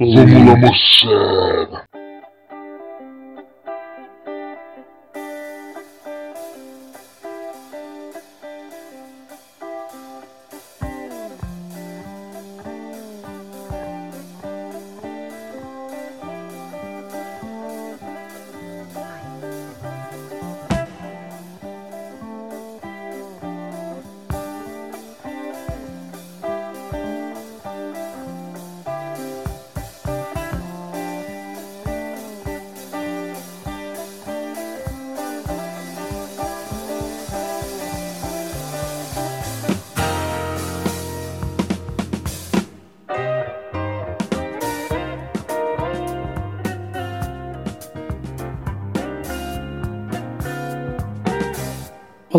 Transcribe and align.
Vamos 0.00 0.32
lá, 0.46 0.56
moçada. 0.56 1.89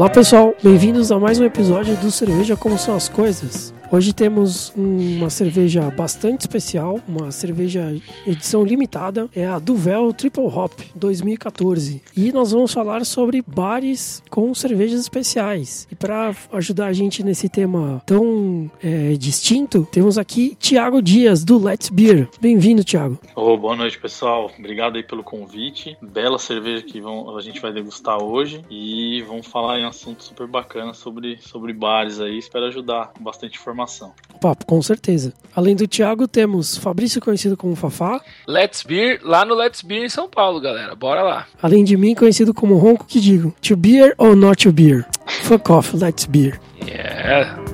Olá 0.02 0.10
pessoal, 0.10 0.56
bem-vindos 0.64 1.12
a 1.12 1.20
mais 1.20 1.40
um 1.40 1.46
episódio 1.46 1.96
do 1.98 2.10
Cerveja 2.10 2.58
Como 2.58 2.76
São 2.76 2.96
as 2.96 3.08
Coisas. 3.08 3.71
Hoje 3.94 4.14
temos 4.14 4.72
uma 4.74 5.30
cerveja 5.30 5.92
bastante 5.92 6.40
especial, 6.40 7.02
uma 7.06 7.30
cerveja 7.30 7.94
edição 8.26 8.64
limitada, 8.64 9.30
é 9.36 9.46
a 9.46 9.60
Duvel 9.60 10.14
Triple 10.14 10.46
Hop 10.46 10.72
2014. 10.96 12.02
E 12.16 12.32
nós 12.32 12.54
vamos 12.54 12.74
falar 12.74 13.04
sobre 13.06 13.44
bares 13.46 14.24
com 14.30 14.56
cervejas 14.56 15.02
especiais. 15.02 15.90
E 15.92 15.96
para 15.96 16.34
ajudar 16.54 16.86
a 16.86 16.94
gente 16.94 17.22
nesse 17.22 17.50
tema 17.50 18.02
tão 18.06 18.72
é, 18.82 19.12
distinto, 19.18 19.86
temos 19.92 20.18
aqui 20.18 20.56
Tiago 20.58 21.02
Dias 21.02 21.44
do 21.44 21.62
Let's 21.62 21.90
Beer. 21.90 22.30
Bem-vindo, 22.40 22.86
Tiago. 22.86 23.20
Oh, 23.36 23.58
boa 23.58 23.76
noite, 23.76 24.00
pessoal. 24.00 24.50
Obrigado 24.58 24.96
aí 24.96 25.04
pelo 25.04 25.22
convite. 25.22 25.98
Bela 26.02 26.40
cerveja 26.40 26.82
que 26.82 27.02
vão, 27.02 27.36
a 27.36 27.42
gente 27.42 27.60
vai 27.60 27.74
degustar 27.74 28.24
hoje 28.24 28.64
e 28.70 29.22
vamos 29.24 29.48
falar 29.48 29.80
em 29.80 29.84
um 29.84 29.90
assunto 29.90 30.24
super 30.24 30.48
bacana 30.48 30.94
sobre, 30.94 31.40
sobre 31.42 31.74
bares 31.74 32.22
aí. 32.22 32.38
Espero 32.38 32.68
ajudar 32.68 33.12
bastante 33.20 33.60
informação 33.60 33.81
informação. 33.82 34.14
Papo, 34.40 34.66
com 34.66 34.82
certeza. 34.82 35.34
Além 35.56 35.76
do 35.76 35.88
Thiago, 35.88 36.28
temos 36.28 36.78
Fabrício, 36.78 37.22
conhecido 37.22 37.56
como 37.56 37.76
Fafá. 37.76 38.22
Let's 38.48 38.84
Beer, 38.84 39.20
lá 39.24 39.46
no 39.46 39.54
Let's 39.54 39.82
Beer 39.82 40.04
em 40.04 40.10
São 40.10 40.28
Paulo, 40.28 40.60
galera. 40.60 40.96
Bora 40.96 41.22
lá. 41.22 41.48
Além 41.62 41.84
de 41.84 41.96
mim, 41.96 42.16
conhecido 42.16 42.54
como 42.54 42.78
Ronco, 42.78 43.06
que 43.06 43.20
digo, 43.20 43.54
to 43.62 43.76
beer 43.76 44.16
or 44.18 44.36
not 44.36 44.64
to 44.64 44.72
beer? 44.72 45.06
Fuck 45.44 45.72
off, 45.72 45.96
let's 45.96 46.26
beer. 46.26 46.60
Yeah. 46.88 47.71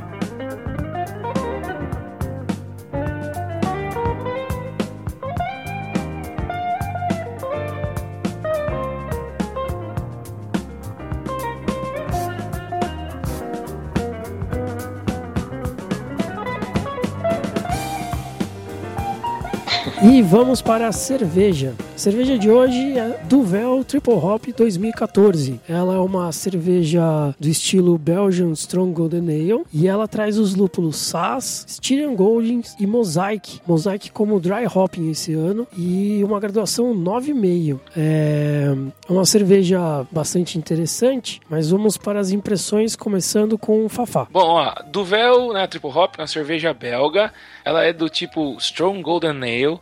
E 20.10 20.22
vamos 20.22 20.62
para 20.62 20.88
a 20.88 20.92
cerveja. 20.94 21.76
A 21.94 21.98
cerveja 21.98 22.40
de 22.40 22.50
hoje 22.50 22.98
é 22.98 23.20
Duvel 23.26 23.84
Triple 23.84 24.14
Hop 24.14 24.46
2014. 24.56 25.60
Ela 25.68 25.96
é 25.96 26.00
uma 26.00 26.32
cerveja 26.32 27.36
do 27.38 27.50
estilo 27.50 27.98
Belgian 27.98 28.54
Strong 28.54 28.94
Golden 28.94 29.28
Ale 29.28 29.66
e 29.74 29.86
ela 29.86 30.08
traz 30.08 30.38
os 30.38 30.56
lúpulos 30.56 30.96
Sass, 30.96 31.66
Styrian 31.68 32.16
Goldings 32.16 32.74
e 32.80 32.88
Mosaic. 32.88 33.60
Mosaic 33.68 34.10
como 34.12 34.40
dry 34.40 34.66
hopping 34.66 35.12
esse 35.12 35.34
ano 35.34 35.68
e 35.78 36.24
uma 36.24 36.40
graduação 36.40 36.96
9,5. 36.96 37.80
É 37.98 38.74
uma 39.10 39.26
cerveja 39.26 40.08
bastante 40.10 40.58
interessante, 40.58 41.42
mas 41.50 41.70
vamos 41.70 41.98
para 41.98 42.22
as 42.22 42.32
impressões 42.32 42.96
começando 42.96 43.58
com 43.58 43.86
o 43.86 43.90
Fafá. 43.90 44.26
Bom, 44.32 44.40
ó, 44.40 44.74
Duvel, 44.90 45.52
né, 45.52 45.68
Triple 45.68 45.92
Hop, 45.92 46.16
uma 46.18 46.28
cerveja 46.28 46.74
belga. 46.74 47.34
Ela 47.66 47.84
é 47.84 47.92
do 47.92 48.08
tipo 48.08 48.56
Strong 48.58 49.02
Golden 49.02 49.42
Ale. 49.44 49.80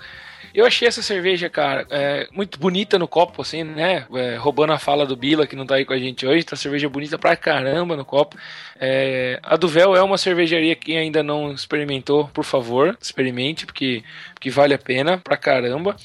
Eu 0.55 0.65
achei 0.65 0.87
essa 0.87 1.01
cerveja, 1.01 1.49
cara, 1.49 1.85
é, 1.89 2.29
muito 2.31 2.57
bonita 2.57 2.97
no 2.97 3.09
copo, 3.09 3.41
assim, 3.41 3.61
né? 3.61 4.07
É, 4.15 4.37
roubando 4.37 4.71
a 4.71 4.79
fala 4.79 5.05
do 5.05 5.13
Bila, 5.13 5.45
que 5.45 5.53
não 5.53 5.65
tá 5.65 5.75
aí 5.75 5.83
com 5.83 5.91
a 5.91 5.99
gente 5.99 6.25
hoje. 6.25 6.45
Tá 6.45 6.55
cerveja 6.55 6.87
bonita 6.87 7.19
pra 7.19 7.35
caramba 7.35 7.97
no 7.97 8.05
copo. 8.05 8.37
É, 8.79 9.37
a 9.43 9.57
Duvel 9.57 9.97
é 9.97 10.01
uma 10.01 10.17
cervejaria 10.17 10.73
que 10.73 10.95
ainda 10.95 11.21
não 11.21 11.51
experimentou, 11.51 12.29
por 12.29 12.45
favor, 12.45 12.97
experimente, 13.01 13.65
porque, 13.65 14.01
porque 14.33 14.49
vale 14.49 14.73
a 14.73 14.77
pena 14.77 15.17
pra 15.17 15.35
caramba. 15.35 15.97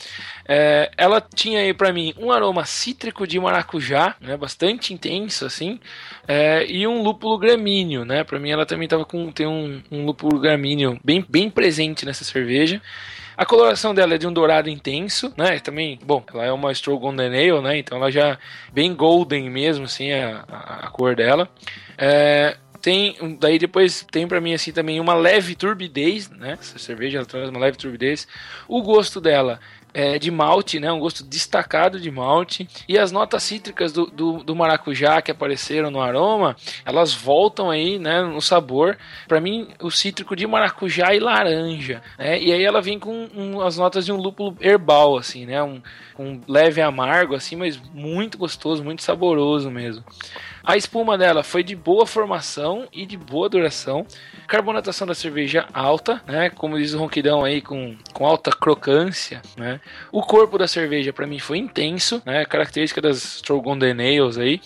É, 0.49 0.91
ela 0.97 1.21
tinha 1.21 1.61
aí 1.61 1.73
para 1.73 1.93
mim 1.93 2.13
um 2.19 2.33
aroma 2.33 2.65
cítrico 2.65 3.29
de 3.29 3.39
maracujá, 3.39 4.17
né, 4.21 4.37
bastante 4.37 4.93
intenso 4.93 5.47
assim, 5.47 5.79
é, 6.27 6.67
e 6.67 6.89
um 6.89 7.03
lúpulo 7.03 7.39
gramíneo, 7.39 8.05
né? 8.05 8.25
Para 8.25 8.41
mim 8.41 8.51
ela 8.51 8.67
também 8.67 8.89
tava 8.89 9.05
com 9.05 9.31
tem 9.31 9.47
um, 9.47 9.81
um 9.93 10.05
lúpulo 10.05 10.41
gramíneo 10.41 10.99
bem, 11.05 11.25
bem 11.29 11.49
presente 11.49 12.05
nessa 12.05 12.25
cerveja. 12.25 12.83
A 13.41 13.47
coloração 13.47 13.95
dela 13.95 14.17
é 14.17 14.19
de 14.19 14.27
um 14.27 14.33
dourado 14.35 14.69
intenso, 14.69 15.33
né? 15.35 15.59
Também, 15.61 15.99
bom, 16.05 16.23
ela 16.31 16.45
é 16.45 16.53
uma 16.53 16.73
Stroh 16.75 16.99
Golden 16.99 17.29
Ale, 17.29 17.63
né? 17.63 17.79
Então 17.79 17.97
ela 17.97 18.11
já 18.11 18.39
bem 18.71 18.95
golden 18.95 19.49
mesmo, 19.49 19.87
assim, 19.87 20.13
a, 20.13 20.45
a, 20.47 20.87
a 20.87 20.91
cor 20.91 21.17
dela. 21.17 21.49
É, 21.97 22.59
tem 22.83 23.17
daí 23.41 23.59
depois 23.59 24.07
tem 24.11 24.29
para 24.29 24.43
mim 24.43 24.53
assim 24.53 24.73
também 24.73 25.01
uma 25.01 25.15
leve 25.15 25.55
turbidez, 25.55 26.29
né? 26.29 26.59
Essa 26.61 26.79
cerveja 26.79 27.17
ela 27.17 27.27
traz 27.27 27.49
uma 27.49 27.59
leve 27.59 27.79
turbidez. 27.79 28.29
O 28.69 28.83
gosto 28.83 29.23
dela 29.23 29.59
é, 29.93 30.19
de 30.19 30.31
malte, 30.31 30.79
né? 30.81 30.91
Um 30.91 30.99
gosto 30.99 31.25
destacado 31.25 32.01
de 32.01 32.11
malte. 32.11 32.69
E 32.89 32.99
as 32.99 33.13
notas 33.13 33.43
cítricas 33.43 33.93
do, 33.93 34.07
do, 34.07 34.45
do, 34.45 34.57
maracujá 34.57 35.21
que 35.21 35.31
apareceram 35.31 35.91
no 35.91 36.01
aroma, 36.01 36.57
elas 36.85 37.13
voltam 37.13 37.71
aí, 37.71 37.99
né? 37.99 38.23
No 38.23 38.41
sabor. 38.41 38.97
Para 39.27 39.41
mim, 39.41 39.69
o 39.81 39.91
cítrico 39.91 40.37
de 40.37 40.47
maracujá 40.47 41.15
e 41.15 41.21
laranja, 41.21 42.03
né? 42.19 42.41
E 42.41 42.53
aí 42.53 42.63
ela 42.63 42.81
vem 42.81 42.99
com 42.99 43.29
um, 43.35 43.61
as 43.61 43.77
notas 43.77 44.05
de 44.05 44.13
um 44.13 44.17
lúpulo 44.17 44.57
herbal, 44.61 45.17
assim, 45.17 45.47
né? 45.47 45.63
Um, 45.63 45.83
um 46.19 46.41
leve 46.47 46.81
amargo, 46.81 47.35
assim, 47.35 47.57
mas 47.57 47.81
muito 47.93 48.39
gostoso, 48.39 48.85
muito 48.85 49.03
saboroso 49.03 49.71
mesmo. 49.71 50.05
A 50.63 50.77
espuma 50.77 51.17
dela 51.17 51.43
foi 51.43 51.63
de 51.63 51.75
boa 51.75 52.07
formação 52.07 52.87
e 52.93 53.07
de 53.07 53.17
boa 53.17 53.49
duração. 53.49 54.07
Carbonatação 54.47 55.07
da 55.07 55.15
cerveja 55.15 55.67
alta, 55.73 56.23
né? 56.27 56.51
Como 56.51 56.79
diz 56.79 56.93
o 56.93 56.99
ronquidão 56.99 57.45
aí, 57.45 57.61
com, 57.63 57.97
com 58.13 58.27
alta 58.27 58.51
crocância, 58.51 59.41
né? 59.57 59.81
O 60.13 60.23
corpo 60.23 60.59
da 60.59 60.69
cerveja 60.69 61.13
para 61.13 61.27
mim 61.27 61.39
foi 61.39 61.59
intenso, 61.59 62.23
né? 62.27 62.45
Característica 62.45 63.01
das 63.01 63.37
Strogonden 63.37 63.93
Ales 63.93 64.39
aí. 64.39 64.61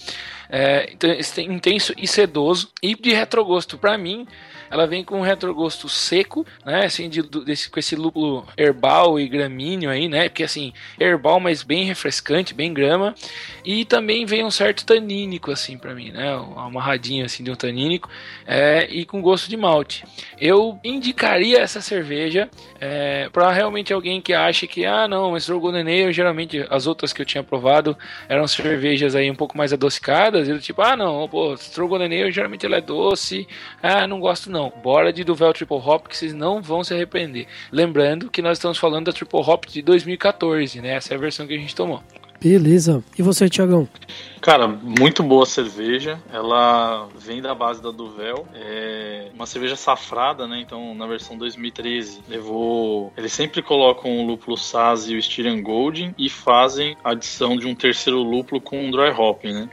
É, 0.50 0.92
intenso 1.38 1.94
e 1.96 2.06
sedoso. 2.06 2.70
E 2.82 2.94
de 2.94 3.12
retrogosto, 3.12 3.78
para 3.78 3.96
mim, 3.96 4.26
ela 4.74 4.88
vem 4.88 5.04
com 5.04 5.20
um 5.20 5.22
retrogosto 5.22 5.88
seco, 5.88 6.44
né? 6.64 6.84
Assim, 6.84 7.08
de, 7.08 7.22
desse, 7.22 7.70
com 7.70 7.78
esse 7.78 7.94
lúpulo 7.94 8.44
herbal 8.56 9.20
e 9.20 9.28
gramíneo 9.28 9.88
aí, 9.88 10.08
né? 10.08 10.28
Porque 10.28 10.42
assim, 10.42 10.72
herbal, 10.98 11.38
mas 11.38 11.62
bem 11.62 11.84
refrescante, 11.84 12.52
bem 12.52 12.74
grama. 12.74 13.14
E 13.64 13.84
também 13.84 14.26
vem 14.26 14.44
um 14.44 14.50
certo 14.50 14.84
tanínico, 14.84 15.52
assim, 15.52 15.78
para 15.78 15.94
mim, 15.94 16.10
né? 16.10 16.34
Uma 16.34 16.66
amarradinha 16.66 17.24
assim 17.24 17.44
de 17.44 17.52
um 17.52 17.54
tanínico. 17.54 18.10
É, 18.44 18.88
e 18.90 19.04
com 19.04 19.22
gosto 19.22 19.48
de 19.48 19.56
malte. 19.56 20.04
Eu 20.40 20.76
indicaria 20.82 21.60
essa 21.60 21.80
cerveja 21.80 22.50
é, 22.80 23.28
para 23.28 23.52
realmente 23.52 23.92
alguém 23.92 24.20
que 24.20 24.34
acha 24.34 24.66
que, 24.66 24.84
ah, 24.84 25.06
não, 25.06 25.30
mas 25.30 25.48
Ale, 25.48 26.12
geralmente 26.12 26.66
as 26.68 26.88
outras 26.88 27.12
que 27.12 27.22
eu 27.22 27.26
tinha 27.26 27.44
provado 27.44 27.96
eram 28.28 28.48
cervejas 28.48 29.14
aí 29.14 29.30
um 29.30 29.36
pouco 29.36 29.56
mais 29.56 29.72
adocicadas. 29.72 30.48
E 30.48 30.58
tipo, 30.58 30.82
ah, 30.82 30.96
não, 30.96 31.28
pô, 31.28 31.54
Ale 31.54 32.32
geralmente 32.32 32.66
ela 32.66 32.78
é 32.78 32.80
doce. 32.80 33.46
Ah, 33.80 34.08
não 34.08 34.18
gosto 34.18 34.50
não. 34.50 34.63
Bora 34.82 35.12
de 35.12 35.24
Duvel 35.24 35.52
Triple 35.52 35.76
Hop 35.76 36.06
que 36.08 36.16
vocês 36.16 36.32
não 36.32 36.60
vão 36.62 36.84
se 36.84 36.94
arrepender. 36.94 37.46
Lembrando 37.70 38.30
que 38.30 38.42
nós 38.42 38.58
estamos 38.58 38.78
falando 38.78 39.06
da 39.06 39.12
Triple 39.12 39.40
Hop 39.40 39.66
de 39.66 39.82
2014, 39.82 40.80
né? 40.80 40.94
Essa 40.96 41.14
é 41.14 41.16
a 41.16 41.20
versão 41.20 41.46
que 41.46 41.54
a 41.54 41.58
gente 41.58 41.74
tomou. 41.74 42.02
Beleza. 42.44 43.02
E 43.18 43.22
você, 43.22 43.48
Tiagão? 43.48 43.88
Cara, 44.42 44.68
muito 44.68 45.22
boa 45.22 45.46
cerveja. 45.46 46.20
Ela 46.30 47.08
vem 47.18 47.40
da 47.40 47.54
base 47.54 47.82
da 47.82 47.90
Duvel. 47.90 48.46
É 48.54 49.30
uma 49.34 49.46
cerveja 49.46 49.76
safrada, 49.76 50.46
né? 50.46 50.60
Então, 50.60 50.94
na 50.94 51.06
versão 51.06 51.38
2013, 51.38 52.20
levou. 52.28 53.10
Eles 53.16 53.32
sempre 53.32 53.62
colocam 53.62 54.18
o 54.18 54.26
lúpulo 54.26 54.58
Saz 54.58 55.08
e 55.08 55.14
o 55.14 55.18
Styrian 55.18 55.62
Golding 55.62 56.14
e 56.18 56.28
fazem 56.28 56.94
a 57.02 57.12
adição 57.12 57.56
de 57.56 57.66
um 57.66 57.74
terceiro 57.74 58.22
lúpulo 58.22 58.60
com 58.60 58.78
um 58.78 58.90
dry 58.90 59.10
hopping, 59.10 59.54
né? 59.54 59.68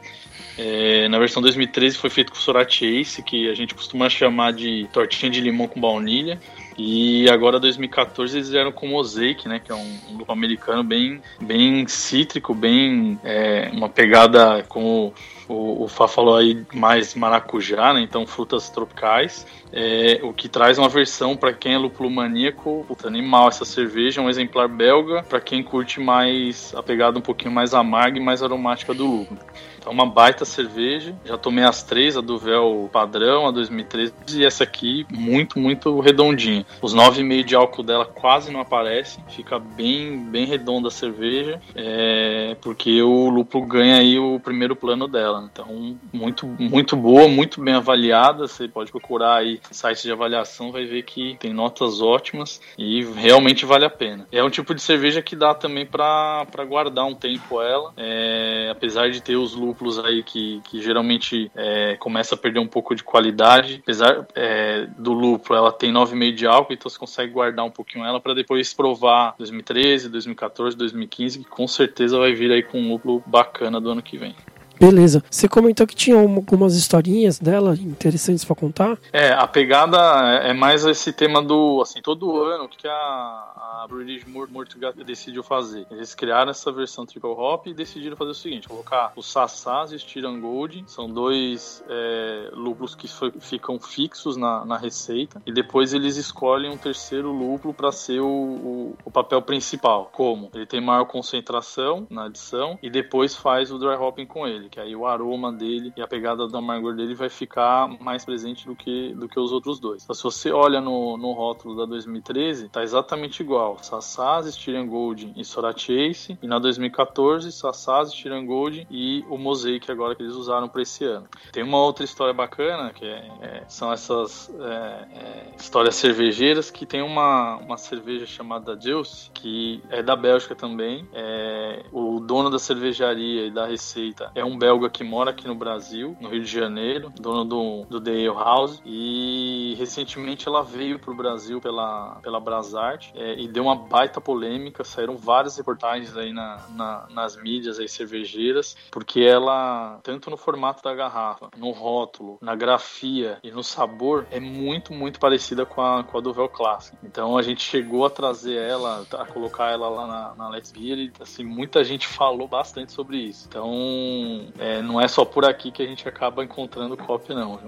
É, 0.57 1.07
na 1.07 1.17
versão 1.17 1.41
2013 1.41 1.97
foi 1.97 2.09
feito 2.09 2.31
com 2.31 2.37
Sorati 2.37 2.85
Ace, 2.85 3.23
que 3.23 3.49
a 3.49 3.55
gente 3.55 3.73
costuma 3.73 4.09
chamar 4.09 4.53
de 4.53 4.87
tortinha 4.91 5.31
de 5.31 5.39
limão 5.39 5.67
com 5.67 5.79
baunilha. 5.79 6.39
E 6.77 7.29
agora 7.29 7.59
2014 7.59 8.37
eles 8.37 8.49
vieram 8.49 8.71
com 8.71 8.87
Mosaic, 8.87 9.47
né? 9.47 9.59
Que 9.59 9.71
é 9.71 9.75
um, 9.75 9.99
um 10.27 10.31
americano 10.31 10.83
bem, 10.83 11.21
bem 11.39 11.87
cítrico, 11.87 12.53
bem 12.53 13.19
é, 13.23 13.69
uma 13.73 13.89
pegada 13.89 14.63
como 14.67 15.13
o, 15.51 15.83
o 15.83 15.87
Fá 15.87 16.07
falou 16.07 16.35
aí 16.35 16.65
mais 16.73 17.13
maracujá, 17.15 17.93
né? 17.93 18.01
Então 18.01 18.25
frutas 18.25 18.69
tropicais. 18.69 19.45
É, 19.71 20.19
o 20.23 20.33
que 20.33 20.49
traz 20.49 20.77
uma 20.77 20.89
versão 20.89 21.35
para 21.35 21.53
quem 21.53 21.73
é 21.73 21.77
lúpulo 21.77 22.09
maníaco, 22.09 22.85
puta, 22.87 23.07
animal 23.07 23.47
essa 23.47 23.63
cerveja, 23.63 24.21
um 24.21 24.29
exemplar 24.29 24.67
belga 24.67 25.23
para 25.23 25.39
quem 25.39 25.63
curte 25.63 25.99
mais 25.99 26.73
a 26.75 26.83
pegada 26.83 27.17
um 27.17 27.21
pouquinho 27.21 27.53
mais 27.53 27.73
amarga 27.73 28.17
e 28.17 28.21
mais 28.21 28.43
aromática 28.43 28.93
do 28.93 29.05
lúpulo. 29.05 29.39
Então, 29.81 29.91
uma 29.91 30.05
baita 30.05 30.45
cerveja. 30.45 31.15
Já 31.25 31.37
tomei 31.37 31.63
as 31.63 31.81
três, 31.81 32.15
a 32.15 32.21
do 32.21 32.37
véu 32.37 32.87
padrão, 32.93 33.47
a 33.47 33.51
2013 33.51 34.13
e 34.35 34.45
essa 34.45 34.63
aqui, 34.63 35.07
muito, 35.09 35.57
muito 35.57 35.99
redondinha. 35.99 36.65
Os 36.81 36.93
9,5 36.93 37.43
de 37.43 37.55
álcool 37.55 37.81
dela 37.81 38.05
quase 38.05 38.51
não 38.51 38.59
aparecem, 38.59 39.23
fica 39.29 39.57
bem, 39.57 40.19
bem 40.19 40.45
redonda 40.45 40.89
a 40.89 40.91
cerveja, 40.91 41.59
é, 41.73 42.55
porque 42.61 43.01
o 43.01 43.29
lúpulo 43.29 43.65
ganha 43.65 43.97
aí 43.97 44.19
o 44.19 44.39
primeiro 44.39 44.75
plano 44.75 45.07
dela. 45.07 45.40
Então, 45.51 45.97
muito, 46.11 46.45
muito 46.47 46.95
boa, 46.95 47.27
muito 47.27 47.61
bem 47.61 47.73
avaliada. 47.73 48.47
Você 48.47 48.67
pode 48.67 48.91
procurar 48.91 49.37
aí 49.37 49.59
sites 49.71 50.03
de 50.03 50.11
avaliação, 50.11 50.71
vai 50.71 50.85
ver 50.85 51.03
que 51.03 51.37
tem 51.39 51.53
notas 51.53 52.01
ótimas 52.01 52.61
e 52.77 53.03
realmente 53.03 53.65
vale 53.65 53.85
a 53.85 53.89
pena. 53.89 54.27
É 54.31 54.43
um 54.43 54.49
tipo 54.49 54.73
de 54.73 54.81
cerveja 54.81 55.21
que 55.21 55.35
dá 55.35 55.53
também 55.53 55.85
para 55.85 56.45
guardar 56.67 57.05
um 57.05 57.15
tempo 57.15 57.61
ela, 57.61 57.93
é, 57.97 58.69
apesar 58.71 59.09
de 59.09 59.21
ter 59.21 59.35
os 59.35 59.53
lúpulos 59.53 59.99
aí 59.99 60.23
que, 60.23 60.61
que 60.65 60.81
geralmente 60.81 61.51
é, 61.55 61.95
começa 61.97 62.35
a 62.35 62.37
perder 62.37 62.59
um 62.59 62.67
pouco 62.67 62.95
de 62.95 63.03
qualidade. 63.03 63.79
Apesar 63.83 64.27
é, 64.35 64.87
do 64.97 65.13
lúpulo, 65.13 65.57
ela 65.57 65.71
tem 65.71 65.91
9,5 65.91 66.33
de 66.33 66.47
álcool, 66.47 66.73
então 66.73 66.89
você 66.89 66.97
consegue 66.97 67.31
guardar 67.31 67.65
um 67.65 67.71
pouquinho 67.71 68.05
ela 68.05 68.19
para 68.19 68.33
depois 68.33 68.73
provar 68.73 69.35
2013, 69.37 70.09
2014, 70.09 70.77
2015, 70.77 71.39
que 71.39 71.45
com 71.45 71.67
certeza 71.67 72.17
vai 72.17 72.33
vir 72.33 72.51
aí 72.51 72.63
com 72.63 72.79
um 72.79 72.91
lúpulo 72.91 73.23
bacana 73.25 73.79
do 73.79 73.89
ano 73.89 74.01
que 74.01 74.17
vem. 74.17 74.35
Beleza. 74.81 75.23
Você 75.29 75.47
comentou 75.47 75.85
que 75.85 75.93
tinha 75.93 76.19
algumas 76.19 76.75
historinhas 76.75 77.37
dela 77.37 77.75
interessantes 77.75 78.43
para 78.43 78.55
contar? 78.55 78.97
É, 79.13 79.31
a 79.31 79.45
pegada 79.45 79.95
é 80.43 80.53
mais 80.53 80.83
esse 80.83 81.13
tema 81.13 81.39
do, 81.39 81.83
assim, 81.83 82.01
todo 82.01 82.41
ano, 82.41 82.63
o 82.63 82.67
que 82.67 82.87
a, 82.87 82.91
a 82.91 83.85
British 83.87 84.25
Mortigat 84.25 84.97
decidiu 85.03 85.43
fazer? 85.43 85.85
Eles 85.91 86.15
criaram 86.15 86.49
essa 86.49 86.71
versão 86.71 87.05
triple 87.05 87.29
hop 87.29 87.67
e 87.67 87.75
decidiram 87.75 88.17
fazer 88.17 88.31
o 88.31 88.33
seguinte, 88.33 88.67
colocar 88.67 89.13
os 89.15 89.31
Sassás 89.31 89.91
e 89.91 89.95
os 89.95 90.03
Tirangold, 90.03 90.83
são 90.87 91.07
dois 91.07 91.83
é, 91.87 92.49
lúpulos 92.53 92.95
que 92.95 93.07
ficam 93.39 93.79
fixos 93.79 94.35
na, 94.35 94.65
na 94.65 94.77
receita, 94.77 95.39
e 95.45 95.51
depois 95.51 95.93
eles 95.93 96.17
escolhem 96.17 96.71
um 96.71 96.77
terceiro 96.77 97.31
lúpulo 97.31 97.71
para 97.71 97.91
ser 97.91 98.19
o, 98.19 98.25
o, 98.25 98.97
o, 99.05 99.11
papel 99.11 99.43
principal. 99.43 100.09
Como? 100.11 100.49
Ele 100.55 100.65
tem 100.65 100.81
maior 100.81 101.05
concentração 101.05 102.07
na 102.09 102.25
adição 102.25 102.79
e 102.81 102.89
depois 102.89 103.35
faz 103.35 103.71
o 103.71 103.77
dry 103.77 103.95
hopping 103.95 104.25
com 104.25 104.47
ele 104.47 104.70
que 104.71 104.79
aí 104.79 104.95
o 104.95 105.05
aroma 105.05 105.51
dele 105.51 105.91
e 105.95 106.01
a 106.01 106.07
pegada 106.07 106.47
do 106.47 106.57
amargor 106.57 106.95
dele 106.95 107.13
vai 107.13 107.29
ficar 107.29 107.87
mais 107.99 108.23
presente 108.23 108.65
do 108.65 108.75
que, 108.75 109.13
do 109.13 109.27
que 109.27 109.39
os 109.39 109.51
outros 109.51 109.79
dois. 109.79 110.03
Então, 110.03 110.15
se 110.15 110.23
você 110.23 110.51
olha 110.51 110.79
no, 110.79 111.17
no 111.17 111.33
rótulo 111.33 111.75
da 111.75 111.85
2013, 111.85 112.69
tá 112.69 112.81
exatamente 112.81 113.41
igual. 113.41 113.77
Sassaz, 113.81 114.47
Styrian 114.47 114.87
Gold 114.87 115.33
e 115.35 115.43
Sora 115.43 115.77
Chase. 115.77 116.37
E 116.41 116.47
na 116.47 116.57
2014, 116.57 117.51
Sassaz, 117.51 118.09
Styrian 118.09 118.45
Gold 118.45 118.87
e 118.89 119.25
o 119.29 119.37
Mosaic 119.37 119.91
agora 119.91 120.15
que 120.15 120.23
eles 120.23 120.35
usaram 120.35 120.69
para 120.69 120.81
esse 120.81 121.03
ano. 121.03 121.27
Tem 121.51 121.63
uma 121.63 121.83
outra 121.83 122.05
história 122.05 122.33
bacana, 122.33 122.91
que 122.93 123.05
é, 123.05 123.29
é, 123.41 123.63
são 123.67 123.91
essas 123.91 124.49
é, 124.59 125.07
é 125.13 125.55
histórias 125.59 125.95
cervejeiras, 125.95 126.71
que 126.71 126.85
tem 126.85 127.01
uma, 127.01 127.57
uma 127.57 127.77
cerveja 127.77 128.25
chamada 128.25 128.79
Juice, 128.79 129.29
que 129.31 129.83
é 129.89 130.01
da 130.01 130.15
Bélgica 130.15 130.55
também. 130.55 131.07
É, 131.13 131.83
o 131.91 132.19
dono 132.19 132.49
da 132.49 132.59
cervejaria 132.59 133.47
e 133.47 133.51
da 133.51 133.65
receita 133.65 134.31
é 134.33 134.45
um 134.45 134.60
belga 134.61 134.91
que 134.91 135.03
mora 135.03 135.31
aqui 135.31 135.47
no 135.47 135.55
Brasil, 135.55 136.15
no 136.21 136.29
Rio 136.29 136.43
de 136.43 136.51
Janeiro, 136.51 137.11
dono 137.19 137.43
do, 137.43 137.85
do 137.89 137.99
The 137.99 138.11
Ale 138.11 138.27
House. 138.27 138.79
E 138.85 139.73
recentemente 139.79 140.47
ela 140.47 140.61
veio 140.61 140.99
para 140.99 141.09
o 141.09 141.15
Brasil 141.15 141.59
pela, 141.59 142.19
pela 142.21 142.39
Brasart 142.39 143.09
é, 143.15 143.39
e 143.41 143.47
deu 143.47 143.63
uma 143.63 143.75
baita 143.75 144.21
polêmica. 144.21 144.83
Saíram 144.83 145.17
várias 145.17 145.57
reportagens 145.57 146.15
aí 146.15 146.31
na, 146.31 146.63
na, 146.75 147.07
nas 147.09 147.41
mídias 147.41 147.79
aí 147.79 147.89
cervejeiras, 147.89 148.77
porque 148.91 149.21
ela, 149.21 149.99
tanto 150.03 150.29
no 150.29 150.37
formato 150.37 150.83
da 150.83 150.93
garrafa, 150.93 151.49
no 151.57 151.71
rótulo, 151.71 152.37
na 152.39 152.53
grafia 152.53 153.39
e 153.43 153.49
no 153.49 153.63
sabor, 153.63 154.27
é 154.29 154.39
muito, 154.39 154.93
muito 154.93 155.19
parecida 155.19 155.65
com 155.65 155.81
a, 155.81 156.03
com 156.03 156.19
a 156.19 156.21
Duvel 156.21 156.49
Classic. 156.49 156.95
Então 157.03 157.35
a 157.35 157.41
gente 157.41 157.63
chegou 157.63 158.05
a 158.05 158.11
trazer 158.11 158.57
ela, 158.57 159.03
a 159.11 159.25
colocar 159.25 159.71
ela 159.71 159.89
lá 159.89 160.05
na, 160.05 160.35
na 160.35 160.49
Let's 160.49 160.71
Beer 160.71 160.99
e 160.99 161.11
assim, 161.19 161.43
muita 161.43 161.83
gente 161.83 162.05
falou 162.05 162.47
bastante 162.47 162.91
sobre 162.91 163.17
isso. 163.17 163.47
Então 163.49 164.50
é, 164.59 164.81
não 164.81 164.99
é 164.99 165.07
só 165.07 165.25
por 165.25 165.45
aqui 165.45 165.71
que 165.71 165.81
a 165.81 165.85
gente 165.85 166.07
acaba 166.07 166.43
encontrando 166.43 166.97
cópia, 166.97 167.35
não. 167.35 167.59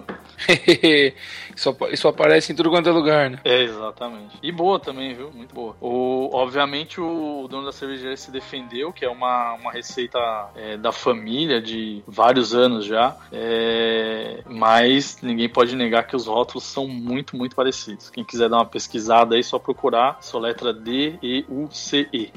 isso, 1.55 1.75
isso 1.91 2.07
aparece 2.07 2.51
em 2.51 2.55
tudo 2.55 2.69
quanto 2.69 2.89
é 2.89 2.91
lugar, 2.91 3.29
né? 3.29 3.39
É, 3.43 3.63
exatamente. 3.63 4.37
E 4.41 4.51
boa 4.51 4.79
também, 4.79 5.13
viu? 5.13 5.31
Muito 5.31 5.53
boa. 5.53 5.75
O, 5.79 6.29
obviamente, 6.33 6.99
o, 6.99 7.47
dono 7.49 7.65
da 7.65 7.71
cervejaria 7.71 8.17
se 8.17 8.31
defendeu, 8.31 8.91
que 8.91 9.05
é 9.05 9.09
uma, 9.09 9.53
uma 9.53 9.71
receita 9.71 10.19
é, 10.55 10.77
da 10.77 10.91
família 10.91 11.61
de 11.61 12.03
vários 12.07 12.53
anos 12.53 12.85
já, 12.85 13.15
é, 13.31 14.41
mas 14.45 15.17
ninguém 15.21 15.49
pode 15.49 15.75
negar 15.75 16.07
que 16.07 16.15
os 16.15 16.27
rótulos 16.27 16.63
são 16.63 16.87
muito, 16.87 17.35
muito 17.35 17.55
parecidos. 17.55 18.09
Quem 18.09 18.23
quiser 18.23 18.49
dar 18.49 18.57
uma 18.57 18.65
pesquisada 18.65 19.35
aí, 19.35 19.43
só 19.43 19.59
procurar 19.59 20.17
sua 20.21 20.41
letra 20.41 20.73
D, 20.73 21.15
E, 21.21 21.45
U, 21.49 21.69
C, 21.71 22.07
E. 22.13 22.31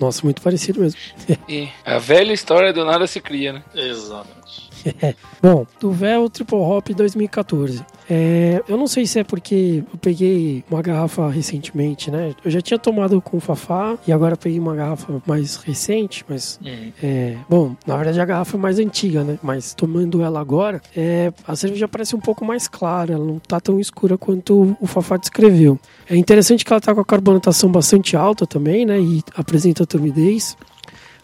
Nossa, 0.00 0.22
muito 0.24 0.40
parecido 0.40 0.80
mesmo. 0.80 0.98
a 1.84 1.98
velha 1.98 2.32
história 2.32 2.72
do 2.72 2.84
nada 2.84 3.06
se 3.06 3.20
cria, 3.20 3.52
né? 3.52 3.62
Exatamente. 3.80 4.70
Bom, 5.42 5.66
Duvel 5.78 6.28
Triple 6.28 6.58
Hop 6.58 6.88
2014. 6.88 7.84
É, 8.08 8.62
eu 8.66 8.76
não 8.76 8.88
sei 8.88 9.06
se 9.06 9.20
é 9.20 9.24
porque 9.24 9.84
eu 9.92 9.98
peguei 9.98 10.64
uma 10.68 10.82
garrafa 10.82 11.28
recentemente, 11.30 12.10
né? 12.10 12.34
Eu 12.44 12.50
já 12.50 12.60
tinha 12.60 12.78
tomado 12.78 13.20
com 13.20 13.36
o 13.36 13.40
Fafá 13.40 13.96
e 14.06 14.12
agora 14.12 14.36
peguei 14.36 14.58
uma 14.58 14.74
garrafa 14.74 15.22
mais 15.24 15.56
recente, 15.56 16.24
mas. 16.28 16.58
Uhum. 16.64 16.92
É, 17.00 17.36
bom, 17.48 17.76
na 17.86 17.96
verdade 17.96 18.20
a 18.20 18.24
garrafa 18.24 18.56
é 18.56 18.60
mais 18.60 18.78
antiga, 18.80 19.22
né? 19.22 19.38
Mas 19.40 19.74
tomando 19.74 20.22
ela 20.22 20.40
agora, 20.40 20.82
é, 20.96 21.32
a 21.46 21.54
cerveja 21.54 21.86
parece 21.86 22.16
um 22.16 22.20
pouco 22.20 22.44
mais 22.44 22.66
clara, 22.66 23.12
ela 23.12 23.24
não 23.24 23.38
tá 23.38 23.60
tão 23.60 23.78
escura 23.78 24.18
quanto 24.18 24.76
o 24.80 24.86
Fafá 24.86 25.16
descreveu. 25.16 25.78
É 26.08 26.16
interessante 26.16 26.64
que 26.64 26.72
ela 26.72 26.80
tá 26.80 26.92
com 26.92 27.00
a 27.00 27.04
carbonatação 27.04 27.70
bastante 27.70 28.16
alta 28.16 28.44
também, 28.44 28.84
né? 28.84 29.00
E 29.00 29.22
apresenta 29.36 29.86
turbidez. 29.86 30.56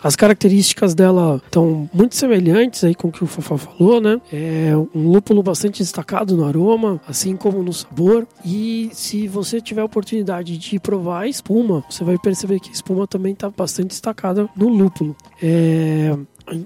As 0.06 0.14
características 0.14 0.94
dela 0.94 1.42
estão 1.44 1.90
muito 1.92 2.14
semelhantes 2.14 2.84
aí 2.84 2.94
com 2.94 3.08
o 3.08 3.12
que 3.12 3.25
o 3.25 3.26
Fafá 3.26 3.58
falou, 3.58 4.00
né? 4.00 4.20
É 4.32 4.70
um 4.94 5.10
lúpulo 5.10 5.42
bastante 5.42 5.80
destacado 5.82 6.36
no 6.36 6.44
aroma, 6.44 7.00
assim 7.08 7.34
como 7.34 7.60
no 7.60 7.72
sabor. 7.72 8.25
E 8.44 8.88
se 8.92 9.26
você 9.26 9.60
tiver 9.60 9.80
a 9.80 9.84
oportunidade 9.84 10.58
de 10.58 10.78
provar 10.78 11.22
a 11.22 11.26
espuma, 11.26 11.82
você 11.90 12.04
vai 12.04 12.16
perceber 12.18 12.60
que 12.60 12.68
a 12.68 12.72
espuma 12.72 13.04
também 13.08 13.32
está 13.32 13.50
bastante 13.50 13.88
destacada 13.88 14.48
no 14.56 14.68
lúpulo. 14.68 15.16
É, 15.42 16.16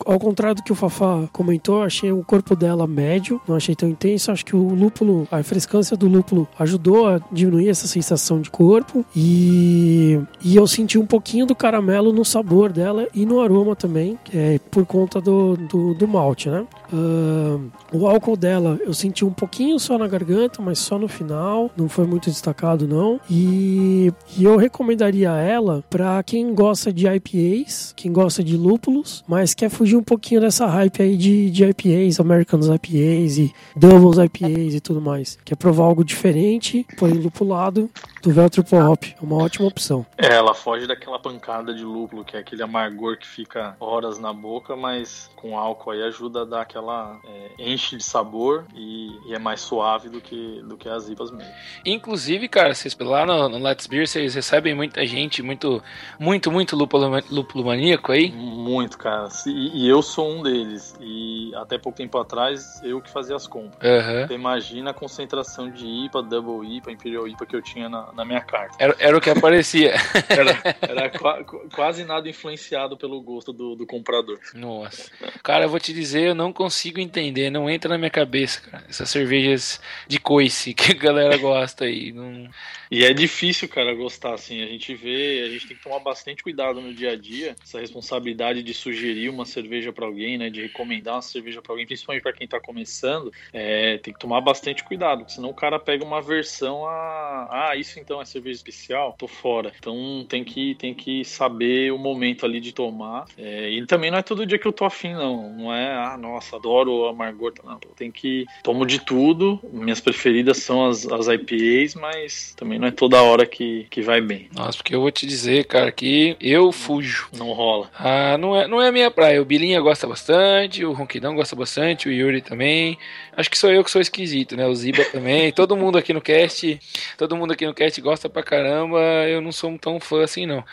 ao 0.04 0.18
contrário 0.18 0.56
do 0.56 0.62
que 0.62 0.72
o 0.72 0.74
Fafá 0.74 1.28
comentou, 1.32 1.82
achei 1.82 2.12
o 2.12 2.22
corpo 2.22 2.54
dela 2.54 2.86
médio, 2.86 3.40
não 3.48 3.56
achei 3.56 3.74
tão 3.74 3.88
intenso. 3.88 4.30
Acho 4.30 4.44
que 4.44 4.54
o 4.54 4.74
lúpulo, 4.74 5.26
a 5.30 5.42
frescância 5.42 5.96
do 5.96 6.06
lúpulo 6.06 6.46
ajudou 6.58 7.08
a 7.08 7.20
diminuir 7.32 7.68
essa 7.68 7.86
sensação 7.86 8.40
de 8.40 8.50
corpo. 8.50 9.04
E, 9.16 10.20
e 10.42 10.56
eu 10.56 10.66
senti 10.66 10.98
um 10.98 11.06
pouquinho 11.06 11.46
do 11.46 11.54
caramelo 11.54 12.12
no 12.12 12.24
sabor 12.24 12.72
dela 12.72 13.08
e 13.14 13.24
no 13.24 13.40
aroma 13.40 13.74
também, 13.74 14.18
é, 14.32 14.58
por 14.70 14.84
conta 14.84 15.20
do, 15.20 15.56
do, 15.56 15.94
do 15.94 16.08
malte, 16.08 16.50
né? 16.50 16.66
Uh, 16.92 17.70
o 17.92 18.06
álcool 18.06 18.36
dela 18.36 18.78
eu 18.84 18.92
senti 18.92 19.24
um 19.24 19.32
pouquinho 19.32 19.78
só 19.78 19.96
na 19.96 20.08
garganta, 20.08 20.60
mas 20.60 20.78
só 20.78 20.98
no 20.98 21.06
final, 21.06 21.70
não 21.76 21.88
foi 21.88 22.06
muito 22.06 22.28
destacado 22.28 22.86
não. 22.86 23.20
E, 23.30 24.12
e 24.36 24.44
eu 24.44 24.56
recomendaria 24.56 25.30
ela 25.30 25.82
para 25.88 26.22
quem 26.22 26.54
gosta 26.54 26.92
de 26.92 27.06
IPAs, 27.06 27.94
quem 27.96 28.12
gosta 28.12 28.42
de 28.42 28.56
lúpulos, 28.56 29.24
mas 29.26 29.54
quer 29.54 29.69
fugir 29.70 29.96
um 29.96 30.02
pouquinho 30.02 30.40
dessa 30.40 30.66
hype 30.66 31.02
aí 31.02 31.16
de, 31.16 31.50
de 31.50 31.64
IPAs, 31.64 32.20
Americanos 32.20 32.68
IPAs 32.68 33.38
e 33.38 33.54
Doubles 33.74 34.18
IPAs 34.18 34.74
e 34.74 34.80
tudo 34.80 35.00
mais. 35.00 35.38
Quer 35.44 35.56
provar 35.56 35.84
algo 35.84 36.04
diferente, 36.04 36.86
põe 36.98 37.12
lupulado 37.12 37.90
do 38.22 38.30
Vel 38.32 38.50
Triple 38.50 38.78
Hop. 38.78 39.04
É 39.04 39.24
uma 39.24 39.36
ótima 39.36 39.66
opção. 39.66 40.04
É, 40.16 40.34
ela 40.34 40.54
foge 40.54 40.86
daquela 40.86 41.18
pancada 41.18 41.74
de 41.74 41.84
lúpulo, 41.84 42.24
que 42.24 42.36
é 42.36 42.40
aquele 42.40 42.62
amargor 42.62 43.16
que 43.18 43.26
fica 43.26 43.76
horas 43.80 44.18
na 44.18 44.32
boca, 44.32 44.76
mas 44.76 45.30
com 45.36 45.58
álcool 45.58 45.92
aí 45.92 46.02
ajuda 46.02 46.42
a 46.42 46.44
dar 46.44 46.62
aquela. 46.62 47.18
É, 47.24 47.50
enche 47.58 47.96
de 47.96 48.04
sabor 48.04 48.64
e, 48.74 49.10
e, 49.26 49.34
é 49.34 49.38
mais 49.38 49.60
suave 49.60 50.08
do 50.08 50.20
que, 50.20 50.62
do 50.62 50.76
que 50.76 50.88
as 50.88 51.08
IPAs 51.08 51.30
mesmo. 51.30 51.52
Inclusive, 51.84 52.48
cara, 52.48 52.74
vocês 52.74 52.96
lá 52.98 53.24
no, 53.24 53.48
no 53.48 53.58
Let's 53.58 53.86
Beer, 53.86 54.06
vocês 54.06 54.34
recebem 54.34 54.74
muita 54.74 55.04
gente, 55.06 55.42
muito, 55.42 55.82
muito, 56.18 56.50
muito 56.50 56.76
lúpulo, 56.76 57.22
lúpulo 57.30 57.64
maníaco 57.64 58.12
aí? 58.12 58.30
Muito, 58.30 58.98
cara. 58.98 59.28
E, 59.60 59.84
e, 59.84 59.88
eu 59.88 60.00
sou 60.00 60.38
um 60.38 60.42
deles. 60.42 60.94
E 61.00 61.52
até 61.54 61.76
pouco 61.76 61.98
tempo 61.98 62.16
atrás, 62.16 62.80
eu 62.82 62.98
que 62.98 63.10
fazia 63.10 63.36
as 63.36 63.46
compras. 63.46 63.78
Uhum. 63.82 64.26
Você 64.26 64.34
imagina 64.34 64.90
a 64.90 64.94
concentração 64.94 65.70
de 65.70 65.86
IPA, 65.86 66.22
Double 66.22 66.76
IPA, 66.76 66.92
Imperial 66.92 67.28
IPA 67.28 67.44
que 67.44 67.56
eu 67.56 67.60
tinha 67.60 67.86
na, 67.86 68.10
na 68.14 68.24
minha 68.24 68.40
carta. 68.40 68.74
Era, 68.78 68.96
era 68.98 69.18
o 69.18 69.20
que 69.20 69.28
aparecia. 69.28 69.92
era, 70.30 70.58
era 70.80 71.10
qua, 71.10 71.44
quase 71.74 72.04
nada 72.04 72.26
influenciado 72.26 72.96
pelo 72.96 73.20
gosto 73.20 73.52
do, 73.52 73.76
do 73.76 73.86
comprador. 73.86 74.38
Nossa. 74.54 75.10
Cara, 75.42 75.66
eu 75.66 75.68
vou 75.68 75.78
te 75.78 75.92
dizer, 75.92 76.28
eu 76.28 76.34
não 76.34 76.54
consigo 76.54 76.98
entender, 76.98 77.50
não 77.50 77.68
entra 77.68 77.90
na 77.90 77.98
minha 77.98 78.10
cabeça, 78.10 78.62
cara. 78.62 78.84
Essas 78.88 79.10
cervejas 79.10 79.78
de 80.08 80.18
coice 80.18 80.72
que 80.74 80.92
a 80.92 80.94
galera 80.94 81.36
gosta 81.36 81.84
aí. 81.84 82.12
Não... 82.12 82.48
E 82.90 83.04
é 83.04 83.12
difícil, 83.12 83.68
cara, 83.68 83.94
gostar 83.94 84.34
assim. 84.34 84.62
A 84.62 84.66
gente 84.66 84.94
vê, 84.94 85.42
a 85.46 85.50
gente 85.50 85.68
tem 85.68 85.76
que 85.76 85.82
tomar 85.82 85.98
bastante 85.98 86.42
cuidado 86.42 86.80
no 86.80 86.94
dia 86.94 87.12
a 87.12 87.16
dia. 87.16 87.54
Essa 87.62 87.78
responsabilidade 87.78 88.62
de 88.62 88.72
sugerir 88.72 89.28
uma 89.28 89.44
cerveja 89.50 89.92
para 89.92 90.06
alguém, 90.06 90.38
né? 90.38 90.48
De 90.48 90.62
recomendar 90.62 91.16
uma 91.16 91.22
cerveja 91.22 91.60
para 91.60 91.72
alguém, 91.72 91.86
principalmente 91.86 92.22
para 92.22 92.32
quem 92.32 92.46
tá 92.46 92.60
começando, 92.60 93.32
é, 93.52 93.98
tem 93.98 94.14
que 94.14 94.20
tomar 94.20 94.40
bastante 94.40 94.84
cuidado, 94.84 95.30
senão 95.30 95.50
o 95.50 95.54
cara 95.54 95.78
pega 95.78 96.04
uma 96.04 96.22
versão 96.22 96.86
a. 96.86 97.48
Ah, 97.50 97.76
isso 97.76 97.98
então 97.98 98.20
é 98.20 98.24
cerveja 98.24 98.56
especial? 98.56 99.14
Tô 99.18 99.26
fora. 99.26 99.72
Então 99.78 100.24
tem 100.28 100.44
que, 100.44 100.74
tem 100.76 100.94
que 100.94 101.24
saber 101.24 101.92
o 101.92 101.98
momento 101.98 102.46
ali 102.46 102.60
de 102.60 102.72
tomar. 102.72 103.26
É, 103.36 103.70
e 103.70 103.84
também 103.86 104.10
não 104.10 104.18
é 104.18 104.22
todo 104.22 104.46
dia 104.46 104.58
que 104.58 104.66
eu 104.66 104.72
tô 104.72 104.84
afim, 104.84 105.12
não. 105.12 105.52
Não 105.52 105.74
é, 105.74 105.92
ah, 105.94 106.16
nossa, 106.16 106.56
adoro 106.56 107.06
amargor. 107.06 107.52
Não, 107.64 107.78
tem 107.96 108.10
que. 108.10 108.46
Tomo 108.62 108.86
de 108.86 108.98
tudo. 108.98 109.60
Minhas 109.72 110.00
preferidas 110.00 110.58
são 110.58 110.86
as, 110.86 111.06
as 111.06 111.26
IPAs, 111.26 111.94
mas 111.94 112.54
também 112.56 112.78
não 112.78 112.88
é 112.88 112.90
toda 112.90 113.22
hora 113.22 113.46
que, 113.46 113.86
que 113.90 114.02
vai 114.02 114.20
bem. 114.20 114.48
Nossa, 114.54 114.78
porque 114.78 114.94
eu 114.94 115.00
vou 115.00 115.10
te 115.10 115.26
dizer, 115.26 115.64
cara, 115.64 115.90
que 115.90 116.36
eu 116.40 116.70
fujo. 116.72 117.28
Não 117.36 117.52
rola. 117.52 117.90
Ah, 117.98 118.36
não 118.38 118.54
é, 118.54 118.66
não 118.66 118.80
é 118.80 118.88
a 118.88 118.92
minha 118.92 119.10
praia. 119.10 119.39
O 119.40 119.44
Bilinha 119.44 119.80
gosta 119.80 120.06
bastante, 120.06 120.84
o 120.84 120.92
Ronquidão 120.92 121.34
gosta 121.34 121.56
bastante, 121.56 122.08
o 122.08 122.12
Yuri 122.12 122.40
também. 122.40 122.98
Acho 123.36 123.50
que 123.50 123.58
sou 123.58 123.70
eu 123.70 123.82
que 123.82 123.90
sou 123.90 124.00
esquisito, 124.00 124.56
né? 124.56 124.66
O 124.66 124.74
Ziba 124.74 125.04
também. 125.06 125.50
todo 125.52 125.76
mundo 125.76 125.98
aqui 125.98 126.12
no 126.12 126.20
cast, 126.20 126.78
todo 127.16 127.36
mundo 127.36 127.52
aqui 127.52 127.66
no 127.66 127.74
cast 127.74 128.00
gosta 128.00 128.28
pra 128.28 128.42
caramba. 128.42 128.98
Eu 129.28 129.40
não 129.40 129.52
sou 129.52 129.76
tão 129.78 129.98
fã 129.98 130.22
assim, 130.22 130.46
não. 130.46 130.64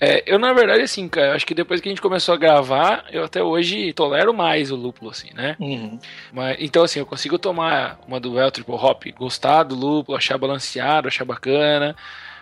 É, 0.00 0.22
eu, 0.26 0.38
na 0.38 0.52
verdade, 0.52 0.82
assim, 0.82 1.08
cara, 1.08 1.34
acho 1.34 1.46
que 1.46 1.54
depois 1.54 1.80
que 1.80 1.88
a 1.88 1.92
gente 1.92 2.02
começou 2.02 2.34
a 2.34 2.38
gravar, 2.38 3.04
eu 3.12 3.24
até 3.24 3.42
hoje 3.42 3.92
tolero 3.92 4.34
mais 4.34 4.70
o 4.70 4.76
lúpulo, 4.76 5.10
assim, 5.10 5.28
né? 5.34 5.56
Uhum. 5.60 5.98
Mas, 6.32 6.56
então, 6.60 6.82
assim, 6.82 6.98
eu 6.98 7.06
consigo 7.06 7.38
tomar 7.38 8.00
uma 8.06 8.18
do 8.18 8.32
Triple 8.50 8.74
Hop, 8.74 9.04
gostar 9.16 9.62
do 9.62 9.74
lúpulo, 9.74 10.18
achar 10.18 10.38
balanceado, 10.38 11.08
achar 11.08 11.24
bacana. 11.24 11.94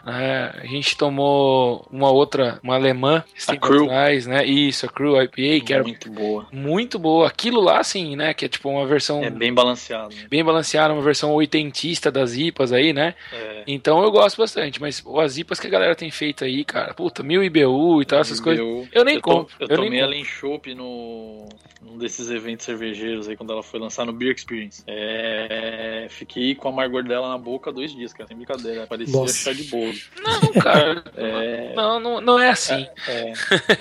É, 0.06 0.60
a 0.62 0.66
gente 0.66 0.96
tomou 0.96 1.86
uma 1.90 2.10
outra, 2.10 2.58
uma 2.62 2.74
alemã, 2.74 3.24
a 3.46 3.56
Crew. 3.56 3.84
atrás, 3.84 4.26
né? 4.26 4.44
Isso, 4.44 4.86
a 4.86 4.88
Crew 4.88 5.20
IPA, 5.20 5.64
que 5.64 5.72
era 5.72 5.82
muito 5.82 6.10
boa. 6.10 6.46
Muito 6.52 6.98
boa. 6.98 7.26
Aquilo 7.28 7.60
lá, 7.60 7.80
assim, 7.80 8.16
né? 8.16 8.32
Que 8.34 8.46
é 8.46 8.48
tipo 8.48 8.68
uma 8.68 8.86
versão. 8.86 9.22
É 9.22 9.30
bem 9.30 9.52
balanceado. 9.52 10.14
Né? 10.14 10.26
Bem 10.28 10.44
balanceada, 10.44 10.92
uma 10.92 11.02
versão 11.02 11.32
oitentista 11.32 12.10
das 12.10 12.34
IPAs 12.34 12.72
aí, 12.72 12.92
né? 12.92 13.14
É. 13.32 13.64
Então 13.66 14.02
eu 14.02 14.10
gosto 14.10 14.38
bastante. 14.38 14.80
Mas 14.80 15.04
as 15.18 15.38
IPAs 15.38 15.60
que 15.60 15.66
a 15.66 15.70
galera 15.70 15.94
tem 15.94 16.10
feito 16.10 16.44
aí, 16.44 16.64
cara, 16.64 16.94
puta, 16.94 17.22
mil 17.22 17.42
IBU 17.42 18.02
e 18.02 18.04
tal, 18.04 18.20
essas 18.20 18.40
coisas. 18.40 18.64
Eu 18.92 19.04
nem 19.04 19.16
eu 19.16 19.22
compro. 19.22 19.54
eu, 19.60 19.66
eu 19.68 19.76
tomei 19.76 19.90
nem 19.90 20.00
ela 20.00 20.14
em 20.14 20.24
chopp 20.24 20.74
no 20.74 21.48
num 21.80 21.96
desses 21.96 22.30
eventos 22.30 22.66
cervejeiros 22.66 23.28
aí, 23.28 23.36
quando 23.36 23.52
ela 23.52 23.62
foi 23.62 23.80
lançar 23.80 24.04
no 24.04 24.12
Beer 24.12 24.34
Experience. 24.34 24.82
É, 24.86 26.06
fiquei 26.10 26.54
com 26.54 26.68
a 26.68 26.70
amargor 26.70 27.02
dela 27.02 27.28
na 27.28 27.38
boca 27.38 27.72
dois 27.72 27.92
dias, 27.92 28.12
cara, 28.12 28.28
sem 28.28 28.36
brincadeira. 28.36 28.86
Parecia 28.86 29.18
Nossa. 29.18 29.34
chá 29.34 29.52
de 29.52 29.64
bolo. 29.64 29.89
Não, 30.22 30.52
cara. 30.62 31.02
É, 31.16 31.74
Não, 31.74 32.00
não, 32.00 32.20
não 32.20 32.38
é 32.38 32.50
assim. 32.50 32.86
é, 33.08 33.32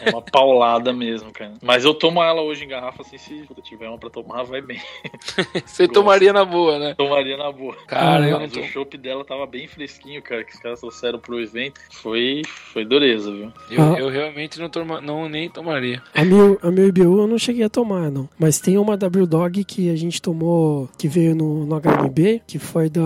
é 0.05 0.09
uma 0.11 0.21
paulada 0.21 0.91
mesmo, 0.91 1.31
cara. 1.31 1.53
Mas 1.61 1.85
eu 1.85 1.93
tomo 1.93 2.21
ela 2.21 2.41
hoje 2.41 2.65
em 2.65 2.67
garrafa, 2.67 3.01
assim, 3.01 3.17
se 3.17 3.33
puta, 3.47 3.61
tiver 3.61 3.87
uma 3.87 3.97
pra 3.97 4.09
tomar, 4.09 4.43
vai 4.43 4.61
bem. 4.61 4.79
Você 5.65 5.83
gosto. 5.87 5.93
tomaria 5.93 6.33
na 6.33 6.43
boa, 6.45 6.77
né? 6.79 6.93
Tomaria 6.95 7.37
na 7.37 7.51
boa. 7.51 7.75
Cara, 7.87 8.27
eu 8.27 8.39
Mas 8.39 8.51
tô. 8.51 8.59
o 8.59 8.63
chopp 8.65 8.97
dela 8.97 9.23
tava 9.23 9.45
bem 9.45 9.67
fresquinho, 9.67 10.21
cara, 10.21 10.43
que 10.43 10.53
os 10.53 10.59
caras 10.59 10.79
trouxeram 10.79 11.19
pro 11.19 11.39
evento. 11.39 11.79
Foi, 11.91 12.41
foi 12.73 12.83
dureza, 12.85 13.31
viu? 13.31 13.51
Eu, 13.71 13.81
Ah. 13.83 13.99
eu 13.99 14.09
realmente 14.09 14.59
não, 14.59 14.69
toma, 14.69 14.99
não 15.01 15.27
nem 15.29 15.49
tomaria. 15.49 16.01
A 16.13 16.23
meu, 16.25 16.59
a 16.61 16.69
meu 16.71 16.87
IBU 16.87 17.21
eu 17.21 17.27
não 17.27 17.37
cheguei 17.37 17.63
a 17.63 17.69
tomar, 17.69 18.11
não. 18.11 18.27
Mas 18.37 18.59
tem 18.59 18.77
uma 18.77 18.97
W 18.97 19.25
Dog 19.25 19.63
que 19.63 19.89
a 19.89 19.95
gente 19.95 20.21
tomou, 20.21 20.89
que 20.97 21.07
veio 21.07 21.35
no, 21.35 21.65
no 21.65 21.75
HMB, 21.79 22.41
que 22.45 22.59
foi 22.59 22.89
da, 22.89 23.01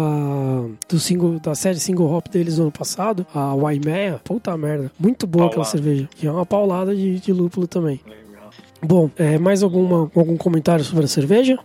do 0.89 0.99
single, 0.99 1.39
da 1.39 1.53
série 1.55 1.79
single 1.79 2.11
hop 2.11 2.27
deles 2.27 2.55
do 2.57 2.63
ano 2.63 2.71
passado, 2.71 2.92
a 2.99 3.55
Waimea. 3.55 4.19
Puta 4.23 4.55
merda. 4.57 4.91
Muito 4.99 5.25
boa 5.27 5.47
aquela 5.47 5.63
Paulada. 5.63 5.77
cerveja. 5.77 6.09
E 6.21 6.27
é 6.27 6.31
uma 6.31 6.45
paulada 6.45 6.95
de, 6.95 7.19
de 7.19 7.33
lúpulo 7.33 7.67
também. 7.67 7.99
Legal. 8.05 8.49
Bom, 8.81 9.09
é, 9.17 9.37
mais 9.37 9.63
alguma, 9.63 10.11
algum 10.15 10.37
comentário 10.37 10.83
sobre 10.83 11.05
a 11.05 11.07
cerveja? 11.07 11.57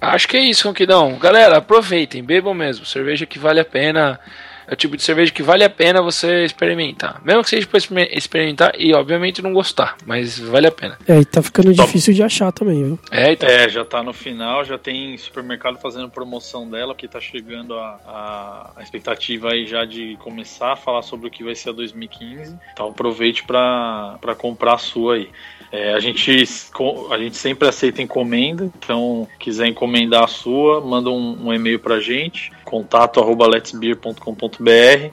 Acho 0.00 0.28
que 0.28 0.36
é 0.36 0.40
isso, 0.40 0.68
Ronquidão. 0.68 1.18
Galera, 1.18 1.58
aproveitem, 1.58 2.22
bebam 2.22 2.54
mesmo. 2.54 2.84
Cerveja 2.84 3.26
que 3.26 3.38
vale 3.38 3.60
a 3.60 3.64
pena. 3.64 4.20
É 4.68 4.72
o 4.72 4.76
tipo 4.76 4.96
de 4.96 5.02
cerveja 5.02 5.32
que 5.32 5.42
vale 5.42 5.62
a 5.64 5.70
pena 5.70 6.02
você 6.02 6.44
experimentar. 6.44 7.20
Mesmo 7.24 7.42
que 7.42 7.50
seja 7.50 7.68
exper- 7.68 8.08
experimentar 8.12 8.72
e, 8.78 8.92
obviamente, 8.94 9.40
não 9.40 9.52
gostar. 9.52 9.96
Mas 10.04 10.38
vale 10.38 10.66
a 10.66 10.72
pena. 10.72 10.98
É, 11.06 11.20
e 11.20 11.24
tá 11.24 11.42
ficando 11.42 11.74
Top. 11.74 11.86
difícil 11.86 12.12
de 12.12 12.22
achar 12.22 12.50
também, 12.52 12.82
viu? 12.84 12.98
É, 13.10 13.32
então. 13.32 13.48
É, 13.48 13.68
já 13.68 13.84
tá 13.84 14.02
no 14.02 14.12
final, 14.12 14.64
já 14.64 14.76
tem 14.76 15.16
supermercado 15.16 15.78
fazendo 15.78 16.08
promoção 16.10 16.68
dela, 16.68 16.94
porque 16.94 17.06
tá 17.06 17.20
chegando 17.20 17.74
a, 17.74 18.00
a, 18.06 18.70
a 18.76 18.82
expectativa 18.82 19.52
aí 19.52 19.66
já 19.66 19.84
de 19.84 20.16
começar 20.20 20.72
a 20.72 20.76
falar 20.76 21.02
sobre 21.02 21.28
o 21.28 21.30
que 21.30 21.44
vai 21.44 21.54
ser 21.54 21.70
a 21.70 21.72
2015. 21.72 22.56
Então 22.72 22.88
aproveite 22.88 23.44
para 23.44 24.34
comprar 24.36 24.74
a 24.74 24.78
sua 24.78 25.14
aí. 25.14 25.30
É, 25.72 25.94
a, 25.94 26.00
gente, 26.00 26.44
a 27.10 27.18
gente 27.18 27.36
sempre 27.36 27.68
aceita 27.68 28.00
encomenda, 28.00 28.70
então 28.78 29.26
quiser 29.38 29.66
encomendar 29.66 30.24
a 30.24 30.28
sua, 30.28 30.80
manda 30.80 31.10
um, 31.10 31.46
um 31.46 31.52
e-mail 31.52 31.78
pra 31.78 32.00
gente, 32.00 32.52
contato 32.64 33.20
arroba 33.20 33.46
letsbeer.com.br 33.46 35.10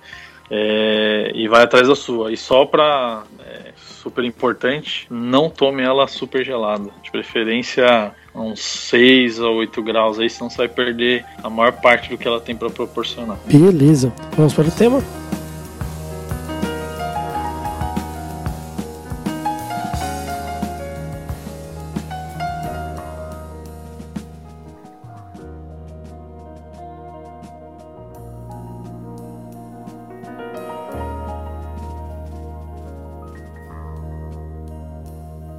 é, 0.49 1.31
e 1.33 1.47
vai 1.47 1.63
atrás 1.63 1.87
da 1.87 1.95
sua. 1.95 2.31
E 2.31 2.37
só 2.37 2.65
pra 2.65 3.23
é, 3.39 3.71
super 3.77 4.23
importante, 4.23 5.07
não 5.09 5.49
tome 5.49 5.81
ela 5.81 6.07
super 6.07 6.45
gelada. 6.45 6.89
De 7.01 7.11
preferência 7.11 8.13
uns 8.35 8.61
6 8.61 9.39
a 9.41 9.49
8 9.49 9.81
graus 9.81 10.19
aí, 10.19 10.29
senão 10.29 10.49
você 10.49 10.57
vai 10.57 10.67
perder 10.67 11.25
a 11.43 11.49
maior 11.49 11.71
parte 11.73 12.09
do 12.09 12.17
que 12.17 12.27
ela 12.27 12.41
tem 12.41 12.55
para 12.55 12.69
proporcionar. 12.69 13.37
Beleza. 13.45 14.13
Vamos 14.35 14.53
para 14.53 14.67
o 14.67 14.71
tema? 14.71 15.22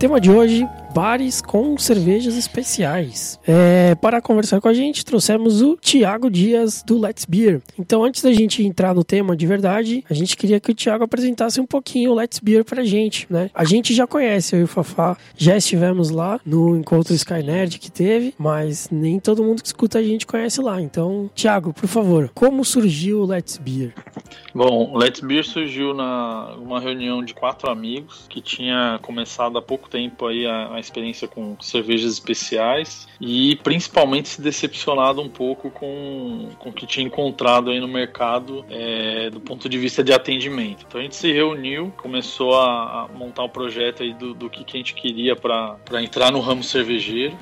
Tema 0.04 0.20
de 0.20 0.30
hoje: 0.30 0.68
bares 0.94 1.42
com 1.42 1.76
cervejas 1.76 2.36
especiais. 2.36 3.40
É, 3.44 3.96
para 3.96 4.22
conversar 4.22 4.60
com 4.60 4.68
a 4.68 4.72
gente, 4.72 5.04
trouxemos 5.04 5.60
o 5.60 5.76
Tiago 5.76 6.30
Dias 6.30 6.84
do 6.86 6.96
Let's 6.96 7.24
Beer. 7.24 7.60
Então, 7.76 8.04
antes 8.04 8.22
da 8.22 8.32
gente 8.32 8.62
entrar 8.62 8.94
no 8.94 9.02
tema 9.02 9.36
de 9.36 9.44
verdade, 9.44 10.04
a 10.08 10.14
gente 10.14 10.36
queria 10.36 10.60
que 10.60 10.70
o 10.70 10.74
Tiago 10.74 11.02
apresentasse 11.02 11.60
um 11.60 11.66
pouquinho 11.66 12.12
o 12.12 12.14
Let's 12.14 12.38
Beer 12.38 12.64
pra 12.64 12.84
gente, 12.84 13.26
né? 13.28 13.50
A 13.52 13.64
gente 13.64 13.92
já 13.92 14.06
conhece, 14.06 14.54
eu 14.54 14.60
e 14.60 14.62
o 14.62 14.68
Fafá 14.68 15.16
já 15.36 15.56
estivemos 15.56 16.10
lá 16.10 16.38
no 16.46 16.76
encontro 16.76 17.12
Sky 17.12 17.42
Nerd 17.42 17.80
que 17.80 17.90
teve, 17.90 18.32
mas 18.38 18.88
nem 18.88 19.18
todo 19.18 19.42
mundo 19.42 19.62
que 19.62 19.66
escuta 19.66 19.98
a 19.98 20.02
gente 20.02 20.24
conhece 20.24 20.60
lá. 20.60 20.80
Então, 20.80 21.28
Tiago, 21.34 21.72
por 21.72 21.88
favor, 21.88 22.30
como 22.32 22.64
surgiu 22.64 23.22
o 23.22 23.26
Let's 23.26 23.58
Beer? 23.58 23.92
Bom, 24.54 24.92
o 24.92 24.96
Let's 24.96 25.20
Beer 25.20 25.44
surgiu 25.44 25.92
na 25.92 26.54
uma 26.56 26.78
reunião 26.78 27.24
de 27.24 27.34
quatro 27.34 27.68
amigos 27.68 28.26
que 28.28 28.40
tinha 28.40 29.00
começado 29.02 29.58
há 29.58 29.62
pouco 29.62 29.88
tempo 29.88 30.26
aí 30.26 30.46
a, 30.46 30.74
a 30.74 30.83
experiência 30.84 31.26
com 31.26 31.56
cervejas 31.60 32.12
especiais 32.12 33.08
e 33.20 33.56
principalmente 33.56 34.28
se 34.28 34.40
decepcionado 34.40 35.20
um 35.20 35.28
pouco 35.28 35.70
com, 35.70 36.50
com 36.58 36.70
o 36.70 36.72
que 36.72 36.86
tinha 36.86 37.06
encontrado 37.06 37.70
aí 37.70 37.80
no 37.80 37.88
mercado 37.88 38.64
é, 38.70 39.30
do 39.30 39.40
ponto 39.40 39.68
de 39.68 39.78
vista 39.78 40.02
de 40.02 40.12
atendimento. 40.12 40.84
Então 40.86 41.00
a 41.00 41.04
gente 41.04 41.16
se 41.16 41.32
reuniu, 41.32 41.92
começou 41.96 42.58
a, 42.58 43.02
a 43.02 43.08
montar 43.08 43.44
o 43.44 43.48
projeto 43.48 44.02
aí 44.02 44.12
do, 44.14 44.34
do 44.34 44.50
que, 44.50 44.64
que 44.64 44.76
a 44.76 44.78
gente 44.78 44.94
queria 44.94 45.34
para 45.34 46.02
entrar 46.02 46.30
no 46.30 46.40
ramo 46.40 46.62
cervejeiro. 46.62 47.36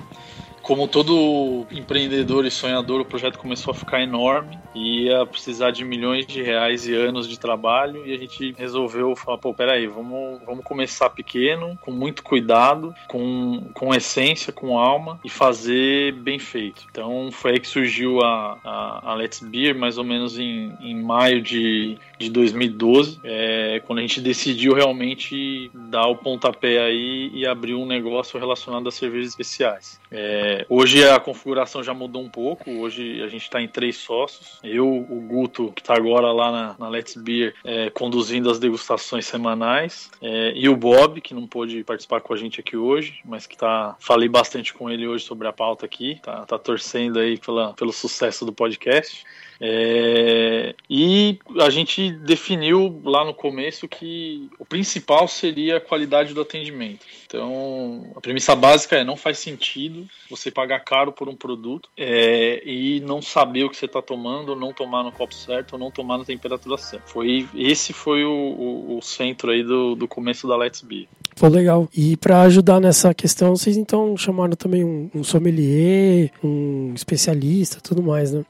Como 0.72 0.88
todo 0.88 1.66
empreendedor 1.70 2.46
e 2.46 2.50
sonhador, 2.50 3.02
o 3.02 3.04
projeto 3.04 3.38
começou 3.38 3.72
a 3.72 3.74
ficar 3.74 4.00
enorme 4.00 4.58
e 4.74 5.02
ia 5.02 5.26
precisar 5.26 5.70
de 5.70 5.84
milhões 5.84 6.26
de 6.26 6.40
reais 6.40 6.86
e 6.86 6.94
anos 6.94 7.28
de 7.28 7.38
trabalho 7.38 8.06
e 8.06 8.14
a 8.14 8.16
gente 8.16 8.54
resolveu 8.56 9.14
falar, 9.14 9.36
pô, 9.36 9.52
peraí, 9.52 9.86
vamos, 9.86 10.40
vamos 10.46 10.64
começar 10.64 11.10
pequeno, 11.10 11.78
com 11.82 11.90
muito 11.90 12.22
cuidado, 12.22 12.94
com, 13.06 13.68
com 13.74 13.94
essência, 13.94 14.50
com 14.50 14.78
alma 14.78 15.20
e 15.22 15.28
fazer 15.28 16.14
bem 16.14 16.38
feito. 16.38 16.86
Então 16.90 17.28
foi 17.30 17.50
aí 17.50 17.60
que 17.60 17.68
surgiu 17.68 18.22
a, 18.22 18.58
a, 18.64 19.10
a 19.10 19.14
Let's 19.14 19.40
Beer, 19.40 19.78
mais 19.78 19.98
ou 19.98 20.04
menos 20.04 20.38
em, 20.38 20.74
em 20.80 20.98
maio 21.02 21.42
de, 21.42 21.98
de 22.22 22.30
2012, 22.30 23.20
é, 23.24 23.82
quando 23.86 23.98
a 23.98 24.02
gente 24.02 24.20
decidiu 24.20 24.74
realmente 24.74 25.70
dar 25.74 26.06
o 26.06 26.16
pontapé 26.16 26.78
aí 26.78 27.30
e 27.34 27.46
abrir 27.46 27.74
um 27.74 27.86
negócio 27.86 28.38
relacionado 28.38 28.88
a 28.88 28.92
cervejas 28.92 29.30
especiais. 29.30 30.00
É, 30.10 30.64
hoje 30.68 31.06
a 31.06 31.18
configuração 31.18 31.82
já 31.82 31.92
mudou 31.92 32.22
um 32.22 32.28
pouco, 32.28 32.70
hoje 32.70 33.22
a 33.22 33.28
gente 33.28 33.42
está 33.42 33.60
em 33.60 33.68
três 33.68 33.96
sócios, 33.96 34.58
eu, 34.62 34.86
o 34.86 35.20
Guto, 35.20 35.72
que 35.72 35.80
está 35.80 35.94
agora 35.94 36.30
lá 36.32 36.52
na, 36.52 36.76
na 36.78 36.88
Let's 36.88 37.16
Beer, 37.16 37.54
é, 37.64 37.90
conduzindo 37.90 38.50
as 38.50 38.58
degustações 38.58 39.26
semanais, 39.26 40.10
é, 40.20 40.52
e 40.54 40.68
o 40.68 40.76
Bob, 40.76 41.20
que 41.20 41.34
não 41.34 41.46
pôde 41.46 41.82
participar 41.84 42.20
com 42.20 42.34
a 42.34 42.36
gente 42.36 42.60
aqui 42.60 42.76
hoje, 42.76 43.20
mas 43.24 43.46
que 43.46 43.56
tá, 43.56 43.96
falei 43.98 44.28
bastante 44.28 44.72
com 44.72 44.90
ele 44.90 45.06
hoje 45.06 45.24
sobre 45.24 45.48
a 45.48 45.52
pauta 45.52 45.86
aqui, 45.86 46.20
tá, 46.22 46.44
tá 46.44 46.58
torcendo 46.58 47.18
aí 47.18 47.38
pela, 47.38 47.72
pelo 47.74 47.92
sucesso 47.92 48.44
do 48.44 48.52
podcast. 48.52 49.24
É, 49.64 50.74
e 50.90 51.38
a 51.60 51.70
gente 51.70 52.10
definiu 52.10 53.00
lá 53.04 53.24
no 53.24 53.32
começo 53.32 53.86
que 53.86 54.50
o 54.58 54.64
principal 54.64 55.28
seria 55.28 55.76
a 55.76 55.80
qualidade 55.80 56.34
do 56.34 56.40
atendimento. 56.40 57.06
Então, 57.32 58.12
a 58.14 58.20
premissa 58.20 58.54
básica 58.54 58.96
é 58.96 59.04
não 59.04 59.16
faz 59.16 59.38
sentido 59.38 60.06
você 60.28 60.50
pagar 60.50 60.80
caro 60.80 61.12
por 61.12 61.30
um 61.30 61.34
produto 61.34 61.88
é, 61.96 62.62
e 62.64 63.00
não 63.00 63.22
saber 63.22 63.64
o 63.64 63.70
que 63.70 63.76
você 63.76 63.86
está 63.86 64.02
tomando, 64.02 64.54
não 64.54 64.72
tomar 64.72 65.02
no 65.02 65.10
copo 65.10 65.34
certo, 65.34 65.72
ou 65.72 65.78
não 65.78 65.90
tomar 65.90 66.18
na 66.18 66.24
temperatura 66.24 66.76
certa. 66.76 67.06
Foi, 67.06 67.48
esse 67.54 67.94
foi 67.94 68.22
o, 68.22 68.30
o, 68.30 68.98
o 68.98 69.02
centro 69.02 69.50
aí 69.50 69.62
do, 69.62 69.94
do 69.94 70.06
começo 70.06 70.46
da 70.46 70.56
Let's 70.56 70.82
Be. 70.82 71.08
Pô, 71.36 71.48
legal. 71.48 71.88
E 71.96 72.16
para 72.16 72.42
ajudar 72.42 72.80
nessa 72.80 73.14
questão, 73.14 73.56
vocês 73.56 73.76
então 73.76 74.16
chamaram 74.16 74.54
também 74.54 74.84
um, 74.84 75.10
um 75.14 75.24
sommelier, 75.24 76.30
um 76.44 76.92
especialista, 76.94 77.80
tudo 77.82 78.02
mais, 78.02 78.32
né? 78.32 78.44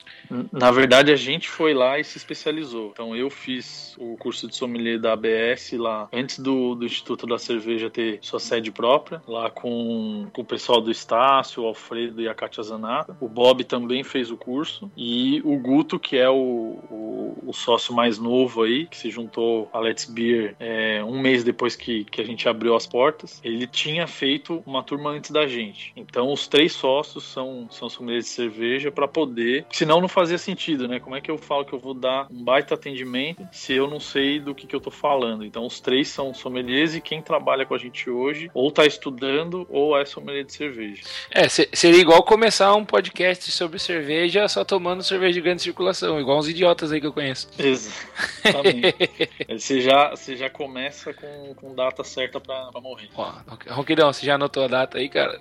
Na 0.51 0.71
verdade, 0.71 1.13
a 1.13 1.17
gente 1.17 1.49
foi 1.49 1.73
lá 1.73 1.99
e 1.99 2.05
se 2.05 2.19
especializou. 2.19 2.91
Então, 2.93 3.15
eu 3.15 3.31
fiz 3.31 3.95
o 3.99 4.17
curso 4.17 4.49
de 4.49 4.57
sommelier 4.57 4.99
da 4.99 5.13
ABS 5.13 5.73
lá, 5.73 6.09
antes 6.13 6.39
do, 6.39 6.75
do 6.75 6.85
Instituto 6.85 7.27
da 7.27 7.39
Cerveja 7.39 7.89
ter 7.89 8.19
sua 8.21 8.41
sede 8.41 8.72
própria, 8.73 9.23
lá 9.27 9.51
com, 9.51 10.27
com 10.33 10.43
o 10.43 10.45
pessoal 10.45 10.81
do 10.81 10.91
Estácio, 10.91 11.63
o 11.63 11.67
Alfredo 11.67 12.21
e 12.21 12.29
a 12.29 12.35
Katia 12.35 12.63
Zanata. 12.63 13.17
O 13.21 13.29
Bob 13.29 13.65
também 13.65 14.03
fez 14.03 14.31
o 14.31 14.37
curso. 14.37 14.91
E 14.97 15.41
o 15.45 15.57
Guto, 15.59 15.99
que 15.99 16.17
é 16.17 16.29
o, 16.29 16.35
o, 16.35 17.39
o 17.47 17.53
sócio 17.53 17.95
mais 17.95 18.19
novo 18.19 18.63
aí, 18.63 18.87
que 18.87 18.97
se 18.97 19.11
juntou 19.11 19.69
a 19.73 19.79
Let's 19.79 20.07
Beer 20.07 20.57
é, 20.59 21.03
um 21.05 21.21
mês 21.21 21.45
depois 21.45 21.77
que, 21.77 22.05
que 22.05 22.21
a 22.21 22.25
gente 22.25 22.49
abriu 22.49 22.75
as 22.75 22.87
portas, 22.87 23.41
ele 23.45 23.67
tinha 23.67 24.07
feito 24.07 24.63
uma 24.67 24.83
turma 24.83 25.11
antes 25.11 25.31
da 25.31 25.47
gente. 25.47 25.93
Então, 25.97 26.33
os 26.33 26.47
três 26.47 26.73
sócios 26.73 27.25
são, 27.25 27.67
são 27.71 27.89
sommeliers 27.89 28.25
de 28.25 28.31
cerveja 28.31 28.91
para 28.91 29.07
poder, 29.07 29.67
senão 29.71 30.01
não 30.01 30.09
fazia 30.09 30.39
sentido, 30.39 30.89
né? 30.89 31.01
Como 31.01 31.17
é 31.17 31.21
que 31.21 31.31
eu 31.31 31.39
falo 31.39 31.65
que 31.65 31.73
eu 31.73 31.79
vou 31.79 31.95
dar 31.95 32.27
um 32.31 32.43
baita 32.43 32.75
atendimento 32.75 33.47
se 33.53 33.73
eu 33.73 33.89
não 33.89 34.01
sei 34.01 34.41
do 34.41 34.55
que, 34.55 34.67
que 34.67 34.75
eu 34.75 34.81
tô 34.81 34.91
falando? 34.91 35.45
Então, 35.45 35.67
os 35.67 35.81
três 35.81 36.09
são 36.09 36.33
sommeliers 36.33 36.95
e 36.95 37.01
quem 37.01 37.21
trabalha 37.21 37.67
com 37.67 37.75
a 37.75 37.79
gente 37.79 38.09
hoje 38.09 38.51
ou 38.63 38.71
tá 38.71 38.87
estudando 38.87 39.67
ou 39.69 39.99
é 39.99 40.05
sommelier 40.05 40.45
de 40.45 40.53
cerveja. 40.53 41.03
É, 41.33 41.49
seria 41.49 42.01
igual 42.01 42.23
começar 42.23 42.73
um 42.77 42.85
podcast 42.85 43.51
sobre 43.51 43.81
cerveja 43.81 44.47
só 44.47 44.65
tomando 44.65 45.03
cerveja 45.03 45.33
de 45.33 45.41
grande 45.41 45.63
circulação, 45.63 46.21
igual 46.21 46.39
uns 46.39 46.49
idiotas 46.49 46.93
aí 46.93 47.01
que 47.01 47.07
eu 47.07 47.13
conheço. 47.13 47.49
Exatamente. 47.59 48.95
você, 49.59 49.81
já, 49.81 50.11
você 50.11 50.37
já 50.37 50.49
começa 50.49 51.13
com, 51.13 51.55
com 51.57 51.75
data 51.75 52.05
certa 52.05 52.39
pra, 52.39 52.67
pra 52.71 52.81
morrer. 52.81 53.09
Ó, 53.17 53.33
Ronquidão, 53.69 54.13
você 54.13 54.25
já 54.25 54.37
anotou 54.37 54.63
a 54.63 54.69
data 54.69 54.99
aí, 54.99 55.09
cara? 55.09 55.41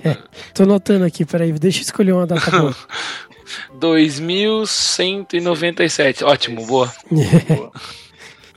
Tô 0.54 0.62
anotando 0.62 1.04
aqui, 1.04 1.26
peraí, 1.26 1.52
deixa 1.52 1.80
eu 1.80 1.82
escolher 1.82 2.12
uma 2.12 2.26
data 2.26 2.50
boa. 2.50 2.74
2197. 3.78 6.24
Ótimo, 6.24 6.64
boa. 6.64 6.90
Boa. 7.10 7.70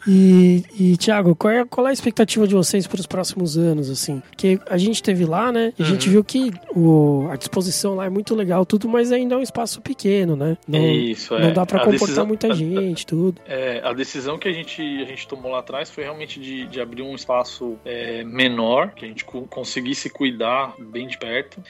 E, 0.08 0.64
e 0.80 0.98
Thiago, 0.98 1.36
qual 1.36 1.52
é, 1.54 1.66
qual 1.66 1.88
é 1.88 1.90
a 1.90 1.94
expectativa 1.94 2.48
de 2.48 2.54
vocês 2.54 2.86
para 2.88 3.00
os 3.00 3.06
próximos 3.06 3.58
anos, 3.58 3.90
assim? 3.90 4.22
Porque 4.30 4.60
a 4.70 4.78
gente 4.78 5.02
teve 5.02 5.26
lá, 5.26 5.52
né? 5.52 5.74
E 5.78 5.84
a 5.84 5.86
gente 5.86 6.10
viu 6.10 6.24
que 6.24 6.52
o, 6.76 7.28
a 7.32 7.36
disposição 7.36 7.96
lá 7.96 8.06
é 8.06 8.10
muito 8.10 8.36
legal, 8.36 8.66
tudo, 8.66 8.88
mas 8.88 9.12
ainda 9.12 9.36
é 9.36 9.38
um 9.38 9.42
espaço 9.42 9.82
pequeno, 9.82 10.36
né? 10.36 10.58
Não, 10.68 10.80
Isso, 10.86 11.36
é. 11.36 11.42
não 11.42 11.54
dá 11.54 11.66
para 11.66 11.80
comportar 11.80 12.00
decisão- 12.02 12.26
muita 12.26 12.54
gente, 12.54 13.06
tudo. 13.06 13.40
É, 13.48 13.82
a 13.84 13.94
decisão 13.94 14.38
que 14.38 14.48
a 14.48 14.54
gente, 14.54 14.82
a 14.82 15.06
gente 15.06 15.28
tomou 15.28 15.52
lá 15.52 15.60
atrás 15.60 15.90
foi 15.90 16.04
realmente 16.04 16.40
de, 16.40 16.68
de 16.68 16.80
abrir 16.82 17.02
um 17.02 17.16
espaço 17.16 17.76
é, 17.84 18.24
menor, 18.24 18.92
que 18.92 19.06
a 19.06 19.08
gente 19.08 19.26
co- 19.26 19.44
conseguisse 19.50 20.10
cuidar 20.10 20.76
bem 20.80 21.08
de 21.08 21.18
perto, 21.18 21.62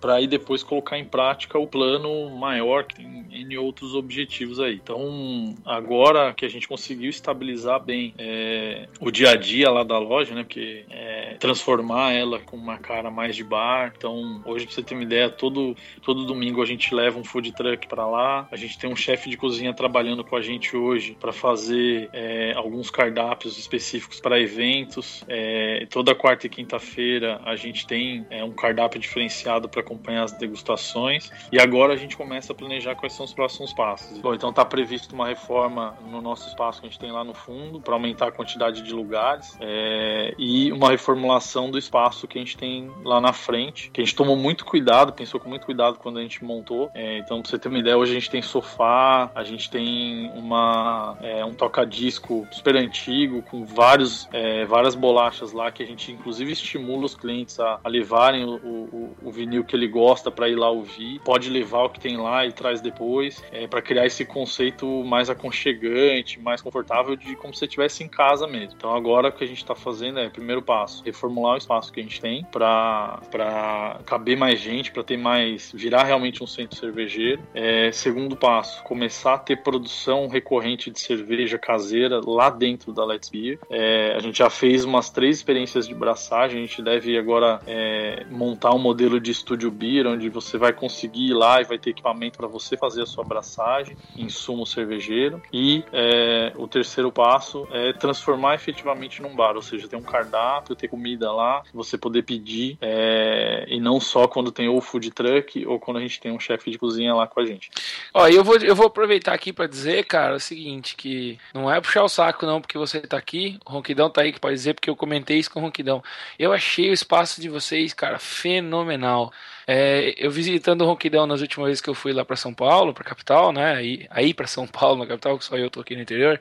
para 0.00 0.14
aí 0.14 0.26
depois 0.26 0.62
colocar 0.62 0.98
em 0.98 1.04
prática 1.04 1.58
o 1.58 1.66
plano 1.66 2.30
maior, 2.36 2.84
que 2.84 2.96
tem 2.96 3.26
N 3.30 3.58
outros 3.58 3.94
objetivos 3.94 4.58
aí. 4.60 4.74
Então, 4.82 5.54
agora 5.64 6.32
que 6.34 6.44
a 6.44 6.48
gente 6.48 6.66
conseguiu 6.66 7.10
estabilizar 7.28 7.82
bem 7.82 8.14
é, 8.18 8.88
o 9.00 9.10
dia 9.10 9.30
a 9.30 9.36
dia 9.36 9.70
lá 9.70 9.84
da 9.84 9.98
loja, 9.98 10.34
né? 10.34 10.42
Porque 10.42 10.84
é, 10.90 11.36
transformar 11.38 12.12
ela 12.12 12.38
com 12.40 12.56
uma 12.56 12.78
cara 12.78 13.10
mais 13.10 13.36
de 13.36 13.44
bar. 13.44 13.92
Então, 13.96 14.42
hoje, 14.44 14.64
pra 14.64 14.74
você 14.74 14.82
ter 14.82 14.94
uma 14.94 15.02
ideia, 15.02 15.28
todo, 15.28 15.76
todo 16.02 16.24
domingo 16.24 16.62
a 16.62 16.66
gente 16.66 16.94
leva 16.94 17.18
um 17.18 17.24
food 17.24 17.52
truck 17.52 17.86
para 17.86 18.06
lá. 18.06 18.48
A 18.50 18.56
gente 18.56 18.78
tem 18.78 18.90
um 18.90 18.96
chefe 18.96 19.28
de 19.28 19.36
cozinha 19.36 19.74
trabalhando 19.74 20.24
com 20.24 20.36
a 20.36 20.40
gente 20.40 20.76
hoje 20.76 21.16
para 21.20 21.32
fazer 21.32 22.08
é, 22.12 22.52
alguns 22.54 22.90
cardápios 22.90 23.58
específicos 23.58 24.20
para 24.20 24.40
eventos. 24.40 25.24
É, 25.28 25.86
toda 25.90 26.14
quarta 26.14 26.46
e 26.46 26.50
quinta-feira 26.50 27.40
a 27.44 27.56
gente 27.56 27.86
tem 27.86 28.26
é, 28.30 28.42
um 28.42 28.52
cardápio 28.52 28.98
diferenciado 28.98 29.68
para 29.68 29.80
acompanhar 29.80 30.24
as 30.24 30.32
degustações. 30.32 31.30
E 31.52 31.60
agora 31.60 31.92
a 31.92 31.96
gente 31.96 32.16
começa 32.16 32.52
a 32.52 32.54
planejar 32.54 32.94
quais 32.94 33.12
são 33.12 33.24
os 33.24 33.34
próximos 33.34 33.72
passos. 33.72 34.18
Bom, 34.18 34.34
então 34.34 34.50
está 34.50 34.64
previsto 34.64 35.14
uma 35.14 35.26
reforma 35.26 35.96
no 36.10 36.22
nosso 36.22 36.48
espaço 36.48 36.80
que 36.80 36.86
a 36.86 36.90
gente 36.90 36.98
tem 36.98 37.12
lá 37.12 37.17
no 37.24 37.34
fundo 37.34 37.80
para 37.80 37.94
aumentar 37.94 38.28
a 38.28 38.32
quantidade 38.32 38.82
de 38.82 38.92
lugares 38.92 39.56
é, 39.60 40.34
e 40.38 40.72
uma 40.72 40.90
reformulação 40.90 41.70
do 41.70 41.78
espaço 41.78 42.26
que 42.26 42.38
a 42.38 42.40
gente 42.40 42.56
tem 42.56 42.90
lá 43.04 43.20
na 43.20 43.32
frente, 43.32 43.90
que 43.90 44.00
a 44.00 44.04
gente 44.04 44.14
tomou 44.14 44.36
muito 44.36 44.64
cuidado, 44.64 45.12
pensou 45.12 45.40
com 45.40 45.48
muito 45.48 45.66
cuidado 45.66 45.98
quando 45.98 46.18
a 46.18 46.22
gente 46.22 46.44
montou. 46.44 46.90
É, 46.94 47.18
então, 47.18 47.40
para 47.40 47.50
você 47.50 47.58
ter 47.58 47.68
uma 47.68 47.78
ideia, 47.78 47.96
hoje 47.96 48.12
a 48.12 48.14
gente 48.14 48.30
tem 48.30 48.42
sofá, 48.42 49.30
a 49.34 49.44
gente 49.44 49.70
tem 49.70 50.30
uma 50.34 51.16
é, 51.20 51.44
um 51.44 51.54
toca-disco 51.54 52.46
super 52.50 52.76
antigo 52.76 53.42
com 53.42 53.64
vários 53.64 54.28
é, 54.32 54.64
várias 54.64 54.94
bolachas 54.94 55.52
lá 55.52 55.70
que 55.70 55.82
a 55.82 55.86
gente 55.86 56.12
inclusive 56.12 56.52
estimula 56.52 57.04
os 57.04 57.14
clientes 57.14 57.58
a, 57.60 57.80
a 57.82 57.88
levarem 57.88 58.44
o, 58.44 58.56
o, 58.56 59.16
o 59.22 59.30
vinil 59.30 59.64
que 59.64 59.74
ele 59.74 59.88
gosta 59.88 60.30
para 60.30 60.48
ir 60.48 60.56
lá 60.56 60.70
ouvir. 60.70 61.20
Pode 61.24 61.50
levar 61.50 61.84
o 61.84 61.90
que 61.90 62.00
tem 62.00 62.16
lá 62.16 62.46
e 62.46 62.52
traz 62.52 62.80
depois, 62.80 63.42
é, 63.52 63.66
para 63.66 63.82
criar 63.82 64.06
esse 64.06 64.24
conceito 64.24 64.86
mais 65.04 65.30
aconchegante, 65.30 66.40
mais 66.40 66.60
confortável 66.60 67.07
de 67.16 67.36
como 67.36 67.52
se 67.52 67.60
você 67.60 67.64
estivesse 67.66 68.02
em 68.02 68.08
casa 68.08 68.46
mesmo. 68.46 68.74
Então 68.76 68.94
agora 68.94 69.28
o 69.28 69.32
que 69.32 69.44
a 69.44 69.46
gente 69.46 69.58
está 69.58 69.74
fazendo 69.74 70.18
é, 70.18 70.28
primeiro 70.28 70.62
passo, 70.62 71.02
reformular 71.04 71.54
o 71.54 71.58
espaço 71.58 71.92
que 71.92 72.00
a 72.00 72.02
gente 72.02 72.20
tem 72.20 72.44
para 72.44 74.00
caber 74.04 74.36
mais 74.36 74.60
gente, 74.60 74.92
para 74.92 75.02
ter 75.02 75.16
mais, 75.16 75.72
virar 75.72 76.04
realmente 76.04 76.42
um 76.42 76.46
centro 76.46 76.76
cervejeiro. 76.78 77.42
É, 77.54 77.90
segundo 77.92 78.36
passo, 78.36 78.82
começar 78.84 79.34
a 79.34 79.38
ter 79.38 79.62
produção 79.62 80.28
recorrente 80.28 80.90
de 80.90 81.00
cerveja 81.00 81.58
caseira 81.58 82.20
lá 82.24 82.50
dentro 82.50 82.92
da 82.92 83.04
Let's 83.04 83.28
Beer. 83.28 83.58
É, 83.70 84.14
a 84.16 84.20
gente 84.20 84.38
já 84.38 84.50
fez 84.50 84.84
umas 84.84 85.10
três 85.10 85.36
experiências 85.38 85.86
de 85.86 85.94
braçagem, 85.94 86.62
a 86.62 86.66
gente 86.66 86.82
deve 86.82 87.16
agora 87.16 87.60
é, 87.66 88.26
montar 88.30 88.74
um 88.74 88.78
modelo 88.78 89.20
de 89.20 89.30
estúdio 89.30 89.70
beer, 89.70 90.06
onde 90.06 90.28
você 90.28 90.58
vai 90.58 90.72
conseguir 90.72 91.28
ir 91.28 91.34
lá 91.34 91.60
e 91.60 91.64
vai 91.64 91.78
ter 91.78 91.90
equipamento 91.90 92.38
para 92.38 92.48
você 92.48 92.76
fazer 92.76 93.02
a 93.02 93.06
sua 93.06 93.24
braçagem, 93.24 93.96
insumo 94.16 94.66
cervejeiro. 94.66 95.40
E 95.52 95.84
é, 95.92 96.52
o 96.56 96.66
terceiro 96.66 96.97
passo 97.12 97.68
é 97.70 97.92
transformar 97.92 98.54
efetivamente 98.54 99.22
num 99.22 99.34
bar, 99.34 99.54
ou 99.56 99.62
seja, 99.62 99.88
ter 99.88 99.96
um 99.96 100.02
cardápio, 100.02 100.74
ter 100.74 100.88
comida 100.88 101.30
lá, 101.32 101.62
você 101.72 101.96
poder 101.96 102.22
pedir, 102.22 102.76
é, 102.80 103.64
e 103.68 103.80
não 103.80 104.00
só 104.00 104.26
quando 104.26 104.50
tem 104.50 104.68
ou 104.68 104.80
food 104.80 105.10
truck 105.10 105.64
ou 105.66 105.78
quando 105.78 105.98
a 105.98 106.00
gente 106.00 106.20
tem 106.20 106.32
um 106.32 106.40
chefe 106.40 106.70
de 106.70 106.78
cozinha 106.78 107.14
lá 107.14 107.26
com 107.26 107.40
a 107.40 107.46
gente. 107.46 107.70
Ó, 108.12 108.26
eu 108.28 108.42
vou, 108.42 108.56
eu 108.56 108.74
vou 108.74 108.86
aproveitar 108.86 109.32
aqui 109.32 109.52
pra 109.52 109.66
dizer, 109.66 110.04
cara, 110.04 110.36
o 110.36 110.40
seguinte, 110.40 110.96
que 110.96 111.38
não 111.54 111.70
é 111.72 111.80
puxar 111.80 112.02
o 112.02 112.08
saco 112.08 112.46
não, 112.46 112.60
porque 112.60 112.78
você 112.78 113.00
tá 113.00 113.16
aqui, 113.16 113.58
o 113.64 113.72
Ronquidão 113.72 114.10
tá 114.10 114.22
aí 114.22 114.32
que 114.32 114.40
pode 114.40 114.54
dizer, 114.54 114.74
porque 114.74 114.90
eu 114.90 114.96
comentei 114.96 115.38
isso 115.38 115.50
com 115.50 115.60
o 115.60 115.62
Ronquidão. 115.62 116.02
Eu 116.38 116.52
achei 116.52 116.90
o 116.90 116.92
espaço 116.92 117.40
de 117.40 117.48
vocês, 117.48 117.92
cara, 117.92 118.18
fenomenal. 118.18 119.32
É, 119.66 120.14
eu 120.16 120.30
visitando 120.30 120.82
o 120.82 120.86
Ronquidão 120.86 121.26
nas 121.26 121.42
últimas 121.42 121.68
vezes 121.68 121.82
que 121.82 121.90
eu 121.90 121.94
fui 121.94 122.12
lá 122.12 122.24
pra 122.24 122.36
São 122.36 122.54
Paulo, 122.54 122.94
pra 122.94 123.04
capital, 123.04 123.52
né, 123.52 123.74
aí, 123.74 124.06
aí 124.10 124.32
pra 124.32 124.46
São 124.46 124.66
Paulo, 124.66 125.00
na 125.00 125.06
capital, 125.06 125.38
que 125.38 125.44
só 125.44 125.56
eu 125.56 125.70
tô 125.70 125.80
aqui 125.80 125.94
no 125.94 126.02
interior, 126.02 126.40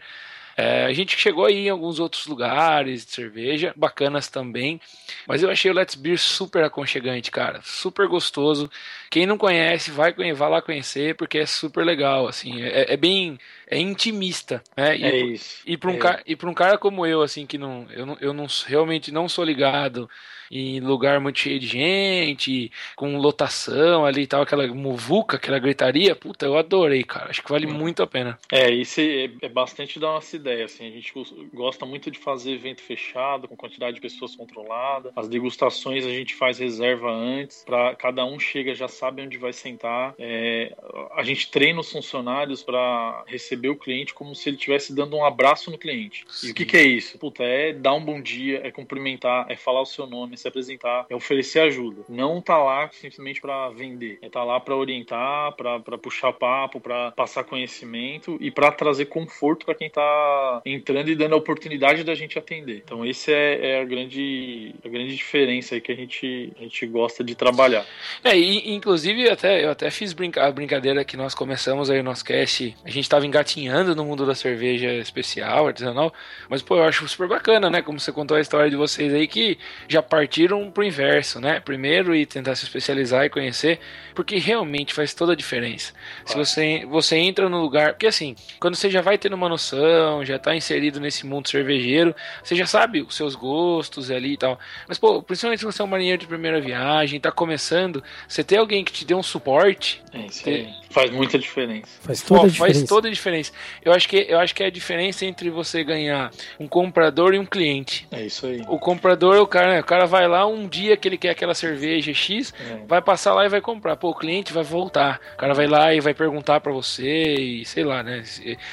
É, 0.60 0.86
a 0.86 0.94
gente 0.94 1.16
chegou 1.16 1.46
aí 1.46 1.68
em 1.68 1.70
alguns 1.70 2.00
outros 2.00 2.26
lugares 2.26 3.06
de 3.06 3.12
cerveja, 3.12 3.72
bacanas 3.76 4.28
também, 4.28 4.82
mas 5.28 5.44
eu 5.44 5.52
achei 5.52 5.70
o 5.70 5.74
Let's 5.74 5.94
Beer 5.94 6.18
super 6.18 6.64
aconchegante, 6.64 7.30
cara, 7.30 7.62
super 7.64 8.08
gostoso. 8.08 8.68
Quem 9.12 9.28
não 9.28 9.38
conhece, 9.38 9.92
vai, 9.92 10.12
vai 10.12 10.50
lá 10.50 10.60
conhecer, 10.60 11.14
porque 11.14 11.38
é 11.38 11.46
super 11.46 11.86
legal, 11.86 12.28
assim, 12.28 12.64
é, 12.64 12.92
é 12.92 12.98
bem 12.98 13.38
é 13.70 13.78
intimista, 13.78 14.64
né? 14.76 14.98
E, 14.98 15.04
é 15.04 15.18
isso. 15.28 15.62
E 15.64 15.78
para 15.78 15.92
um, 15.92 15.96
é. 15.96 15.98
cara, 15.98 16.24
e 16.26 16.36
um 16.44 16.54
cara 16.56 16.78
como 16.80 17.06
eu, 17.06 17.22
assim, 17.22 17.46
que 17.46 17.60
não, 17.60 17.86
eu, 17.92 18.06
não, 18.08 18.18
eu 18.20 18.34
não 18.34 18.48
realmente 18.66 19.12
não 19.12 19.30
sou 19.30 19.46
ligado 19.46 20.10
em 20.52 20.80
lugar 20.80 21.20
muito 21.20 21.40
cheio 21.40 21.60
de 21.60 21.68
gente, 21.68 22.72
com 22.96 23.18
lotação 23.18 24.06
ali 24.06 24.24
e 24.24 24.28
tal, 24.28 24.42
aquela 24.42 24.68
muvuca, 24.68 25.38
aquela 25.38 25.60
gritaria, 25.60 26.16
puta, 26.16 26.46
eu 26.46 26.58
adorei, 26.58 27.04
cara. 27.04 27.30
Acho 27.30 27.44
que 27.44 27.50
vale 27.50 27.68
muito 27.68 28.02
a 28.04 28.08
pena. 28.08 28.38
É, 28.52 28.70
isso 28.70 29.02
é, 29.02 29.30
é 29.42 29.50
bastante 29.50 30.00
da 30.00 30.08
nossa 30.08 30.36
ideia, 30.36 30.66
assim, 30.66 30.88
a 30.88 30.92
gente 30.92 31.14
gosta 31.54 31.86
muito 31.86 32.10
de 32.12 32.20
fazer 32.20 32.52
evento 32.52 32.82
fechado, 32.82 33.48
com 33.48 33.56
quantidade 33.56 33.96
de 33.96 34.02
pessoas 34.02 34.36
controlada. 34.36 35.12
As 35.16 35.28
degustações 35.28 36.06
a 36.06 36.10
gente 36.10 36.36
faz 36.36 36.60
reserva 36.60 37.12
antes, 37.12 37.64
para 37.66 37.96
cada 37.96 38.26
um 38.26 38.40
chega 38.40 38.74
já 38.74 38.88
sabe 38.88 39.22
onde 39.22 39.38
vai 39.38 39.54
sentar. 39.54 40.14
É, 40.18 40.76
a 41.16 41.24
gente 41.24 41.50
treina 41.50 41.80
os 41.80 41.92
funcionários 41.92 42.64
para 42.64 43.24
receber 43.28 43.70
o 43.70 43.76
cliente 43.76 44.14
como 44.14 44.36
se 44.36 44.50
ele 44.50 44.58
estivesse 44.58 44.94
dando 44.94 45.16
um 45.16 45.26
abraço 45.26 45.72
no 45.72 45.78
cliente. 45.78 46.26
Sim. 46.30 46.48
E 46.48 46.52
o 46.52 46.54
que, 46.54 46.66
que 46.66 46.78
é 46.78 46.84
isso? 46.84 47.18
Puta, 47.18 47.44
é 47.44 47.74
dar 47.74 47.94
um 47.94 48.04
bom 48.04 48.22
dia, 48.22 48.62
é 48.64 48.72
cumprimentar, 48.72 49.46
é 49.50 49.56
falar 49.56 49.82
o 49.82 49.86
seu 49.86 50.06
nome, 50.08 50.37
se 50.38 50.48
apresentar, 50.48 51.06
é 51.10 51.16
oferecer 51.16 51.60
ajuda. 51.60 52.04
Não 52.08 52.42
tá 52.42 52.58
lá 52.58 52.90
simplesmente 52.92 53.42
para 53.42 53.70
vender, 53.70 54.20
é 54.22 54.30
tá 54.30 54.44
lá 54.44 54.60
para 54.60 54.76
orientar, 54.76 55.54
para 55.54 55.98
puxar 55.98 56.34
papo, 56.34 56.80
para 56.80 57.12
passar 57.12 57.44
conhecimento 57.44 58.38
e 58.40 58.52
para 58.52 58.72
trazer 58.72 59.06
conforto 59.06 59.66
para 59.66 59.76
quem 59.76 59.90
tá 59.90 60.62
entrando 60.66 61.10
e 61.10 61.16
dando 61.16 61.34
a 61.34 61.38
oportunidade 61.38 62.04
da 62.04 62.16
gente 62.16 62.38
atender. 62.38 62.82
Então 62.84 63.06
esse 63.06 63.34
é, 63.34 63.72
é, 63.72 63.82
a 63.82 63.86
grande 63.86 64.76
a 64.84 64.90
grande 64.90 65.16
diferença 65.16 65.76
aí 65.76 65.82
que 65.82 65.92
a 65.92 65.96
gente 65.96 66.54
a 66.58 66.64
gente 66.64 66.86
gosta 66.88 67.24
de 67.24 67.36
trabalhar. 67.36 67.86
É, 68.24 68.38
e, 68.38 68.74
inclusive 68.74 69.30
até 69.30 69.64
eu 69.64 69.72
até 69.72 69.90
fiz 69.90 70.14
brinca, 70.14 70.46
a 70.46 70.52
brincadeira 70.52 71.04
que 71.04 71.18
nós 71.18 71.34
começamos 71.34 71.90
aí 71.90 72.00
o 72.00 72.04
nosso 72.04 72.24
cast, 72.24 72.76
a 72.84 72.90
gente 72.90 73.10
tava 73.10 73.26
engatinhando 73.26 73.96
no 73.96 74.06
mundo 74.06 74.26
da 74.26 74.36
cerveja 74.36 74.92
especial, 74.94 75.68
artesanal, 75.68 76.14
mas 76.50 76.62
pô, 76.62 76.78
eu 76.78 76.84
acho 76.84 77.08
super 77.08 77.28
bacana, 77.28 77.70
né, 77.70 77.82
como 77.82 78.00
você 78.00 78.12
contou 78.12 78.38
a 78.38 78.42
história 78.42 78.70
de 78.70 78.76
vocês 78.76 79.14
aí 79.14 79.28
que 79.28 79.58
já 79.88 80.02
partiu 80.02 80.27
partiram 80.28 80.70
pro 80.70 80.84
inverso, 80.84 81.40
né? 81.40 81.62
Primeiro 81.62 82.14
e 82.14 82.26
tentar 82.26 82.54
se 82.56 82.66
especializar 82.66 83.26
e 83.26 83.30
conhecer, 83.30 83.80
porque 84.14 84.38
realmente 84.38 84.94
faz 84.94 85.14
toda 85.14 85.32
a 85.32 85.36
diferença. 85.36 85.94
Se 86.26 86.36
você, 86.36 86.86
você 86.86 87.16
entra 87.16 87.48
no 87.48 87.62
lugar. 87.62 87.94
Porque 87.94 88.08
assim, 88.08 88.36
quando 88.60 88.76
você 88.76 88.90
já 88.90 89.02
vai 89.02 89.18
tendo 89.18 89.34
uma 89.34 89.48
noção, 89.48 90.26
já 90.26 90.38
tá 90.38 90.54
inserido 90.54 91.00
nesse 91.00 91.26
mundo 91.26 91.50
cervejeiro, 91.50 92.14
você 92.44 92.56
já 92.56 92.66
sabe 92.66 93.02
os 93.02 93.16
seus 93.16 93.36
gostos 93.36 94.12
ali 94.12 94.34
e 94.34 94.38
tal. 94.38 94.60
Mas, 94.88 95.00
pô, 95.00 95.24
principalmente 95.24 95.60
se 95.60 95.66
você 95.66 95.82
é 95.82 95.86
um 95.86 95.88
marinheiro 95.88 96.20
de 96.20 96.28
primeira 96.28 96.60
viagem, 96.60 97.20
tá 97.20 97.32
começando, 97.32 98.04
você 98.28 98.44
ter 98.44 98.58
alguém 98.58 98.84
que 98.84 98.92
te 98.92 99.06
dê 99.06 99.16
um 99.16 99.24
suporte. 99.24 100.04
É 100.14 100.26
isso 100.26 100.44
ter... 100.44 100.68
Faz 100.90 101.12
muita 101.12 101.38
diferença. 101.38 101.88
Faz 102.02 102.22
toda 102.22 102.40
pô, 102.40 102.46
a 102.46 102.50
diferença. 102.50 102.80
Faz 102.80 102.90
toda 102.90 103.08
a 103.08 103.12
diferença. 103.12 103.52
Eu 103.84 103.94
acho, 103.94 104.10
que, 104.10 104.26
eu 104.28 104.40
acho 104.40 104.56
que 104.56 104.64
é 104.64 104.66
a 104.66 104.72
diferença 104.72 105.26
entre 105.26 105.50
você 105.50 105.84
ganhar 105.84 106.32
um 106.60 106.68
comprador 106.68 107.34
e 107.34 107.40
um 107.40 107.46
cliente. 107.46 108.08
É 108.12 108.26
isso 108.26 108.48
aí. 108.48 108.62
O 108.68 108.80
comprador, 108.80 109.38
o 109.38 109.46
cara, 109.46 109.74
né, 109.74 109.80
o 109.80 109.84
cara 109.84 110.06
vai 110.06 110.17
vai 110.18 110.28
lá 110.28 110.48
um 110.48 110.68
dia 110.68 110.98
que 110.98 111.08
ele 111.08 111.18
quer 111.18 111.30
aquela 111.30 111.54
cerveja 111.54 112.12
X, 112.12 112.52
é. 112.60 112.86
vai 112.88 113.02
passar 113.02 113.34
lá 113.36 113.46
e 113.46 113.50
vai 113.50 113.62
comprar. 113.62 113.96
Pô, 113.96 114.10
o 114.10 114.16
cliente 114.16 114.52
vai 114.52 114.64
voltar. 114.64 115.20
O 115.36 115.38
cara 115.38 115.54
vai 115.54 115.68
lá 115.68 115.94
e 115.94 116.00
vai 116.00 116.14
perguntar 116.14 116.60
para 116.60 116.72
você 116.72 117.36
e 117.36 117.66
sei 117.66 117.84
lá, 117.84 118.02
né? 118.02 118.24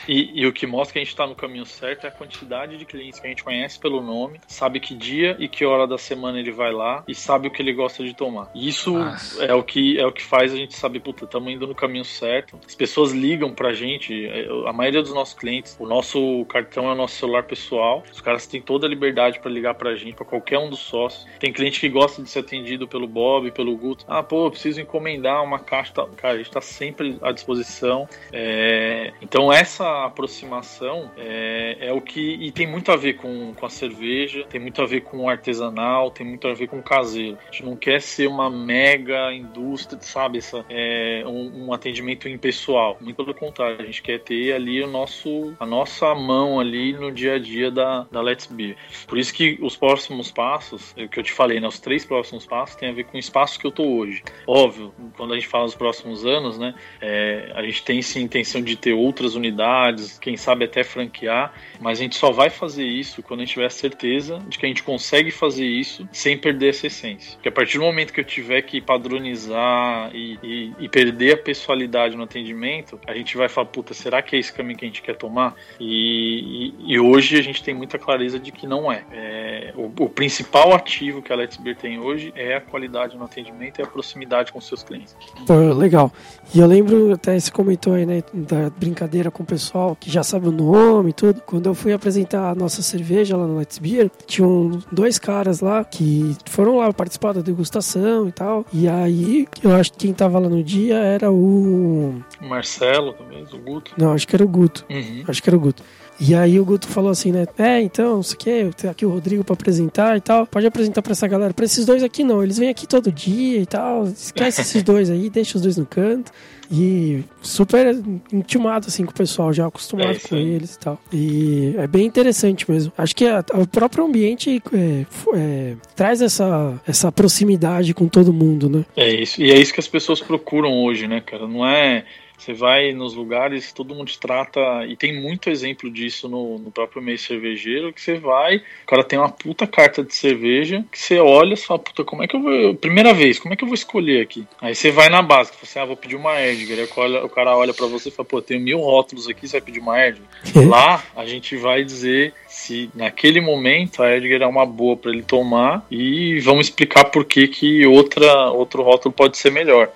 E, 0.09 0.41
e, 0.41 0.47
o 0.47 0.53
que 0.53 0.67
mostra 0.67 0.95
que 0.95 0.99
a 1.01 1.05
gente 1.05 1.15
tá 1.15 1.27
no 1.27 1.35
caminho 1.35 1.67
certo 1.67 2.05
é 2.07 2.09
a 2.09 2.11
quantidade 2.11 2.79
de 2.79 2.85
clientes 2.87 3.21
que 3.21 3.27
a 3.27 3.31
gente 3.31 3.45
conhece 3.45 3.79
pelo 3.79 4.01
nome, 4.01 4.41
sabe 4.47 4.81
que 4.81 4.95
dia 4.95 5.37
e 5.39 5.49
que 5.49 5.65
hora 5.67 5.87
da 5.87 5.99
semana 5.99 6.39
ele 6.39 6.51
vai 6.51 6.73
lá 6.73 7.05
e 7.07 7.15
sabe 7.15 7.49
o 7.49 7.51
que 7.51 7.61
ele 7.61 7.73
gosta 7.73 8.03
de 8.03 8.15
tomar. 8.15 8.51
Isso 8.55 8.97
é 9.41 9.55
o 9.55 9.63
que 9.63 9.99
é 9.99 10.07
o 10.07 10.13
que 10.13 10.23
faz 10.23 10.53
a 10.53 10.57
gente 10.57 10.75
saber, 10.75 11.01
puta, 11.01 11.25
estamos 11.25 11.53
indo 11.53 11.67
no 11.67 11.75
caminho 11.75 12.05
certo. 12.05 12.59
As 12.67 12.75
pessoas 12.75 13.13
ligam 13.13 13.53
pra 13.53 13.75
gente, 13.75 14.27
é, 14.27 14.47
a 14.67 14.73
maioria 14.73 15.03
dos 15.03 15.13
nossos 15.13 15.35
clientes, 15.35 15.77
o 15.79 15.87
nosso 15.87 16.45
cartão 16.47 16.89
é 16.89 16.93
o 16.93 16.95
nosso 16.95 17.17
celular 17.17 17.43
pessoal. 17.43 18.03
Os 18.11 18.21
caras 18.21 18.47
têm 18.47 18.63
toda 18.63 18.87
a 18.87 18.89
liberdade 18.89 19.41
para 19.41 19.51
ligar 19.51 19.75
pra 19.75 19.95
gente, 19.95 20.15
para 20.15 20.25
qualquer 20.25 20.59
um 20.59 20.71
dos 20.71 20.81
sócios. 20.81 21.27
Tem 21.39 21.53
cliente 21.53 21.81
que 21.81 21.89
gosta 21.89 22.23
de 22.23 22.29
ser 22.29 22.41
atendido 22.41 22.87
pelo 22.87 23.07
Bob, 23.07 23.51
pelo 23.51 23.77
Guto. 23.77 24.05
Ah, 24.09 24.23
pô, 24.23 24.51
preciso 24.51 24.81
encomendar 24.81 25.43
uma 25.43 25.59
caixa. 25.59 25.93
Cara, 26.17 26.35
a 26.35 26.37
gente 26.37 26.49
está 26.49 26.61
sempre 26.61 27.19
à 27.23 27.33
disposição. 27.33 28.09
É... 28.33 29.13
Então, 29.21 29.53
essa 29.53 30.07
aproximação 30.07 31.11
é... 31.17 31.77
é, 31.81 31.93
o 31.93 32.01
que. 32.01 32.35
E 32.35 32.51
tem 32.51 32.67
muito 32.67 32.91
a 32.91 32.97
ver 32.97 33.15
com, 33.15 33.53
com 33.55 33.67
a 33.67 33.71
cerveja, 33.71 34.45
tem 34.49 34.61
muito 34.61 34.81
a 34.81 34.87
ver 34.87 35.03
com 35.03 35.19
o 35.19 35.29
artesanal, 35.29 36.11
tem 36.11 36.27
muito 36.27 36.49
a 36.49 36.55
ver 36.55 36.69
com 36.69 36.79
o 36.79 36.83
caseiro. 36.83 37.39
A 37.43 37.51
gente 37.51 37.65
não 37.65 37.77
quer 37.77 38.01
ser 38.01 38.27
uma 38.27 38.49
mega 38.49 39.33
indústria, 39.33 40.01
sabe? 40.01 40.39
Essa, 40.39 40.65
é... 40.69 41.23
um, 41.27 41.67
um 41.67 41.73
atendimento 41.73 42.29
impessoal. 42.29 42.97
Muito 43.01 43.17
pelo 43.17 43.35
contrário, 43.35 43.81
a 43.81 43.85
gente 43.85 44.03
quer 44.03 44.21
ter 44.21 44.53
ali 44.53 44.83
o 44.83 44.87
nosso, 44.87 45.55
a 45.59 45.67
nossa 45.67 46.15
mão 46.15 46.61
ali 46.61 46.93
no 46.93 47.11
dia 47.13 47.35
a 47.35 47.39
dia 47.39 47.71
da, 47.71 48.07
da 48.11 48.21
Let's 48.21 48.47
Beer. 48.47 48.77
Por 49.07 49.19
isso 49.19 49.33
que 49.33 49.59
os 49.61 49.77
próximos 49.77 50.31
passos, 50.31 50.95
que 51.11 51.19
eu 51.19 51.23
te 51.25 51.33
falei, 51.33 51.61
né, 51.61 51.67
os 51.67 51.79
três 51.79 52.05
próximos 52.05 52.47
passos 52.47 52.77
tem 52.77 52.89
a 52.89 52.93
ver 52.93 53.05
com 53.05 53.17
o 53.17 53.21
espaço 53.21 53.59
que 53.59 53.67
eu 53.67 53.73
tô 53.73 53.85
hoje. 53.85 54.23
Óbvio, 54.47 54.95
quando 55.17 55.33
a 55.33 55.37
gente 55.37 55.49
fala 55.49 55.65
dos 55.65 55.75
próximos 55.75 56.25
anos, 56.25 56.59
né, 56.59 56.75
é, 57.01 57.53
a 57.55 57.63
gente 57.63 57.83
tem 57.83 58.01
sim 58.03 58.23
intenção 58.23 58.63
de 58.63 58.77
ter 58.77 58.93
outras 58.93 59.35
unidades, 59.35 60.19
quem 60.19 60.37
sabe 60.37 60.65
até 60.65 60.85
franquear, 60.85 61.53
mas 61.81 61.99
a 61.99 62.03
gente 62.03 62.17
só 62.17 62.31
vai 62.31 62.51
fazer 62.51 62.85
isso 62.85 63.23
quando 63.23 63.41
a 63.41 63.45
gente 63.45 63.55
tiver 63.55 63.67
a 63.67 63.71
certeza 63.71 64.39
de 64.49 64.59
que 64.59 64.67
a 64.67 64.69
gente 64.69 64.83
consegue 64.83 65.31
fazer 65.31 65.67
isso 65.67 66.09
sem 66.13 66.37
perder 66.37 66.71
essa 66.71 66.87
essência. 66.87 67.33
Porque 67.35 67.49
a 67.49 67.53
partir 67.53 67.79
do 67.79 67.85
momento 67.85 68.13
que 68.13 68.21
eu 68.21 68.25
tiver 68.25 68.63
que 68.63 68.81
padronizar 68.81 70.11
e, 70.15 70.39
e, 70.43 70.73
e 70.79 70.89
perder 70.89 71.35
a 71.35 71.37
pessoalidade 71.37 72.17
no 72.17 72.25
atendimento, 72.25 73.01
a 73.07 73.15
gente 73.15 73.37
vai 73.37 73.49
falar, 73.49 73.67
puta, 73.69 73.95
será 73.95 74.23
que 74.23 74.37
é 74.37 74.39
esse 74.39 74.53
caminho 74.53 74.79
que 74.79 74.85
a 74.85 74.89
gente 74.89 75.03
quer 75.03 75.17
tomar? 75.17 75.55
E, 75.81 76.73
e 76.87 76.99
hoje 76.99 77.39
a 77.39 77.43
gente 77.43 77.63
tem 77.63 77.75
muita 77.75 77.99
clareza 77.99 78.39
de 78.39 78.53
que 78.53 78.67
não 78.67 78.91
é. 78.91 79.05
é 79.13 79.73
o, 79.77 79.87
o 79.87 80.09
principal 80.09 80.75
ativo 80.75 81.14
que 81.23 81.33
a 81.33 81.37
Let's 81.37 81.57
Beer 81.57 81.77
tem 81.77 81.99
hoje 81.99 82.33
é 82.37 82.57
a 82.57 82.61
qualidade 82.61 83.17
no 83.17 83.25
atendimento 83.25 83.81
e 83.81 83.83
a 83.83 83.87
proximidade 83.87 84.53
com 84.53 84.61
seus 84.61 84.83
clientes. 84.83 85.17
Pô, 85.47 85.55
legal. 85.73 86.13
E 86.55 86.61
eu 86.61 86.67
lembro, 86.67 87.13
até 87.13 87.39
você 87.39 87.51
comentou 87.51 87.95
aí, 87.95 88.07
né, 88.07 88.23
da 88.33 88.71
brincadeira 88.71 89.31
com 89.31 89.43
o 89.43 89.47
pessoal 89.47 89.97
que 89.97 90.11
já 90.11 90.23
sabe 90.23 90.49
o 90.49 90.53
nome 90.53 91.11
e 91.11 91.13
tudo. 91.13 91.41
Quando 91.43 91.67
eu 91.67 91.75
fui 91.75 91.93
apresentar 91.93 92.51
a 92.51 92.55
nossa 92.55 92.83
cerveja 92.83 93.37
lá 93.37 93.47
no 93.47 93.59
Let's 93.59 93.79
Beer, 93.79 94.11
tinham 94.27 94.83
dois 94.91 95.19
caras 95.19 95.61
lá 95.61 95.85
que 95.85 96.37
foram 96.47 96.79
lá 96.79 96.93
participar 96.93 97.33
da 97.33 97.41
degustação 97.41 98.29
e 98.29 98.33
tal. 98.33 98.65
E 98.73 98.89
aí, 98.89 99.47
eu 99.63 99.75
acho 99.75 99.93
que 99.93 99.99
quem 99.99 100.15
tava 100.15 100.39
lá 100.39 100.49
no 100.49 100.63
dia 100.63 100.97
era 100.97 101.31
o. 101.31 102.23
Marcelo 102.41 103.13
também, 103.15 103.45
o 103.53 103.59
Guto. 103.59 103.93
Não, 103.97 104.13
acho 104.13 104.27
que 104.27 104.37
era 104.37 104.45
o 104.45 104.49
Guto. 104.49 104.85
Uhum. 104.91 105.25
Acho 105.27 105.43
que 105.43 105.49
era 105.49 105.57
o 105.57 105.61
Guto. 105.61 105.83
E 106.19 106.35
aí 106.35 106.61
o 106.61 106.65
Guto 106.65 106.87
falou 106.87 107.11
assim, 107.11 107.33
né? 107.33 107.47
É, 107.59 107.81
então, 107.81 108.21
isso 108.21 108.35
aqui, 108.35 108.71
tem 108.77 108.89
aqui 108.89 109.05
o 109.05 109.11
Rodrigo 109.11 109.43
para 109.43 109.55
apresentar 109.55 110.17
e 110.17 110.21
tal. 110.21 110.47
Pode 110.47 110.67
apresentar 110.67 111.03
para 111.03 111.13
essa 111.13 111.27
galera. 111.27 111.53
Para 111.53 111.65
esses 111.65 111.85
dois 111.85 112.03
aqui 112.03 112.23
não, 112.23 112.43
eles 112.43 112.59
vêm 112.59 112.69
aqui 112.69 112.87
todo 112.87 113.11
dia 113.11 113.61
e 113.61 113.67
tal. 113.67 114.05
Esquece 114.05 114.61
esses 114.61 114.83
dois 114.85 115.11
aí, 115.11 115.29
deixa 115.29 115.57
os 115.57 115.63
dois 115.63 115.77
no 115.77 115.87
canto. 115.87 116.31
E 116.71 117.23
super 117.43 117.95
intimado 118.33 118.87
assim 118.89 119.05
com 119.05 119.11
o 119.11 119.15
pessoal, 119.15 119.53
já 119.53 119.67
acostumado 119.67 120.17
é 120.17 120.19
com 120.19 120.37
eles 120.37 120.75
e 120.75 120.79
tal. 120.79 121.01
E 121.13 121.75
é 121.77 121.87
bem 121.87 122.07
interessante 122.07 122.71
mesmo. 122.71 122.93
Acho 122.97 123.15
que 123.15 123.27
a, 123.27 123.45
o 123.55 123.67
próprio 123.67 124.05
ambiente 124.05 124.63
é, 124.73 125.07
é, 125.37 125.77
traz 125.95 126.23
essa, 126.23 126.81
essa 126.87 127.13
proximidade 127.13 127.93
com 127.93 128.09
todo 128.09 128.33
mundo, 128.33 128.69
né? 128.69 128.85
É 128.97 129.13
isso. 129.13 129.43
E 129.43 129.51
é 129.51 129.59
isso 129.59 129.75
que 129.75 129.81
as 129.81 129.89
pessoas 129.89 130.21
procuram 130.21 130.73
hoje, 130.73 131.07
né, 131.07 131.21
cara? 131.21 131.47
Não 131.47 131.67
é 131.67 132.05
você 132.39 132.53
vai 132.53 132.93
nos 132.93 133.15
lugares, 133.15 133.73
todo 133.73 133.95
mundo 133.95 134.09
te 134.09 134.19
trata, 134.19 134.61
e 134.87 134.97
tem 134.97 135.21
muito 135.21 135.51
exemplo 135.51 135.91
disso 135.91 136.29
no, 136.29 136.59
no 136.59 136.71
próprio 136.71 137.03
meio 137.03 137.19
cervejeiro, 137.19 137.93
que 137.93 138.01
você 138.01 138.15
vai, 138.15 138.57
o 138.57 138.87
cara 138.87 139.05
tem 139.05 139.19
uma 139.19 139.31
puta 139.31 139.67
carta 139.67 140.03
de 140.03 140.15
cerveja, 140.15 140.85
que 140.91 140.99
você 140.99 141.19
olha 141.19 141.55
e 141.55 141.57
fala, 141.57 141.79
puta, 141.79 142.05
como 142.05 142.23
é 142.23 142.27
que 142.27 142.37
eu 142.37 142.43
vou. 142.43 142.75
Primeira 142.75 143.15
vez, 143.15 143.39
como 143.39 143.55
é 143.55 143.57
que 143.57 143.65
eu 143.65 143.69
vou 143.69 143.75
escolher 143.75 144.23
aqui? 144.23 144.47
Aí 144.61 144.75
você 144.75 144.91
vai 144.91 145.09
na 145.09 145.23
base, 145.23 145.51
você 145.51 145.55
fala 145.55 145.63
assim, 145.65 145.79
ah, 145.81 145.85
vou 145.85 145.97
pedir 145.97 146.17
uma 146.17 146.41
Edgar. 146.41 146.79
Aí 146.79 147.25
o 147.25 147.29
cara, 147.29 147.57
olha 147.57 147.73
para 147.73 147.87
você 147.87 148.09
e 148.09 148.13
fala, 148.13 148.29
pô, 148.29 148.43
tem 148.43 148.61
mil 148.61 148.81
rótulos 148.81 149.29
aqui, 149.29 149.47
você 149.47 149.59
vai 149.59 149.67
pedir 149.67 149.81
uma 149.81 150.07
Edgar. 150.07 150.29
Lá 150.69 151.03
a 151.17 151.25
gente 151.27 151.57
vai 151.57 151.85
dizer 151.85 152.35
se 152.47 152.91
naquele 152.95 153.41
momento 153.41 154.03
a 154.03 154.17
Edgar 154.17 154.43
é 154.43 154.47
uma 154.47 154.67
boa 154.67 154.97
para 154.97 155.11
ele 155.11 155.23
tomar 155.23 155.87
e 155.91 156.39
vamos 156.41 156.67
explicar 156.67 157.05
por 157.05 157.25
que, 157.25 157.49
que 157.49 157.87
outra, 157.87 158.51
outro 158.51 158.83
rótulo 158.83 159.13
pode 159.13 159.37
ser 159.37 159.51
melhor. 159.51 159.91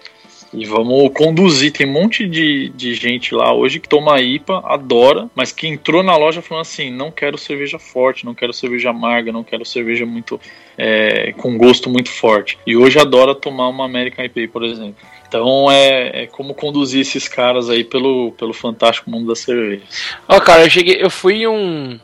E 0.52 0.64
vamos 0.64 1.12
conduzir. 1.12 1.72
Tem 1.72 1.87
um 1.87 1.92
monte 1.92 2.26
de, 2.26 2.70
de 2.70 2.94
gente 2.94 3.34
lá 3.34 3.52
hoje 3.52 3.78
que 3.78 3.88
toma 3.88 4.20
IPA, 4.20 4.62
adora, 4.64 5.28
mas 5.34 5.52
que 5.52 5.66
entrou 5.66 6.02
na 6.02 6.16
loja 6.16 6.40
falando 6.40 6.62
assim: 6.62 6.90
não 6.90 7.11
quero 7.11 7.37
cerveja 7.37 7.78
forte, 7.78 8.24
não 8.24 8.34
quero 8.34 8.52
cerveja 8.52 8.90
amarga, 8.90 9.30
não 9.30 9.44
quero 9.44 9.64
cerveja 9.64 10.06
muito 10.06 10.40
é, 10.76 11.32
com 11.32 11.58
gosto 11.58 11.90
muito 11.90 12.11
forte. 12.11 12.58
E 12.66 12.76
hoje 12.76 12.98
adora 12.98 13.34
tomar 13.34 13.68
uma 13.68 13.84
American 13.84 14.24
IPA, 14.24 14.48
por 14.50 14.64
exemplo. 14.64 14.96
Então 15.28 15.70
é, 15.70 16.22
é, 16.22 16.26
como 16.26 16.54
conduzir 16.54 17.02
esses 17.02 17.28
caras 17.28 17.68
aí 17.68 17.84
pelo, 17.84 18.32
pelo 18.32 18.54
fantástico 18.54 19.11
mundo 19.11 19.26
da 19.26 19.37
cerveja. 19.37 19.82
Ó, 20.26 20.37
oh, 20.37 20.40
cara, 20.40 20.64
eu 20.64 20.70
cheguei, 20.70 21.02
eu 21.02 21.11
fui 21.11 21.42
em 21.42 21.46
um. 21.46 22.00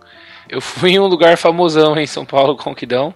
Eu 0.46 0.60
fui 0.60 0.90
em 0.90 1.00
um 1.00 1.06
lugar 1.06 1.38
famosão 1.38 1.96
em 1.98 2.06
São 2.06 2.26
Paulo, 2.26 2.54
Conquidão. 2.54 3.14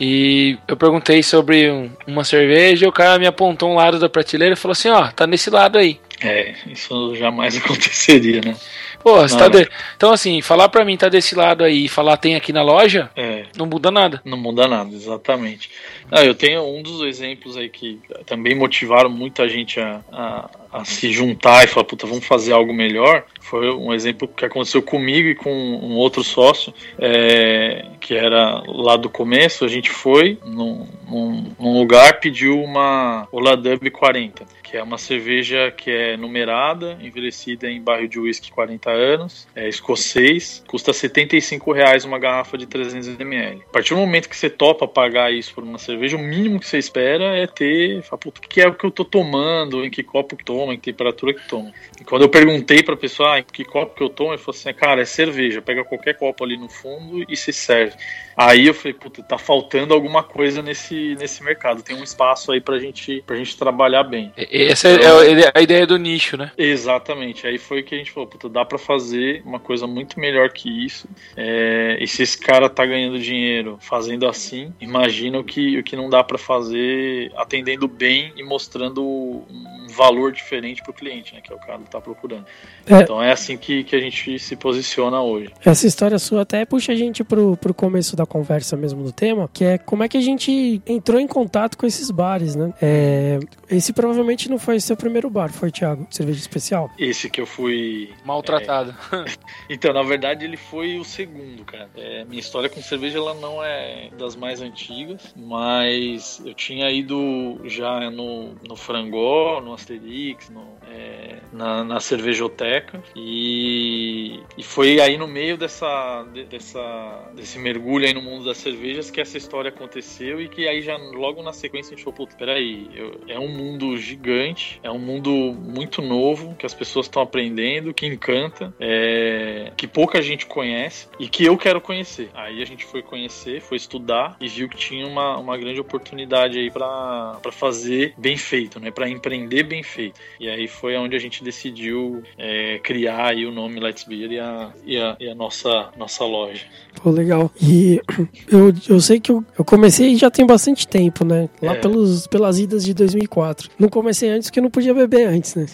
E 0.00 0.58
eu 0.66 0.76
perguntei 0.76 1.22
sobre 1.22 1.70
um, 1.70 1.90
uma 2.06 2.24
cerveja, 2.24 2.84
e 2.84 2.88
o 2.88 2.92
cara 2.92 3.18
me 3.18 3.26
apontou 3.26 3.70
um 3.70 3.76
lado 3.76 3.98
da 3.98 4.08
prateleira 4.08 4.54
e 4.54 4.58
falou 4.58 4.72
assim, 4.72 4.88
ó, 4.88 5.08
tá 5.08 5.26
nesse 5.26 5.50
lado 5.50 5.78
aí. 5.78 6.00
É, 6.22 6.54
isso 6.66 7.14
jamais 7.14 7.56
aconteceria, 7.62 8.40
né? 8.40 8.56
Pô, 9.04 9.20
você 9.20 9.36
tá 9.36 9.48
de... 9.48 9.68
então 9.94 10.12
assim, 10.12 10.40
falar 10.40 10.70
pra 10.70 10.82
mim 10.84 10.96
tá 10.96 11.10
desse 11.10 11.34
lado 11.34 11.62
aí 11.62 11.84
e 11.84 11.88
falar 11.88 12.16
tem 12.16 12.36
aqui 12.36 12.54
na 12.54 12.62
loja, 12.62 13.10
é, 13.14 13.44
não 13.54 13.66
muda 13.66 13.90
nada. 13.90 14.22
Não 14.24 14.38
muda 14.38 14.66
nada, 14.66 14.94
exatamente. 14.94 15.70
Não, 16.10 16.22
eu 16.22 16.34
tenho 16.34 16.64
um 16.66 16.82
dos 16.82 17.02
exemplos 17.02 17.56
aí 17.56 17.68
que 17.68 18.00
também 18.24 18.54
motivaram 18.54 19.10
muita 19.10 19.46
gente 19.46 19.78
a, 19.78 20.00
a, 20.10 20.50
a 20.74 20.84
se 20.84 21.12
juntar 21.12 21.62
e 21.62 21.68
falar, 21.68 21.84
puta, 21.84 22.04
vamos 22.04 22.26
fazer 22.26 22.52
algo 22.52 22.74
melhor. 22.74 23.24
Foi 23.40 23.70
um 23.70 23.94
exemplo 23.94 24.26
que 24.26 24.44
aconteceu 24.44 24.82
comigo 24.82 25.28
e 25.28 25.34
com 25.36 25.52
um 25.52 25.94
outro 25.94 26.24
sócio, 26.24 26.74
é, 26.98 27.86
que 28.00 28.12
era 28.12 28.60
lá 28.66 28.96
do 28.96 29.08
começo. 29.08 29.64
A 29.64 29.68
gente 29.68 29.88
foi 29.88 30.36
num, 30.44 30.88
num, 31.08 31.52
num 31.60 31.78
lugar, 31.78 32.18
pediu 32.18 32.60
uma 32.60 33.28
Oladub 33.30 33.88
40 33.88 34.44
que 34.74 34.78
é 34.78 34.82
uma 34.82 34.98
cerveja 34.98 35.70
que 35.70 35.88
é 35.88 36.16
numerada, 36.16 36.98
envelhecida 37.00 37.70
em 37.70 37.80
barril 37.80 38.08
de 38.08 38.18
whisky 38.18 38.50
40 38.50 38.90
anos, 38.90 39.46
é 39.54 39.68
escocês, 39.68 40.64
custa 40.66 40.92
75 40.92 41.70
reais 41.70 42.04
uma 42.04 42.18
garrafa 42.18 42.58
de 42.58 42.66
300 42.66 43.20
ml. 43.20 43.62
A 43.68 43.72
partir 43.72 43.94
do 43.94 44.00
momento 44.00 44.28
que 44.28 44.36
você 44.36 44.50
topa 44.50 44.88
pagar 44.88 45.32
isso 45.32 45.54
por 45.54 45.62
uma 45.62 45.78
cerveja, 45.78 46.16
o 46.16 46.18
mínimo 46.18 46.58
que 46.58 46.66
você 46.66 46.78
espera 46.78 47.36
é 47.36 47.46
ter, 47.46 48.02
fala, 48.02 48.20
o 48.26 48.32
que 48.32 48.60
é 48.60 48.66
o 48.66 48.74
que 48.74 48.84
eu 48.84 48.90
tô 48.90 49.04
tomando, 49.04 49.84
em 49.84 49.90
que 49.90 50.02
copo 50.02 50.34
que 50.34 50.44
toma, 50.64 50.74
em 50.74 50.78
que 50.78 50.92
temperatura 50.92 51.34
que 51.34 51.46
toma. 51.48 51.72
E 52.00 52.04
quando 52.04 52.22
eu 52.22 52.28
perguntei 52.28 52.82
pra 52.82 52.96
pessoa, 52.96 53.36
ah, 53.36 53.42
que 53.42 53.64
copo 53.64 53.94
que 53.94 54.02
eu 54.02 54.08
tomo, 54.08 54.30
ele 54.30 54.38
falou 54.38 54.58
assim, 54.58 54.72
cara, 54.72 55.02
é 55.02 55.04
cerveja, 55.04 55.60
pega 55.60 55.84
qualquer 55.84 56.14
copo 56.14 56.44
ali 56.44 56.56
no 56.56 56.68
fundo 56.68 57.24
e 57.28 57.36
se 57.36 57.52
serve. 57.52 57.96
Aí 58.36 58.66
eu 58.66 58.74
falei, 58.74 58.94
puta, 58.94 59.22
tá 59.22 59.38
faltando 59.38 59.94
alguma 59.94 60.22
coisa 60.22 60.60
nesse, 60.60 61.14
nesse 61.16 61.42
mercado. 61.42 61.82
Tem 61.82 61.96
um 61.96 62.02
espaço 62.02 62.50
aí 62.50 62.60
pra 62.60 62.78
gente, 62.78 63.22
pra 63.24 63.36
gente 63.36 63.56
trabalhar 63.56 64.02
bem. 64.02 64.32
Essa 64.36 64.90
então, 64.90 65.22
é 65.22 65.52
a 65.54 65.62
ideia 65.62 65.86
do 65.86 65.96
nicho, 65.96 66.36
né? 66.36 66.50
Exatamente. 66.58 67.46
Aí 67.46 67.58
foi 67.58 67.82
que 67.82 67.94
a 67.94 67.98
gente 67.98 68.10
falou, 68.10 68.28
puta, 68.28 68.48
dá 68.48 68.64
pra 68.64 68.78
fazer 68.78 69.42
uma 69.44 69.60
coisa 69.60 69.86
muito 69.86 70.18
melhor 70.18 70.50
que 70.50 70.84
isso. 70.84 71.08
É, 71.36 71.96
e 72.00 72.08
se 72.08 72.22
esse 72.22 72.38
cara 72.38 72.68
tá 72.68 72.84
ganhando 72.84 73.18
dinheiro 73.18 73.78
fazendo 73.80 74.26
assim, 74.26 74.72
imagina 74.80 75.38
o 75.38 75.44
que, 75.44 75.78
o 75.78 75.84
que 75.84 75.94
não 75.94 76.10
dá 76.10 76.24
para 76.24 76.38
fazer 76.38 77.32
atendendo 77.36 77.86
bem 77.86 78.32
e 78.36 78.42
mostrando 78.42 79.02
um 79.04 79.86
valor 79.88 80.32
diferente 80.32 80.53
pro 80.82 80.92
cliente, 80.92 81.34
né? 81.34 81.40
Que 81.40 81.52
é 81.52 81.56
o 81.56 81.58
cara 81.58 81.78
que 81.78 81.90
tá 81.90 82.00
procurando. 82.00 82.46
É. 82.86 83.00
Então 83.00 83.22
é 83.22 83.32
assim 83.32 83.56
que, 83.56 83.84
que 83.84 83.94
a 83.94 84.00
gente 84.00 84.38
se 84.38 84.56
posiciona 84.56 85.22
hoje. 85.22 85.52
Essa 85.64 85.86
história 85.86 86.18
sua 86.18 86.42
até 86.42 86.64
puxa 86.64 86.92
a 86.92 86.96
gente 86.96 87.22
pro, 87.22 87.56
pro 87.56 87.72
começo 87.72 88.16
da 88.16 88.24
da 88.24 88.26
conversa 88.26 88.76
mesmo 88.76 89.04
do 89.04 89.12
tema, 89.12 89.48
que 89.52 89.64
é 89.64 89.78
como 89.78 90.02
é 90.02 90.08
que 90.08 90.16
a 90.16 90.20
gente 90.20 90.82
entrou 90.86 91.20
em 91.20 91.26
contato 91.26 91.76
com 91.76 91.86
esses 91.86 92.10
bares, 92.10 92.56
né? 92.56 92.72
É, 92.80 93.38
esse 93.70 93.92
provavelmente 93.92 94.50
não 94.50 94.58
foi 94.58 94.80
seu 94.80 94.96
primeiro 94.96 95.30
bar, 95.30 95.52
foi, 95.52 95.70
Thiago? 95.70 96.06
Cerveja 96.10 96.40
especial? 96.40 96.90
Esse 96.98 97.28
que 97.28 97.40
eu 97.40 97.46
fui... 97.46 98.10
Maltratado. 98.24 98.94
É... 99.12 99.24
então, 99.74 99.92
na 99.92 100.02
verdade, 100.02 100.44
ele 100.44 100.56
foi 100.56 100.98
o 100.98 101.04
segundo, 101.04 101.64
cara. 101.64 101.90
É, 101.96 102.24
minha 102.24 102.40
história 102.40 102.68
com 102.68 102.80
cerveja, 102.80 103.18
ela 103.18 103.34
não 103.34 103.62
é 103.62 104.08
das 104.18 104.34
mais 104.34 104.60
antigas, 104.60 105.34
mas 105.36 106.42
eu 106.44 106.54
tinha 106.54 106.90
ido 106.90 107.60
já 107.64 108.10
no, 108.10 108.54
no 108.66 108.76
Frangó, 108.76 109.60
no 109.60 109.74
Asterix, 109.74 110.43
no, 110.50 110.76
é, 110.88 111.38
na, 111.52 111.84
na 111.84 112.00
cervejoteca, 112.00 113.02
e, 113.14 114.40
e 114.56 114.62
foi 114.62 115.00
aí 115.00 115.16
no 115.16 115.26
meio 115.26 115.56
dessa, 115.56 116.24
dessa, 116.50 117.30
desse 117.34 117.58
mergulho 117.58 118.06
aí 118.06 118.14
no 118.14 118.22
mundo 118.22 118.44
das 118.44 118.58
cervejas 118.58 119.10
que 119.10 119.20
essa 119.20 119.36
história 119.36 119.68
aconteceu 119.68 120.40
e 120.40 120.48
que 120.48 120.68
aí 120.68 120.82
já 120.82 120.96
logo 120.96 121.42
na 121.42 121.52
sequência 121.52 121.92
a 121.92 121.96
gente 121.96 122.04
falou, 122.04 122.16
putz, 122.16 122.34
peraí, 122.34 122.88
eu, 122.94 123.20
é 123.28 123.38
um 123.38 123.48
mundo 123.48 123.96
gigante, 123.96 124.80
é 124.82 124.90
um 124.90 124.98
mundo 124.98 125.30
muito 125.30 126.02
novo, 126.02 126.54
que 126.54 126.66
as 126.66 126.74
pessoas 126.74 127.06
estão 127.06 127.22
aprendendo, 127.22 127.94
que 127.94 128.06
encanta, 128.06 128.74
é, 128.78 129.72
que 129.76 129.86
pouca 129.86 130.20
gente 130.20 130.46
conhece 130.46 131.08
e 131.18 131.28
que 131.28 131.44
eu 131.44 131.56
quero 131.56 131.80
conhecer. 131.80 132.30
Aí 132.34 132.62
a 132.62 132.64
gente 132.64 132.84
foi 132.84 133.02
conhecer, 133.02 133.60
foi 133.60 133.76
estudar 133.76 134.36
e 134.40 134.48
viu 134.48 134.68
que 134.68 134.76
tinha 134.76 135.06
uma, 135.06 135.36
uma 135.38 135.56
grande 135.56 135.80
oportunidade 135.80 136.58
aí 136.58 136.70
para 136.70 137.38
fazer 137.52 138.14
bem 138.16 138.36
feito, 138.36 138.80
né? 138.80 138.90
Para 138.90 139.08
empreender 139.08 139.62
bem 139.62 139.82
feito. 139.82 140.20
E 140.38 140.48
aí 140.48 140.66
foi 140.66 140.96
onde 140.96 141.14
a 141.16 141.18
gente 141.18 141.42
decidiu 141.42 142.22
é, 142.38 142.78
criar 142.82 143.28
aí 143.28 143.46
o 143.46 143.52
nome 143.52 143.80
Let's 143.80 144.04
Beer 144.04 144.32
e 144.32 144.38
a, 144.38 144.72
e 144.84 144.96
a, 144.98 145.16
e 145.20 145.28
a 145.28 145.34
nossa, 145.34 145.90
nossa 145.96 146.24
loja. 146.24 146.64
Pô, 147.02 147.10
legal. 147.10 147.50
E 147.60 148.00
eu, 148.50 148.72
eu 148.88 149.00
sei 149.00 149.20
que 149.20 149.30
eu, 149.30 149.44
eu 149.58 149.64
comecei 149.64 150.16
já 150.16 150.30
tem 150.30 150.46
bastante 150.46 150.86
tempo, 150.86 151.24
né? 151.24 151.48
Lá 151.62 151.74
é. 151.74 151.78
pelos, 151.78 152.26
pelas 152.26 152.58
idas 152.58 152.84
de 152.84 152.94
2004. 152.94 153.70
Não 153.78 153.88
comecei 153.88 154.28
antes 154.28 154.48
porque 154.48 154.58
eu 154.58 154.64
não 154.64 154.70
podia 154.70 154.94
beber 154.94 155.26
antes, 155.26 155.54
né? 155.54 155.66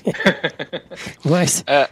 Mas. 1.24 1.64
É, 1.66 1.88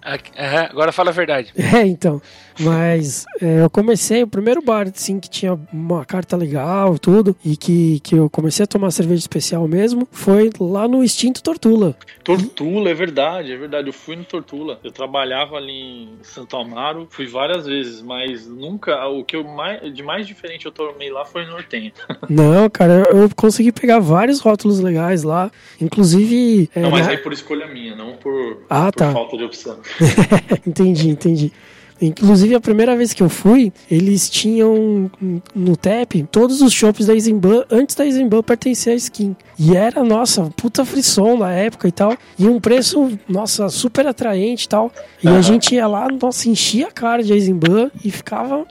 agora 0.70 0.92
fala 0.92 1.10
a 1.10 1.12
verdade. 1.12 1.52
É, 1.78 1.86
então. 1.86 2.20
Mas 2.60 3.24
é, 3.40 3.62
eu 3.62 3.70
comecei, 3.70 4.22
o 4.22 4.26
primeiro 4.26 4.60
bar, 4.62 4.88
assim, 4.88 5.20
que 5.20 5.30
tinha 5.30 5.58
uma 5.72 6.04
carta 6.04 6.36
legal, 6.36 6.98
tudo, 6.98 7.36
e 7.44 7.56
que, 7.56 8.00
que 8.00 8.14
eu 8.14 8.28
comecei 8.28 8.64
a 8.64 8.66
tomar 8.66 8.90
cerveja 8.90 9.20
especial 9.20 9.66
mesmo, 9.68 10.08
foi 10.10 10.50
lá 10.60 10.88
no 10.88 11.02
Extinto 11.04 11.42
Tortula. 11.42 11.96
Tortula, 12.24 12.90
é 12.90 12.94
verdade, 12.94 13.52
é 13.52 13.56
verdade. 13.56 13.88
Eu 13.88 13.92
fui 13.92 14.16
no 14.16 14.24
Tortula. 14.24 14.78
Eu 14.82 14.90
trabalhava 14.90 15.56
ali 15.56 15.72
em 15.72 16.18
Santo 16.22 16.56
Amaro, 16.56 17.06
fui 17.10 17.26
várias 17.26 17.66
vezes, 17.66 18.02
mas 18.02 18.46
nunca. 18.46 19.06
O 19.08 19.24
que 19.24 19.36
eu 19.36 19.44
mais, 19.44 19.94
de 19.94 20.02
mais 20.02 20.26
diferente 20.26 20.66
eu 20.66 20.72
tomei 20.72 21.10
lá 21.10 21.24
foi 21.24 21.46
Nortenha. 21.46 21.92
Não, 22.28 22.68
cara, 22.68 23.04
eu 23.10 23.28
consegui 23.34 23.72
pegar 23.72 23.98
vários 23.98 24.40
rótulos 24.40 24.80
legais 24.80 25.22
lá, 25.22 25.50
inclusive. 25.80 26.70
É, 26.74 26.80
não, 26.80 26.90
mas 26.90 27.08
aí 27.08 27.18
por 27.18 27.32
escolha 27.32 27.66
minha, 27.66 27.94
não 27.96 28.14
por, 28.16 28.62
ah, 28.68 28.92
por 28.92 28.98
tá. 28.98 29.12
falta 29.12 29.36
de 29.36 29.44
opção. 29.44 29.78
entendi, 30.66 31.08
entendi. 31.08 31.52
Inclusive, 32.00 32.54
a 32.54 32.60
primeira 32.60 32.96
vez 32.96 33.12
que 33.12 33.22
eu 33.22 33.28
fui, 33.28 33.72
eles 33.90 34.30
tinham 34.30 35.10
no 35.54 35.76
TEP 35.76 36.26
todos 36.30 36.62
os 36.62 36.72
shops 36.72 37.06
da 37.06 37.14
Eisenbahn, 37.14 37.64
antes 37.70 37.94
da 37.96 38.04
Eisenbahn 38.06 38.42
pertencer 38.42 38.92
à 38.92 38.96
Skin. 38.96 39.34
E 39.58 39.76
era, 39.76 40.04
nossa, 40.04 40.50
puta 40.56 40.84
frisson 40.84 41.36
na 41.36 41.50
época 41.52 41.88
e 41.88 41.92
tal. 41.92 42.16
E 42.38 42.46
um 42.46 42.60
preço, 42.60 43.18
nossa, 43.28 43.68
super 43.68 44.06
atraente 44.06 44.66
e 44.66 44.68
tal. 44.68 44.92
E 45.22 45.28
a 45.28 45.40
gente 45.40 45.74
ia 45.74 45.86
lá, 45.86 46.08
nossa, 46.08 46.48
enchia 46.48 46.86
a 46.88 46.92
cara 46.92 47.22
de 47.22 47.32
Eisenbahn 47.32 47.90
e 48.04 48.10
ficava 48.10 48.64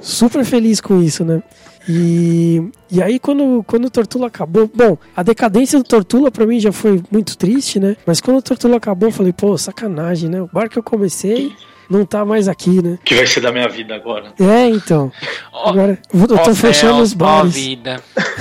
super 0.00 0.44
feliz 0.44 0.80
com 0.80 1.02
isso, 1.02 1.24
né? 1.24 1.42
E, 1.88 2.62
e 2.90 3.02
aí, 3.02 3.18
quando, 3.18 3.62
quando 3.66 3.86
o 3.86 3.90
Tortula 3.90 4.28
acabou, 4.28 4.70
bom, 4.74 4.96
a 5.14 5.22
decadência 5.22 5.78
do 5.78 5.84
Tortula 5.84 6.30
pra 6.30 6.46
mim 6.46 6.58
já 6.58 6.72
foi 6.72 7.02
muito 7.10 7.36
triste, 7.36 7.78
né? 7.78 7.96
Mas 8.06 8.20
quando 8.20 8.38
o 8.38 8.42
Tortula 8.42 8.76
acabou, 8.76 9.08
eu 9.08 9.12
falei, 9.12 9.32
pô, 9.32 9.56
sacanagem, 9.58 10.30
né? 10.30 10.40
O 10.40 10.48
bar 10.50 10.68
que 10.68 10.78
eu 10.78 10.82
comecei 10.82 11.52
não 11.88 12.04
tá 12.04 12.24
mais 12.24 12.48
aqui, 12.48 12.82
né? 12.82 12.98
Que 13.04 13.14
vai 13.14 13.26
ser 13.26 13.40
da 13.40 13.52
minha 13.52 13.68
vida 13.68 13.94
agora. 13.94 14.32
É, 14.38 14.68
então. 14.68 15.12
Agora, 15.52 15.98
eu 16.12 16.26
tô 16.26 16.50
oh, 16.50 16.54
fechando 16.54 17.02
os 17.02 17.12
bares. 17.12 17.54
Vida. 17.54 18.00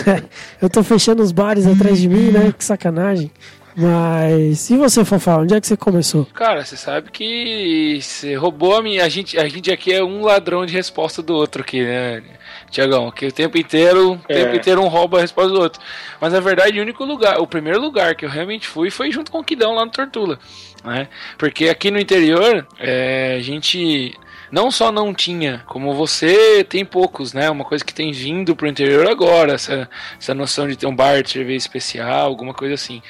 eu 0.61 0.69
tô 0.69 0.83
fechando 0.83 1.21
os 1.21 1.31
bares 1.31 1.65
atrás 1.67 1.99
de 1.99 2.07
mim, 2.07 2.31
né? 2.31 2.53
Que 2.57 2.63
sacanagem. 2.63 3.31
Mas 3.75 4.69
e 4.69 4.77
você, 4.77 5.03
Fafá? 5.03 5.37
Onde 5.37 5.55
é 5.55 5.61
que 5.61 5.67
você 5.67 5.75
começou? 5.75 6.25
Cara, 6.27 6.63
você 6.63 6.77
sabe 6.77 7.11
que 7.11 7.99
você 8.01 8.35
roubou 8.35 8.75
a 8.75 8.81
minha. 8.81 9.03
A 9.03 9.09
gente, 9.09 9.37
a 9.37 9.47
gente 9.47 9.71
aqui 9.71 9.91
é 9.91 10.03
um 10.03 10.23
ladrão 10.23 10.65
de 10.65 10.73
resposta 10.73 11.21
do 11.21 11.33
outro 11.33 11.61
aqui, 11.61 11.83
né? 11.83 12.23
Tiagão, 12.69 13.11
que 13.11 13.27
o 13.27 13.31
tempo 13.31 13.57
inteiro, 13.57 14.13
o 14.13 14.21
é. 14.27 14.43
tempo 14.43 14.55
inteiro 14.55 14.81
um 14.81 14.87
rouba 14.87 15.17
a 15.17 15.21
resposta 15.21 15.51
do 15.51 15.59
outro. 15.59 15.81
Mas 16.19 16.33
na 16.33 16.39
verdade, 16.39 16.79
o 16.79 16.81
único 16.81 17.03
lugar, 17.03 17.39
o 17.39 17.47
primeiro 17.47 17.79
lugar 17.79 18.15
que 18.15 18.25
eu 18.25 18.29
realmente 18.29 18.67
fui 18.67 18.89
foi 18.89 19.11
junto 19.11 19.31
com 19.31 19.39
o 19.39 19.43
Kidão 19.43 19.75
lá 19.75 19.85
no 19.85 19.91
Tortula. 19.91 20.39
Né? 20.83 21.07
Porque 21.37 21.69
aqui 21.69 21.89
no 21.91 21.99
interior, 21.99 22.67
é, 22.79 23.35
a 23.37 23.41
gente 23.41 24.13
não 24.51 24.69
só 24.69 24.91
não 24.91 25.13
tinha, 25.13 25.63
como 25.65 25.93
você 25.93 26.63
tem 26.63 26.85
poucos, 26.85 27.33
né? 27.33 27.49
Uma 27.49 27.63
coisa 27.63 27.83
que 27.83 27.93
tem 27.93 28.11
vindo 28.11 28.55
pro 28.55 28.67
interior 28.67 29.09
agora, 29.09 29.53
essa, 29.53 29.89
essa 30.19 30.33
noção 30.33 30.67
de 30.67 30.75
ter 30.75 30.85
um 30.85 30.95
bar 30.95 31.23
de 31.23 31.31
cerveja 31.31 31.57
especial, 31.57 32.27
alguma 32.27 32.53
coisa 32.53 32.75
assim. 32.75 33.01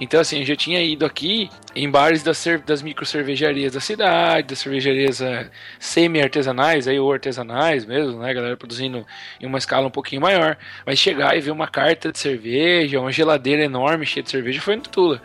Então, 0.00 0.20
assim, 0.20 0.40
eu 0.40 0.44
já 0.44 0.54
tinha 0.54 0.82
ido 0.82 1.06
aqui 1.06 1.48
em 1.74 1.90
bares 1.90 2.22
das, 2.22 2.44
das 2.66 2.82
micro 2.82 3.06
cervejarias 3.06 3.72
da 3.72 3.80
cidade, 3.80 4.48
das 4.48 4.58
cervejarias 4.58 5.20
uh, 5.20 5.50
semi-artesanais, 5.78 6.86
aí, 6.86 6.98
ou 6.98 7.12
artesanais 7.12 7.86
mesmo, 7.86 8.20
né? 8.20 8.32
Galera 8.34 8.56
produzindo 8.56 9.06
em 9.40 9.46
uma 9.46 9.58
escala 9.58 9.86
um 9.86 9.90
pouquinho 9.90 10.20
maior. 10.20 10.56
Mas 10.84 10.98
chegar 10.98 11.36
e 11.36 11.40
ver 11.40 11.50
uma 11.50 11.66
carta 11.66 12.12
de 12.12 12.18
cerveja, 12.18 13.00
uma 13.00 13.12
geladeira 13.12 13.64
enorme 13.64 14.04
cheia 14.04 14.22
de 14.22 14.30
cerveja 14.30 14.60
foi 14.60 14.76
no 14.76 14.82
Tula. 14.82 15.22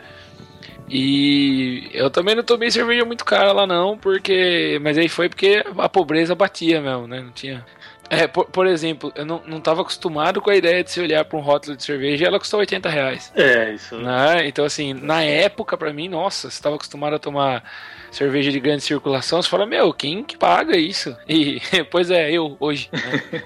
E 0.88 1.88
eu 1.94 2.10
também 2.10 2.34
não 2.34 2.42
tomei 2.42 2.70
cerveja 2.70 3.04
muito 3.04 3.24
cara 3.24 3.52
lá 3.52 3.66
não, 3.66 3.96
porque. 3.96 4.78
Mas 4.82 4.98
aí 4.98 5.08
foi 5.08 5.28
porque 5.28 5.64
a 5.78 5.88
pobreza 5.88 6.34
batia 6.34 6.80
mesmo, 6.82 7.06
né? 7.06 7.20
Não 7.20 7.30
tinha. 7.30 7.64
É, 8.12 8.26
por, 8.26 8.44
por, 8.44 8.66
exemplo, 8.66 9.10
eu 9.14 9.24
não, 9.24 9.40
não 9.46 9.58
tava 9.58 9.80
acostumado 9.80 10.42
com 10.42 10.50
a 10.50 10.54
ideia 10.54 10.84
de 10.84 10.90
se 10.90 11.00
olhar 11.00 11.24
para 11.24 11.38
um 11.38 11.40
rótulo 11.40 11.74
de 11.74 11.82
cerveja 11.82 12.24
e 12.24 12.26
ela 12.26 12.38
custou 12.38 12.60
80 12.60 12.90
reais. 12.90 13.32
É, 13.34 13.72
isso. 13.72 13.96
Né? 13.96 14.46
Então, 14.46 14.66
assim, 14.66 14.92
na 14.92 15.22
época, 15.22 15.78
para 15.78 15.94
mim, 15.94 16.08
nossa, 16.08 16.50
você 16.50 16.54
estava 16.54 16.76
acostumado 16.76 17.16
a 17.16 17.18
tomar 17.18 17.64
cerveja 18.12 18.52
de 18.52 18.60
grande 18.60 18.82
circulação, 18.82 19.42
você 19.42 19.48
fala, 19.48 19.66
meu, 19.66 19.92
quem 19.92 20.22
que 20.22 20.36
paga 20.36 20.76
isso? 20.76 21.16
E, 21.28 21.60
pois 21.90 22.10
é, 22.10 22.30
eu, 22.30 22.56
hoje. 22.60 22.88
Né? 22.92 23.42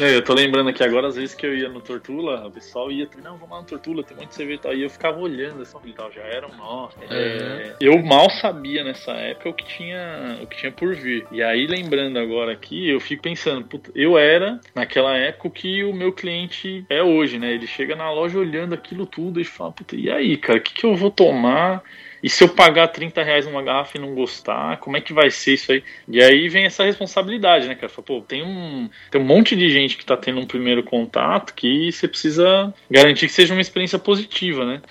eu 0.16 0.24
tô 0.24 0.34
lembrando 0.34 0.70
aqui 0.70 0.82
agora, 0.82 1.08
às 1.08 1.16
vezes 1.16 1.34
que 1.34 1.46
eu 1.46 1.56
ia 1.56 1.68
no 1.68 1.80
Tortula, 1.80 2.46
o 2.46 2.50
pessoal 2.50 2.90
ia, 2.90 3.08
não, 3.22 3.36
vamos 3.36 3.50
lá 3.50 3.60
no 3.60 3.66
Tortula, 3.66 4.02
tem 4.02 4.16
um 4.16 4.26
de 4.26 4.34
cerveja 4.34 4.58
e 4.58 4.62
tal, 4.62 4.74
e 4.74 4.82
eu 4.82 4.90
ficava 4.90 5.18
olhando 5.18 5.62
assim, 5.62 5.76
e 5.84 5.92
tal, 5.92 6.10
já 6.10 6.22
eram 6.22 6.48
nós. 6.56 6.94
É, 7.10 7.74
eu 7.80 8.02
mal 8.02 8.30
sabia 8.30 8.82
nessa 8.82 9.12
época 9.12 9.50
o 9.50 9.54
que 9.54 9.64
tinha, 9.64 10.38
o 10.42 10.46
que 10.46 10.56
tinha 10.56 10.72
por 10.72 10.94
vir. 10.94 11.26
E 11.30 11.42
aí, 11.42 11.66
lembrando 11.66 12.18
agora 12.18 12.52
aqui, 12.52 12.88
eu 12.88 12.98
fico 12.98 13.22
pensando, 13.22 13.64
puta, 13.64 13.90
eu 13.94 14.16
era, 14.16 14.58
naquela 14.74 15.16
época, 15.16 15.48
o 15.48 15.50
que 15.50 15.84
o 15.84 15.92
meu 15.92 16.12
cliente 16.12 16.84
é 16.88 17.02
hoje, 17.02 17.38
né? 17.38 17.52
Ele 17.52 17.66
chega 17.66 17.94
na 17.94 18.10
loja 18.10 18.38
olhando 18.38 18.74
aquilo 18.74 19.06
tudo 19.06 19.40
e 19.40 19.44
fala, 19.44 19.72
puta, 19.72 19.96
e 19.96 20.10
aí, 20.10 20.36
cara, 20.36 20.58
o 20.58 20.62
que, 20.62 20.72
que 20.72 20.86
eu 20.86 20.96
vou 20.96 21.10
tomar? 21.10 21.82
E 22.26 22.28
se 22.28 22.42
eu 22.42 22.48
pagar 22.48 22.88
30 22.88 23.22
reais 23.22 23.46
numa 23.46 23.62
garrafa 23.62 23.96
e 23.96 24.00
não 24.00 24.12
gostar, 24.12 24.78
como 24.78 24.96
é 24.96 25.00
que 25.00 25.12
vai 25.12 25.30
ser 25.30 25.54
isso 25.54 25.70
aí? 25.70 25.84
E 26.08 26.20
aí 26.20 26.48
vem 26.48 26.64
essa 26.64 26.82
responsabilidade, 26.82 27.68
né, 27.68 27.76
cara? 27.76 27.92
Pô, 28.04 28.20
tem 28.20 28.42
um, 28.42 28.90
tem 29.12 29.20
um 29.20 29.24
monte 29.24 29.54
de 29.54 29.70
gente 29.70 29.96
que 29.96 30.04
tá 30.04 30.16
tendo 30.16 30.40
um 30.40 30.44
primeiro 30.44 30.82
contato 30.82 31.54
que 31.54 31.92
você 31.92 32.08
precisa 32.08 32.74
garantir 32.90 33.28
que 33.28 33.32
seja 33.32 33.54
uma 33.54 33.60
experiência 33.60 33.96
positiva, 33.96 34.64
né? 34.64 34.82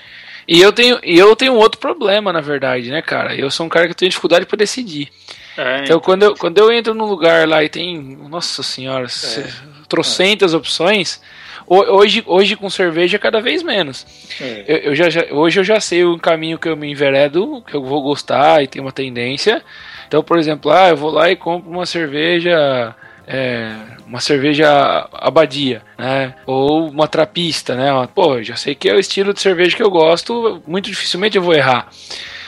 E 0.48 0.62
eu 0.62 0.72
tenho, 0.72 0.98
eu 1.04 1.36
tenho 1.36 1.56
outro 1.56 1.78
problema, 1.78 2.32
na 2.32 2.40
verdade, 2.40 2.90
né, 2.90 3.02
cara? 3.02 3.36
Eu 3.36 3.52
sou 3.52 3.66
um 3.66 3.70
cara 3.70 3.90
que 3.90 3.94
tem 3.94 4.08
dificuldade 4.08 4.46
para 4.46 4.56
decidir. 4.56 5.10
É, 5.58 5.84
então, 5.84 6.00
quando 6.00 6.24
eu, 6.24 6.36
quando 6.36 6.58
eu 6.58 6.72
entro 6.72 6.94
num 6.94 7.04
lugar 7.04 7.46
lá 7.46 7.62
e 7.62 7.68
tem, 7.68 8.00
nossa 8.30 8.64
senhora, 8.64 9.08
é, 9.08 9.84
trocentas 9.90 10.54
é. 10.54 10.58
opções, 10.58 11.22
Hoje, 11.68 12.24
hoje 12.28 12.56
com 12.56 12.70
cerveja, 12.70 13.18
cada 13.18 13.42
vez 13.42 13.64
menos. 13.64 14.06
É. 14.40 14.66
Eu, 14.68 14.78
eu 14.78 14.96
já, 14.96 15.10
já, 15.10 15.26
hoje 15.32 15.60
eu 15.60 15.64
já 15.64 15.80
sei 15.80 16.04
o 16.04 16.18
caminho 16.20 16.60
que 16.60 16.70
eu 16.70 16.78
me 16.78 16.92
enveredo, 16.92 17.64
que 17.66 17.76
eu 17.76 17.84
vou 17.84 18.04
gostar 18.04 18.64
e 18.64 18.68
tem 18.68 18.82
uma 18.82 18.92
tendência. 18.92 19.64
Então, 20.08 20.24
por 20.24 20.38
exemplo, 20.38 20.72
ah, 20.72 20.90
eu 20.90 20.98
vou 20.98 21.10
lá 21.10 21.32
e 21.32 21.36
compro 21.36 21.70
uma 21.70 21.86
cerveja. 21.86 22.96
É, 23.28 23.76
uma 24.06 24.20
cerveja 24.20 25.10
abadia, 25.12 25.82
né? 25.98 26.36
Ou 26.46 26.88
uma 26.88 27.08
trapista, 27.08 27.74
né? 27.74 28.08
Pô, 28.14 28.42
já 28.44 28.56
sei 28.56 28.76
que 28.76 28.88
é 28.88 28.94
o 28.94 29.00
estilo 29.00 29.34
de 29.34 29.42
cerveja 29.42 29.76
que 29.76 29.82
eu 29.82 29.90
gosto, 29.90 30.62
muito 30.68 30.92
dificilmente 30.92 31.36
eu 31.36 31.42
vou 31.42 31.56
errar. 31.56 31.90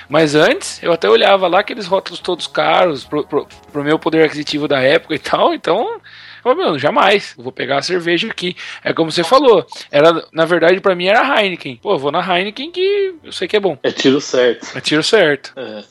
Mas 0.08 0.36
antes, 0.36 0.82
eu 0.84 0.94
até 0.94 1.10
olhava 1.10 1.48
lá 1.48 1.60
aqueles 1.62 1.88
rótulos 1.88 2.20
todos 2.20 2.46
caros 2.46 3.04
pro, 3.04 3.26
pro, 3.26 3.48
pro 3.72 3.84
meu 3.84 3.98
poder 3.98 4.24
aquisitivo 4.24 4.68
da 4.68 4.80
época 4.80 5.16
e 5.16 5.20
tal, 5.20 5.54
então 5.54 6.00
Falei, 6.48 6.66
meu, 6.66 6.80
jamais. 6.80 7.34
vou 7.38 7.52
pegar 7.52 7.80
a 7.80 7.82
cerveja 7.82 8.30
aqui. 8.30 8.56
É 8.84 8.94
como 8.94 9.12
você 9.12 9.24
falou. 9.24 9.66
Era, 9.92 10.26
na 10.32 10.46
verdade, 10.46 10.80
para 10.80 10.96
mim 10.96 11.08
era 11.08 11.42
Heineken. 11.42 11.78
Pô, 11.82 11.98
vou 11.98 12.12
na 12.12 12.22
Heineken 12.22 12.72
que 12.72 13.16
eu 13.24 13.32
sei 13.32 13.48
que 13.48 13.58
é 13.58 13.60
bom. 13.60 13.78
É 13.84 13.92
tiro 13.92 14.22
certo. 14.22 14.78
É 14.78 14.80
tiro 14.80 15.04
certo. 15.04 15.54
É. 15.56 15.84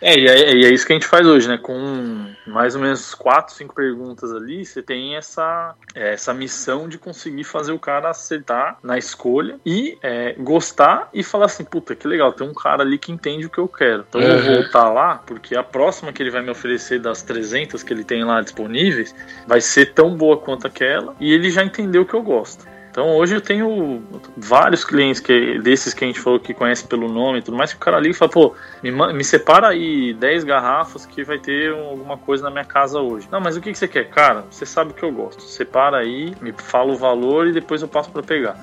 É, 0.00 0.18
e 0.18 0.26
é, 0.26 0.54
e 0.54 0.64
é, 0.64 0.72
isso 0.72 0.86
que 0.86 0.92
a 0.92 0.96
gente 0.96 1.06
faz 1.06 1.26
hoje, 1.26 1.46
né? 1.46 1.58
Com 1.58 2.30
mais 2.46 2.74
ou 2.74 2.80
menos 2.80 3.14
quatro, 3.14 3.54
cinco 3.54 3.74
perguntas 3.74 4.32
ali, 4.32 4.64
você 4.64 4.82
tem 4.82 5.14
essa, 5.14 5.74
é, 5.94 6.14
essa 6.14 6.32
missão 6.32 6.88
de 6.88 6.98
conseguir 6.98 7.44
fazer 7.44 7.72
o 7.72 7.78
cara 7.78 8.10
acertar 8.10 8.78
na 8.82 8.98
escolha 8.98 9.58
e 9.64 9.98
é, 10.02 10.34
gostar 10.38 11.08
e 11.12 11.22
falar 11.22 11.46
assim, 11.46 11.64
puta, 11.64 11.94
que 11.94 12.08
legal, 12.08 12.32
tem 12.32 12.48
um 12.48 12.54
cara 12.54 12.82
ali 12.82 12.98
que 12.98 13.12
entende 13.12 13.46
o 13.46 13.50
que 13.50 13.58
eu 13.58 13.68
quero. 13.68 14.04
Então 14.08 14.20
eu 14.20 14.42
vou 14.42 14.54
voltar 14.54 14.90
lá, 14.90 15.16
porque 15.16 15.54
a 15.54 15.62
próxima 15.62 16.12
que 16.12 16.22
ele 16.22 16.30
vai 16.30 16.42
me 16.42 16.50
oferecer 16.50 16.98
das 16.98 17.22
300 17.22 17.82
que 17.82 17.92
ele 17.92 18.04
tem 18.04 18.24
lá 18.24 18.40
disponíveis 18.40 19.14
vai 19.46 19.60
ser 19.60 19.92
tão 19.92 20.16
boa 20.16 20.38
quanto 20.38 20.66
aquela 20.66 21.14
e 21.20 21.32
ele 21.32 21.50
já 21.50 21.62
entendeu 21.62 22.02
o 22.02 22.06
que 22.06 22.14
eu 22.14 22.22
gosto. 22.22 22.64
Então 22.90 23.16
hoje 23.16 23.36
eu 23.36 23.40
tenho 23.40 24.02
vários 24.36 24.84
clientes 24.84 25.20
que, 25.20 25.60
desses 25.60 25.94
que 25.94 26.04
a 26.04 26.06
gente 26.08 26.18
falou 26.18 26.40
que 26.40 26.52
conhece 26.52 26.84
pelo 26.84 27.08
nome 27.08 27.38
e 27.38 27.42
tudo 27.42 27.56
mais, 27.56 27.72
que 27.72 27.76
o 27.76 27.80
cara 27.80 28.06
e 28.06 28.12
fala, 28.12 28.30
pô, 28.30 28.54
me, 28.82 28.90
me 28.90 29.24
separa 29.24 29.68
aí 29.68 30.12
10 30.14 30.42
garrafas 30.42 31.06
que 31.06 31.22
vai 31.22 31.38
ter 31.38 31.72
alguma 31.72 32.18
coisa 32.18 32.42
na 32.42 32.50
minha 32.50 32.64
casa 32.64 32.98
hoje. 32.98 33.28
Não, 33.30 33.40
mas 33.40 33.56
o 33.56 33.60
que, 33.60 33.70
que 33.70 33.78
você 33.78 33.86
quer? 33.86 34.10
Cara, 34.10 34.44
você 34.50 34.66
sabe 34.66 34.90
o 34.90 34.94
que 34.94 35.04
eu 35.04 35.12
gosto. 35.12 35.42
Separa 35.42 35.98
aí, 35.98 36.34
me 36.40 36.52
fala 36.52 36.92
o 36.92 36.96
valor 36.96 37.46
e 37.46 37.52
depois 37.52 37.80
eu 37.80 37.86
passo 37.86 38.10
para 38.10 38.24
pegar. 38.24 38.56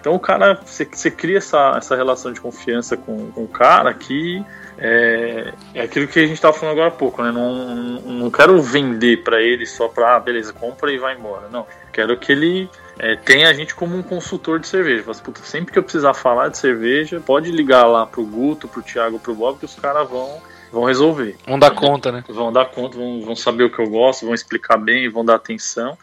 Então 0.00 0.14
o 0.14 0.20
cara, 0.20 0.60
você, 0.64 1.10
cria 1.10 1.38
essa, 1.38 1.74
essa 1.76 1.94
relação 1.94 2.32
de 2.32 2.40
confiança 2.40 2.96
com, 2.96 3.30
com 3.32 3.44
o 3.44 3.48
cara 3.48 3.92
que 3.92 4.42
é, 4.78 5.52
é 5.74 5.82
aquilo 5.82 6.06
que 6.08 6.18
a 6.18 6.26
gente 6.26 6.34
estava 6.34 6.52
falando 6.52 6.72
agora 6.72 6.88
há 6.88 6.96
pouco, 6.96 7.22
né? 7.22 7.30
Não, 7.30 7.54
não 8.00 8.30
quero 8.30 8.60
vender 8.60 9.22
para 9.22 9.40
ele 9.40 9.66
só 9.66 9.88
para, 9.88 10.16
ah, 10.16 10.20
beleza, 10.20 10.52
compra 10.52 10.92
e 10.92 10.98
vai 10.98 11.14
embora. 11.14 11.48
Não, 11.48 11.66
quero 11.92 12.18
que 12.18 12.32
ele 12.32 12.68
é, 12.98 13.16
tem 13.16 13.44
a 13.44 13.52
gente 13.52 13.74
como 13.74 13.96
um 13.96 14.02
consultor 14.02 14.60
de 14.60 14.68
cerveja. 14.68 15.02
Fala, 15.02 15.18
puta, 15.18 15.40
sempre 15.42 15.72
que 15.72 15.78
eu 15.78 15.82
precisar 15.82 16.14
falar 16.14 16.48
de 16.48 16.58
cerveja, 16.58 17.20
pode 17.20 17.50
ligar 17.50 17.86
lá 17.86 18.06
pro 18.06 18.24
Guto, 18.24 18.68
pro 18.68 18.82
Thiago, 18.82 19.18
pro 19.18 19.34
Bob, 19.34 19.58
que 19.58 19.64
os 19.64 19.74
caras 19.74 20.08
vão, 20.08 20.40
vão 20.72 20.84
resolver. 20.84 21.36
Vão 21.46 21.58
dar 21.58 21.72
conta, 21.72 22.12
né? 22.12 22.24
Vão 22.28 22.52
dar 22.52 22.66
conta, 22.66 22.96
vão, 22.96 23.20
vão 23.22 23.36
saber 23.36 23.64
o 23.64 23.70
que 23.70 23.80
eu 23.80 23.88
gosto, 23.88 24.24
vão 24.24 24.34
explicar 24.34 24.76
bem, 24.76 25.08
vão 25.08 25.24
dar 25.24 25.34
atenção 25.34 25.98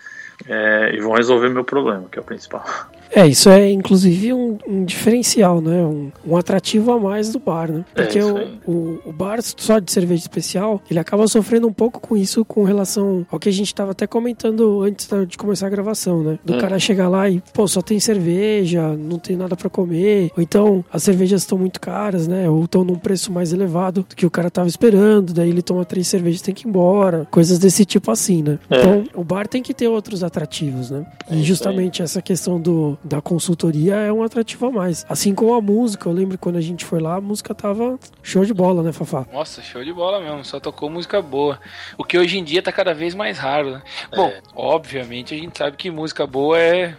é, 0.48 0.92
e 0.94 1.00
vão 1.00 1.14
resolver 1.14 1.50
meu 1.50 1.64
problema, 1.64 2.08
que 2.12 2.20
é 2.20 2.22
o 2.22 2.26
principal. 2.26 2.66
É, 3.14 3.28
isso 3.28 3.50
é 3.50 3.70
inclusive 3.70 4.34
um, 4.34 4.58
um 4.68 4.86
diferencial, 4.86 5.62
né? 5.62 5.84
Um, 5.84 6.12
um, 6.26 6.38
atrativo 6.38 6.92
a 6.92 7.00
mais 7.00 7.32
do 7.32 7.40
bar, 7.40 7.70
né? 7.70 7.86
É, 7.94 8.04
Porque 8.04 8.20
é, 8.20 8.26
o, 8.26 8.72
o, 8.72 9.02
o, 9.06 9.14
bar 9.14 9.40
só 9.42 9.80
de 9.80 9.92
cerveja 9.92 10.22
especial, 10.22 10.82
ele 10.90 11.00
acaba 11.00 11.28
sofrendo 11.28 11.68
um 11.68 11.74
pouco 11.74 12.00
com 12.00 12.16
isso 12.16 12.46
com 12.46 12.64
relação 12.64 13.26
ao 13.30 13.40
que 13.40 13.50
a 13.50 13.52
gente 13.52 13.68
estava 13.68 13.92
até 13.92 14.08
comentando 14.08 14.82
antes 14.82 15.08
de 15.28 15.38
começar 15.38 15.68
a 15.68 15.70
gravação, 15.70 16.24
né? 16.24 16.40
Do 16.44 16.56
hum. 16.56 16.58
cara 16.58 16.80
chegar 16.80 17.10
lá 17.10 17.30
e, 17.30 17.42
pô, 17.54 17.68
só 17.68 17.82
tem 17.82 18.00
cerveja, 18.00 18.96
não 18.96 19.20
tem 19.20 19.36
nada 19.36 19.56
para 19.56 19.70
comer, 19.70 20.32
ou 20.36 20.42
então 20.42 20.84
as 20.92 21.04
cervejas 21.04 21.42
estão 21.42 21.58
muito 21.58 21.80
caras, 21.82 22.28
né? 22.28 22.50
Ou 22.50 22.64
estão 22.64 22.84
num 22.84 22.96
preço 22.96 23.32
mais 23.32 23.52
elevado 23.52 24.06
do 24.08 24.16
que 24.16 24.26
o 24.26 24.32
cara 24.32 24.50
tava 24.50 24.68
esperando, 24.68 25.34
daí 25.34 25.50
ele 25.50 25.62
toma 25.62 25.84
três 25.84 26.08
cervejas 26.08 26.40
e 26.40 26.44
tem 26.44 26.54
que 26.54 26.66
ir 26.66 26.70
embora, 26.70 27.28
coisas 27.30 27.60
desse 27.60 27.84
tipo 27.84 28.10
assim, 28.10 28.42
né? 28.42 28.60
É. 28.70 28.80
Então, 28.80 29.04
o 29.16 29.24
bar 29.24 29.48
tem 29.48 29.62
que 29.62 29.74
ter 29.74 29.88
outros 29.88 30.24
atrativos, 30.24 30.90
né? 30.90 31.06
E 31.30 31.42
é 31.42 31.44
justamente 31.44 32.02
essa 32.02 32.22
questão 32.22 32.60
do 32.60 32.98
da 33.04 33.22
consultoria 33.22 33.96
é 33.96 34.12
um 34.12 34.24
atrativo 34.24 34.68
a 34.68 34.72
mais. 34.72 35.06
Assim 35.10 35.34
como 35.34 35.54
a 35.54 35.62
música, 35.62 36.08
eu 36.08 36.14
lembro 36.14 36.38
quando 36.38 36.58
a 36.58 36.62
gente 36.62 36.86
foi 36.86 37.00
lá, 37.00 37.16
a 37.16 37.22
música 37.22 37.54
tava 37.54 38.00
show 38.22 38.46
de 38.46 38.54
bola, 38.54 38.84
né, 38.84 38.92
Fafá? 38.92 39.26
Nossa, 39.32 39.62
show 39.62 39.84
de 39.84 39.94
bola 39.94 40.20
mesmo, 40.20 40.44
só 40.46 40.60
tocou 40.60 40.90
música 40.90 41.22
boa. 41.22 41.60
O 41.98 42.04
que 42.04 42.18
hoje 42.18 42.38
em 42.38 42.44
dia 42.44 42.62
tá 42.62 42.72
cada 42.72 42.94
vez 42.94 43.16
mais 43.16 43.38
raro, 43.38 43.72
né? 43.72 43.82
É. 44.12 44.16
Bom, 44.16 44.32
obviamente 44.56 45.34
a 45.34 45.38
gente 45.38 45.58
sabe 45.58 45.78
que 45.78 45.90
música 45.90 46.26
boa 46.28 46.60
é 46.60 46.96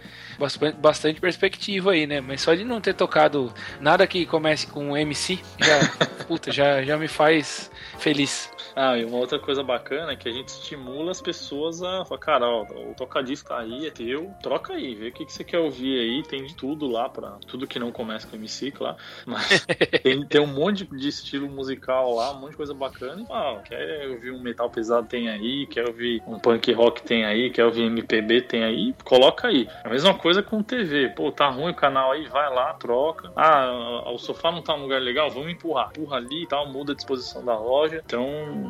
bastante 0.79 1.21
perspectiva 1.21 1.91
aí, 1.91 2.07
né? 2.07 2.21
Mas 2.21 2.41
só 2.41 2.53
de 2.53 2.63
não 2.63 2.81
ter 2.81 2.93
tocado 2.93 3.53
nada 3.79 4.05
que 4.07 4.25
comece 4.25 4.67
com 4.67 4.97
MC, 4.97 5.39
já, 5.59 5.79
puta, 6.27 6.51
já, 6.51 6.83
já 6.83 6.97
me 6.97 7.07
faz 7.07 7.71
feliz. 7.97 8.49
Ah, 8.75 8.97
e 8.97 9.05
uma 9.05 9.17
outra 9.17 9.37
coisa 9.39 9.63
bacana 9.63 10.13
é 10.13 10.15
que 10.15 10.27
a 10.27 10.31
gente 10.31 10.47
estimula 10.47 11.11
as 11.11 11.21
pessoas 11.21 11.81
a 11.83 12.03
falar, 12.05 12.19
cara, 12.19 12.47
ó, 12.47 12.63
o 12.63 12.93
tocadisco 12.95 13.49
tá 13.49 13.59
aí, 13.59 13.87
é 13.87 13.91
teu, 13.91 14.33
troca 14.41 14.73
aí, 14.73 14.95
vê 14.95 15.09
o 15.09 15.11
que, 15.11 15.25
que 15.25 15.33
você 15.33 15.43
quer 15.43 15.59
ouvir 15.59 15.99
aí, 15.99 16.23
tem 16.23 16.43
de 16.43 16.55
tudo 16.55 16.87
lá, 16.87 17.07
pra, 17.07 17.37
tudo 17.47 17.67
que 17.67 17.77
não 17.77 17.91
começa 17.91 18.27
com 18.27 18.35
MC, 18.35 18.71
claro, 18.71 18.97
mas 19.25 19.65
tem, 20.01 20.25
tem 20.25 20.41
um 20.41 20.47
monte 20.47 20.85
de 20.85 21.07
estilo 21.07 21.47
musical 21.49 22.15
lá, 22.15 22.31
um 22.31 22.39
monte 22.39 22.51
de 22.51 22.57
coisa 22.57 22.73
bacana, 22.73 23.23
ah, 23.29 23.61
quer 23.63 24.07
ouvir 24.09 24.31
um 24.31 24.41
metal 24.41 24.69
pesado, 24.69 25.07
tem 25.07 25.29
aí, 25.29 25.67
quer 25.67 25.87
ouvir 25.87 26.23
um 26.25 26.39
punk 26.39 26.71
rock, 26.73 27.03
tem 27.03 27.25
aí, 27.25 27.51
quer 27.51 27.65
ouvir 27.65 27.83
MPB, 27.83 28.41
tem 28.41 28.63
aí, 28.63 28.95
coloca 29.03 29.47
aí. 29.47 29.67
A 29.83 29.89
mesma 29.89 30.13
coisa 30.13 30.41
com 30.41 30.63
TV, 30.63 31.09
pô, 31.09 31.31
tá 31.31 31.49
ruim 31.49 31.71
o 31.71 31.75
canal 31.75 32.11
aí, 32.11 32.27
vai 32.27 32.49
lá, 32.53 32.73
troca. 32.73 33.31
Ah, 33.35 34.11
o 34.11 34.17
sofá 34.17 34.51
não 34.51 34.61
tá 34.61 34.75
num 34.75 34.83
lugar 34.83 35.01
legal, 35.01 35.29
vamos 35.29 35.51
empurrar, 35.51 35.89
empurra 35.89 36.17
ali 36.17 36.43
e 36.43 36.47
tal, 36.47 36.67
muda 36.71 36.93
a 36.93 36.95
disposição 36.95 37.43
da 37.43 37.57
loja, 37.57 38.01
então 38.05 38.62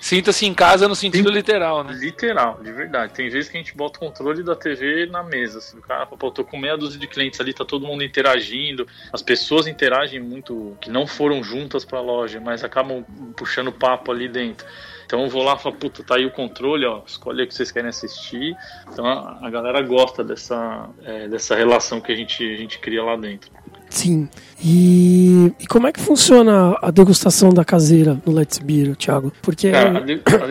Sinta-se 0.00 0.44
em 0.44 0.52
casa 0.52 0.86
no 0.86 0.94
sentido 0.94 1.28
Sim, 1.28 1.34
literal, 1.34 1.82
né? 1.82 1.94
Literal, 1.94 2.60
de 2.62 2.72
verdade. 2.72 3.14
Tem 3.14 3.28
vezes 3.28 3.50
que 3.50 3.56
a 3.56 3.60
gente 3.60 3.76
bota 3.76 3.96
o 3.98 4.00
controle 4.00 4.42
da 4.42 4.54
TV 4.54 5.06
na 5.06 5.22
mesa. 5.22 5.58
Assim, 5.58 5.78
o 5.78 5.82
cara, 5.82 6.04
pô, 6.06 6.30
tô 6.30 6.44
com 6.44 6.58
meia 6.58 6.76
dúzia 6.76 6.98
de 6.98 7.06
clientes 7.06 7.40
ali, 7.40 7.54
tá 7.54 7.64
todo 7.64 7.86
mundo 7.86 8.04
interagindo. 8.04 8.86
As 9.12 9.22
pessoas 9.22 9.66
interagem 9.66 10.20
muito, 10.20 10.76
que 10.80 10.90
não 10.90 11.06
foram 11.06 11.42
juntas 11.42 11.84
pra 11.84 12.00
loja, 12.00 12.40
mas 12.40 12.62
acabam 12.62 13.04
puxando 13.36 13.72
papo 13.72 14.12
ali 14.12 14.28
dentro. 14.28 14.66
Então 15.06 15.22
eu 15.22 15.28
vou 15.28 15.42
lá 15.42 15.54
e 15.54 15.58
falo, 15.58 15.74
puta, 15.74 16.02
tá 16.02 16.16
aí 16.16 16.26
o 16.26 16.30
controle, 16.30 16.86
ó, 16.86 17.02
escolhe 17.06 17.42
o 17.42 17.46
que 17.46 17.54
vocês 17.54 17.70
querem 17.70 17.88
assistir. 17.88 18.56
Então 18.90 19.06
a, 19.06 19.38
a 19.42 19.50
galera 19.50 19.80
gosta 19.82 20.24
dessa, 20.24 20.88
é, 21.02 21.28
dessa 21.28 21.54
relação 21.54 22.00
que 22.00 22.10
a 22.10 22.16
gente, 22.16 22.42
a 22.42 22.56
gente 22.56 22.78
cria 22.78 23.02
lá 23.02 23.16
dentro. 23.16 23.50
Sim. 23.94 24.28
E, 24.62 25.52
e, 25.60 25.66
como 25.68 25.86
é 25.86 25.92
que 25.92 26.00
funciona 26.00 26.76
a 26.82 26.90
degustação 26.90 27.50
da 27.50 27.64
caseira 27.64 28.20
no 28.26 28.32
Let's 28.32 28.58
Beer, 28.58 28.96
Thiago? 28.96 29.32
Porque 29.40 29.70
Cara, 29.70 30.04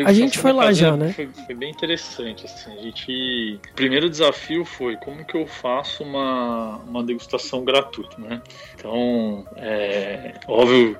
a, 0.06 0.10
a, 0.10 0.14
gente 0.14 0.40
foi 0.40 0.54
lá 0.54 0.72
já, 0.72 0.96
né? 0.96 1.12
Foi, 1.12 1.28
foi, 1.28 1.54
bem 1.54 1.70
interessante. 1.70 2.46
Assim, 2.46 2.72
a 2.72 2.82
gente, 2.82 3.60
o 3.72 3.76
primeiro 3.76 4.10
desafio 4.10 4.64
foi 4.64 4.96
como 4.96 5.26
que 5.26 5.36
eu 5.36 5.46
faço 5.46 6.04
uma, 6.04 6.78
uma 6.88 7.04
degustação 7.04 7.66
gratuita, 7.66 8.16
né? 8.18 8.42
Então, 8.76 9.46
é, 9.58 10.36
óbvio, 10.48 10.96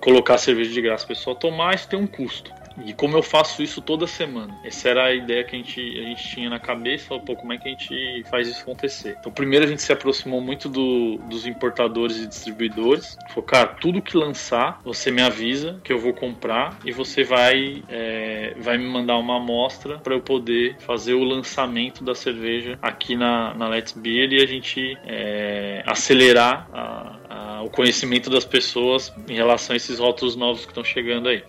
colocar 0.00 0.38
cerveja 0.38 0.70
de 0.70 0.80
graça 0.80 1.04
para 1.04 1.14
o 1.14 1.16
pessoal 1.16 1.34
tomar, 1.34 1.74
isso 1.74 1.88
tem 1.88 1.98
um 1.98 2.06
custo. 2.06 2.52
E 2.84 2.92
como 2.92 3.16
eu 3.16 3.22
faço 3.22 3.62
isso 3.62 3.80
toda 3.80 4.06
semana? 4.06 4.58
Essa 4.64 4.88
era 4.88 5.06
a 5.06 5.14
ideia 5.14 5.44
que 5.44 5.54
a 5.54 5.58
gente, 5.58 5.80
a 5.80 6.02
gente 6.02 6.28
tinha 6.28 6.50
na 6.50 6.58
cabeça, 6.58 7.18
pô, 7.18 7.34
como 7.34 7.52
é 7.52 7.58
que 7.58 7.68
a 7.68 7.70
gente 7.70 8.24
faz 8.30 8.48
isso 8.48 8.62
acontecer? 8.62 9.16
Então, 9.18 9.32
primeiro 9.32 9.64
a 9.64 9.68
gente 9.68 9.82
se 9.82 9.92
aproximou 9.92 10.40
muito 10.40 10.68
do, 10.68 11.18
dos 11.28 11.46
importadores 11.46 12.18
e 12.18 12.26
distribuidores. 12.26 13.16
Falou, 13.28 13.42
cara, 13.42 13.68
tudo 13.68 14.02
que 14.02 14.16
lançar, 14.16 14.80
você 14.84 15.10
me 15.10 15.22
avisa 15.22 15.80
que 15.82 15.92
eu 15.92 15.98
vou 15.98 16.12
comprar 16.12 16.78
e 16.84 16.92
você 16.92 17.24
vai, 17.24 17.82
é, 17.88 18.54
vai 18.58 18.78
me 18.78 18.86
mandar 18.86 19.18
uma 19.18 19.36
amostra 19.36 19.98
para 19.98 20.14
eu 20.14 20.20
poder 20.20 20.76
fazer 20.80 21.14
o 21.14 21.24
lançamento 21.24 22.04
da 22.04 22.14
cerveja 22.14 22.78
aqui 22.82 23.16
na, 23.16 23.54
na 23.54 23.68
Let's 23.68 23.92
Beer 23.92 24.32
e 24.32 24.42
a 24.42 24.46
gente 24.46 24.96
é, 25.04 25.82
acelerar 25.86 26.68
a, 26.72 27.16
a, 27.28 27.62
o 27.62 27.70
conhecimento 27.70 28.30
das 28.30 28.44
pessoas 28.44 29.12
em 29.28 29.34
relação 29.34 29.74
a 29.74 29.76
esses 29.76 29.98
rótulos 29.98 30.36
novos 30.36 30.62
que 30.62 30.70
estão 30.70 30.84
chegando 30.84 31.28
aí. 31.28 31.42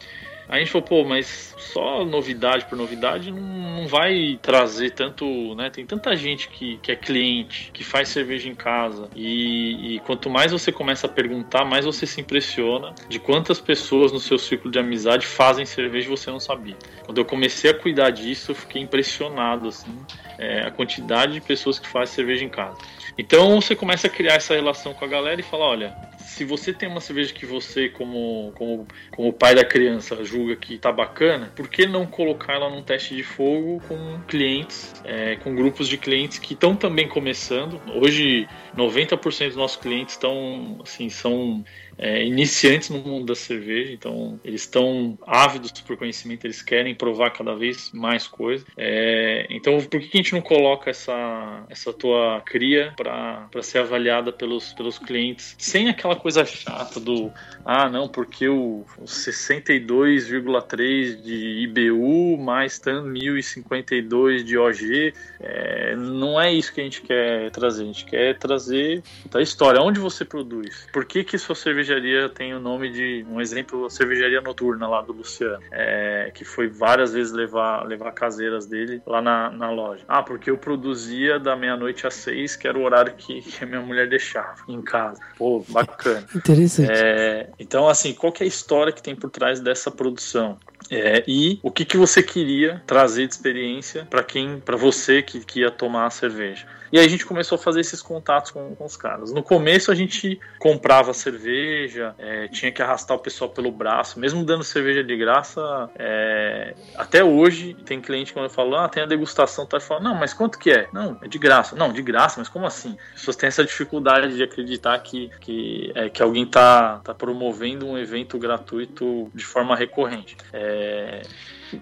A 0.49 0.57
gente 0.57 0.71
falou, 0.71 0.87
pô, 0.87 1.03
mas 1.03 1.53
só 1.59 2.03
novidade 2.03 2.65
por 2.65 2.75
novidade 2.75 3.31
não, 3.31 3.39
não 3.39 3.87
vai 3.87 4.39
trazer 4.41 4.89
tanto, 4.89 5.53
né? 5.53 5.69
Tem 5.69 5.85
tanta 5.85 6.15
gente 6.15 6.49
que, 6.49 6.77
que 6.77 6.91
é 6.91 6.95
cliente, 6.95 7.69
que 7.71 7.83
faz 7.83 8.09
cerveja 8.09 8.49
em 8.49 8.55
casa. 8.55 9.07
E, 9.15 9.95
e, 9.95 9.99
quanto 9.99 10.27
mais 10.27 10.51
você 10.51 10.71
começa 10.71 11.05
a 11.05 11.09
perguntar, 11.09 11.63
mais 11.63 11.85
você 11.85 12.07
se 12.07 12.19
impressiona 12.19 12.95
de 13.07 13.19
quantas 13.19 13.61
pessoas 13.61 14.11
no 14.11 14.19
seu 14.19 14.39
círculo 14.39 14.71
de 14.71 14.79
amizade 14.79 15.27
fazem 15.27 15.67
cerveja 15.67 16.07
e 16.07 16.09
você 16.09 16.31
não 16.31 16.39
sabia. 16.39 16.75
Quando 17.05 17.19
eu 17.19 17.25
comecei 17.25 17.69
a 17.69 17.73
cuidar 17.73 18.09
disso, 18.09 18.51
eu 18.51 18.55
fiquei 18.55 18.81
impressionado, 18.81 19.67
assim, 19.67 19.95
é, 20.39 20.63
a 20.65 20.71
quantidade 20.71 21.33
de 21.33 21.41
pessoas 21.41 21.77
que 21.77 21.87
fazem 21.87 22.15
cerveja 22.15 22.43
em 22.43 22.49
casa. 22.49 22.77
Então 23.19 23.59
você 23.59 23.75
começa 23.75 24.07
a 24.07 24.09
criar 24.09 24.35
essa 24.35 24.55
relação 24.55 24.93
com 24.93 25.03
a 25.03 25.07
galera 25.07 25.41
e 25.41 25.43
fala, 25.43 25.65
olha, 25.65 25.97
se 26.19 26.45
você 26.45 26.71
tem 26.71 26.87
uma 26.87 27.01
cerveja 27.01 27.33
que 27.33 27.45
você, 27.45 27.89
como, 27.89 28.53
como, 28.55 28.87
como 29.11 29.33
pai 29.33 29.53
da 29.53 29.65
criança, 29.65 30.23
julga 30.23 30.55
que 30.55 30.77
tá 30.77 30.89
bacana, 30.89 31.51
por 31.53 31.67
que 31.67 31.85
não 31.85 32.05
colocar 32.05 32.53
ela 32.53 32.69
num 32.69 32.81
teste 32.81 33.13
de 33.13 33.23
fogo 33.23 33.81
com 33.89 34.21
clientes, 34.25 34.93
é, 35.03 35.35
com 35.35 35.53
grupos 35.53 35.89
de 35.89 35.97
clientes 35.97 36.39
que 36.39 36.53
estão 36.53 36.77
também 36.77 37.09
começando? 37.09 37.81
Hoje, 37.93 38.47
90% 38.73 39.47
dos 39.47 39.55
nossos 39.57 39.75
clientes 39.75 40.13
estão, 40.13 40.79
assim, 40.81 41.09
são 41.09 41.61
é, 41.99 42.23
iniciantes 42.25 42.89
no 42.89 42.99
mundo 42.99 43.27
da 43.27 43.35
cerveja, 43.35 43.91
então 43.91 44.39
eles 44.43 44.61
estão 44.61 45.17
ávidos 45.27 45.71
por 45.81 45.97
conhecimento, 45.97 46.45
eles 46.45 46.61
querem 46.61 46.95
provar 46.95 47.31
cada 47.31 47.53
vez 47.55 47.91
mais 47.93 48.25
coisas. 48.25 48.65
É, 48.77 49.45
então, 49.49 49.77
por 49.81 49.99
que 49.99 50.09
a 50.13 50.17
gente 50.17 50.33
não 50.33 50.41
coloca 50.41 50.89
essa, 50.89 51.65
essa 51.69 51.91
tua 51.91 52.41
cria 52.45 52.93
para 52.95 53.49
ser 53.61 53.79
avaliada 53.79 54.31
pelos, 54.31 54.73
pelos 54.73 54.97
clientes 54.97 55.55
sem 55.57 55.89
aquela 55.89 56.15
coisa 56.15 56.45
chata 56.45 56.99
do 56.99 57.31
ah, 57.69 57.89
não, 57.89 58.07
porque 58.07 58.47
o 58.47 58.85
62,3 59.03 61.21
de 61.21 61.63
IBU 61.63 62.37
mais 62.37 62.79
tanto 62.79 63.07
1052 63.07 64.45
de 64.45 64.57
OG, 64.57 65.13
é, 65.39 65.95
não 65.95 66.39
é 66.39 66.53
isso 66.53 66.71
que 66.73 66.81
a 66.81 66.83
gente 66.83 67.01
quer 67.01 67.49
trazer. 67.51 67.83
A 67.83 67.85
gente 67.85 68.05
quer 68.05 68.37
trazer 68.37 69.01
a 69.33 69.41
história, 69.41 69.81
onde 69.81 69.99
você 69.99 70.23
produz, 70.23 70.87
por 70.93 71.05
que 71.05 71.23
que 71.23 71.35
sua 71.37 71.55
cerveja 71.55 71.89
cervejaria 71.89 72.29
tem 72.29 72.53
o 72.53 72.59
nome 72.59 72.91
de 72.91 73.25
um 73.29 73.41
exemplo, 73.41 73.85
a 73.85 73.89
cervejaria 73.89 74.41
noturna 74.41 74.87
lá 74.87 75.01
do 75.01 75.13
Luciano, 75.13 75.59
é, 75.71 76.31
que 76.33 76.45
foi 76.45 76.67
várias 76.67 77.13
vezes 77.13 77.33
levar, 77.33 77.85
levar 77.85 78.11
caseiras 78.11 78.65
dele 78.65 79.01
lá 79.05 79.21
na, 79.21 79.49
na 79.49 79.71
loja. 79.71 80.03
Ah, 80.07 80.21
porque 80.21 80.49
eu 80.49 80.57
produzia 80.57 81.39
da 81.39 81.55
meia-noite 81.55 82.05
às 82.05 82.13
seis, 82.13 82.55
que 82.55 82.67
era 82.67 82.77
o 82.77 82.83
horário 82.83 83.13
que, 83.15 83.41
que 83.41 83.63
a 83.63 83.67
minha 83.67 83.81
mulher 83.81 84.07
deixava 84.07 84.57
em 84.67 84.81
casa. 84.81 85.19
Pô, 85.37 85.65
bacana. 85.69 86.25
Interessante. 86.35 86.91
É, 86.91 87.49
então, 87.59 87.89
assim, 87.89 88.13
qual 88.13 88.31
que 88.31 88.41
é 88.41 88.45
a 88.45 88.47
história 88.47 88.93
que 88.93 89.03
tem 89.03 89.15
por 89.15 89.29
trás 89.29 89.59
dessa 89.59 89.91
produção? 89.91 90.57
É, 90.89 91.23
e 91.27 91.59
o 91.61 91.69
que, 91.69 91.83
que 91.83 91.97
você 91.97 92.23
queria 92.23 92.81
trazer 92.87 93.27
de 93.27 93.33
experiência 93.33 94.07
para 94.09 94.23
quem, 94.23 94.59
para 94.59 94.77
você 94.77 95.21
que, 95.21 95.43
que 95.43 95.59
ia 95.59 95.69
tomar 95.69 96.05
a 96.05 96.09
cerveja? 96.09 96.65
E 96.91 96.99
aí 96.99 97.05
a 97.05 97.09
gente 97.09 97.25
começou 97.25 97.55
a 97.55 97.59
fazer 97.59 97.81
esses 97.81 98.01
contatos 98.01 98.51
com, 98.51 98.75
com 98.75 98.85
os 98.85 98.97
caras. 98.97 99.31
No 99.31 99.43
começo 99.43 99.91
a 99.91 99.95
gente 99.95 100.39
comprava 100.57 101.13
cerveja, 101.13 102.15
é, 102.17 102.47
tinha 102.47 102.71
que 102.71 102.81
arrastar 102.81 103.15
o 103.17 103.19
pessoal 103.19 103.49
pelo 103.49 103.71
braço, 103.71 104.19
mesmo 104.19 104.43
dando 104.43 104.63
cerveja 104.63 105.03
de 105.03 105.15
graça. 105.15 105.89
É, 105.95 106.73
até 106.95 107.23
hoje 107.23 107.75
tem 107.85 108.01
cliente 108.01 108.33
quando 108.33 108.45
eu 108.45 108.49
falo, 108.49 108.75
ah, 108.75 108.89
tem 108.89 109.03
a 109.03 109.05
degustação, 109.05 109.65
tá? 109.65 109.79
Fala, 109.79 110.01
não, 110.01 110.15
mas 110.15 110.33
quanto 110.33 110.57
que 110.57 110.71
é? 110.71 110.87
Não, 110.91 111.17
é 111.21 111.27
de 111.27 111.37
graça. 111.37 111.75
Não, 111.75 111.91
de 111.91 112.01
graça, 112.01 112.39
mas 112.39 112.49
como 112.49 112.65
assim? 112.65 112.97
As 113.13 113.19
pessoas 113.19 113.35
têm 113.35 113.47
essa 113.47 113.63
dificuldade 113.63 114.35
de 114.35 114.43
acreditar 114.43 114.97
que, 114.99 115.29
que, 115.39 115.91
é, 115.95 116.09
que 116.09 116.21
alguém 116.21 116.45
tá, 116.45 116.99
tá 117.03 117.13
promovendo 117.13 117.85
um 117.85 117.97
evento 117.97 118.37
gratuito 118.37 119.29
de 119.33 119.45
forma 119.45 119.75
recorrente. 119.75 120.35
É, 120.51 121.21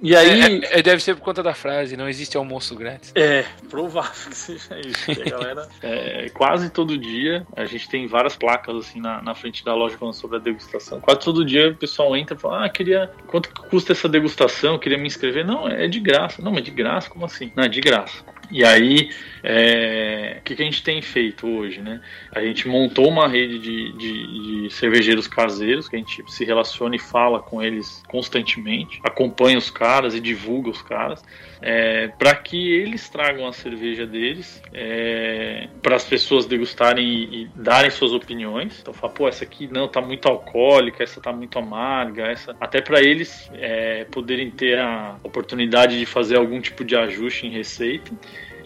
e 0.02 0.16
aí. 0.16 0.64
É, 0.64 0.80
é, 0.80 0.82
deve 0.84 1.02
ser 1.02 1.16
por 1.16 1.22
conta 1.22 1.44
da 1.44 1.54
frase, 1.54 1.98
não 1.98 2.08
existe 2.08 2.38
almoço 2.38 2.76
grátis. 2.76 3.12
É, 3.16 3.46
provável 3.70 4.30
que 4.30 4.36
seja 4.36 4.80
isso. 4.80 5.12
a 5.12 5.24
galera, 5.30 5.70
é, 5.82 6.30
quase 6.30 6.70
todo 6.70 6.98
dia, 6.98 7.46
a 7.56 7.66
gente 7.66 7.90
tem 7.90 8.08
várias 8.08 8.36
placas 8.36 8.76
assim 8.76 9.00
na, 9.00 9.22
na 9.22 9.36
frente 9.36 9.64
da 9.64 9.74
loja 9.74 9.98
falando 9.98 10.16
sobre 10.16 10.38
a 10.38 10.40
degustação. 10.40 11.00
Quase 11.00 11.20
todo 11.20 11.46
dia 11.46 11.70
o 11.70 11.76
pessoal 11.76 12.16
entra 12.16 12.36
e 12.36 12.40
fala: 12.40 12.66
Ah, 12.66 12.70
queria. 12.70 13.12
Quanto 13.28 13.50
custa 13.70 13.92
essa 13.92 14.08
degustação? 14.08 14.74
Eu 14.74 14.80
queria 14.80 14.98
me 14.98 15.08
inscrever. 15.08 15.46
Não, 15.46 15.68
é 15.68 15.88
de 15.88 16.00
graça. 16.00 16.42
Não, 16.42 16.52
mas 16.52 16.64
de 16.64 16.72
graça? 16.72 17.10
Como 17.10 17.26
assim? 17.26 17.52
Não, 17.56 17.64
é 17.64 17.68
de 17.68 17.82
graça. 17.82 18.24
E 18.50 18.64
aí, 18.64 19.10
é, 19.44 20.38
o 20.40 20.44
que, 20.44 20.56
que, 20.56 20.62
a 20.62 20.66
gente 20.66 20.82
tem 20.82 21.02
feito 21.02 21.48
hoje, 21.48 21.82
né? 21.82 22.02
A 22.32 22.42
gente 22.42 22.68
montou 22.68 23.08
uma 23.10 23.28
rede 23.28 23.60
de, 23.60 23.92
de, 23.94 24.64
de, 24.64 24.74
cervejeiros 24.74 25.28
caseiros, 25.28 25.90
que 25.90 25.96
a 25.96 26.00
gente 26.00 26.24
se 26.28 26.46
relaciona 26.46 26.96
e 26.96 27.00
fala 27.00 27.42
com 27.42 27.62
eles 27.62 28.02
constantemente, 28.08 29.00
acompanha 29.04 29.58
os 29.58 29.70
caras 29.70 30.16
e 30.16 30.22
divulga 30.22 30.70
os 30.70 30.82
caras, 30.82 31.24
é, 31.62 32.08
para 32.08 32.36
que 32.36 32.72
eles 32.72 33.10
tragam 33.10 33.48
a 33.48 33.54
cerveja 33.54 34.06
deles 34.06 34.62
é, 34.74 35.68
para 35.82 35.96
as 35.96 36.04
pessoas 36.04 36.46
degustarem 36.46 37.06
e, 37.06 37.44
e, 37.44 37.50
darem 37.56 37.90
suas 37.90 38.14
opiniões. 38.14 38.80
Então, 38.82 38.94
fala, 38.94 39.14
pô, 39.14 39.28
essa 39.28 39.44
aqui 39.44 39.68
não 39.68 39.88
tá 39.88 40.02
muito 40.02 40.28
alcoólica, 40.28 41.04
essa 41.04 41.22
tá 41.22 41.32
muito 41.32 41.58
amarga, 41.58 42.28
essa 42.28 42.56
até 42.60 42.82
para 42.82 43.02
eles 43.02 43.50
é, 43.54 44.06
poderem 44.06 44.52
ter 44.52 44.80
a 44.80 45.18
oportunidade 45.24 45.98
de 45.98 46.06
fazer 46.06 46.38
algum 46.38 46.62
tipo 46.62 46.84
de 46.84 46.96
ajuste 46.96 47.48
em 47.48 47.52
receita 47.52 48.12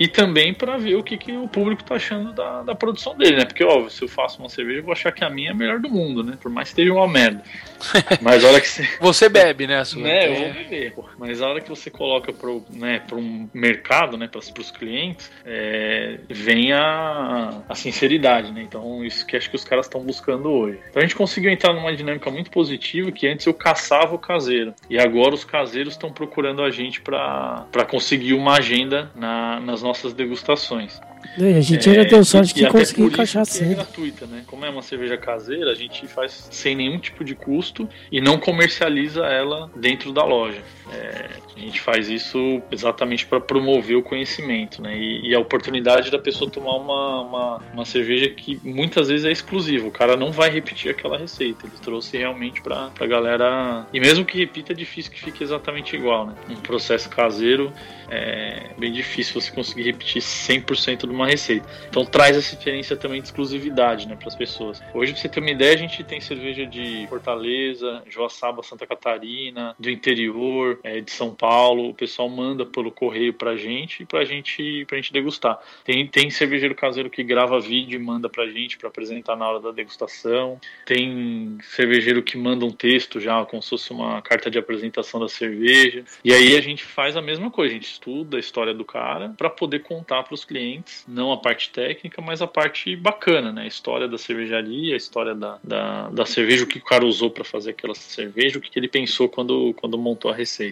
e 0.02 0.08
também 0.08 0.52
para 0.52 0.78
ver 0.78 0.96
o 0.96 1.04
que, 1.04 1.16
que 1.16 1.32
o 1.32 1.48
público 1.48 1.84
tá 1.84 1.94
achando 1.94 2.34
da, 2.34 2.64
da 2.64 2.74
produção 2.74 3.16
dele, 3.16 3.36
né? 3.36 3.46
Porque, 3.46 3.64
óbvio, 3.64 3.92
se 3.92 4.04
eu 4.04 4.08
faço 4.08 4.40
uma 4.40 4.50
cerveja, 4.50 4.80
eu 4.80 4.84
vou 4.84 4.94
achar 4.94 5.12
que 5.12 5.24
a 5.24 5.30
minha 5.30 5.50
é 5.50 5.52
a 5.52 5.56
melhor 5.56 5.80
do 5.80 5.88
mundo, 5.88 6.24
né? 6.24 6.40
Por 6.42 6.50
mais 6.50 6.70
que 6.70 6.72
esteja 6.72 6.92
uma 6.92 7.08
merda. 7.08 7.44
Mas 8.20 8.44
a 8.44 8.48
hora 8.48 8.60
que 8.60 8.68
você. 8.68 8.90
você 9.00 9.30
bebe, 9.30 9.68
né? 9.68 9.86
Sua... 9.86 10.02
Né, 10.02 10.28
eu 10.28 10.36
vou 10.36 10.54
beber. 10.54 10.94
Pô. 10.96 11.06
Mas 11.20 11.40
a 11.40 11.48
hora 11.48 11.62
que 11.62 11.70
você 11.70 11.92
coloca 11.92 12.34
pro, 12.34 12.66
né, 12.72 13.00
pro 13.08 13.20
um 13.20 13.48
mercado, 13.54 14.18
né? 14.18 14.28
Para 14.28 14.40
os 14.40 14.72
clientes, 14.72 15.32
é, 15.46 16.18
vem 16.28 16.74
a, 16.74 17.62
a 17.70 17.76
sinceridade, 17.76 18.52
né? 18.52 18.64
Então, 18.64 19.06
isso 19.06 19.24
que 19.24 19.38
acho 19.38 19.52
que 19.52 19.56
os 19.56 19.64
caras 19.64 19.86
estão 19.86 20.02
buscando 20.02 20.50
hoje. 20.50 20.80
Então, 20.90 21.00
a 21.00 21.06
gente 21.06 21.16
conseguiu 21.16 21.52
entrar 21.52 21.74
numa 21.74 21.96
dinâmica 21.96 22.32
muito 22.32 22.50
positiva 22.50 23.12
que 23.12 23.28
antes 23.28 23.46
eu 23.46 23.54
caçava 23.54 24.16
o 24.16 24.20
caseiro. 24.20 24.74
E 24.90 24.98
agora 24.98 25.36
os 25.36 25.46
caseiros 25.46 25.94
estão 25.94 26.12
procurando 26.12 26.64
a 26.64 26.72
gente 26.72 27.02
para 27.02 27.86
conseguir 27.88 28.34
uma 28.34 28.58
agenda 28.58 29.12
na, 29.16 29.60
nas 29.60 29.84
nossas 29.84 29.91
nossas 29.92 30.14
degustações. 30.14 31.02
É, 31.38 31.58
a 31.58 31.62
gente 31.62 31.90
ainda 31.90 32.06
deu 32.06 32.24
sorte 32.24 32.54
que 32.54 32.66
conseguiu 32.66 33.08
encaixar 33.08 33.46
cedo. 33.46 33.72
É 33.72 33.76
gratuita, 33.76 34.26
né? 34.26 34.44
Como 34.48 34.66
é 34.66 34.70
uma 34.70 34.82
cerveja 34.82 35.18
caseira, 35.18 35.72
a 35.72 35.76
gente 35.76 36.08
faz 36.08 36.48
sem 36.50 36.76
nenhum 36.76 36.98
tipo 36.98 37.24
de 37.24 37.36
custo 37.36 37.88
e 38.12 38.22
não 38.22 38.40
comercializa 38.40 39.26
ela 39.26 39.70
dentro 39.76 40.12
da 40.14 40.24
loja. 40.24 40.62
É, 40.92 41.30
a 41.56 41.60
gente 41.60 41.80
faz 41.80 42.10
isso 42.10 42.62
exatamente 42.70 43.26
para 43.26 43.40
promover 43.40 43.96
o 43.96 44.04
conhecimento, 44.04 44.82
né? 44.82 44.98
E, 44.98 45.30
e, 45.30 45.36
a 45.36 45.40
oportunidade 45.40 46.12
da 46.12 46.20
pessoa 46.20 46.52
tomar 46.52 46.76
uma, 46.76 47.22
uma, 47.22 47.58
uma, 47.74 47.86
cerveja 47.86 48.30
que 48.30 48.60
muitas 48.64 49.08
vezes 49.08 49.26
é 49.26 49.32
exclusiva. 49.32 49.88
O 49.88 49.92
cara 49.92 50.18
não 50.18 50.32
vai 50.32 50.50
repetir 50.50 50.92
aquela 50.92 51.18
receita. 51.18 51.66
Ele 51.66 51.78
trouxe 51.82 52.18
realmente 52.18 52.62
para 52.62 52.92
a 53.00 53.08
galera. 53.08 53.88
E 53.94 54.00
mesmo 54.00 54.26
que 54.26 54.38
repita, 54.38 54.74
é 54.74 54.76
difícil 54.76 55.12
que 55.12 55.22
fique 55.22 55.42
exatamente 55.44 55.96
igual, 55.96 56.28
né? 56.28 56.36
Um 56.50 56.56
processo 56.56 57.10
caseiro 57.10 57.72
é 58.12 58.72
bem 58.78 58.92
difícil 58.92 59.40
você 59.40 59.50
conseguir 59.50 59.84
repetir 59.84 60.22
100% 60.22 61.08
de 61.08 61.14
uma 61.14 61.26
receita. 61.26 61.66
Então 61.90 62.06
traz 62.06 62.36
essa 62.36 62.54
experiência 62.54 62.98
também 62.98 63.22
de 63.22 63.28
exclusividade, 63.28 64.06
né, 64.06 64.18
para 64.18 64.28
as 64.28 64.36
pessoas. 64.36 64.84
Hoje, 64.94 65.14
para 65.14 65.22
você 65.22 65.30
ter 65.30 65.40
uma 65.40 65.50
ideia, 65.50 65.74
a 65.74 65.78
gente 65.78 66.04
tem 66.04 66.20
cerveja 66.20 66.66
de 66.66 67.08
Fortaleza, 67.08 68.04
Joaçaba, 68.10 68.62
Santa 68.62 68.86
Catarina, 68.86 69.74
do 69.80 69.90
interior, 69.90 70.81
é, 70.84 71.02
de 71.02 71.12
São 71.12 71.34
Paulo, 71.34 71.90
o 71.90 71.94
pessoal 71.94 72.30
manda 72.30 72.66
pelo 72.66 72.92
correio 72.92 73.34
pra 73.34 73.56
gente, 73.56 74.06
pra 74.06 74.24
gente, 74.26 74.86
pra 74.86 74.98
gente 74.98 75.14
degustar. 75.14 75.60
Tem, 75.84 76.08
tem 76.08 76.30
cervejeiro 76.30 76.76
caseiro 76.76 77.10
que 77.10 77.24
grava 77.24 77.60
vídeo 77.60 78.00
e 78.00 78.04
manda 78.04 78.30
pra 78.30 78.48
gente 78.48 78.78
para 78.78 78.90
apresentar 78.90 79.36
na 79.36 79.48
hora 79.48 79.60
da 79.60 79.72
degustação. 79.72 80.60
Tem 80.86 81.58
cervejeiro 81.62 82.24
que 82.24 82.38
manda 82.38 82.66
um 82.66 82.72
texto 82.72 83.20
já, 83.20 83.44
como 83.46 83.62
se 83.62 83.70
fosse 83.70 83.92
uma 83.92 84.22
carta 84.22 84.50
de 84.50 84.58
apresentação 84.58 85.20
da 85.20 85.28
cerveja. 85.28 86.04
E 86.24 86.34
aí 86.34 86.56
a 86.56 86.62
gente 86.62 86.84
faz 86.84 87.16
a 87.16 87.22
mesma 87.22 87.50
coisa, 87.50 87.72
a 87.72 87.76
gente 87.76 87.92
estuda 87.92 88.38
a 88.38 88.40
história 88.40 88.74
do 88.74 88.86
cara 88.86 89.34
para 89.38 89.50
poder 89.50 89.80
contar 89.80 90.24
para 90.24 90.34
os 90.34 90.46
clientes, 90.46 91.04
não 91.08 91.32
a 91.32 91.38
parte 91.38 91.70
técnica, 91.70 92.22
mas 92.22 92.42
a 92.42 92.48
parte 92.48 92.96
bacana, 92.96 93.52
né? 93.52 93.64
A 93.64 93.68
história 93.68 94.08
da 94.08 94.18
cervejaria, 94.18 94.94
a 94.94 94.98
história 94.98 95.36
da, 95.36 95.60
da, 95.64 96.10
da 96.10 96.26
cerveja, 96.26 96.64
o 96.64 96.68
que 96.68 96.78
o 96.78 96.84
cara 96.84 97.06
usou 97.06 97.30
para 97.30 97.44
fazer 97.44 97.72
aquela 97.72 97.96
cerveja, 97.96 98.58
o 98.58 98.62
que, 98.62 98.70
que 98.70 98.80
ele 98.80 98.88
pensou 98.88 99.30
quando, 99.30 99.74
quando 99.76 99.98
montou 99.98 100.32
a 100.32 100.36
receita. 100.36 100.71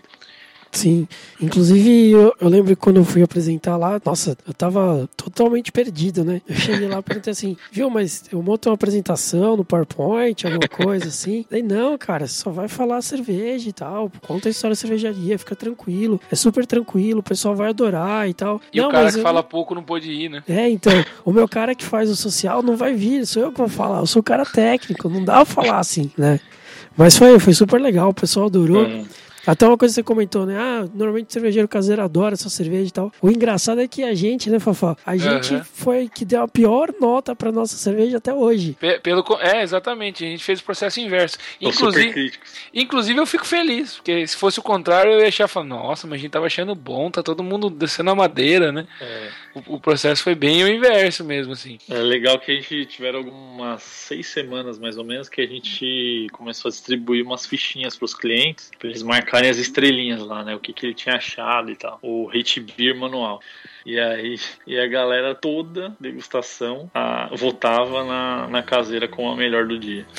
Sim, 0.71 1.07
inclusive 1.41 2.11
eu, 2.11 2.33
eu, 2.39 2.47
lembro 2.47 2.75
quando 2.77 2.97
eu 2.97 3.03
fui 3.03 3.23
apresentar 3.23 3.75
lá, 3.75 3.99
nossa, 4.05 4.37
eu 4.47 4.53
tava 4.53 5.09
totalmente 5.17 5.71
perdido, 5.71 6.23
né? 6.23 6.41
Eu 6.47 6.55
cheguei 6.55 6.87
lá 6.87 6.99
e 6.99 7.01
perguntei 7.01 7.31
assim, 7.31 7.57
viu, 7.71 7.89
mas 7.89 8.25
eu 8.31 8.41
monto 8.41 8.69
uma 8.69 8.75
apresentação 8.75 9.57
no 9.57 9.65
PowerPoint, 9.65 10.45
alguma 10.45 10.67
coisa 10.67 11.07
assim. 11.07 11.43
Daí, 11.49 11.63
não, 11.63 11.97
cara, 11.97 12.27
só 12.27 12.51
vai 12.51 12.67
falar 12.67 13.01
cerveja 13.01 13.67
e 13.67 13.73
tal, 13.73 14.11
conta 14.21 14.47
a 14.47 14.51
história 14.51 14.73
da 14.73 14.79
cervejaria, 14.79 15.39
fica 15.39 15.55
tranquilo, 15.55 16.21
é 16.31 16.35
super 16.35 16.65
tranquilo, 16.67 17.21
o 17.21 17.23
pessoal 17.23 17.55
vai 17.55 17.69
adorar 17.69 18.29
e 18.29 18.33
tal. 18.33 18.61
E 18.71 18.79
não, 18.79 18.89
o 18.89 18.91
cara 18.91 19.11
que 19.11 19.17
eu... 19.17 19.23
fala 19.23 19.41
pouco 19.41 19.73
não 19.73 19.83
pode 19.83 20.11
ir, 20.11 20.29
né? 20.29 20.43
É, 20.47 20.69
então, 20.69 20.93
o 21.25 21.31
meu 21.31 21.47
cara 21.47 21.73
que 21.73 21.83
faz 21.83 22.09
o 22.11 22.15
social 22.15 22.61
não 22.61 22.77
vai 22.77 22.93
vir, 22.93 23.25
sou 23.25 23.41
eu 23.41 23.51
que 23.51 23.57
vou 23.57 23.67
falar, 23.69 23.99
eu 23.99 24.07
sou 24.07 24.19
o 24.19 24.23
cara 24.23 24.45
técnico, 24.45 25.09
não 25.09 25.23
dá 25.23 25.37
pra 25.37 25.45
falar 25.45 25.79
assim, 25.79 26.11
né? 26.15 26.39
Mas 26.95 27.17
foi, 27.17 27.39
foi 27.39 27.53
super 27.53 27.81
legal, 27.81 28.09
o 28.09 28.13
pessoal 28.13 28.45
adorou. 28.45 28.85
Até 29.45 29.65
uma 29.65 29.77
coisa 29.77 29.93
que 29.93 29.95
você 29.95 30.03
comentou, 30.03 30.45
né? 30.45 30.57
Ah, 30.57 30.87
normalmente 30.93 31.29
o 31.29 31.33
cervejeiro 31.33 31.67
caseiro 31.67 32.01
adora 32.01 32.33
essa 32.33 32.49
cerveja 32.49 32.87
e 32.87 32.91
tal. 32.91 33.11
O 33.21 33.29
engraçado 33.29 33.81
é 33.81 33.87
que 33.87 34.03
a 34.03 34.13
gente, 34.13 34.49
né, 34.49 34.59
Fafá? 34.59 34.95
A 35.05 35.17
gente 35.17 35.53
uhum. 35.53 35.63
foi 35.63 36.09
que 36.09 36.25
deu 36.25 36.43
a 36.43 36.47
pior 36.47 36.93
nota 36.99 37.35
pra 37.35 37.51
nossa 37.51 37.77
cerveja 37.77 38.17
até 38.17 38.33
hoje. 38.33 38.77
Pelo, 39.01 39.23
é, 39.39 39.63
exatamente. 39.63 40.23
A 40.23 40.27
gente 40.27 40.43
fez 40.43 40.59
o 40.59 40.63
processo 40.63 40.99
inverso. 40.99 41.37
Inclusive, 41.61 42.31
inclusive 42.73 43.19
eu 43.19 43.25
fico 43.25 43.45
feliz, 43.45 43.95
porque 43.95 44.25
se 44.27 44.35
fosse 44.35 44.59
o 44.59 44.63
contrário, 44.63 45.11
eu 45.11 45.19
ia 45.19 45.27
achar, 45.27 45.49
nossa, 45.63 46.07
mas 46.07 46.19
a 46.19 46.21
gente 46.21 46.31
tava 46.31 46.45
achando 46.45 46.75
bom, 46.75 47.09
tá 47.09 47.23
todo 47.23 47.43
mundo 47.43 47.69
descendo 47.69 48.09
a 48.11 48.15
madeira, 48.15 48.71
né? 48.71 48.87
É. 49.01 49.29
O, 49.53 49.75
o, 49.75 49.79
processo 49.79 50.23
foi 50.23 50.35
bem 50.35 50.63
o 50.63 50.67
inverso 50.67 51.23
mesmo, 51.23 51.53
assim. 51.53 51.77
É 51.89 51.97
legal 51.97 52.39
que 52.39 52.51
a 52.51 52.55
gente 52.55 52.85
tiveram 52.85 53.19
algumas 53.19 53.81
seis 53.81 54.27
semanas, 54.27 54.77
mais 54.77 54.97
ou 54.97 55.03
menos, 55.03 55.27
que 55.27 55.41
a 55.41 55.47
gente 55.47 56.27
começou 56.31 56.69
a 56.69 56.71
distribuir 56.71 57.25
umas 57.25 57.45
fichinhas 57.45 57.95
pros 57.95 58.13
clientes, 58.13 58.71
pra 58.77 58.89
eles 58.89 59.01
marcarem 59.01 59.49
as 59.49 59.57
estrelinhas 59.57 60.21
lá, 60.21 60.43
né? 60.43 60.55
O 60.55 60.59
que, 60.59 60.73
que 60.73 60.85
ele 60.85 60.93
tinha 60.93 61.15
achado 61.15 61.71
e 61.71 61.75
tal. 61.75 61.99
O 62.01 62.29
hate 62.29 62.59
beer 62.59 62.95
manual. 62.95 63.39
E 63.85 63.99
aí 63.99 64.35
e 64.67 64.79
a 64.79 64.87
galera 64.87 65.33
toda, 65.33 65.95
degustação, 65.99 66.89
a, 66.93 67.29
votava 67.35 68.03
na, 68.03 68.47
na 68.47 68.63
caseira 68.63 69.07
como 69.07 69.29
a 69.29 69.35
melhor 69.35 69.67
do 69.67 69.79
dia. 69.79 70.05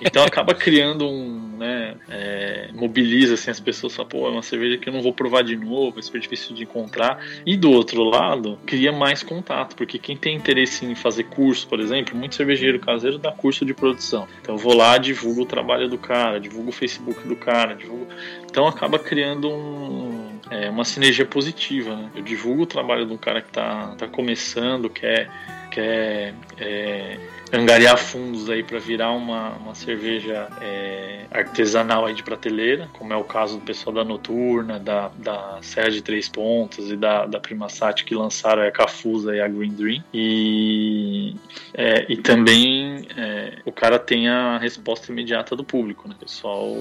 Então 0.00 0.22
acaba 0.24 0.54
criando 0.54 1.08
um, 1.08 1.43
né, 1.54 1.94
é, 2.08 2.70
mobiliza 2.72 3.34
assim, 3.34 3.50
as 3.50 3.60
pessoas, 3.60 3.94
falam, 3.94 4.08
pô, 4.08 4.26
é 4.26 4.30
uma 4.30 4.42
cerveja 4.42 4.78
que 4.78 4.88
eu 4.88 4.92
não 4.92 5.02
vou 5.02 5.12
provar 5.12 5.42
de 5.42 5.56
novo, 5.56 5.98
é 5.98 6.02
super 6.02 6.20
difícil 6.20 6.54
de 6.54 6.64
encontrar. 6.64 7.24
E 7.46 7.56
do 7.56 7.70
outro 7.70 8.02
lado, 8.02 8.58
cria 8.66 8.92
mais 8.92 9.22
contato, 9.22 9.76
porque 9.76 9.98
quem 9.98 10.16
tem 10.16 10.36
interesse 10.36 10.84
em 10.84 10.94
fazer 10.94 11.24
curso, 11.24 11.66
por 11.68 11.80
exemplo, 11.80 12.16
muito 12.16 12.34
cervejeiro 12.34 12.78
caseiro 12.78 13.18
dá 13.18 13.32
curso 13.32 13.64
de 13.64 13.74
produção. 13.74 14.26
Então 14.40 14.54
eu 14.54 14.58
vou 14.58 14.74
lá, 14.74 14.98
divulgo 14.98 15.42
o 15.42 15.46
trabalho 15.46 15.88
do 15.88 15.98
cara, 15.98 16.38
divulgo 16.38 16.70
o 16.70 16.72
Facebook 16.72 17.26
do 17.26 17.36
cara, 17.36 17.74
divulgo... 17.74 18.06
Então 18.50 18.68
acaba 18.68 18.98
criando 18.98 19.50
um, 19.50 20.38
é, 20.50 20.70
uma 20.70 20.84
sinergia 20.84 21.26
positiva, 21.26 21.96
né? 21.96 22.10
Eu 22.14 22.22
divulgo 22.22 22.62
o 22.62 22.66
trabalho 22.66 23.06
de 23.06 23.12
um 23.12 23.16
cara 23.16 23.40
que 23.40 23.48
está 23.48 23.94
tá 23.96 24.06
começando, 24.06 24.88
quer, 24.88 25.28
quer 25.70 26.34
é, 26.58 27.18
angariar 27.56 27.96
fundos 27.96 28.50
aí 28.50 28.62
para 28.62 28.78
virar 28.78 29.12
uma, 29.12 29.50
uma 29.56 29.74
cerveja 29.74 30.48
é, 30.60 31.26
artesanal 31.30 32.06
aí 32.06 32.14
de 32.14 32.22
prateleira, 32.22 32.88
como 32.92 33.12
é 33.12 33.16
o 33.16 33.24
caso 33.24 33.58
do 33.58 33.64
pessoal 33.64 33.94
da 33.94 34.04
Noturna, 34.04 34.78
da, 34.78 35.08
da 35.16 35.58
Serra 35.62 35.90
de 35.90 36.02
Três 36.02 36.28
Pontas 36.28 36.90
e 36.90 36.96
da, 36.96 37.26
da 37.26 37.40
Prima 37.40 37.68
Sat 37.68 38.04
que 38.04 38.14
lançaram 38.14 38.62
a 38.62 38.70
Cafusa 38.70 39.34
e 39.34 39.40
a 39.40 39.48
Green 39.48 39.72
Dream. 39.72 40.04
E, 40.12 41.34
é, 41.72 42.06
e 42.08 42.16
também 42.16 43.06
é, 43.16 43.58
o 43.64 43.72
cara 43.72 43.98
tem 43.98 44.28
a 44.28 44.58
resposta 44.58 45.12
imediata 45.12 45.54
do 45.54 45.64
público, 45.64 46.08
né? 46.08 46.14
O 46.16 46.24
pessoal 46.24 46.76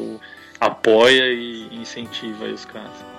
apoia 0.60 1.32
e 1.32 1.68
incentiva 1.76 2.46
os 2.46 2.66
caras. 2.66 3.13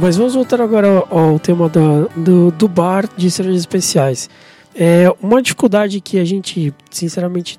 Mas 0.00 0.16
vamos 0.16 0.34
voltar 0.34 0.62
agora 0.62 1.04
ao, 1.10 1.38
tema 1.38 1.68
da, 1.68 2.06
do, 2.16 2.50
do 2.52 2.66
bar 2.66 3.06
de 3.16 3.30
cervejas 3.30 3.60
especiais. 3.60 4.30
É 4.74 5.12
uma 5.20 5.42
dificuldade 5.42 6.00
que 6.00 6.18
a 6.18 6.24
gente, 6.24 6.72
sinceramente, 6.90 7.58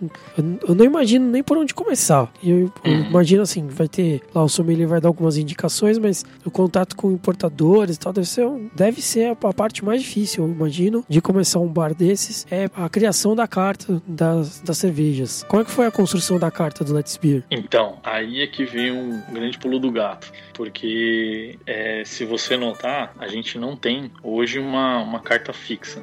eu 0.67 0.75
não 0.75 0.85
imagino 0.85 1.29
nem 1.29 1.43
por 1.43 1.57
onde 1.57 1.73
começar. 1.73 2.31
Eu, 2.43 2.71
eu 2.83 2.91
uhum. 2.91 3.05
imagino 3.09 3.43
assim, 3.43 3.67
vai 3.67 3.87
ter 3.87 4.21
lá 4.33 4.43
o 4.43 4.49
sommelier 4.49 4.87
vai 4.87 5.01
dar 5.01 5.09
algumas 5.09 5.37
indicações, 5.37 5.97
mas 5.97 6.25
o 6.45 6.51
contato 6.51 6.95
com 6.95 7.11
importadores 7.11 7.95
e 7.95 7.99
tal 7.99 8.13
deve 8.13 8.27
ser, 8.27 8.47
deve 8.75 9.01
ser 9.01 9.35
a, 9.41 9.53
parte 9.53 9.83
mais 9.83 10.01
difícil, 10.01 10.45
eu 10.45 10.51
imagino, 10.51 11.05
de 11.07 11.21
começar 11.21 11.59
um 11.59 11.67
bar 11.67 11.93
desses, 11.93 12.47
é 12.49 12.69
a 12.75 12.89
criação 12.89 13.35
da 13.35 13.47
carta 13.47 14.01
das, 14.07 14.61
das 14.61 14.77
cervejas. 14.77 15.43
Como 15.47 15.61
é 15.61 15.65
que 15.65 15.71
foi 15.71 15.85
a 15.85 15.91
construção 15.91 16.39
da 16.39 16.49
carta 16.49 16.83
do 16.83 16.93
Let's 16.93 17.17
Beer? 17.17 17.43
Então, 17.51 17.99
aí 18.03 18.41
é 18.41 18.47
que 18.47 18.63
vem 18.63 18.91
um 18.91 19.21
grande 19.31 19.57
pulo 19.57 19.79
do 19.79 19.91
gato, 19.91 20.31
porque 20.53 21.57
é, 21.65 22.03
se 22.05 22.25
você 22.25 22.55
notar, 22.57 23.13
a 23.19 23.27
gente 23.27 23.57
não 23.57 23.75
tem 23.75 24.11
hoje 24.23 24.59
uma, 24.59 24.99
uma 24.99 25.19
carta 25.19 25.53
fixa. 25.53 26.01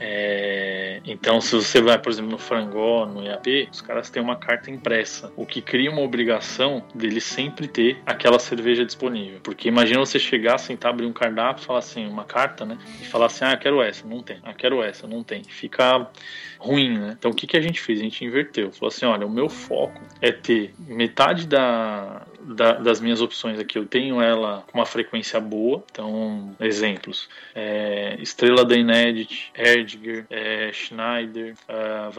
É, 0.00 1.00
então, 1.04 1.40
se 1.40 1.54
você 1.54 1.80
vai, 1.80 1.98
por 1.98 2.10
exemplo, 2.10 2.30
no 2.30 2.38
Frangó, 2.38 3.06
no 3.06 3.22
IAP, 3.22 3.68
os 3.72 3.80
caras 3.80 4.10
têm 4.10 4.22
uma 4.22 4.36
carta 4.36 4.70
impressa, 4.70 5.32
o 5.36 5.44
que 5.44 5.60
cria 5.60 5.90
uma 5.90 6.02
obrigação 6.02 6.84
deles 6.94 7.24
sempre 7.24 7.66
ter 7.66 8.00
aquela 8.06 8.38
cerveja 8.38 8.84
disponível. 8.84 9.40
Porque 9.42 9.68
imagina 9.68 10.00
você 10.00 10.18
chegar, 10.18 10.58
sentar, 10.58 10.92
abrir 10.92 11.06
um 11.06 11.12
cardápio, 11.12 11.64
falar 11.64 11.80
assim, 11.80 12.06
uma 12.06 12.24
carta, 12.24 12.64
né? 12.64 12.78
E 13.00 13.04
falar 13.04 13.26
assim, 13.26 13.44
ah, 13.44 13.56
quero 13.56 13.82
essa, 13.82 14.06
não 14.06 14.22
tem. 14.22 14.38
Ah, 14.42 14.54
quero 14.54 14.82
essa, 14.82 15.06
não 15.06 15.22
tem. 15.22 15.42
Fica 15.44 16.08
ruim, 16.58 16.98
né? 16.98 17.16
Então, 17.18 17.30
o 17.30 17.34
que, 17.34 17.46
que 17.46 17.56
a 17.56 17.60
gente 17.60 17.80
fez? 17.80 18.00
A 18.00 18.02
gente 18.02 18.24
inverteu. 18.24 18.72
Falou 18.72 18.88
assim, 18.88 19.06
olha, 19.06 19.26
o 19.26 19.30
meu 19.30 19.48
foco 19.48 20.00
é 20.20 20.32
ter 20.32 20.74
metade 20.86 21.46
da, 21.46 22.26
da, 22.54 22.72
das 22.74 23.00
minhas 23.00 23.20
opções 23.20 23.58
aqui, 23.58 23.78
eu 23.78 23.86
tenho 23.86 24.20
ela 24.20 24.64
com 24.66 24.78
uma 24.78 24.86
frequência 24.86 25.40
boa. 25.40 25.84
Então, 25.90 26.54
exemplos: 26.60 27.28
é, 27.54 28.16
Estrela 28.20 28.64
da 28.64 28.76
Inedit, 28.76 29.50
Erdiger, 29.54 30.26
é, 30.30 30.70
Schneider, 30.72 31.54
uh, 31.68 32.12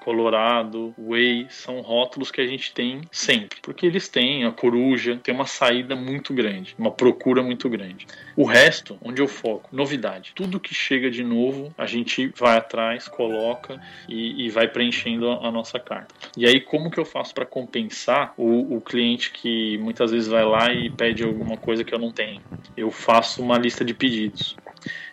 Colorado, 0.00 0.94
Way, 0.98 1.46
são 1.50 1.80
rótulos 1.80 2.30
que 2.30 2.40
a 2.40 2.46
gente 2.46 2.72
tem 2.72 3.02
sempre, 3.10 3.58
porque 3.62 3.86
eles 3.86 4.08
têm 4.08 4.44
a 4.44 4.50
coruja, 4.50 5.18
tem 5.22 5.34
uma 5.34 5.46
saída 5.46 5.94
muito 5.94 6.32
grande, 6.32 6.74
uma 6.78 6.90
procura 6.90 7.42
muito 7.42 7.68
grande. 7.68 8.06
O 8.36 8.44
resto, 8.44 8.98
onde 9.02 9.22
eu 9.22 9.28
foco, 9.28 9.68
novidade. 9.72 10.32
Tudo 10.34 10.58
que 10.58 10.74
chega 10.74 11.10
de 11.10 11.22
novo, 11.22 11.72
a 11.78 11.86
gente 11.86 12.32
vai 12.36 12.56
atrás, 12.56 13.08
coloca 13.14 13.80
e, 14.08 14.44
e 14.44 14.50
vai 14.50 14.68
preenchendo 14.68 15.30
a, 15.30 15.48
a, 15.48 15.50
nossa 15.50 15.78
carta. 15.78 16.14
E 16.36 16.46
aí, 16.46 16.60
como 16.60 16.90
que 16.90 16.98
eu 16.98 17.04
faço 17.04 17.32
para 17.34 17.46
compensar 17.46 18.34
o, 18.36 18.76
o 18.76 18.80
cliente 18.80 19.30
que 19.30 19.78
muitas 19.78 20.10
vezes 20.10 20.28
vai 20.28 20.44
lá 20.44 20.72
e 20.72 20.90
pede 20.90 21.24
alguma 21.24 21.56
coisa 21.56 21.84
que 21.84 21.94
eu 21.94 21.98
não 21.98 22.10
tenho? 22.10 22.40
Eu 22.76 22.90
faço 22.90 23.42
uma 23.42 23.56
lista 23.56 23.84
de 23.84 23.94
pedidos. 23.94 24.56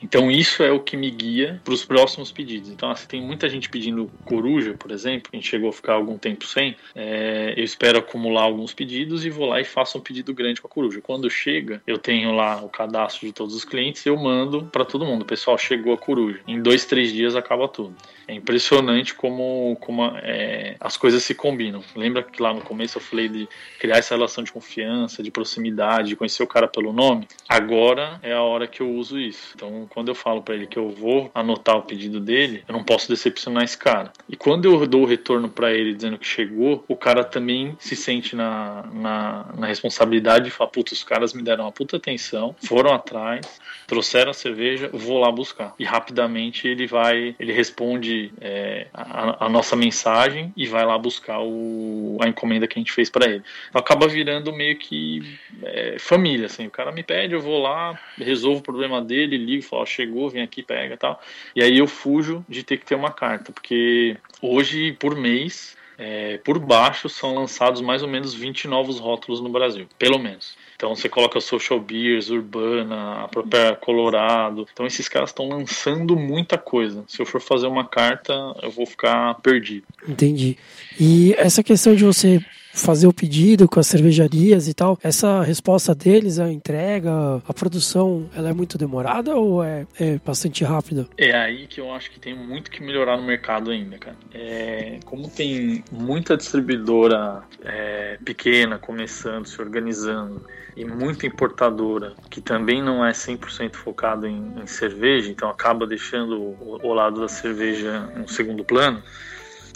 Então 0.02 0.30
isso 0.32 0.64
é 0.64 0.72
o 0.72 0.80
que 0.80 0.98
me 0.98 1.10
guia 1.10 1.62
para 1.64 1.74
os 1.74 1.86
próximos 1.86 2.32
pedidos. 2.32 2.70
Então, 2.70 2.90
assim, 2.90 3.08
tem 3.08 3.22
muita 3.22 3.48
gente 3.50 3.70
pedindo 3.70 4.12
coruja, 4.26 4.74
por 4.74 4.92
exemplo, 4.92 5.30
a 5.32 5.36
gente 5.36 5.48
chegou 5.48 5.70
a 5.70 5.74
ficar 5.74 5.94
algum 5.94 6.18
tempo 6.18 6.46
sem. 6.46 6.76
É, 6.96 7.54
eu 7.56 7.64
espero 7.64 8.00
acumular 8.00 8.44
alguns 8.44 8.74
pedidos 8.74 9.26
e 9.26 9.30
vou 9.30 9.48
lá 9.48 9.62
e 9.62 9.66
faço 9.66 9.98
um 9.98 10.02
pedido 10.02 10.34
grande 10.34 10.62
com 10.62 10.68
a 10.68 10.72
coruja. 10.72 11.02
Quando 11.02 11.30
chega, 11.30 11.82
eu 11.86 11.98
tenho 11.98 12.34
lá 12.34 12.64
o 12.64 12.70
cadastro 12.70 13.28
de 13.28 13.34
todos 13.34 13.56
os 13.56 13.66
clientes 13.66 14.06
eu 14.06 14.18
mando 14.18 14.66
para 14.72 14.86
todo 14.86 15.06
mundo. 15.06 15.26
Pessoal 15.26 15.58
chegou 15.58 15.94
a 15.94 15.98
coruja. 15.98 16.40
Em 16.48 16.62
dois, 16.62 16.86
três 16.86 17.12
dias 17.12 17.36
acaba 17.36 17.68
tudo. 17.68 17.96
É 18.32 18.34
impressionante 18.34 19.14
como, 19.14 19.76
como 19.82 20.06
é, 20.24 20.78
as 20.80 20.96
coisas 20.96 21.22
se 21.22 21.36
combinam. 21.36 21.84
Lembra 21.94 22.24
que 22.24 22.42
lá 22.42 22.54
no 22.54 22.62
começo 22.62 22.98
eu 22.98 23.02
falei 23.02 23.28
de 23.28 23.46
criar 23.78 23.98
essa 23.98 24.16
relação 24.16 24.42
de 24.42 24.54
confiança, 24.54 25.22
de 25.22 25.30
proximidade, 25.30 26.08
de 26.10 26.16
conhecer 26.16 26.42
o 26.42 26.48
cara 26.48 26.66
pelo 26.66 26.94
nome? 26.94 27.28
Agora 27.50 28.22
é 28.24 28.32
a 28.32 28.42
hora 28.42 28.68
que 28.68 28.80
eu 28.80 28.90
uso 28.90 29.20
isso. 29.20 29.52
Então, 29.54 29.86
quando 29.90 30.08
eu 30.08 30.16
falo 30.16 30.42
para 30.42 30.56
ele 30.56 30.66
que 30.66 30.80
eu 30.80 30.90
vou 30.92 31.30
anotar 31.36 31.76
o 31.76 31.82
pedido 31.82 32.22
dele, 32.22 32.64
eu 32.66 32.72
não 32.72 32.86
posso 32.86 33.10
decepcionar 33.10 33.66
esse 33.66 33.78
cara. 33.78 34.14
E 34.30 34.38
quando 34.38 34.64
eu 34.64 34.88
dou 34.88 35.02
o 35.02 35.06
retorno 35.06 35.50
para 35.50 35.74
ele 35.74 35.94
dizendo 35.94 36.18
que 36.18 36.26
chegou, 36.26 36.86
o 36.88 36.96
cara 36.96 37.26
também 37.26 37.76
se 37.80 37.98
sente 37.98 38.34
na, 38.34 38.90
na, 38.94 39.46
na 39.58 39.68
responsabilidade 39.68 40.46
de 40.46 40.52
falar: 40.52 40.70
putz, 40.70 40.94
os 40.94 41.04
caras 41.04 41.34
me 41.34 41.44
deram 41.44 41.66
uma 41.66 41.72
puta 41.74 41.98
atenção, 41.98 42.56
foram 42.64 42.94
atrás, 42.94 43.60
trouxeram 43.88 44.32
a 44.32 44.34
cerveja, 44.34 44.90
vou 44.94 45.18
lá 45.18 45.30
buscar. 45.30 45.76
E 45.78 45.84
rapidamente 45.84 46.66
ele 46.66 46.88
vai, 46.88 47.36
ele 47.38 47.52
responde 47.52 48.21
é, 48.42 48.88
a, 48.94 49.46
a, 49.46 49.50
nossa 49.50 49.76
mensagem 49.76 50.54
e 50.58 50.68
vai 50.68 50.86
lá 50.86 50.98
buscar 50.98 51.40
o, 51.40 52.18
a 52.22 52.28
encomenda 52.28 52.68
que 52.68 52.78
a 52.78 52.82
gente 52.82 52.92
fez 52.92 53.10
para 53.10 53.26
ele. 53.26 53.44
Então 53.70 53.80
acaba 53.80 54.08
virando 54.08 54.52
meio 54.52 54.78
que 54.78 55.40
é, 55.64 55.98
família, 55.98 56.48
assim. 56.48 56.68
O 56.68 56.72
cara 56.72 56.92
me 56.92 57.04
pede, 57.04 57.34
eu 57.34 57.42
vou 57.42 57.62
lá, 57.62 58.00
resolvo 58.18 58.60
o 58.60 58.64
problema 58.64 59.02
dele, 59.02 59.38
ligo, 59.38 59.64
falo, 59.64 59.86
chegou, 59.86 60.30
vem 60.30 60.42
aqui, 60.42 60.62
pega 60.62 60.98
tal. 60.98 61.22
E 61.56 61.64
aí 61.64 61.78
eu 61.78 61.88
fujo 61.88 62.46
de 62.50 62.64
ter 62.64 62.78
que 62.78 62.86
ter 62.86 62.96
uma 62.96 63.12
carta, 63.12 63.52
porque 63.52 64.18
hoje, 64.42 64.92
por 64.94 65.16
mês, 65.16 65.78
é, 65.98 66.38
por 66.38 66.58
baixo 66.60 67.08
são 67.10 67.36
lançados 67.36 67.82
mais 67.82 68.02
ou 68.02 68.08
menos 68.08 68.34
20 68.34 68.68
novos 68.68 69.00
rótulos 69.00 69.42
no 69.42 69.50
Brasil, 69.50 69.88
pelo 69.98 70.18
menos. 70.18 70.56
Então 70.76 70.96
você 70.96 71.08
coloca 71.08 71.40
Social 71.40 71.80
Beers, 71.80 72.30
Urbana, 72.30 73.24
a 73.24 73.28
própria 73.28 73.76
Colorado. 73.76 74.68
Então 74.74 74.88
esses 74.88 75.08
caras 75.08 75.30
estão 75.30 75.48
lançando 75.48 76.16
muita 76.16 76.58
coisa. 76.58 77.04
Se 77.08 77.22
eu 77.22 77.26
for 77.26 77.40
fazer 77.40 77.68
uma 77.68 77.86
carta, 77.86 78.34
eu 78.64 78.72
vou 78.72 78.88
ficar 78.88 79.36
perdido. 79.42 79.86
Entendi. 80.08 80.58
E 81.00 81.36
essa 81.38 81.62
questão 81.62 81.94
de 81.94 82.04
você 82.04 82.44
fazer 82.74 83.08
o 83.08 83.14
pedido 83.14 83.68
com 83.68 83.80
as 83.80 83.88
cervejarias 83.88 84.68
e 84.68 84.74
tal, 84.74 84.98
essa 85.04 85.42
resposta 85.42 85.94
deles, 85.94 86.40
a 86.40 86.52
entrega, 86.52 87.12
a 87.48 87.54
produção, 87.54 88.30
ela 88.36 88.50
é 88.50 88.54
muito 88.54 88.78
demorada 88.78 89.36
ou 89.36 89.64
é, 89.64 89.86
é 90.00 90.20
bastante 90.26 90.64
rápida? 90.64 91.08
É 91.18 91.36
aí 91.36 91.68
que 91.68 91.80
eu 91.80 91.94
acho 91.94 92.12
que 92.12 92.20
tem 92.20 92.36
muito 92.36 92.72
que 92.72 92.82
melhorar 92.82 93.18
no 93.18 93.24
mercado 93.24 93.72
ainda, 93.72 93.98
cara. 93.98 94.18
É, 94.34 95.00
como 95.06 95.30
tem 95.30 95.84
muita 95.92 96.38
distribuidora 96.38 97.44
é, 97.64 98.18
pequena 98.24 98.78
começando, 98.78 99.46
se 99.46 99.62
organizando, 99.62 100.42
e 100.76 100.86
muita 100.86 101.28
importadora 101.28 102.14
que 102.30 102.40
também 102.40 102.82
não 102.82 103.06
é 103.06 103.12
100% 103.12 103.76
focado 103.76 104.26
em, 104.26 104.54
em 104.62 104.68
cerveja, 104.68 105.30
então 105.30 105.50
acaba 105.50 105.86
deixando 105.86 106.40
o, 106.40 106.80
o 106.82 106.94
lado 106.94 107.20
da 107.20 107.28
cerveja 107.28 108.10
um 108.16 108.28
segundo 108.28 108.64
plano 108.64 109.04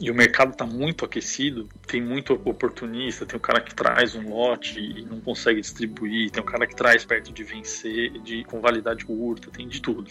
e 0.01 0.11
o 0.11 0.15
mercado 0.15 0.51
está 0.51 0.65
muito 0.65 1.05
aquecido, 1.05 1.67
tem 1.87 2.01
muito 2.01 2.33
oportunista, 2.33 3.25
tem 3.25 3.37
o 3.37 3.39
cara 3.39 3.61
que 3.61 3.73
traz 3.73 4.15
um 4.15 4.29
lote 4.29 4.79
e 4.79 5.05
não 5.05 5.19
consegue 5.21 5.61
distribuir, 5.61 6.31
tem 6.31 6.41
o 6.41 6.45
cara 6.45 6.67
que 6.67 6.75
traz 6.75 7.05
perto 7.05 7.31
de 7.31 7.43
vencer, 7.43 8.11
de 8.21 8.43
com 8.43 8.59
validade 8.59 9.05
curta, 9.05 9.49
tem 9.51 9.67
de 9.67 9.81
tudo. 9.81 10.09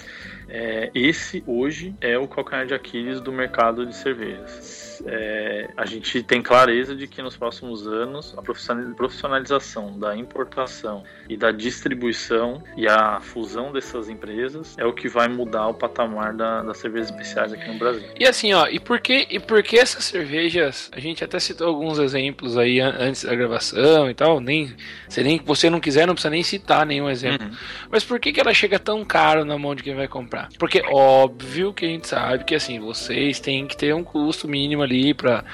É, 0.49 0.91
esse 0.95 1.43
hoje 1.47 1.95
é 2.01 2.19
o 2.19 2.27
calcanhar 2.27 2.67
de 2.67 2.75
Aquiles 2.75 3.21
do 3.21 3.33
mercado 3.33 3.87
de 3.87 3.97
cervejas 3.97 4.85
é, 5.07 5.69
a 5.77 5.87
gente 5.87 6.23
tem 6.23 6.43
clareza 6.43 6.95
de 6.95 7.07
que 7.07 7.23
nos 7.23 7.37
próximos 7.37 7.87
anos 7.87 8.35
a 8.37 8.43
profissionalização 8.43 9.99
da 9.99 10.17
importação 10.17 11.03
e 11.29 11.37
da 11.37 11.51
distribuição 11.51 12.63
e 12.77 12.87
a 12.87 13.21
fusão 13.21 13.73
dessas 13.73 14.09
empresas 14.09 14.77
é 14.79 14.85
o 14.85 14.93
que 14.93 15.09
vai 15.09 15.29
mudar 15.29 15.69
o 15.69 15.75
patamar 15.75 16.35
da, 16.35 16.63
das 16.63 16.79
cervejas 16.79 17.11
especiais 17.11 17.53
aqui 17.53 17.67
no 17.69 17.79
Brasil. 17.79 18.09
E 18.19 18.27
assim, 18.27 18.53
ó, 18.53 18.67
e 18.69 18.79
por 18.79 19.01
que, 19.01 19.27
e 19.31 19.41
por 19.41 19.63
que 19.63 19.74
essas 19.79 20.05
cervejas, 20.05 20.91
a 20.93 21.01
gente 21.01 21.23
até 21.25 21.39
citou 21.39 21.69
alguns 21.69 21.99
exemplos 21.99 22.57
aí 22.57 22.81
antes 22.81 23.25
da 23.25 23.35
gravação 23.35 24.11
e 24.11 24.15
tal, 24.15 24.41
nem, 24.41 24.75
se 25.09 25.23
nem 25.23 25.41
você 25.45 25.71
não 25.71 25.81
quiser, 25.81 26.07
não 26.07 26.15
precisa 26.15 26.31
nem 26.31 26.43
citar 26.43 26.87
nenhum 26.87 27.09
exemplo. 27.09 27.47
Uhum. 27.47 27.55
Mas 27.91 28.05
por 28.05 28.19
que, 28.21 28.33
que 28.33 28.41
ela 28.41 28.53
chega 28.53 28.79
tão 28.79 29.05
caro 29.05 29.45
na 29.45 29.59
mão 29.59 29.75
de 29.75 29.83
quem 29.83 29.95
vai 29.95 30.09
comprar? 30.09 30.49
Porque 30.59 30.83
óbvio 30.91 31.73
que 31.73 31.85
a 31.85 31.89
gente 31.89 32.09
sabe 32.09 32.45
que 32.45 32.55
assim, 32.55 32.79
vocês 32.79 33.41
têm 33.41 33.67
que 33.67 33.77
ter 33.77 33.95
um 33.95 34.05
custo 34.05 34.47
mínimo 34.49 34.83
ali 34.83 35.15
para 35.15 35.45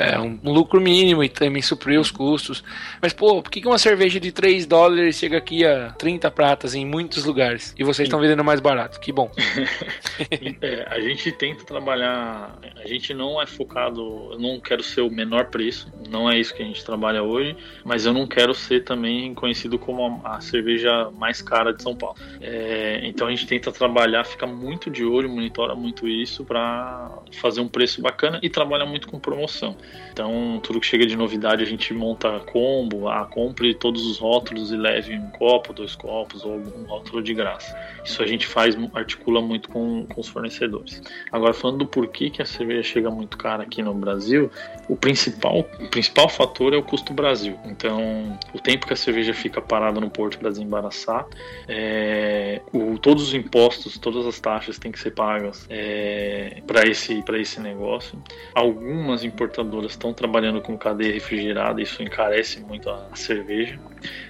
é, 0.00 0.18
um, 0.18 0.38
um, 0.42 0.52
lucro 0.52 0.80
mínimo 0.80 1.22
e 1.22 1.28
também 1.28 1.62
suprir 1.62 2.00
os 2.00 2.10
custos. 2.10 2.64
Mas, 3.00 3.12
pô, 3.12 3.42
por 3.42 3.50
que 3.50 3.66
uma 3.66 3.78
cerveja 3.78 4.18
de 4.18 4.32
3 4.32 4.66
dólares 4.66 5.16
chega 5.16 5.36
aqui 5.36 5.64
a 5.64 5.90
30 5.92 6.30
pratas 6.30 6.74
em 6.74 6.86
muitos 6.86 7.24
lugares 7.24 7.74
e 7.78 7.84
vocês 7.84 8.06
estão 8.06 8.20
vendendo 8.20 8.42
mais 8.42 8.60
barato? 8.60 8.98
Que 8.98 9.12
bom. 9.12 9.30
é, 10.62 10.86
a 10.88 11.00
gente 11.00 11.30
tenta 11.32 11.64
trabalhar, 11.64 12.58
a 12.82 12.88
gente 12.88 13.12
não 13.12 13.40
é 13.40 13.46
focado, 13.46 13.69
eu 13.74 14.36
não 14.38 14.60
quero 14.60 14.82
ser 14.82 15.00
o 15.00 15.10
menor 15.10 15.46
preço, 15.46 15.92
não 16.08 16.30
é 16.30 16.38
isso 16.38 16.54
que 16.54 16.62
a 16.62 16.66
gente 16.66 16.84
trabalha 16.84 17.22
hoje, 17.22 17.56
mas 17.84 18.06
eu 18.06 18.12
não 18.12 18.26
quero 18.26 18.54
ser 18.54 18.84
também 18.84 19.32
conhecido 19.34 19.78
como 19.78 20.20
a, 20.24 20.36
a 20.36 20.40
cerveja 20.40 21.10
mais 21.12 21.40
cara 21.40 21.72
de 21.72 21.82
São 21.82 21.94
Paulo. 21.94 22.16
É, 22.40 23.00
então 23.04 23.26
a 23.26 23.30
gente 23.30 23.46
tenta 23.46 23.70
trabalhar, 23.70 24.24
fica 24.24 24.46
muito 24.46 24.90
de 24.90 25.04
olho, 25.04 25.28
monitora 25.28 25.74
muito 25.74 26.08
isso 26.08 26.44
para 26.44 27.10
fazer 27.32 27.60
um 27.60 27.68
preço 27.68 28.02
bacana 28.02 28.40
e 28.42 28.48
trabalha 28.48 28.84
muito 28.84 29.08
com 29.08 29.18
promoção. 29.18 29.76
Então, 30.12 30.60
tudo 30.62 30.80
que 30.80 30.86
chega 30.86 31.06
de 31.06 31.16
novidade 31.16 31.62
a 31.62 31.66
gente 31.66 31.92
monta 31.94 32.40
combo, 32.40 33.08
ah, 33.08 33.26
compre 33.26 33.74
todos 33.74 34.06
os 34.06 34.18
rótulos 34.18 34.70
e 34.70 34.76
leve 34.76 35.14
um 35.14 35.30
copo, 35.30 35.72
dois 35.72 35.94
copos 35.94 36.44
ou 36.44 36.52
algum 36.52 36.84
rótulo 36.84 37.22
de 37.22 37.34
graça. 37.34 37.76
Isso 38.04 38.22
a 38.22 38.26
gente 38.26 38.46
faz, 38.46 38.76
articula 38.94 39.40
muito 39.40 39.68
com, 39.68 40.06
com 40.06 40.20
os 40.20 40.28
fornecedores. 40.28 41.02
Agora, 41.30 41.52
falando 41.54 41.78
do 41.78 41.86
porquê 41.86 42.30
que 42.30 42.42
a 42.42 42.44
cerveja 42.44 42.82
chega 42.82 43.10
muito 43.10 43.36
cara 43.36 43.62
aqui 43.62 43.82
no 43.82 43.94
Brasil, 43.94 44.50
o 44.88 44.96
principal, 44.96 45.60
o 45.60 45.88
principal 45.88 46.28
fator 46.28 46.74
é 46.74 46.76
o 46.76 46.82
custo 46.82 47.12
Brasil. 47.12 47.58
Então, 47.64 48.38
o 48.52 48.58
tempo 48.58 48.86
que 48.86 48.92
a 48.92 48.96
cerveja 48.96 49.32
fica 49.32 49.60
parada 49.60 50.00
no 50.00 50.10
porto 50.10 50.38
para 50.38 50.50
desembaraçar, 50.50 51.26
é, 51.68 52.60
o, 52.72 52.98
todos 52.98 53.28
os 53.28 53.34
impostos, 53.34 53.98
todas 53.98 54.26
as 54.26 54.40
taxas 54.40 54.78
têm 54.78 54.90
que 54.90 54.98
ser 54.98 55.12
pagas 55.12 55.66
é, 55.70 56.62
para 56.66 56.86
esse, 56.88 57.22
esse 57.34 57.60
negócio. 57.60 58.20
Algumas 58.54 59.24
importadoras 59.24 59.96
estão 60.00 60.14
trabalhando 60.14 60.62
com 60.62 60.76
cadeia 60.78 61.12
refrigerada, 61.12 61.82
isso 61.82 62.02
encarece 62.02 62.60
muito 62.60 62.88
a, 62.88 63.08
cerveja. 63.14 63.78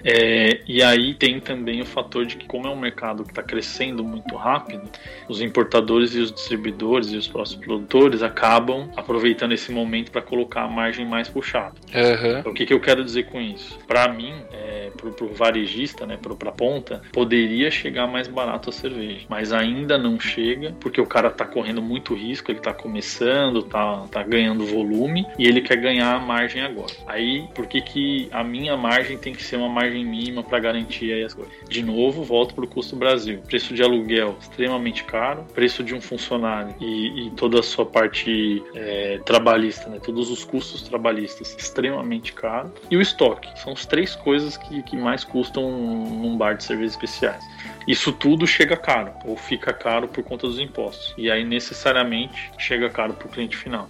É, 0.03 0.59
e 0.67 0.83
aí 0.83 1.13
tem 1.13 1.39
também 1.39 1.81
o 1.81 1.85
fator 1.85 2.25
de 2.25 2.35
que, 2.35 2.45
como 2.45 2.67
é 2.67 2.69
um 2.69 2.75
mercado 2.75 3.23
que 3.23 3.29
está 3.29 3.41
crescendo 3.41 4.03
muito 4.03 4.35
rápido, 4.35 4.83
os 5.29 5.41
importadores 5.41 6.13
e 6.13 6.19
os 6.19 6.31
distribuidores 6.31 7.11
e 7.11 7.17
os 7.17 7.27
próximos 7.27 7.65
produtores 7.65 8.21
acabam 8.21 8.89
aproveitando 8.97 9.53
esse 9.53 9.71
momento 9.71 10.11
para 10.11 10.21
colocar 10.21 10.63
a 10.63 10.67
margem 10.67 11.05
mais 11.05 11.29
puxada. 11.29 11.75
Uhum. 11.93 12.39
Então, 12.39 12.51
o 12.51 12.55
que, 12.55 12.65
que 12.65 12.73
eu 12.73 12.81
quero 12.81 13.03
dizer 13.03 13.27
com 13.27 13.39
isso? 13.39 13.79
Para 13.87 14.09
mim, 14.09 14.33
é, 14.51 14.91
para 14.97 15.25
o 15.25 15.33
varejista, 15.33 16.05
né, 16.05 16.17
para 16.21 16.49
a 16.49 16.51
ponta, 16.51 17.01
poderia 17.11 17.71
chegar 17.71 18.07
mais 18.07 18.27
barato 18.27 18.69
a 18.69 18.73
cerveja, 18.73 19.25
mas 19.29 19.53
ainda 19.53 19.97
não 19.97 20.19
chega 20.19 20.75
porque 20.79 20.99
o 20.99 21.05
cara 21.05 21.29
está 21.29 21.45
correndo 21.45 21.81
muito 21.81 22.13
risco, 22.13 22.51
ele 22.51 22.59
está 22.59 22.73
começando, 22.73 23.59
está 23.59 24.05
tá 24.11 24.23
ganhando 24.23 24.65
volume 24.65 25.25
e 25.37 25.47
ele 25.47 25.60
quer 25.61 25.77
ganhar 25.77 26.15
a 26.15 26.19
margem 26.19 26.61
agora. 26.61 26.93
Aí, 27.07 27.47
por 27.53 27.65
que, 27.67 27.81
que 27.81 28.29
a 28.31 28.43
minha 28.43 28.75
margem 28.75 29.17
tem 29.17 29.33
que 29.33 29.43
ser 29.43 29.57
uma 29.57 29.69
margem 29.69 30.05
mínima 30.05 30.43
para 30.43 30.59
garantir 30.59 31.11
aí 31.13 31.23
as 31.23 31.33
coisas? 31.33 31.53
De 31.69 31.83
novo, 31.83 32.23
volto 32.23 32.53
para 32.53 32.65
o 32.65 32.67
custo 32.67 32.95
Brasil. 32.95 33.41
Preço 33.47 33.73
de 33.73 33.83
aluguel 33.83 34.35
extremamente 34.39 35.03
caro, 35.03 35.45
preço 35.53 35.83
de 35.83 35.93
um 35.93 36.01
funcionário 36.01 36.75
e, 36.79 37.27
e 37.27 37.31
toda 37.31 37.59
a 37.59 37.63
sua 37.63 37.85
parte 37.85 38.63
é, 38.75 39.19
trabalhista, 39.25 39.89
né, 39.89 39.99
todos 40.03 40.29
os 40.29 40.43
custos 40.43 40.81
trabalhistas 40.83 41.55
extremamente 41.57 42.33
caro 42.33 42.73
e 42.89 42.97
o 42.97 43.01
estoque. 43.01 43.47
São 43.59 43.73
as 43.73 43.85
três 43.85 44.15
coisas 44.15 44.57
que, 44.57 44.81
que 44.83 44.97
mais 44.97 45.23
custam 45.23 45.69
num 45.71 46.37
bar 46.37 46.55
de 46.55 46.63
serviços 46.63 46.93
especiais. 46.93 47.43
Isso 47.87 48.11
tudo 48.11 48.45
chega 48.45 48.77
caro 48.77 49.11
ou 49.25 49.35
fica 49.35 49.73
caro 49.73 50.07
por 50.07 50.23
conta 50.23 50.47
dos 50.47 50.59
impostos 50.59 51.13
e 51.17 51.31
aí 51.31 51.43
necessariamente 51.43 52.51
chega 52.57 52.89
caro 52.89 53.13
para 53.13 53.27
o 53.27 53.31
cliente 53.31 53.57
final. 53.57 53.87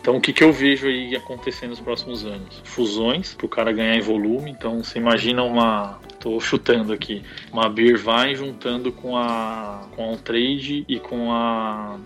Então, 0.00 0.16
o 0.16 0.20
que, 0.20 0.32
que 0.32 0.42
eu 0.42 0.50
vejo 0.50 0.86
aí 0.86 1.14
acontecer 1.14 1.66
nos 1.66 1.78
próximos 1.78 2.24
anos? 2.24 2.62
Fusões, 2.64 3.34
para 3.34 3.46
o 3.46 3.48
cara 3.48 3.70
ganhar 3.70 3.96
em 3.96 4.00
volume. 4.00 4.50
Então, 4.50 4.82
você 4.82 4.98
imagina 4.98 5.42
uma. 5.42 6.00
Estou 6.10 6.40
chutando 6.40 6.92
aqui. 6.92 7.22
Uma 7.52 7.68
Beer 7.68 7.98
vai 7.98 8.34
juntando 8.34 8.92
com 8.92 9.16
a, 9.16 9.86
com 9.94 10.14
a 10.14 10.16
Trade 10.16 10.84
e 10.88 10.98
com 10.98 11.30
a. 11.32 11.98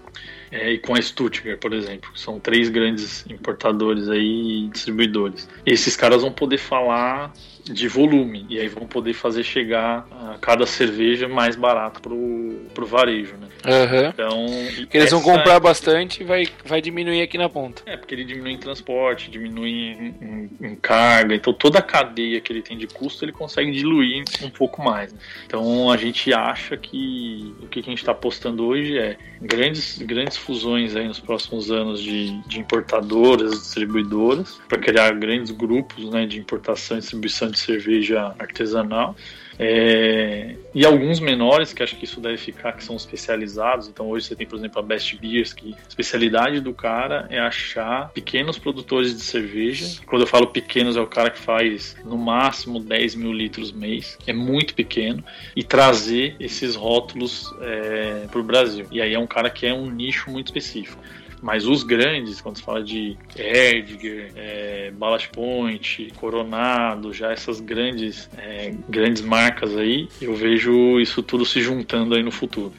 É, 0.50 0.72
e 0.72 0.78
com 0.78 0.94
a 0.94 1.02
Stuttgart, 1.02 1.58
por 1.58 1.72
exemplo, 1.72 2.10
são 2.14 2.38
três 2.38 2.68
grandes 2.68 3.24
importadores 3.28 4.08
aí 4.08 4.64
e 4.64 4.68
distribuidores. 4.68 5.48
Esses 5.66 5.96
caras 5.96 6.22
vão 6.22 6.30
poder 6.30 6.58
falar 6.58 7.32
de 7.64 7.88
volume 7.88 8.46
e 8.48 8.58
aí 8.60 8.68
vão 8.68 8.86
poder 8.86 9.14
fazer 9.14 9.42
chegar 9.42 10.06
a 10.10 10.36
cada 10.38 10.66
cerveja 10.66 11.26
mais 11.28 11.56
barato 11.56 12.00
pro, 12.00 12.60
pro 12.74 12.86
varejo, 12.86 13.34
né? 13.36 13.48
Uhum. 13.64 14.08
Então, 14.08 14.46
eles 14.92 15.10
vão 15.10 15.22
comprar 15.22 15.54
é... 15.54 15.60
bastante 15.60 16.22
e 16.22 16.24
vai, 16.24 16.46
vai 16.66 16.82
diminuir 16.82 17.22
aqui 17.22 17.38
na 17.38 17.48
ponta. 17.48 17.82
É, 17.86 17.96
porque 17.96 18.14
ele 18.14 18.24
diminui 18.24 18.52
em 18.52 18.58
transporte, 18.58 19.30
diminui 19.30 19.70
em, 19.70 20.14
em, 20.20 20.50
em, 20.60 20.76
carga, 20.76 21.34
então 21.34 21.52
toda 21.54 21.78
a 21.78 21.82
cadeia 21.82 22.40
que 22.40 22.52
ele 22.52 22.60
tem 22.60 22.76
de 22.76 22.86
custo 22.86 23.24
ele 23.24 23.32
consegue 23.32 23.72
diluir 23.72 24.22
um 24.42 24.50
pouco 24.50 24.82
mais. 24.82 25.12
Né? 25.12 25.18
Então 25.46 25.90
a 25.90 25.96
gente 25.96 26.32
acha 26.34 26.76
que 26.76 27.54
o 27.62 27.66
que 27.66 27.80
a 27.80 27.82
gente 27.82 27.98
está 27.98 28.12
apostando 28.12 28.66
hoje 28.66 28.98
é 28.98 29.16
grandes, 29.40 29.98
grandes 29.98 30.36
fusões 30.36 30.94
aí 30.94 31.08
nos 31.08 31.20
próximos 31.20 31.70
anos 31.70 32.02
de, 32.02 32.38
de 32.46 32.60
importadoras, 32.60 33.52
distribuidoras, 33.52 34.60
para 34.68 34.78
criar 34.78 35.10
grandes 35.12 35.50
grupos 35.50 36.10
né, 36.10 36.26
de 36.26 36.38
importação 36.38 36.98
e 36.98 37.00
distribuição 37.00 37.53
de 37.54 37.60
cerveja 37.60 38.34
artesanal 38.38 39.16
É, 39.56 40.56
e 40.74 40.84
alguns 40.84 41.20
menores, 41.20 41.72
que 41.72 41.80
acho 41.80 41.96
que 41.96 42.04
isso 42.04 42.20
deve 42.20 42.36
ficar, 42.36 42.72
que 42.72 42.82
são 42.82 42.96
especializados. 42.96 43.86
Então 43.86 44.08
hoje 44.08 44.26
você 44.26 44.34
tem, 44.34 44.46
por 44.46 44.58
exemplo, 44.58 44.80
a 44.80 44.82
Best 44.82 45.16
Beers, 45.16 45.52
que 45.52 45.72
a 45.72 45.88
especialidade 45.88 46.60
do 46.60 46.74
cara 46.74 47.26
é 47.30 47.38
achar 47.38 48.10
pequenos 48.12 48.58
produtores 48.58 49.14
de 49.14 49.22
cerveja. 49.22 50.00
Quando 50.06 50.22
eu 50.22 50.26
falo 50.26 50.48
pequenos, 50.48 50.96
é 50.96 51.00
o 51.00 51.06
cara 51.06 51.30
que 51.30 51.38
faz 51.38 51.96
no 52.04 52.18
máximo 52.18 52.80
10 52.80 53.14
mil 53.14 53.32
litros 53.32 53.70
mês, 53.70 54.18
é 54.26 54.32
muito 54.32 54.74
pequeno, 54.74 55.22
e 55.54 55.62
trazer 55.62 56.34
esses 56.40 56.74
rótulos 56.74 57.48
é, 57.60 58.26
para 58.28 58.40
o 58.40 58.42
Brasil. 58.42 58.86
E 58.90 59.00
aí 59.00 59.14
é 59.14 59.18
um 59.18 59.26
cara 59.26 59.48
que 59.50 59.66
é 59.66 59.72
um 59.72 59.88
nicho 59.88 60.30
muito 60.30 60.48
específico. 60.48 61.00
Mas 61.44 61.66
os 61.66 61.82
grandes, 61.82 62.40
quando 62.40 62.56
se 62.56 62.62
fala 62.62 62.82
de 62.82 63.18
Erdiger, 63.36 64.32
é, 64.34 64.90
Ballast 64.92 65.28
Point, 65.28 66.10
Coronado, 66.16 67.12
já 67.12 67.32
essas 67.32 67.60
grandes, 67.60 68.30
é, 68.38 68.72
grandes 68.88 69.20
marcas 69.20 69.76
aí, 69.76 70.08
eu 70.22 70.34
vejo 70.34 70.98
isso 70.98 71.22
tudo 71.22 71.44
se 71.44 71.60
juntando 71.60 72.14
aí 72.14 72.22
no 72.22 72.30
futuro. 72.30 72.72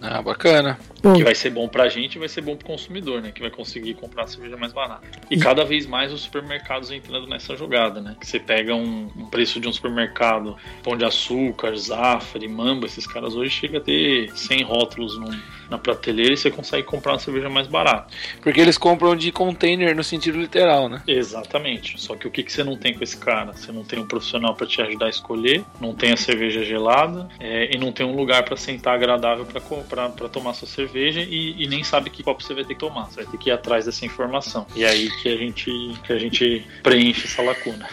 Ah, 0.00 0.22
bacana. 0.22 0.78
Que 1.16 1.24
vai 1.24 1.34
ser 1.34 1.50
bom 1.50 1.66
pra 1.66 1.88
gente 1.88 2.14
e 2.14 2.18
vai 2.20 2.28
ser 2.28 2.40
bom 2.40 2.54
pro 2.54 2.66
consumidor, 2.66 3.20
né? 3.20 3.32
Que 3.32 3.40
vai 3.40 3.50
conseguir 3.50 3.94
comprar 3.94 4.28
cerveja 4.28 4.56
mais 4.56 4.72
barata. 4.72 5.08
E 5.28 5.36
cada 5.36 5.64
vez 5.64 5.84
mais 5.84 6.12
os 6.12 6.20
supermercados 6.20 6.92
entrando 6.92 7.26
nessa 7.26 7.56
jogada, 7.56 8.00
né? 8.00 8.14
Que 8.20 8.26
você 8.26 8.38
pega 8.38 8.76
um, 8.76 9.10
um 9.16 9.26
preço 9.26 9.58
de 9.58 9.66
um 9.66 9.72
supermercado, 9.72 10.56
Pão 10.84 10.96
de 10.96 11.04
Açúcar, 11.04 11.74
Zafari, 11.76 12.46
Mamba, 12.46 12.86
esses 12.86 13.06
caras 13.08 13.34
hoje 13.34 13.50
chega 13.50 13.78
a 13.78 13.80
ter 13.80 14.30
100 14.36 14.62
rótulos 14.62 15.18
num, 15.18 15.32
na 15.70 15.78
prateleira 15.78 16.34
e 16.34 16.36
você 16.36 16.50
consegue 16.50 16.84
comprar 16.84 17.12
uma 17.12 17.18
cerveja 17.18 17.48
mais 17.48 17.66
barata. 17.66 18.12
Porque 18.42 18.60
eles 18.60 18.78
compram 18.78 19.16
de 19.16 19.30
container 19.32 19.94
no 19.94 20.04
sentido 20.04 20.38
literal, 20.38 20.88
né? 20.88 21.02
Exatamente. 21.06 22.00
Só 22.00 22.14
que 22.14 22.26
o 22.26 22.30
que, 22.30 22.42
que 22.42 22.52
você 22.52 22.62
não 22.62 22.76
tem 22.76 22.94
com 22.94 23.02
esse 23.02 23.16
cara? 23.16 23.52
Você 23.52 23.72
não 23.72 23.84
tem 23.84 23.98
um 23.98 24.06
profissional 24.06 24.54
para 24.54 24.66
te 24.66 24.80
ajudar 24.82 25.06
a 25.06 25.10
escolher, 25.10 25.64
não 25.80 25.94
tem 25.94 26.12
a 26.12 26.16
cerveja 26.16 26.64
gelada 26.64 27.28
é, 27.40 27.74
e 27.74 27.78
não 27.78 27.92
tem 27.92 28.04
um 28.04 28.14
lugar 28.14 28.44
para 28.44 28.56
sentar 28.56 28.94
agradável 28.94 29.46
para 29.46 30.28
tomar 30.28 30.54
sua 30.54 30.68
cerveja 30.68 31.20
e, 31.20 31.62
e, 31.62 31.66
nem 31.66 31.82
sabe 31.82 32.10
que 32.10 32.22
copo 32.22 32.42
você 32.42 32.54
vai 32.54 32.64
ter 32.64 32.74
que 32.74 32.80
tomar. 32.80 33.06
Você 33.06 33.22
vai 33.22 33.26
ter 33.26 33.38
que 33.38 33.50
ir 33.50 33.52
atrás 33.52 33.84
dessa 33.84 34.04
informação. 34.04 34.66
E 34.74 34.84
é 34.84 34.88
aí 34.88 35.10
que 35.22 35.28
a 35.28 35.36
gente, 35.36 35.70
que 36.04 36.12
a 36.12 36.18
gente 36.18 36.66
preenche 36.82 37.26
essa 37.26 37.42
lacuna. 37.42 37.88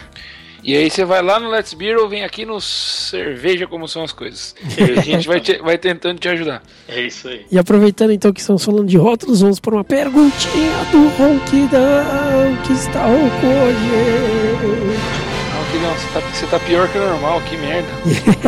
E 0.63 0.77
aí 0.77 0.91
você 0.91 1.03
vai 1.03 1.23
lá 1.23 1.39
no 1.39 1.49
Let's 1.49 1.73
Beer 1.73 1.97
ou 1.97 2.07
vem 2.07 2.23
aqui 2.23 2.45
no 2.45 2.61
Cerveja 2.61 3.65
Como 3.65 3.87
São 3.87 4.03
as 4.03 4.13
Coisas. 4.13 4.55
a 4.97 5.01
gente 5.01 5.27
vai, 5.27 5.39
te, 5.39 5.57
vai 5.57 5.75
tentando 5.75 6.19
te 6.19 6.29
ajudar. 6.29 6.61
É 6.87 7.01
isso 7.01 7.27
aí. 7.27 7.45
E 7.51 7.57
aproveitando 7.57 8.11
então 8.11 8.31
que 8.31 8.39
estamos 8.39 8.63
falando 8.63 8.87
de 8.87 8.95
rótulos, 8.95 9.41
vamos 9.41 9.59
para 9.59 9.73
uma 9.73 9.83
perguntinha 9.83 10.85
do 10.91 11.07
Ronquidão 11.17 12.57
que 12.65 12.73
está 12.73 13.05
rouco 13.05 13.47
hoje. 13.47 14.99
Ronquidão, 15.57 15.95
você 15.95 16.13
tá, 16.13 16.19
você 16.19 16.45
tá 16.45 16.59
pior 16.59 16.87
que 16.89 16.97
o 16.99 17.07
normal, 17.07 17.41
que 17.41 17.57
merda. 17.57 17.89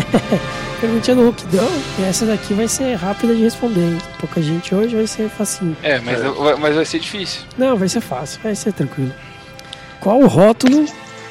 perguntinha 0.80 1.16
do 1.16 1.26
Ronquidão. 1.26 1.70
E 1.98 2.04
essa 2.04 2.28
daqui 2.28 2.54
vai 2.54 2.68
ser 2.68 2.94
rápida 2.94 3.34
de 3.34 3.42
responder, 3.42 3.82
hein? 3.82 3.98
Pouca 4.20 4.40
gente 4.40 4.76
hoje 4.76 4.96
vai 4.96 5.08
ser 5.08 5.30
facinho. 5.30 5.76
É, 5.82 6.00
mas, 6.00 6.22
é. 6.22 6.56
mas 6.60 6.76
vai 6.76 6.86
ser 6.86 7.00
difícil. 7.00 7.42
Não, 7.58 7.76
vai 7.76 7.90
ser 7.90 8.02
fácil, 8.02 8.40
vai 8.44 8.54
ser 8.54 8.72
tranquilo. 8.72 9.12
Qual 10.00 10.20
o 10.20 10.28
rótulo 10.28 10.86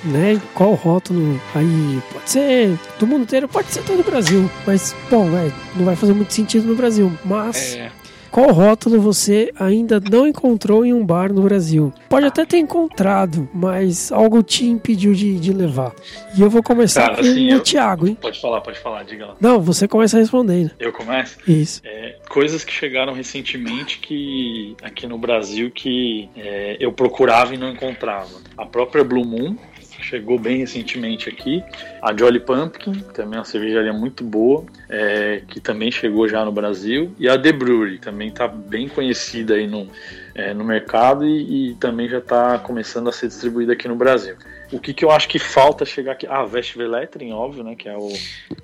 né? 0.04 0.40
Qual 0.54 0.74
rótulo 0.74 1.40
aí? 1.54 2.02
Pode 2.12 2.30
ser 2.30 2.78
do 2.98 3.06
mundo 3.06 3.22
inteiro, 3.22 3.48
pode 3.48 3.68
ser 3.68 3.82
todo 3.82 4.00
o 4.00 4.04
Brasil, 4.04 4.50
mas 4.66 4.94
bom, 5.10 5.26
é, 5.36 5.50
não 5.76 5.84
vai 5.84 5.96
fazer 5.96 6.12
muito 6.12 6.32
sentido 6.32 6.66
no 6.66 6.74
Brasil. 6.74 7.12
Mas 7.24 7.74
é. 7.74 7.90
Qual 8.32 8.50
rótulo 8.50 8.98
você 8.98 9.52
ainda 9.60 10.00
não 10.00 10.26
encontrou 10.26 10.86
em 10.86 10.94
um 10.94 11.04
bar 11.04 11.30
no 11.30 11.42
Brasil? 11.42 11.92
Pode 12.08 12.24
até 12.24 12.46
ter 12.46 12.56
encontrado, 12.56 13.46
mas 13.52 14.10
algo 14.10 14.42
te 14.42 14.64
impediu 14.64 15.12
de, 15.12 15.38
de 15.38 15.52
levar. 15.52 15.92
E 16.34 16.40
eu 16.40 16.48
vou 16.48 16.62
começar 16.62 17.02
Cara, 17.02 17.14
com 17.16 17.20
assim, 17.20 17.48
o 17.48 17.56
eu... 17.56 17.60
Thiago, 17.60 18.08
hein? 18.08 18.16
Pode 18.18 18.40
falar, 18.40 18.62
pode 18.62 18.78
falar, 18.78 19.02
diga 19.02 19.26
lá. 19.26 19.36
Não, 19.38 19.60
você 19.60 19.86
começa 19.86 20.18
respondendo. 20.18 20.70
Eu 20.80 20.94
começo? 20.94 21.36
Isso. 21.46 21.82
É, 21.84 22.16
coisas 22.26 22.64
que 22.64 22.72
chegaram 22.72 23.12
recentemente 23.12 23.98
que 23.98 24.74
aqui 24.82 25.06
no 25.06 25.18
Brasil 25.18 25.70
que 25.70 26.30
é, 26.34 26.78
eu 26.80 26.90
procurava 26.90 27.54
e 27.54 27.58
não 27.58 27.68
encontrava. 27.68 28.30
A 28.56 28.64
própria 28.64 29.04
Blue 29.04 29.26
Moon, 29.26 29.58
chegou 30.02 30.38
bem 30.38 30.58
recentemente 30.58 31.28
aqui. 31.28 31.62
A 32.02 32.14
Jolly 32.16 32.40
Pumpkin, 32.40 32.92
também 33.14 33.36
é 33.36 33.38
uma 33.38 33.44
cervejaria 33.44 33.92
muito 33.92 34.24
boa, 34.24 34.64
é, 34.88 35.42
que 35.48 35.60
também 35.60 35.90
chegou 35.90 36.28
já 36.28 36.44
no 36.44 36.52
Brasil. 36.52 37.14
E 37.18 37.28
a 37.28 37.40
The 37.40 37.52
Brewery, 37.52 37.98
também 37.98 38.28
está 38.28 38.46
bem 38.48 38.88
conhecida 38.88 39.54
aí 39.54 39.66
no, 39.66 39.88
é, 40.34 40.52
no 40.52 40.64
mercado 40.64 41.26
e, 41.26 41.70
e 41.70 41.74
também 41.74 42.08
já 42.08 42.18
está 42.18 42.58
começando 42.58 43.08
a 43.08 43.12
ser 43.12 43.28
distribuída 43.28 43.72
aqui 43.72 43.88
no 43.88 43.96
Brasil. 43.96 44.36
O 44.72 44.80
que, 44.80 44.94
que 44.94 45.04
eu 45.04 45.10
acho 45.10 45.28
que 45.28 45.38
falta 45.38 45.84
chegar 45.84 46.12
aqui? 46.12 46.26
Ah, 46.26 46.44
Vestveletrin, 46.44 47.32
óbvio, 47.32 47.62
né? 47.62 47.74
Que 47.76 47.90
é 47.90 47.96
o, 47.96 48.10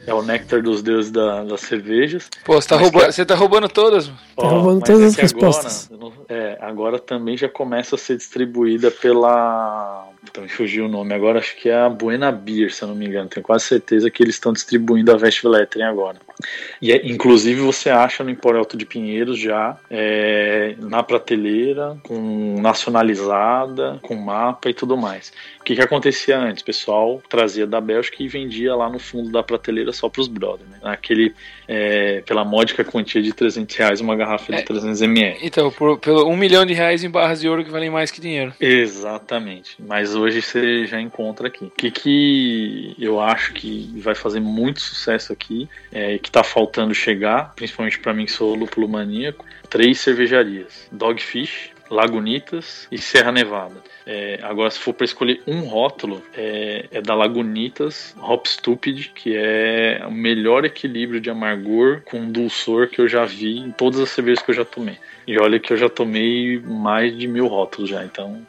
é 0.07 0.14
o 0.14 0.22
néctar 0.22 0.62
dos 0.62 0.82
deuses 0.82 1.11
da, 1.11 1.45
das 1.45 1.61
cervejas. 1.61 2.30
Pô, 2.45 2.55
você 2.55 2.68
tá, 2.68 2.76
roubando, 2.76 3.07
que... 3.07 3.12
você 3.12 3.26
tá 3.26 3.34
roubando 3.34 3.68
todas. 3.68 4.09
Tá 4.34 4.49
roubando 4.49 4.82
todas 4.82 5.03
é 5.03 5.07
as 5.07 5.16
respostas. 5.16 5.91
Agora, 5.93 6.14
é, 6.30 6.59
agora 6.62 6.99
também 6.99 7.36
já 7.36 7.49
começa 7.49 7.95
a 7.95 7.99
ser 7.99 8.16
distribuída 8.16 8.91
pela 8.91 10.09
então 10.23 10.43
me 10.43 10.49
fugiu 10.49 10.87
o 10.87 10.89
nome 10.89 11.14
agora, 11.14 11.39
acho 11.39 11.57
que 11.57 11.69
é 11.69 11.77
a 11.77 11.89
Buena 11.89 12.33
Beer, 12.33 12.73
se 12.73 12.83
eu 12.83 12.89
não 12.89 12.95
me 12.95 13.07
engano. 13.07 13.29
Tenho 13.29 13.45
quase 13.45 13.64
certeza 13.64 14.11
que 14.11 14.23
eles 14.23 14.35
estão 14.35 14.53
distribuindo 14.53 15.12
a 15.12 15.16
Vestveletrin 15.16 15.83
agora. 15.83 16.19
E 16.80 16.93
é, 16.93 17.07
inclusive 17.07 17.61
você 17.61 17.91
acha 17.91 18.22
no 18.22 18.30
Empório 18.30 18.59
Alto 18.59 18.76
de 18.76 18.86
Pinheiros 18.86 19.39
já 19.39 19.76
é, 19.91 20.74
na 20.78 21.03
prateleira, 21.03 21.97
com 22.03 22.61
nacionalizada, 22.61 23.99
com 24.03 24.14
mapa 24.14 24.70
e 24.70 24.74
tudo 24.74 24.97
mais. 24.97 25.32
O 25.61 25.64
que, 25.64 25.74
que 25.74 25.82
acontecia 25.82 26.39
antes? 26.39 26.62
O 26.62 26.66
pessoal 26.66 27.22
trazia 27.28 27.66
da 27.66 27.80
Bélgica 27.80 28.22
e 28.22 28.28
vendia 28.28 28.74
lá 28.74 28.89
no 28.89 28.99
fundo 28.99 29.30
da 29.30 29.43
prateleira 29.43 29.93
só 29.93 30.09
para 30.09 30.20
os 30.20 30.28
brothers. 30.28 30.68
Né? 30.70 30.78
Aquele, 30.82 31.34
é, 31.66 32.22
pela 32.22 32.45
módica 32.45 32.84
quantia 32.84 33.20
de 33.20 33.32
300 33.32 33.76
reais 33.76 34.01
uma 34.01 34.16
garrafa 34.16 34.53
de 34.53 34.62
300 34.62 35.03
é, 35.03 35.05
ml. 35.05 35.39
Então, 35.43 35.70
por, 35.70 35.99
pelo 35.99 36.26
um 36.28 36.36
milhão 36.36 36.64
de 36.64 36.72
reais 36.72 37.05
em 37.05 37.11
barras 37.11 37.41
de 37.41 37.49
ouro 37.49 37.64
que 37.64 37.70
valem 37.70 37.91
mais 37.91 38.11
que 38.11 38.20
dinheiro. 38.20 38.55
Exatamente. 38.61 39.76
Mas 39.78 40.14
hoje 40.14 40.41
você 40.41 40.86
já 40.86 41.01
encontra 41.01 41.49
aqui. 41.49 41.66
O 41.66 41.70
que, 41.70 41.91
que 41.91 42.95
eu 42.99 43.20
acho 43.20 43.53
que 43.53 43.93
vai 43.97 44.14
fazer 44.14 44.41
muito 44.41 44.80
sucesso 44.80 45.32
aqui, 45.32 45.68
é, 45.93 46.18
que 46.18 46.28
está 46.29 46.45
faltando 46.45 46.95
chegar, 46.95 47.53
principalmente 47.55 47.99
para 47.99 48.14
mim 48.14 48.26
que 48.26 48.33
sou 48.33 48.55
lúpulo 48.55 48.89
maníaco, 48.89 49.45
três 49.68 50.01
cervejarias: 50.01 50.89
Dogfish, 50.93 51.70
Lagunitas 51.91 52.87
e 52.93 52.99
Serra 52.99 53.33
Nevada. 53.33 53.76
É, 54.07 54.39
agora, 54.43 54.70
se 54.70 54.79
for 54.79 54.93
para 54.93 55.05
escolher 55.05 55.43
um 55.47 55.61
rótulo, 55.61 56.22
é, 56.35 56.87
é, 56.91 57.01
da 57.01 57.14
Lagunitas 57.14 58.14
Hop 58.20 58.47
Stupid, 58.47 59.11
que 59.14 59.35
é 59.37 60.03
o 60.07 60.11
melhor 60.11 60.64
equilíbrio 60.64 61.20
de 61.20 61.31
amargor 61.31 62.03
com 62.03 62.31
dulçor 62.31 62.89
que 62.89 63.01
eu 63.01 63.09
já 63.09 63.24
vi 63.24 63.59
em 63.59 63.70
todas 63.70 64.01
as 64.01 64.11
cervejas 64.11 64.43
que 64.43 64.51
eu 64.51 64.55
já 64.55 64.64
tomei. 64.64 64.99
E 65.26 65.39
olha 65.39 65.59
que 65.59 65.72
eu 65.72 65.76
já 65.76 65.89
tomei 65.89 66.59
mais 66.59 67.16
de 67.16 67.26
mil 67.26 67.47
rótulos 67.47 67.91
já, 67.91 68.05
então 68.05 68.47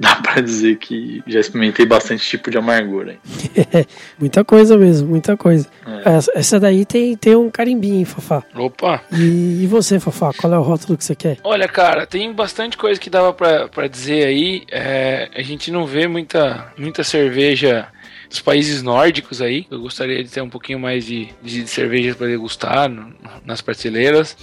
dá 0.10 0.16
para 0.16 0.40
dizer 0.40 0.76
que 0.76 1.22
já 1.26 1.38
experimentei 1.38 1.84
bastante 1.84 2.24
tipo 2.24 2.50
de 2.50 2.56
amargura. 2.56 3.18
muita 4.18 4.42
coisa 4.42 4.78
mesmo, 4.78 5.08
muita 5.08 5.36
coisa. 5.36 5.68
É. 5.86 6.16
Essa, 6.16 6.32
essa, 6.34 6.60
daí 6.60 6.86
tem, 6.86 7.14
tem 7.16 7.36
um 7.36 7.50
carimbinho, 7.50 7.98
hein, 7.98 8.04
Fafá? 8.06 8.42
Opa! 8.54 9.02
E, 9.12 9.62
e, 9.62 9.66
você, 9.66 10.00
Fafá, 10.00 10.32
qual 10.32 10.54
é 10.54 10.58
o 10.58 10.62
rótulo 10.62 10.96
que 10.96 11.04
você 11.04 11.14
quer? 11.14 11.36
Olha, 11.44 11.68
cara, 11.68 12.06
tem 12.06 12.32
bastante 12.32 12.78
coisa 12.78 12.98
que 12.98 13.10
dava 13.10 13.34
para 13.34 13.86
dizer 13.88 14.24
aí. 14.24 14.62
É, 14.72 15.28
a 15.34 15.42
gente 15.42 15.70
não 15.70 15.84
vê 15.84 16.08
muita, 16.08 16.72
muita 16.78 17.04
cerveja 17.04 17.86
dos 18.30 18.40
países 18.40 18.82
nórdicos 18.82 19.42
aí. 19.42 19.66
Eu 19.70 19.80
gostaria 19.82 20.24
de 20.24 20.30
ter 20.30 20.40
um 20.40 20.48
pouquinho 20.48 20.78
mais 20.78 21.04
de, 21.04 21.28
de 21.42 21.66
cervejas 21.66 22.16
para 22.16 22.28
degustar 22.28 22.88
no, 22.88 23.12
nas 23.44 23.60
prateleiras. 23.60 24.34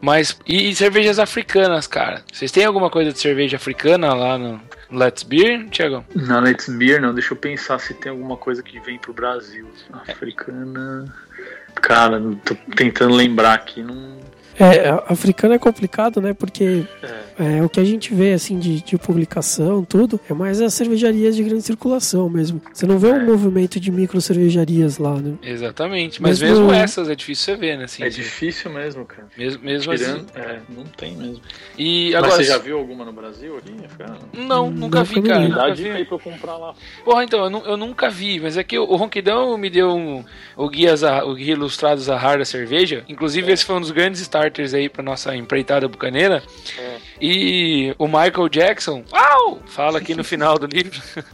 Mas. 0.00 0.38
E, 0.46 0.70
e, 0.70 0.74
cervejas 0.74 1.18
africanas, 1.18 1.86
cara. 1.86 2.22
Vocês 2.32 2.50
têm 2.50 2.64
alguma 2.64 2.88
coisa 2.88 3.12
de 3.12 3.18
cerveja 3.18 3.56
africana 3.56 4.14
lá 4.14 4.38
no 4.38 4.60
Let's 4.94 5.22
Beer, 5.22 5.68
Thiago? 5.70 6.04
Não, 6.14 6.40
Let's 6.40 6.68
Beer 6.68 7.00
não. 7.00 7.12
Deixa 7.12 7.32
eu 7.32 7.36
pensar 7.36 7.78
se 7.78 7.92
tem 7.94 8.10
alguma 8.10 8.36
coisa 8.36 8.62
que 8.62 8.78
vem 8.80 8.98
pro 8.98 9.12
Brasil. 9.12 9.68
Africana. 9.92 11.12
Cara, 11.74 12.20
tô 12.44 12.54
tentando 12.76 13.14
lembrar 13.14 13.54
aqui. 13.54 13.82
Não, 13.82 14.18
é, 14.58 14.88
africano 15.08 15.54
é 15.54 15.58
complicado, 15.58 16.20
né? 16.20 16.32
Porque 16.32 16.84
é. 17.38 17.58
é 17.58 17.62
o 17.62 17.68
que 17.68 17.80
a 17.80 17.84
gente 17.84 18.14
vê, 18.14 18.32
assim, 18.32 18.58
de, 18.58 18.80
de, 18.80 18.96
publicação, 18.96 19.84
tudo, 19.84 20.20
é 20.28 20.34
mais 20.34 20.60
as 20.60 20.74
cervejarias 20.74 21.36
de 21.36 21.42
grande 21.42 21.62
circulação 21.62 22.28
mesmo. 22.28 22.60
Você 22.72 22.86
não 22.86 22.98
vê 22.98 23.08
é. 23.08 23.14
um 23.14 23.24
movimento 23.24 23.80
de 23.80 23.90
micro 23.90 24.20
cervejarias 24.20 24.98
lá, 24.98 25.16
né? 25.16 25.34
Exatamente. 25.42 26.22
Mas 26.22 26.40
mesmo, 26.40 26.66
mesmo 26.66 26.72
essas 26.72 27.08
é 27.08 27.14
difícil 27.14 27.44
você 27.44 27.56
ver, 27.56 27.78
né? 27.78 27.84
Assim, 27.84 28.02
é 28.02 28.08
difícil 28.08 28.70
mesmo, 28.70 29.04
cara. 29.04 29.28
Mesmo, 29.36 29.64
mesmo 29.64 29.96
Tirando, 29.96 30.26
assim. 30.30 30.48
É, 30.48 30.60
não 30.68 30.84
tem 30.84 31.16
mesmo. 31.16 31.40
E 31.76 32.14
agora, 32.14 32.36
Mas 32.36 32.46
você 32.46 32.52
já 32.52 32.58
viu 32.58 32.78
alguma 32.78 33.04
no 33.04 33.12
Brasil 33.12 33.56
aqui? 33.56 33.74
Não, 34.32 34.70
nunca 34.70 35.02
vi, 35.02 35.20
cara. 35.22 35.48
Dá 35.48 35.70
dica 35.70 35.94
aí 35.94 36.04
pra 36.04 36.14
eu 36.14 36.20
comprar 36.20 36.56
lá. 36.56 36.74
Porra, 37.04 37.24
então, 37.24 37.44
eu, 37.44 37.64
eu, 37.66 37.76
nunca 37.76 38.08
vi, 38.08 38.40
mas 38.40 38.56
é 38.56 38.64
que 38.64 38.78
o, 38.78 38.84
o 38.84 38.96
Ronquidão 38.96 39.56
me 39.58 39.68
deu 39.68 39.90
um, 39.90 40.24
o, 40.56 40.68
guia, 40.68 40.94
o 41.24 41.34
guia 41.34 41.52
ilustrado 41.52 42.00
Zahar 42.00 42.38
da 42.38 42.44
cerveja. 42.44 43.04
Inclusive, 43.08 43.50
é. 43.50 43.54
esse 43.54 43.64
foi 43.64 43.76
um 43.76 43.80
dos 43.80 43.90
grandes 43.90 44.20
starters 44.44 44.74
aí 44.74 44.88
para 44.88 45.02
nossa 45.02 45.34
empreitada 45.34 45.88
bucaneira. 45.88 46.42
É. 46.78 46.96
E 47.20 47.94
o 47.98 48.06
Michael 48.06 48.48
Jackson, 48.48 49.04
uau, 49.12 49.60
fala 49.66 49.98
aqui 49.98 50.14
no 50.14 50.24
final 50.24 50.58
do 50.58 50.66
livro, 50.66 51.00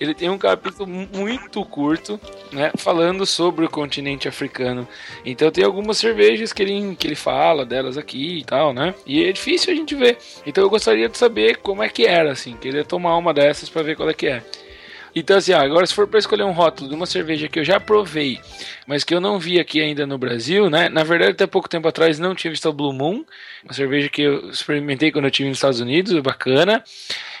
ele 0.00 0.14
tem 0.14 0.28
um 0.28 0.38
capítulo 0.38 0.86
muito 0.86 1.64
curto, 1.64 2.20
né, 2.52 2.72
falando 2.76 3.24
sobre 3.26 3.64
o 3.64 3.70
continente 3.70 4.26
africano. 4.26 4.86
Então 5.24 5.50
tem 5.50 5.64
algumas 5.64 5.98
cervejas 5.98 6.52
que 6.52 6.62
ele, 6.62 6.96
que 6.96 7.06
ele 7.06 7.14
fala 7.14 7.64
delas 7.64 7.96
aqui 7.96 8.38
e 8.38 8.44
tal, 8.44 8.72
né? 8.72 8.94
E 9.06 9.24
é 9.24 9.32
difícil 9.32 9.72
a 9.72 9.76
gente 9.76 9.94
ver. 9.94 10.18
Então 10.46 10.64
eu 10.64 10.70
gostaria 10.70 11.08
de 11.08 11.18
saber 11.18 11.58
como 11.58 11.82
é 11.82 11.88
que 11.88 12.06
era, 12.06 12.32
assim, 12.32 12.56
queria 12.56 12.84
tomar 12.84 13.16
uma 13.16 13.34
dessas 13.34 13.68
para 13.68 13.82
ver 13.82 13.96
qual 13.96 14.08
é 14.08 14.14
que 14.14 14.26
é. 14.26 14.42
Então, 15.18 15.36
assim, 15.36 15.52
agora 15.52 15.86
se 15.86 15.94
for 15.94 16.06
para 16.06 16.18
escolher 16.18 16.44
um 16.44 16.52
rótulo 16.52 16.88
de 16.88 16.94
uma 16.94 17.06
cerveja 17.06 17.48
que 17.48 17.58
eu 17.58 17.64
já 17.64 17.78
provei, 17.80 18.40
mas 18.86 19.04
que 19.04 19.14
eu 19.14 19.20
não 19.20 19.38
vi 19.38 19.58
aqui 19.58 19.80
ainda 19.80 20.06
no 20.06 20.18
Brasil, 20.18 20.70
né? 20.70 20.88
Na 20.88 21.04
verdade, 21.04 21.32
até 21.32 21.46
pouco 21.46 21.68
tempo 21.68 21.88
atrás 21.88 22.18
não 22.18 22.34
tinha 22.34 22.50
visto 22.50 22.68
a 22.68 22.72
Blue 22.72 22.92
Moon, 22.92 23.24
uma 23.64 23.72
cerveja 23.72 24.08
que 24.08 24.22
eu 24.22 24.50
experimentei 24.50 25.10
quando 25.10 25.24
eu 25.24 25.30
estive 25.30 25.48
nos 25.48 25.58
Estados 25.58 25.80
Unidos, 25.80 26.18
bacana. 26.20 26.82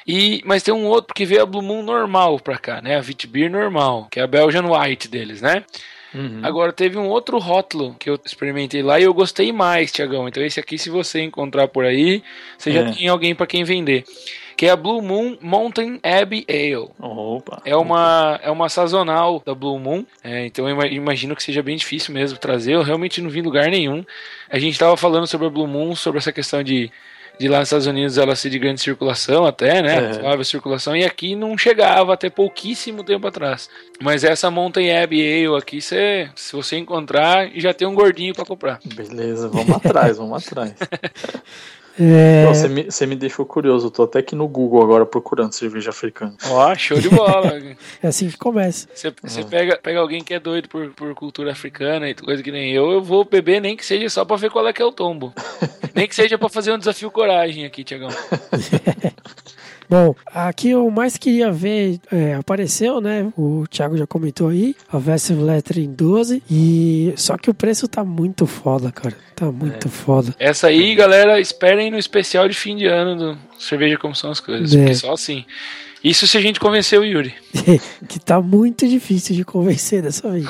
E, 0.06 0.42
mas 0.44 0.62
tem 0.62 0.72
um 0.72 0.86
outro 0.86 1.14
que 1.14 1.24
veio 1.24 1.42
a 1.42 1.46
Blue 1.46 1.62
Moon 1.62 1.82
normal 1.82 2.38
pra 2.40 2.58
cá, 2.58 2.80
né? 2.80 2.96
A 2.96 3.00
Witbier 3.00 3.50
normal, 3.50 4.08
que 4.10 4.20
é 4.20 4.22
a 4.22 4.26
Belgian 4.26 4.64
White 4.64 5.08
deles, 5.08 5.40
né? 5.40 5.64
Uhum. 6.14 6.40
Agora 6.42 6.72
teve 6.72 6.96
um 6.96 7.06
outro 7.06 7.38
rótulo 7.38 7.94
que 7.98 8.08
eu 8.08 8.18
experimentei 8.24 8.82
lá 8.82 8.98
e 8.98 9.04
eu 9.04 9.12
gostei 9.12 9.52
mais, 9.52 9.92
Tiagão. 9.92 10.26
Então 10.26 10.42
esse 10.42 10.58
aqui, 10.58 10.78
se 10.78 10.88
você 10.88 11.20
encontrar 11.20 11.68
por 11.68 11.84
aí, 11.84 12.22
você 12.56 12.70
é. 12.70 12.72
já 12.72 12.92
tem 12.92 13.08
alguém 13.08 13.34
para 13.34 13.46
quem 13.46 13.64
vender 13.64 14.04
que 14.58 14.66
é 14.66 14.70
a 14.70 14.76
Blue 14.76 15.00
Moon 15.00 15.38
Mountain 15.40 16.00
Abbey 16.02 16.44
Ale. 16.48 16.88
Opa. 16.98 17.62
É 17.64 17.76
uma, 17.76 18.40
é 18.42 18.50
uma 18.50 18.68
sazonal 18.68 19.40
da 19.46 19.54
Blue 19.54 19.78
Moon, 19.78 20.04
é, 20.24 20.46
então 20.46 20.68
eu 20.68 20.82
imagino 20.86 21.36
que 21.36 21.44
seja 21.44 21.62
bem 21.62 21.76
difícil 21.76 22.12
mesmo 22.12 22.40
trazer. 22.40 22.74
Eu 22.74 22.82
realmente 22.82 23.22
não 23.22 23.30
vi 23.30 23.40
lugar 23.40 23.70
nenhum. 23.70 24.04
A 24.50 24.58
gente 24.58 24.72
estava 24.72 24.96
falando 24.96 25.28
sobre 25.28 25.46
a 25.46 25.50
Blue 25.50 25.68
Moon, 25.68 25.94
sobre 25.94 26.18
essa 26.18 26.32
questão 26.32 26.60
de 26.60 26.90
de 27.38 27.46
lá 27.46 27.60
nos 27.60 27.68
Estados 27.68 27.86
Unidos 27.86 28.18
ela 28.18 28.34
ser 28.34 28.50
de 28.50 28.58
grande 28.58 28.80
circulação 28.80 29.46
até, 29.46 29.80
né? 29.80 30.10
É. 30.10 30.12
Suave 30.14 30.44
circulação, 30.44 30.96
e 30.96 31.04
aqui 31.04 31.36
não 31.36 31.56
chegava 31.56 32.12
até 32.12 32.28
pouquíssimo 32.28 33.04
tempo 33.04 33.28
atrás. 33.28 33.70
Mas 34.02 34.24
essa 34.24 34.50
Mountain 34.50 34.90
Abbey 34.90 35.46
Ale 35.46 35.56
aqui, 35.56 35.80
cê, 35.80 36.28
se 36.34 36.52
você 36.52 36.78
encontrar, 36.78 37.48
já 37.54 37.72
tem 37.72 37.86
um 37.86 37.94
gordinho 37.94 38.34
para 38.34 38.44
comprar. 38.44 38.80
Beleza, 38.84 39.48
vamos 39.48 39.70
atrás, 39.70 40.18
vamos 40.18 40.44
atrás. 40.44 40.74
É... 42.00 42.46
Você, 42.46 42.68
me, 42.68 42.84
você 42.84 43.06
me 43.06 43.16
deixou 43.16 43.44
curioso, 43.44 43.88
eu 43.88 43.90
tô 43.90 44.04
até 44.04 44.20
aqui 44.20 44.36
no 44.36 44.46
Google 44.46 44.82
agora 44.82 45.04
procurando 45.04 45.52
cerveja 45.52 45.90
africana. 45.90 46.34
Ó, 46.48 46.74
show 46.76 47.00
de 47.00 47.08
bola. 47.08 47.60
é 48.02 48.06
assim 48.06 48.28
que 48.28 48.36
começa. 48.36 48.88
Você, 48.94 49.12
você 49.22 49.44
pega, 49.44 49.76
pega 49.82 49.98
alguém 49.98 50.22
que 50.22 50.32
é 50.32 50.38
doido 50.38 50.68
por, 50.68 50.90
por 50.90 51.14
cultura 51.14 51.52
africana 51.52 52.08
e 52.08 52.14
coisa 52.14 52.42
que 52.42 52.52
nem 52.52 52.72
eu, 52.72 52.92
eu 52.92 53.02
vou 53.02 53.24
beber 53.24 53.60
nem 53.60 53.76
que 53.76 53.84
seja 53.84 54.08
só 54.08 54.24
pra 54.24 54.36
ver 54.36 54.50
qual 54.50 54.66
é 54.68 54.72
que 54.72 54.80
é 54.80 54.84
o 54.84 54.92
tombo. 54.92 55.32
nem 55.94 56.06
que 56.06 56.14
seja 56.14 56.38
pra 56.38 56.48
fazer 56.48 56.72
um 56.72 56.78
desafio 56.78 57.10
coragem 57.10 57.64
aqui, 57.64 57.82
Tiagão. 57.82 58.10
Bom, 59.88 60.14
aqui 60.26 60.70
eu 60.70 60.90
mais 60.90 61.16
queria 61.16 61.50
ver, 61.50 61.98
é, 62.12 62.34
apareceu, 62.34 63.00
né? 63.00 63.32
O 63.36 63.64
Thiago 63.68 63.96
já 63.96 64.06
comentou 64.06 64.48
aí, 64.48 64.76
a 64.92 64.98
Vessel 64.98 65.40
Letter 65.42 65.78
em 65.78 65.92
12, 65.92 66.42
e 66.50 67.14
só 67.16 67.38
que 67.38 67.48
o 67.48 67.54
preço 67.54 67.88
tá 67.88 68.04
muito 68.04 68.46
foda, 68.46 68.92
cara. 68.92 69.16
Tá 69.34 69.50
muito 69.50 69.88
é. 69.88 69.90
foda. 69.90 70.34
Essa 70.38 70.66
aí, 70.66 70.94
galera, 70.94 71.40
esperem 71.40 71.90
no 71.90 71.98
especial 71.98 72.48
de 72.48 72.54
fim 72.54 72.76
de 72.76 72.86
ano 72.86 73.16
do 73.16 73.38
Cerveja 73.58 73.96
Como 73.96 74.14
São 74.14 74.30
as 74.30 74.40
Coisas, 74.40 74.74
é. 74.74 74.78
porque 74.78 74.94
só 74.94 75.12
assim. 75.12 75.44
Isso 76.08 76.26
se 76.26 76.38
a 76.38 76.40
gente 76.40 76.58
convencer 76.58 76.98
o 76.98 77.04
Yuri. 77.04 77.34
que 78.08 78.18
tá 78.18 78.40
muito 78.40 78.88
difícil 78.88 79.36
de 79.36 79.44
convencer 79.44 80.00
dessa 80.00 80.30
vez. 80.30 80.46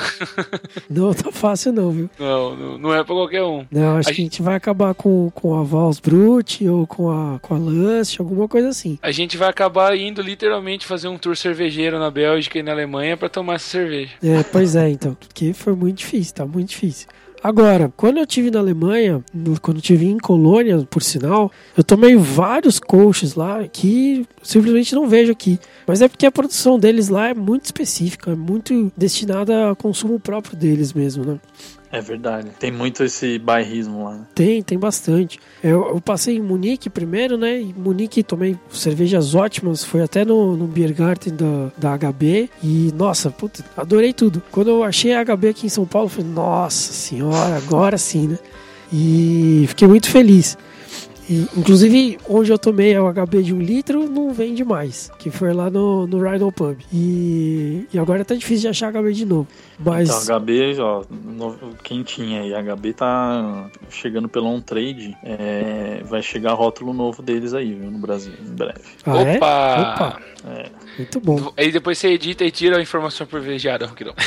não 0.89 1.13
tá 1.13 1.33
fácil 1.33 1.73
não, 1.73 1.91
viu? 1.91 2.09
Não, 2.17 2.77
não 2.77 2.93
é 2.93 3.03
pra 3.03 3.13
qualquer 3.13 3.43
um. 3.43 3.65
Não, 3.69 3.97
acho 3.97 4.09
a 4.09 4.13
que 4.13 4.21
gente... 4.21 4.27
a 4.27 4.31
gente 4.31 4.41
vai 4.41 4.55
acabar 4.55 4.93
com, 4.93 5.29
com 5.31 5.59
a 5.59 5.63
Vals 5.63 5.99
Brut 5.99 6.65
ou 6.65 6.87
com 6.87 7.11
a, 7.11 7.39
com 7.39 7.55
a 7.55 7.57
Lust, 7.57 8.21
alguma 8.21 8.47
coisa 8.47 8.69
assim. 8.69 8.97
A 9.01 9.11
gente 9.11 9.35
vai 9.35 9.49
acabar 9.49 9.97
indo 9.97 10.21
literalmente 10.21 10.85
fazer 10.85 11.09
um 11.09 11.17
tour 11.17 11.35
cervejeiro 11.35 11.99
na 11.99 12.09
Bélgica 12.09 12.57
e 12.57 12.63
na 12.63 12.71
Alemanha 12.71 13.17
para 13.17 13.27
tomar 13.27 13.55
essa 13.55 13.69
cerveja. 13.69 14.13
É, 14.23 14.41
pois 14.43 14.77
é, 14.77 14.87
então. 14.87 15.13
Porque 15.13 15.51
foi 15.51 15.75
muito 15.75 15.97
difícil, 15.97 16.35
tá 16.35 16.45
muito 16.45 16.69
difícil. 16.69 17.07
Agora, 17.41 17.91
quando 17.95 18.17
eu 18.17 18.27
tive 18.27 18.51
na 18.51 18.59
Alemanha, 18.59 19.23
quando 19.61 19.77
eu 19.77 19.81
tive 19.81 20.05
em 20.05 20.17
Colônia, 20.17 20.85
por 20.89 21.01
sinal, 21.01 21.51
eu 21.75 21.83
tomei 21.83 22.15
vários 22.15 22.79
coaches 22.79 23.35
lá 23.35 23.65
que 23.67 24.25
simplesmente 24.43 24.93
não 24.93 25.07
vejo 25.07 25.31
aqui. 25.31 25.57
Mas 25.87 26.01
é 26.01 26.09
porque 26.09 26.25
a 26.25 26.31
produção 26.31 26.77
deles 26.77 27.07
lá 27.07 27.29
é 27.29 27.33
muito 27.33 27.65
específica, 27.65 28.31
é 28.31 28.35
muito 28.35 28.91
destinada 28.95 29.71
a 29.71 29.75
consumo 29.75 30.19
próprio 30.19 30.57
deles 30.57 30.91
mesmo, 30.91 31.23
né? 31.23 31.39
É 31.91 31.99
verdade. 31.99 32.49
Tem 32.59 32.71
muito 32.71 33.03
esse 33.03 33.39
bairrismo 33.39 34.03
lá. 34.03 34.15
Né? 34.15 34.25
Tem, 34.35 34.61
tem 34.61 34.77
bastante. 34.77 35.39
Eu, 35.63 35.87
eu, 35.89 36.01
passei 36.01 36.37
em 36.37 36.41
Munique 36.41 36.89
primeiro, 36.89 37.35
né? 37.37 37.59
Em 37.59 37.73
Munique 37.73 38.21
tomei 38.21 38.55
cervejas 38.69 39.33
ótimas. 39.33 39.83
Foi 39.83 40.03
até 40.03 40.23
no, 40.23 40.55
no 40.55 40.67
Beer 40.67 40.93
Garden 40.93 41.33
da, 41.35 41.95
da 41.97 42.11
HB. 42.11 42.49
E, 42.63 42.93
nossa, 42.95 43.31
puta, 43.31 43.65
adorei 43.75 44.13
tudo. 44.13 44.41
Quando 44.51 44.69
eu 44.69 44.83
achei 44.83 45.13
a 45.13 45.23
HB 45.25 45.49
aqui 45.49 45.65
em 45.65 45.69
São 45.69 45.85
Paulo, 45.85 46.09
falei, 46.09 46.29
nossa 46.29 46.93
senhora, 46.93 47.57
agora 47.57 47.97
sim, 47.97 48.27
né? 48.27 48.39
E 48.93 49.65
fiquei 49.67 49.87
muito 49.87 50.09
feliz. 50.09 50.57
E, 51.29 51.47
inclusive, 51.55 52.17
onde 52.27 52.51
eu 52.51 52.57
tomei 52.57 52.97
o 52.97 53.07
HB 53.13 53.43
de 53.43 53.53
um 53.53 53.61
litro, 53.61 54.09
não 54.09 54.33
vende 54.33 54.63
mais. 54.63 55.11
Que 55.19 55.29
foi 55.29 55.53
lá 55.53 55.69
no, 55.69 56.07
no 56.07 56.19
Rhino 56.19 56.51
Pub. 56.51 56.75
E, 56.91 57.85
e 57.93 57.99
agora 57.99 58.25
tá 58.25 58.33
difícil 58.33 58.61
de 58.61 58.67
achar 58.69 58.91
HB 58.91 59.13
de 59.13 59.25
novo. 59.25 59.47
Mas... 59.77 60.09
Então, 60.09 60.39
HB, 60.39 60.79
ó, 60.79 61.03
no, 61.11 61.55
quem 61.83 62.01
tinha 62.01 62.41
aí, 62.41 62.51
HB 62.51 62.93
tá 62.93 63.69
chegando 63.91 64.27
pelo 64.27 64.47
on 64.47 64.59
trade. 64.59 65.15
É, 65.23 66.01
vai 66.03 66.23
chegar 66.23 66.53
rótulo 66.53 66.93
novo 66.93 67.21
deles 67.21 67.53
aí, 67.53 67.75
viu, 67.75 67.91
no 67.91 67.99
Brasil, 67.99 68.33
em 68.41 68.55
breve. 68.55 68.81
Ah, 69.05 69.21
é? 69.21 69.37
Opa! 69.37 69.45
É? 69.47 69.81
Opa! 69.81 70.21
É. 70.47 70.69
Muito 70.97 71.19
bom. 71.19 71.53
Aí 71.55 71.71
depois 71.71 71.99
você 71.99 72.07
edita 72.07 72.43
e 72.43 72.49
tira 72.49 72.77
a 72.77 72.81
informação 72.81 73.27
privilegiada, 73.27 73.85
Roquidão. 73.85 74.15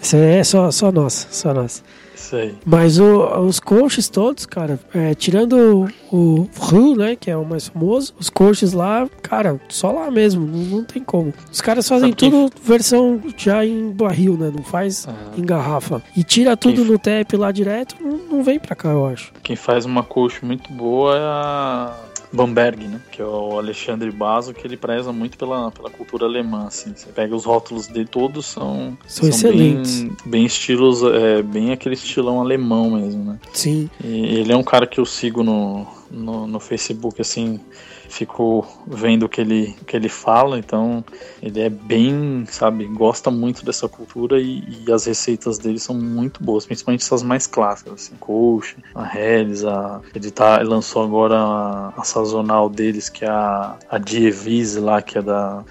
Isso 0.00 0.16
é 0.16 0.42
só, 0.42 0.70
só 0.70 0.90
nossa, 0.90 1.28
só 1.30 1.52
nossa. 1.52 1.82
Sei. 2.24 2.54
Mas 2.64 2.98
o, 2.98 3.22
os 3.40 3.60
coaches 3.60 4.08
todos, 4.08 4.46
cara, 4.46 4.80
é, 4.94 5.14
tirando 5.14 5.86
o, 6.10 6.48
Ru, 6.58 6.96
né, 6.96 7.16
que 7.16 7.30
é 7.30 7.36
o 7.36 7.44
mais 7.44 7.68
famoso, 7.68 8.14
os 8.18 8.30
coaches 8.30 8.72
lá, 8.72 9.06
cara, 9.22 9.60
só 9.68 9.92
lá 9.92 10.10
mesmo, 10.10 10.46
não, 10.46 10.78
não 10.78 10.84
tem 10.84 11.04
como. 11.04 11.34
Os 11.52 11.60
caras 11.60 11.86
fazem 11.86 12.10
Sabe 12.10 12.16
tudo 12.16 12.50
que... 12.50 12.66
versão 12.66 13.20
já 13.36 13.64
em 13.64 13.90
barril, 13.90 14.38
né, 14.38 14.50
não 14.54 14.64
faz 14.64 15.04
uhum. 15.04 15.14
em 15.36 15.42
garrafa. 15.42 16.02
E 16.16 16.24
tira 16.24 16.56
tudo 16.56 16.82
Quem... 16.82 16.92
no 16.92 16.98
tap 16.98 17.32
lá 17.34 17.52
direto, 17.52 17.96
não, 18.00 18.16
não 18.16 18.42
vem 18.42 18.58
pra 18.58 18.74
cá, 18.74 18.88
eu 18.88 19.06
acho. 19.06 19.30
Quem 19.42 19.54
faz 19.54 19.84
uma 19.84 20.02
coach 20.02 20.42
muito 20.42 20.72
boa 20.72 21.16
é 21.16 21.20
a 21.20 21.94
Bamberg, 22.34 22.86
né? 22.86 23.00
Que 23.10 23.22
é 23.22 23.24
o 23.24 23.58
Alexandre 23.58 24.10
Basso, 24.10 24.52
que 24.52 24.66
ele 24.66 24.76
preza 24.76 25.12
muito 25.12 25.38
pela, 25.38 25.70
pela 25.70 25.88
cultura 25.88 26.26
alemã, 26.26 26.66
assim. 26.66 26.92
Você 26.94 27.06
pega 27.10 27.34
os 27.34 27.44
rótulos 27.44 27.86
dele, 27.86 28.06
todos 28.06 28.46
são, 28.46 28.98
são, 29.06 29.24
são 29.24 29.28
excelentes. 29.28 30.02
Bem, 30.02 30.16
bem 30.26 30.44
estilos, 30.44 31.02
é, 31.02 31.42
bem 31.42 31.72
aquele 31.72 31.94
estilão 31.94 32.40
alemão 32.40 32.90
mesmo, 32.90 33.24
né? 33.24 33.38
Sim. 33.52 33.88
E 34.02 34.38
ele 34.40 34.52
é 34.52 34.56
um 34.56 34.64
cara 34.64 34.86
que 34.86 34.98
eu 34.98 35.06
sigo 35.06 35.42
no, 35.42 35.86
no, 36.10 36.46
no 36.46 36.60
Facebook, 36.60 37.20
assim, 37.20 37.60
fico 38.08 38.66
vendo 38.86 39.24
o 39.24 39.28
que 39.28 39.40
ele, 39.40 39.74
que 39.86 39.96
ele 39.96 40.08
fala, 40.08 40.58
então 40.58 41.04
ele 41.42 41.60
é 41.60 41.68
bem, 41.68 42.44
sabe, 42.48 42.84
gosta 42.86 43.30
muito 43.30 43.64
dessa 43.64 43.88
cultura 43.88 44.40
e, 44.40 44.62
e 44.86 44.92
as 44.92 45.06
receitas 45.06 45.58
dele 45.58 45.78
são 45.78 45.94
muito 45.94 46.42
boas, 46.42 46.66
principalmente 46.66 47.02
essas 47.02 47.22
mais 47.22 47.46
clássicas, 47.46 47.94
assim, 47.94 48.14
Coach, 48.20 48.76
a 48.94 49.18
Hellis, 49.18 49.64
a, 49.64 50.00
ele, 50.14 50.30
tá, 50.30 50.60
ele 50.60 50.68
lançou 50.68 51.02
agora 51.02 51.36
a, 51.36 51.92
a 51.96 52.04
sazonal 52.04 52.68
deles, 52.68 53.08
que 53.08 53.24
é 53.24 53.28
a, 53.28 53.76
a 53.90 53.98
Dievise 53.98 54.80
lá, 54.80 55.02
que 55.02 55.18
é 55.18 55.22
da 55.22 55.64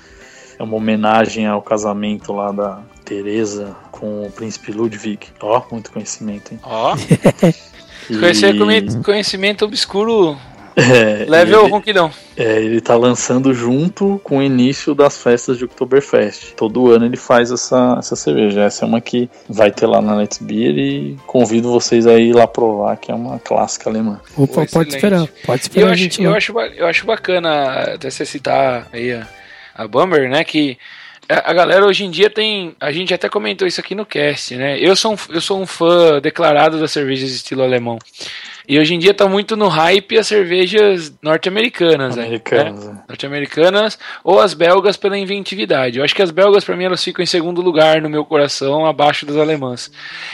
é 0.57 0.63
uma 0.63 0.77
homenagem 0.77 1.47
ao 1.47 1.61
casamento 1.61 2.31
lá 2.31 2.51
da 2.51 2.83
Teresa 3.03 3.75
com 3.91 4.23
o 4.23 4.31
príncipe 4.31 4.71
Ludwig. 4.71 5.27
Ó, 5.41 5.59
oh, 5.59 5.73
muito 5.73 5.91
conhecimento, 5.91 6.53
hein? 6.53 6.59
Ó. 6.63 6.95
Oh. 8.09 8.11
e... 8.11 9.01
conhecimento 9.01 9.63
obscuro 9.63 10.37
é, 10.75 11.25
Leve 11.27 11.53
ou 11.55 11.67
ronquidão? 11.67 12.11
É, 12.35 12.61
ele 12.61 12.81
tá 12.81 12.95
lançando 12.95 13.53
junto 13.53 14.19
com 14.23 14.39
o 14.39 14.41
início 14.41 14.95
das 14.95 15.21
festas 15.21 15.57
de 15.57 15.65
Oktoberfest. 15.65 16.53
Todo 16.55 16.91
ano 16.91 17.05
ele 17.05 17.17
faz 17.17 17.51
essa, 17.51 17.95
essa 17.99 18.15
cerveja. 18.15 18.61
Essa 18.61 18.85
é 18.85 18.87
uma 18.87 18.99
que 18.99 19.29
vai 19.47 19.71
ter 19.71 19.85
lá 19.85 20.01
na 20.01 20.15
Let's 20.15 20.39
Beer 20.39 20.77
e 20.77 21.17
convido 21.27 21.71
vocês 21.71 22.07
a 22.07 22.13
ir 22.13 22.33
lá 22.33 22.47
provar, 22.47 22.97
que 22.97 23.11
é 23.11 23.15
uma 23.15 23.39
clássica 23.39 23.89
alemã. 23.89 24.19
Opa, 24.35 24.65
pode 24.65 24.89
esperar, 24.89 25.27
pode 25.45 25.61
esperar. 25.61 25.87
Eu 25.87 25.93
acho, 25.93 26.21
eu, 26.21 26.33
acho, 26.35 26.59
eu 26.75 26.87
acho 26.87 27.05
bacana 27.05 27.93
até 27.93 28.09
você 28.09 28.25
citar 28.25 28.87
aí 28.91 29.11
a, 29.11 29.27
a 29.75 29.87
Bummer, 29.87 30.29
né, 30.29 30.43
que 30.43 30.77
a 31.29 31.53
galera 31.53 31.85
hoje 31.85 32.03
em 32.03 32.11
dia 32.11 32.29
tem. 32.29 32.75
A 32.79 32.91
gente 32.91 33.13
até 33.13 33.29
comentou 33.29 33.67
isso 33.67 33.79
aqui 33.79 33.95
no 33.95 34.05
cast, 34.05 34.55
né? 34.55 34.77
Eu 34.79 34.95
sou 34.95 35.13
um, 35.13 35.17
eu 35.29 35.41
sou 35.41 35.61
um 35.61 35.65
fã 35.65 36.19
declarado 36.19 36.79
das 36.79 36.91
cervejas 36.91 37.31
estilo 37.31 37.63
alemão. 37.63 37.97
E 38.67 38.79
hoje 38.79 38.93
em 38.93 38.99
dia 38.99 39.13
tá 39.13 39.27
muito 39.27 39.55
no 39.55 39.67
hype 39.67 40.17
as 40.17 40.27
cervejas 40.27 41.13
norte-americanas, 41.21 42.15
né? 42.15 42.23
Americanas, 42.23 42.85
né? 42.85 43.03
Norte-americanas 43.07 43.99
ou 44.23 44.39
as 44.39 44.53
belgas 44.53 44.95
pela 44.95 45.17
inventividade. 45.17 45.97
Eu 45.97 46.03
acho 46.03 46.15
que 46.15 46.21
as 46.21 46.31
belgas, 46.31 46.63
para 46.63 46.75
mim, 46.75 46.85
elas 46.85 47.03
ficam 47.03 47.21
em 47.21 47.27
segundo 47.27 47.61
lugar 47.61 48.01
no 48.01 48.09
meu 48.09 48.23
coração, 48.23 48.85
abaixo 48.85 49.25
das 49.25 49.35
alemãs. 49.35 49.91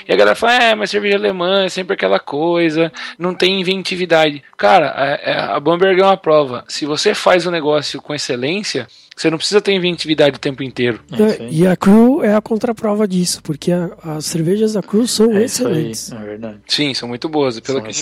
E 0.07 0.13
a 0.13 0.15
galera 0.15 0.35
fala, 0.35 0.53
é, 0.53 0.75
mas 0.75 0.89
cerveja 0.89 1.17
alemã 1.17 1.65
é 1.65 1.69
sempre 1.69 1.93
aquela 1.93 2.19
coisa, 2.19 2.91
não 3.17 3.33
tem 3.33 3.59
inventividade. 3.59 4.43
Cara, 4.57 4.89
a, 4.89 5.55
a 5.55 5.59
Bamberg 5.59 5.99
é 5.99 6.05
uma 6.05 6.17
prova. 6.17 6.63
Se 6.67 6.85
você 6.85 7.13
faz 7.13 7.45
o 7.45 7.49
um 7.49 7.51
negócio 7.51 8.01
com 8.01 8.13
excelência, 8.13 8.87
você 9.19 9.29
não 9.29 9.37
precisa 9.37 9.59
ter 9.59 9.73
inventividade 9.73 10.37
o 10.37 10.39
tempo 10.39 10.63
inteiro. 10.63 11.01
É, 11.11 11.49
e 11.51 11.67
a 11.67 11.75
Cru 11.75 12.23
é 12.23 12.33
a 12.33 12.41
contraprova 12.41 13.05
disso, 13.05 13.41
porque 13.43 13.69
a, 13.69 13.89
as 14.01 14.25
cervejas 14.25 14.73
da 14.73 14.81
Cru 14.81 15.05
são 15.05 15.33
é 15.33 15.43
excelentes. 15.43 16.13
Aí, 16.13 16.17
é 16.17 16.21
verdade. 16.21 16.59
Sim, 16.65 16.93
são 16.93 17.09
muito 17.09 17.27
boas. 17.27 17.59
Pelo 17.59 17.79
são 17.79 17.87
que, 17.87 17.93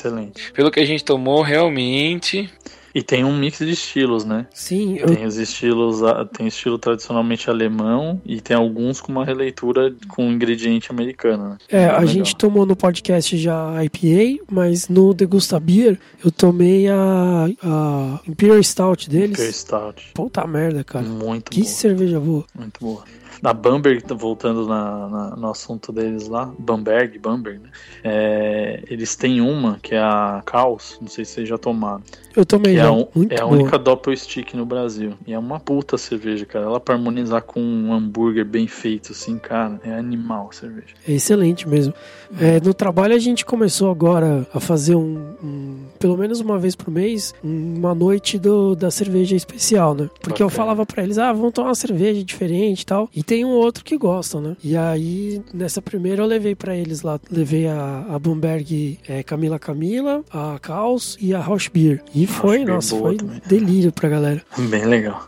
Pelo 0.54 0.72
que 0.72 0.80
a 0.80 0.86
gente 0.86 1.04
tomou, 1.04 1.42
realmente. 1.42 2.50
E 2.96 3.04
tem 3.04 3.24
um 3.24 3.38
mix 3.38 3.60
de 3.60 3.70
estilos, 3.70 4.26
né? 4.26 4.48
Sim. 4.52 4.98
Eu... 4.98 5.06
Tem 5.14 5.24
os 5.24 5.36
estilos, 5.36 6.00
tem 6.36 6.48
estilo 6.48 6.80
tradicionalmente 6.80 7.48
alemão 7.48 8.20
e 8.26 8.42
tem 8.42 8.58
alguns 8.58 9.00
com 9.00 9.12
uma 9.12 9.24
releitura 9.24 9.94
com 10.08 10.32
ingrediente 10.32 10.90
americano, 10.92 11.50
né? 11.50 11.58
É, 11.70 11.86
a 11.86 12.00
legal. 12.00 12.08
gente 12.08 12.36
tomou 12.36 12.66
no 12.66 12.76
podcast 12.76 13.38
já 13.38 13.78
a 13.78 13.86
IPA, 13.86 14.44
mas 14.50 14.90
no 14.90 15.14
Degusta 15.14 15.60
Beer 15.60 16.00
eu 16.26 16.32
tomei 16.32 16.88
a, 16.90 17.48
a 17.62 18.20
Imperial 18.28 18.64
Stout 18.64 19.08
deles. 19.08 19.32
Imperial 19.34 19.54
Stout. 19.54 20.12
Puta 20.16 20.48
merda, 20.48 20.84
cara. 20.84 21.06
Muito 21.06 21.52
Que 21.52 21.62
boa. 21.62 21.72
cerveja 21.72 22.20
boa. 22.20 22.46
Muito 22.58 22.80
boa. 22.80 23.04
Na 23.42 23.54
Bamberg, 23.54 24.04
voltando 24.16 24.68
na, 24.68 25.08
na, 25.08 25.36
no 25.36 25.50
assunto 25.50 25.92
deles 25.92 26.28
lá, 26.28 26.52
Bamberg, 26.58 27.20
Bamberg, 27.20 27.60
né? 27.60 27.70
É, 28.04 28.84
eles 28.90 29.16
têm 29.16 29.42
uma 29.42 29.80
que 29.82 29.96
é 29.96 30.00
a 30.00 30.42
Caos, 30.46 30.98
não 31.00 31.08
sei 31.08 31.26
se 31.26 31.34
vocês 31.34 31.50
já 31.50 31.58
tomaram. 31.58 32.02
Eu 32.36 32.46
tomei 32.46 32.74
que 32.74 32.80
já, 32.80 32.86
é, 32.86 32.92
um, 32.92 33.08
é 33.30 33.42
a 33.42 33.46
única 33.46 33.78
Doppel 33.80 34.16
Stick 34.16 34.54
no 34.54 34.66
Brasil. 34.66 35.14
E 35.26 35.34
é 35.34 35.40
uma 35.40 35.60
puta 35.60 35.98
cerveja, 35.98 36.46
cara. 36.46 36.66
Ela 36.66 36.80
pra 36.80 36.96
harmonizar 36.96 37.42
com 37.42 37.60
um 37.60 37.94
hambúrguer 37.94 38.46
bem 38.46 38.68
feito, 38.68 39.12
assim, 39.12 39.38
cara, 39.38 39.80
é 39.84 39.94
animal 39.94 40.50
a 40.52 40.54
cerveja. 40.54 40.94
É 41.08 41.14
excelente 41.14 41.68
mesmo. 41.68 41.94
É, 42.40 42.60
no 42.60 42.74
trabalho 42.74 43.16
a 43.16 43.20
gente 43.20 43.46
começou 43.46 43.90
agora 43.90 44.46
a 44.54 44.60
fazer 44.60 44.96
um, 44.96 45.34
um 45.44 45.76
pelo 46.00 46.18
menos 46.18 46.40
uma 46.40 46.58
vez 46.60 46.76
por 46.76 46.92
mês, 46.92 47.34
uma 47.44 47.94
noite 47.96 48.38
do, 48.38 48.76
da 48.76 48.92
cerveja 48.92 49.36
especial, 49.36 49.94
né? 49.96 50.10
Porque 50.22 50.42
eu 50.44 50.50
falava 50.50 50.86
pra 50.86 51.04
eles, 51.04 51.18
ah, 51.18 51.32
vamos 51.34 51.54
tomar 51.54 51.70
uma 51.70 51.76
cerveja 51.76 52.24
diferente 52.24 52.82
e 52.82 52.86
tal. 52.86 53.10
E 53.16 53.24
tem 53.24 53.46
um 53.46 53.50
outro 53.50 53.84
que 53.84 53.98
gostam, 53.98 54.42
né? 54.42 54.58
E 54.64 54.76
aí, 54.76 55.42
nessa 55.54 55.82
primeira 55.82 56.22
eu 56.22 56.28
levei 56.28 56.56
pra 56.56 56.76
eles 56.76 57.02
lá, 57.02 57.20
levei 57.32 57.68
a, 57.68 58.06
a 58.10 58.20
Bloomberg 58.20 59.00
é, 59.08 59.24
Camila 59.24 59.58
Camila, 59.60 60.24
a 60.32 60.58
Caos 60.62 61.18
e 61.20 61.34
a 61.34 61.40
Rausch 61.40 61.70
Beer. 61.70 62.02
E 62.14 62.28
foi, 62.28 62.58
Beer 62.58 62.76
nossa, 62.76 62.96
boa 62.96 63.10
foi 63.10 63.18
também. 63.18 63.42
delírio 63.48 63.92
pra 63.92 64.10
galera. 64.10 64.42
Bem 64.70 64.86
legal. 64.86 65.26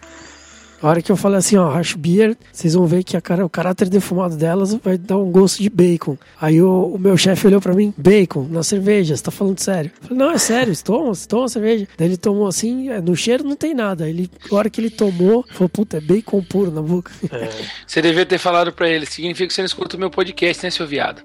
A 0.82 0.88
hora 0.88 1.02
que 1.02 1.12
eu 1.12 1.18
falei 1.18 1.38
assim, 1.40 1.58
ó, 1.58 1.70
Hash 1.70 1.94
Beer, 1.94 2.38
vocês 2.52 2.74
vão 2.74 2.86
ver 2.86 3.04
que 3.04 3.18
a 3.18 3.22
cara, 3.22 3.46
o 3.46 3.50
caráter 3.50 3.90
defumado 3.90 4.36
delas 4.38 4.74
vai 4.76 4.98
dar 4.98 5.18
um 5.18 5.30
gosto 5.32 5.62
de 5.62 5.70
bacon. 5.70 6.18
Aí 6.40 6.62
o, 6.62 6.94
o 6.96 6.98
meu 7.00 7.18
chefe 7.18 7.48
olhou 7.48 7.60
pra 7.60 7.74
mim, 7.74 7.94
bacon, 7.98 8.48
na 8.50 8.64
cerveja, 8.64 9.16
você 9.16 9.24
tá 9.24 9.32
falando 9.32 9.60
sério? 9.60 9.92
Eu 10.02 10.08
falei, 10.10 10.24
não, 10.24 10.32
é 10.32 10.38
sério, 10.38 10.74
você 10.74 10.84
toma, 10.84 11.14
você 11.14 11.28
toma 11.28 11.50
cerveja. 11.50 11.88
Daí 11.98 12.08
ele 12.08 12.18
tomou 12.18 12.48
assim, 12.48 12.90
é, 12.90 13.02
no 13.02 13.16
cheiro 13.16 13.44
não 13.44 13.56
tem 13.56 13.74
nada. 13.74 14.08
Ele, 14.10 14.30
a 14.50 14.56
hora 14.56 14.70
que 14.70 14.80
ele 14.80 14.90
tomou, 14.90 15.46
falou, 15.52 15.68
puta, 15.70 15.98
é 15.98 16.02
bacon 16.02 16.42
puro 16.44 16.72
na 16.72 16.82
boca. 16.82 17.12
É, 17.32 17.50
Você 17.86 18.02
devia 18.02 18.26
ter 18.26 18.38
falado 18.38 18.72
pra 18.72 18.88
ele, 18.90 19.06
significa 19.06 19.48
que 19.48 19.54
você 19.54 19.62
não 19.62 19.66
escuta 19.68 19.98
o 19.98 20.00
meu 20.00 20.10
podcast, 20.10 20.64
né, 20.64 20.70
seu 20.70 20.88
viado? 20.88 21.22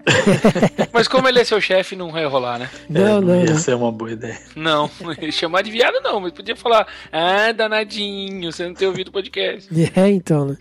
Mas 0.93 1.07
como 1.07 1.29
ele 1.29 1.39
é 1.39 1.45
seu 1.45 1.61
chefe, 1.61 1.95
não 1.95 2.11
vai 2.11 2.25
rolar, 2.27 2.59
né? 2.59 2.69
é, 2.91 2.93
Não, 2.93 3.21
não, 3.21 3.37
ia 3.45 3.53
não. 3.53 3.59
ser 3.59 3.75
uma 3.75 3.93
boa 3.93 4.11
ideia. 4.11 4.39
Não, 4.57 4.91
chamar 5.31 5.63
de 5.63 5.71
viado 5.71 6.01
não, 6.03 6.21
mas 6.21 6.33
podia 6.33 6.55
falar, 6.57 6.87
ah, 7.13 7.53
danadinho, 7.53 8.51
você 8.53 8.67
não 8.67 8.75
tem 8.75 8.87
ouvido 8.89 9.09
o 9.09 9.13
podcast. 9.13 9.44
É, 9.97 10.11
então, 10.11 10.47
né? 10.47 10.57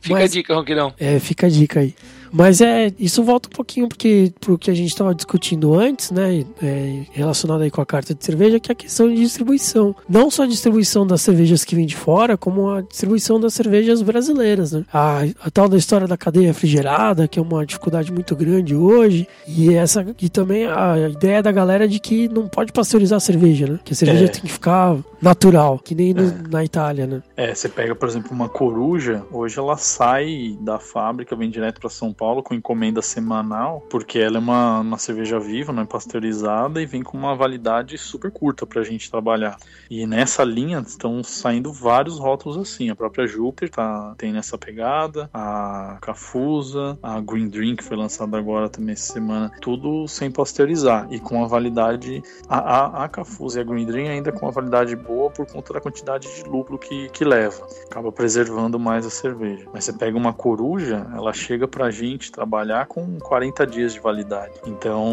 Fica 0.00 0.14
Mas- 0.16 0.30
a 0.30 0.34
dica, 0.34 0.54
Ronquidão. 0.54 0.92
É, 0.98 1.18
fica 1.18 1.46
a 1.46 1.50
dica 1.50 1.80
aí. 1.80 1.94
Mas 2.34 2.60
é, 2.60 2.92
isso 2.98 3.22
volta 3.22 3.48
um 3.48 3.52
pouquinho 3.52 3.88
porque 3.88 4.32
pro 4.40 4.58
que 4.58 4.70
a 4.70 4.74
gente 4.74 4.88
estava 4.88 5.14
discutindo 5.14 5.72
antes, 5.78 6.10
né, 6.10 6.44
é, 6.60 7.02
relacionado 7.12 7.62
aí 7.62 7.70
com 7.70 7.80
a 7.80 7.86
carta 7.86 8.12
de 8.14 8.24
cerveja, 8.24 8.58
que 8.58 8.70
é 8.70 8.72
a 8.72 8.76
questão 8.76 9.08
de 9.08 9.14
distribuição. 9.14 9.94
Não 10.08 10.28
só 10.30 10.42
a 10.42 10.46
distribuição 10.46 11.06
das 11.06 11.22
cervejas 11.22 11.64
que 11.64 11.76
vêm 11.76 11.86
de 11.86 11.94
fora, 11.94 12.36
como 12.36 12.70
a 12.70 12.80
distribuição 12.80 13.38
das 13.38 13.54
cervejas 13.54 14.02
brasileiras, 14.02 14.72
né? 14.72 14.84
A, 14.92 15.20
a 15.44 15.50
tal 15.50 15.68
da 15.68 15.76
história 15.76 16.08
da 16.08 16.16
cadeia 16.16 16.48
refrigerada, 16.48 17.28
que 17.28 17.38
é 17.38 17.42
uma 17.42 17.64
dificuldade 17.64 18.10
muito 18.12 18.34
grande 18.34 18.74
hoje, 18.74 19.28
e 19.46 19.72
essa 19.72 20.04
e 20.20 20.28
também 20.28 20.66
a 20.66 21.08
ideia 21.08 21.40
da 21.42 21.52
galera 21.52 21.86
de 21.86 22.00
que 22.00 22.28
não 22.28 22.48
pode 22.48 22.72
pasteurizar 22.72 23.18
a 23.18 23.20
cerveja, 23.20 23.66
né? 23.68 23.78
Que 23.84 23.92
a 23.92 23.96
cerveja 23.96 24.24
É. 24.24 24.28
tem 24.28 24.40
que 24.42 24.52
ficar 24.52 24.96
natural, 25.22 25.78
que 25.78 25.94
nem 25.94 26.12
no- 26.12 26.48
na 26.50 26.64
Itália, 26.64 27.06
né? 27.06 27.22
É, 27.36 27.54
você 27.54 27.68
pega, 27.68 27.94
por 27.94 28.08
exemplo, 28.08 28.30
uma 28.32 28.48
coruja, 28.48 29.22
hoje 29.32 29.56
ela 29.58 29.76
sai 29.76 30.56
da 30.60 30.80
fábrica, 30.80 31.36
vem 31.36 31.48
direto 31.48 31.80
para 31.80 31.88
São 31.90 32.12
Paulo 32.12 32.23
com 32.42 32.54
encomenda 32.54 33.02
semanal, 33.02 33.84
porque 33.90 34.18
ela 34.18 34.36
é 34.36 34.40
uma, 34.40 34.80
uma 34.80 34.98
cerveja 34.98 35.38
viva, 35.38 35.72
não 35.72 35.82
é 35.82 35.86
pasteurizada 35.86 36.80
e 36.80 36.86
vem 36.86 37.02
com 37.02 37.16
uma 37.16 37.34
validade 37.34 37.98
super 37.98 38.30
curta 38.30 38.66
pra 38.66 38.82
gente 38.82 39.10
trabalhar. 39.10 39.56
E 39.90 40.06
nessa 40.06 40.44
linha 40.44 40.78
estão 40.78 41.22
saindo 41.22 41.72
vários 41.72 42.18
rótulos 42.18 42.56
assim, 42.56 42.90
a 42.90 42.96
própria 42.96 43.26
Júpiter 43.26 43.70
tá, 43.70 44.14
tem 44.16 44.32
nessa 44.32 44.56
pegada, 44.56 45.28
a 45.32 45.98
Cafusa, 46.00 46.98
a 47.02 47.20
Green 47.20 47.48
Drink 47.48 47.82
foi 47.82 47.96
lançada 47.96 48.38
agora 48.38 48.68
também 48.68 48.92
essa 48.92 49.12
semana, 49.12 49.50
tudo 49.60 50.06
sem 50.08 50.30
pasteurizar 50.30 51.06
e 51.10 51.20
com 51.20 51.44
a 51.44 51.46
validade, 51.46 52.22
a, 52.48 52.58
a, 52.58 53.04
a 53.04 53.08
Cafusa 53.08 53.58
e 53.58 53.62
a 53.62 53.64
Green 53.64 53.86
Drink 53.86 54.08
ainda 54.08 54.32
com 54.32 54.46
uma 54.46 54.52
validade 54.52 54.96
boa 54.96 55.30
por 55.30 55.46
conta 55.46 55.74
da 55.74 55.80
quantidade 55.80 56.28
de 56.34 56.48
lúpulo 56.48 56.78
que, 56.78 57.08
que 57.10 57.24
leva. 57.24 57.66
Acaba 57.86 58.10
preservando 58.12 58.78
mais 58.78 59.06
a 59.06 59.10
cerveja. 59.10 59.68
Mas 59.72 59.84
você 59.84 59.92
pega 59.92 60.16
uma 60.16 60.32
coruja, 60.32 61.06
ela 61.14 61.32
chega 61.32 61.66
pra 61.66 61.90
gente 61.90 62.13
trabalhar 62.18 62.86
com 62.86 63.18
40 63.18 63.66
dias 63.66 63.92
de 63.94 64.00
validade. 64.00 64.52
Então, 64.66 65.04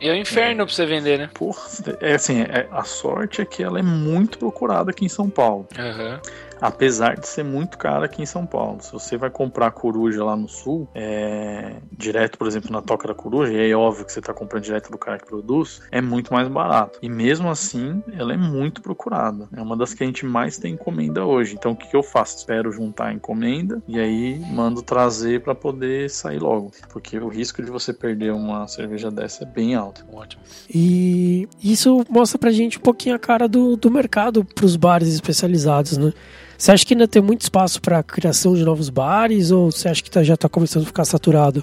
E 0.00 0.08
é 0.08 0.12
o 0.12 0.16
inferno 0.16 0.64
pra 0.66 0.74
você 0.74 0.86
vender, 0.86 1.18
né? 1.18 1.30
porra, 1.34 1.60
é 2.00 2.14
assim, 2.14 2.42
é- 2.42 2.66
a 2.70 2.84
sorte 2.84 3.40
é 3.40 3.44
que 3.44 3.62
ela 3.62 3.78
é 3.78 3.82
muito 3.82 4.38
procurada 4.38 4.90
aqui 4.90 5.04
em 5.04 5.08
São 5.08 5.28
Paulo. 5.30 5.66
Aham. 5.78 6.20
Apesar 6.60 7.16
de 7.16 7.26
ser 7.26 7.44
muito 7.44 7.78
cara 7.78 8.06
aqui 8.06 8.22
em 8.22 8.26
São 8.26 8.46
Paulo. 8.46 8.80
Se 8.80 8.92
você 8.92 9.16
vai 9.16 9.30
comprar 9.30 9.70
coruja 9.70 10.24
lá 10.24 10.36
no 10.36 10.48
sul, 10.48 10.88
é, 10.94 11.76
direto, 11.92 12.38
por 12.38 12.46
exemplo, 12.46 12.70
na 12.72 12.82
Toca 12.82 13.08
da 13.08 13.14
Coruja, 13.14 13.52
e 13.52 13.70
é 13.70 13.76
óbvio 13.76 14.04
que 14.04 14.12
você 14.12 14.20
está 14.20 14.32
comprando 14.32 14.64
direto 14.64 14.90
do 14.90 14.98
cara 14.98 15.18
que 15.18 15.26
produz, 15.26 15.82
é 15.90 16.00
muito 16.00 16.32
mais 16.32 16.48
barato. 16.48 16.98
E 17.02 17.08
mesmo 17.08 17.48
assim, 17.48 18.02
ela 18.12 18.32
é 18.32 18.36
muito 18.36 18.80
procurada. 18.80 19.48
É 19.54 19.60
uma 19.60 19.76
das 19.76 19.94
que 19.94 20.02
a 20.02 20.06
gente 20.06 20.24
mais 20.24 20.58
tem 20.58 20.74
encomenda 20.74 21.24
hoje. 21.24 21.54
Então, 21.54 21.72
o 21.72 21.76
que, 21.76 21.94
eu 21.94 22.02
faço? 22.02 22.38
Espero 22.38 22.72
juntar 22.72 23.06
a 23.06 23.12
encomenda 23.12 23.82
e 23.86 23.98
aí 23.98 24.38
mando 24.50 24.82
trazer 24.82 25.42
para 25.42 25.54
poder 25.54 26.10
sair 26.10 26.38
logo. 26.38 26.70
Porque 26.90 27.18
o 27.18 27.28
risco 27.28 27.62
de 27.62 27.70
você 27.70 27.92
perder 27.92 28.32
uma 28.32 28.66
cerveja 28.68 29.10
dessa 29.10 29.44
é 29.44 29.46
bem 29.46 29.74
alto. 29.74 30.04
Ótimo. 30.12 30.42
E 30.72 31.48
isso 31.62 32.04
mostra 32.08 32.38
pra 32.38 32.50
gente 32.50 32.78
um 32.78 32.82
pouquinho 32.82 33.14
a 33.14 33.18
cara 33.18 33.48
do, 33.48 33.76
do 33.76 33.90
mercado 33.90 34.44
pros 34.44 34.76
bares 34.76 35.08
especializados, 35.08 35.96
né? 35.96 36.12
Você 36.58 36.72
acha 36.72 36.84
que 36.86 36.94
ainda 36.94 37.06
tem 37.06 37.20
muito 37.22 37.42
espaço 37.42 37.80
para 37.80 38.02
criação 38.02 38.54
de 38.54 38.64
novos 38.64 38.88
bares 38.88 39.50
ou 39.50 39.70
você 39.70 39.88
acha 39.88 40.02
que 40.02 40.10
tá- 40.10 40.22
já 40.22 40.36
tá 40.36 40.48
começando 40.48 40.84
a 40.84 40.86
ficar 40.86 41.04
saturado? 41.04 41.62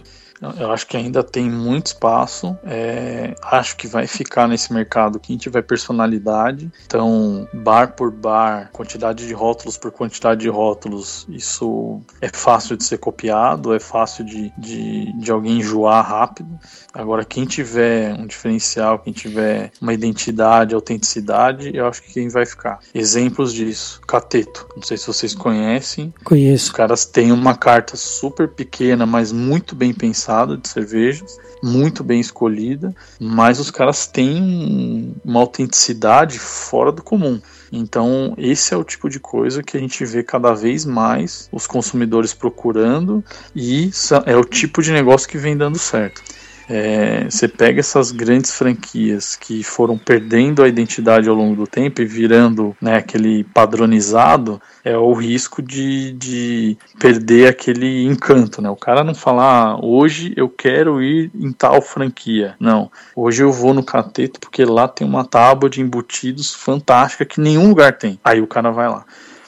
Eu 0.58 0.72
acho 0.72 0.86
que 0.88 0.98
ainda 0.98 1.24
tem 1.24 1.50
muito 1.50 1.88
espaço. 1.88 2.58
é, 2.66 3.34
acho 3.41 3.78
que 3.78 3.88
vai 3.88 4.08
ficar 4.08 4.48
nesse 4.48 4.74
mercado 4.74 5.20
quem 5.20 5.38
tiver 5.38 5.62
personalidade. 5.62 6.72
Então, 6.86 7.48
bar 7.54 7.94
por 7.94 8.12
bar, 8.12 8.70
quantidade 8.72 9.26
de 9.26 9.34
rótulos 9.34 9.78
por 9.78 9.91
quantidade 9.91 10.41
de 10.41 10.50
rótulos, 10.50 11.26
isso 11.30 12.02
é 12.22 12.30
fácil 12.30 12.76
de 12.76 12.84
ser 12.84 12.98
copiado, 12.98 13.74
é 13.74 13.80
fácil 13.80 14.26
de, 14.26 14.52
de, 14.58 15.14
de 15.14 15.32
alguém 15.32 15.60
enjoar 15.60 16.06
rápido. 16.08 16.60
Agora, 16.94 17.24
quem 17.24 17.46
tiver 17.46 18.14
um 18.14 18.26
diferencial, 18.26 19.00
quem 19.00 19.14
tiver 19.14 19.72
uma 19.82 19.94
identidade, 19.94 20.76
autenticidade, 20.76 21.72
eu 21.74 21.88
acho 21.88 22.02
que 22.04 22.14
quem 22.14 22.28
vai 22.30 22.46
ficar. 22.46 22.80
Exemplos 22.94 23.54
disso: 23.54 24.02
Cateto. 24.08 24.68
Não 24.76 24.84
sei 24.84 24.98
se 24.98 25.08
vocês 25.08 25.34
conhecem. 25.34 26.14
Os 26.18 26.24
Conheço. 26.24 26.74
caras 26.74 27.06
têm 27.06 27.32
uma 27.32 27.56
carta 27.56 27.96
super 27.96 28.48
pequena, 28.48 29.06
mas 29.06 29.32
muito 29.32 29.76
bem 29.76 29.94
pensada 29.94 30.33
de 30.58 30.68
cervejas, 30.68 31.38
muito 31.62 32.04
bem 32.04 32.20
escolhida, 32.20 32.94
mas 33.20 33.60
os 33.60 33.72
caras 33.72 34.06
têm 34.06 35.16
uma 35.24 35.40
autenticidade 35.40 36.38
fora 36.40 36.92
do 36.92 37.02
comum. 37.02 37.40
Então, 37.72 38.34
esse 38.38 38.74
é 38.74 38.78
o 38.78 38.84
tipo 38.84 39.10
de 39.10 39.20
coisa 39.20 39.64
que 39.64 39.78
a 39.78 39.80
gente 39.80 40.06
vê 40.06 40.22
cada 40.22 40.54
vez 40.54 40.86
mais 40.86 41.48
os 41.52 41.66
consumidores 41.66 42.34
procurando 42.34 43.24
e 43.56 43.90
é 44.26 44.36
o 44.36 44.44
tipo 44.44 44.82
de 44.82 44.92
negócio 44.92 45.28
que 45.28 45.38
vem 45.38 45.58
dando 45.58 45.80
certo. 45.80 46.22
É, 46.70 47.26
você 47.30 47.47
pega 47.47 47.80
essas 47.80 48.11
grandes 48.11 48.51
franquias 48.51 49.36
que 49.36 49.64
foram 49.64 49.97
perdendo 49.97 50.64
a 50.64 50.68
identidade 50.68 51.28
ao 51.28 51.36
longo 51.36 51.55
do 51.55 51.68
tempo 51.68 52.01
e 52.01 52.05
virando 52.05 52.76
né, 52.82 52.97
aquele 52.97 53.43
padronizado, 53.43 54.61
é 54.84 54.97
o 54.97 55.14
risco 55.14 55.61
de, 55.61 56.14
de 56.14 56.78
perder 56.99 57.47
aquele 57.47 58.05
encanto, 58.05 58.61
né? 58.61 58.70
O 58.70 58.76
cara 58.76 59.03
não 59.03 59.16
falar, 59.16 59.43
ah, 59.43 59.80
hoje 59.82 60.34
eu 60.36 60.49
quero 60.49 61.01
ir 61.01 61.32
em 61.36 61.51
tal 61.51 61.82
franquia. 61.82 62.55
Não, 62.59 62.91
hoje 63.16 63.43
eu 63.43 63.51
vou 63.51 63.74
no 63.74 63.84
Cateto 63.84 64.39
porque 64.39 64.66
lá 64.66 64.88
tem 64.88 65.05
uma 65.07 65.26
tábua 65.26 65.70
de 65.70 65.82
embutidos 65.82 66.53
fantástica 66.53 67.26
que 67.26 67.39
nenhum 67.39 67.70
lugar 67.70 67.97
tem. 67.97 68.20
Aí 68.24 68.41
o 68.41 68.47
cara 68.47 68.72
vai 68.72 68.88
lá. 68.88 69.05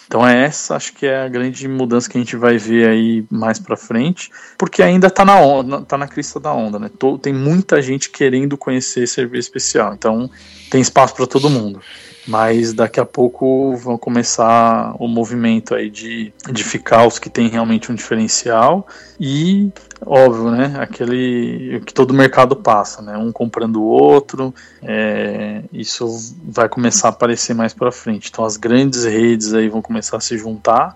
Então 0.08 0.28
é 0.28 0.45
essa, 0.45 0.76
acho 0.76 0.93
que 0.93 1.06
é 1.06 1.22
a 1.24 1.28
grande 1.28 1.68
mudança 1.68 2.10
que 2.10 2.18
a 2.18 2.22
gente 2.22 2.36
vai 2.36 2.58
ver 2.58 2.88
aí 2.88 3.26
mais 3.30 3.60
para 3.60 3.76
frente, 3.76 4.30
porque 4.58 4.84
ainda 4.84 5.10
tá 5.10 5.26
na 5.26 5.39
onda, 5.39 5.82
tá 5.82 5.97
na 5.97 6.08
crista 6.08 6.39
da 6.39 6.53
onda, 6.53 6.78
né? 6.78 6.89
Tem 7.22 7.34
muita 7.34 7.82
gente 7.82 8.10
querendo 8.10 8.58
conhecer 8.58 9.08
cerveja 9.08 9.41
especial, 9.41 9.93
então 9.93 10.30
tem 10.70 10.80
espaço 10.80 11.16
para 11.16 11.26
todo 11.26 11.49
mundo 11.49 11.82
mas 12.28 12.74
daqui 12.74 12.99
a 12.99 13.06
pouco 13.06 13.76
vão 13.76 13.97
começar 13.97 14.95
o 14.99 15.08
movimento 15.08 15.76
aí 15.76 15.89
de, 15.89 16.34
de 16.51 16.64
ficar 16.64 17.06
os 17.06 17.20
que 17.20 17.30
tem 17.30 17.47
realmente 17.47 17.91
um 17.91 17.95
diferencial 17.95 18.88
e 19.20 19.72
óbvio, 20.06 20.51
né, 20.51 20.76
aquele 20.80 21.82
que 21.86 21.93
todo 21.93 22.14
mercado 22.14 22.56
passa, 22.56 23.01
né, 23.01 23.18
um 23.18 23.32
comprando 23.32 23.82
o 23.82 23.86
outro, 23.86 24.53
é, 24.84 25.62
isso 25.74 26.36
vai 26.43 26.70
começar 26.70 27.08
a 27.08 27.12
aparecer 27.12 27.53
mais 27.53 27.74
para 27.74 27.91
frente. 27.91 28.30
Então 28.30 28.45
as 28.45 28.58
grandes 28.58 29.03
redes 29.03 29.53
aí 29.53 29.68
vão 29.68 29.82
começar 29.82 30.18
a 30.18 30.22
se 30.22 30.38
juntar 30.38 30.95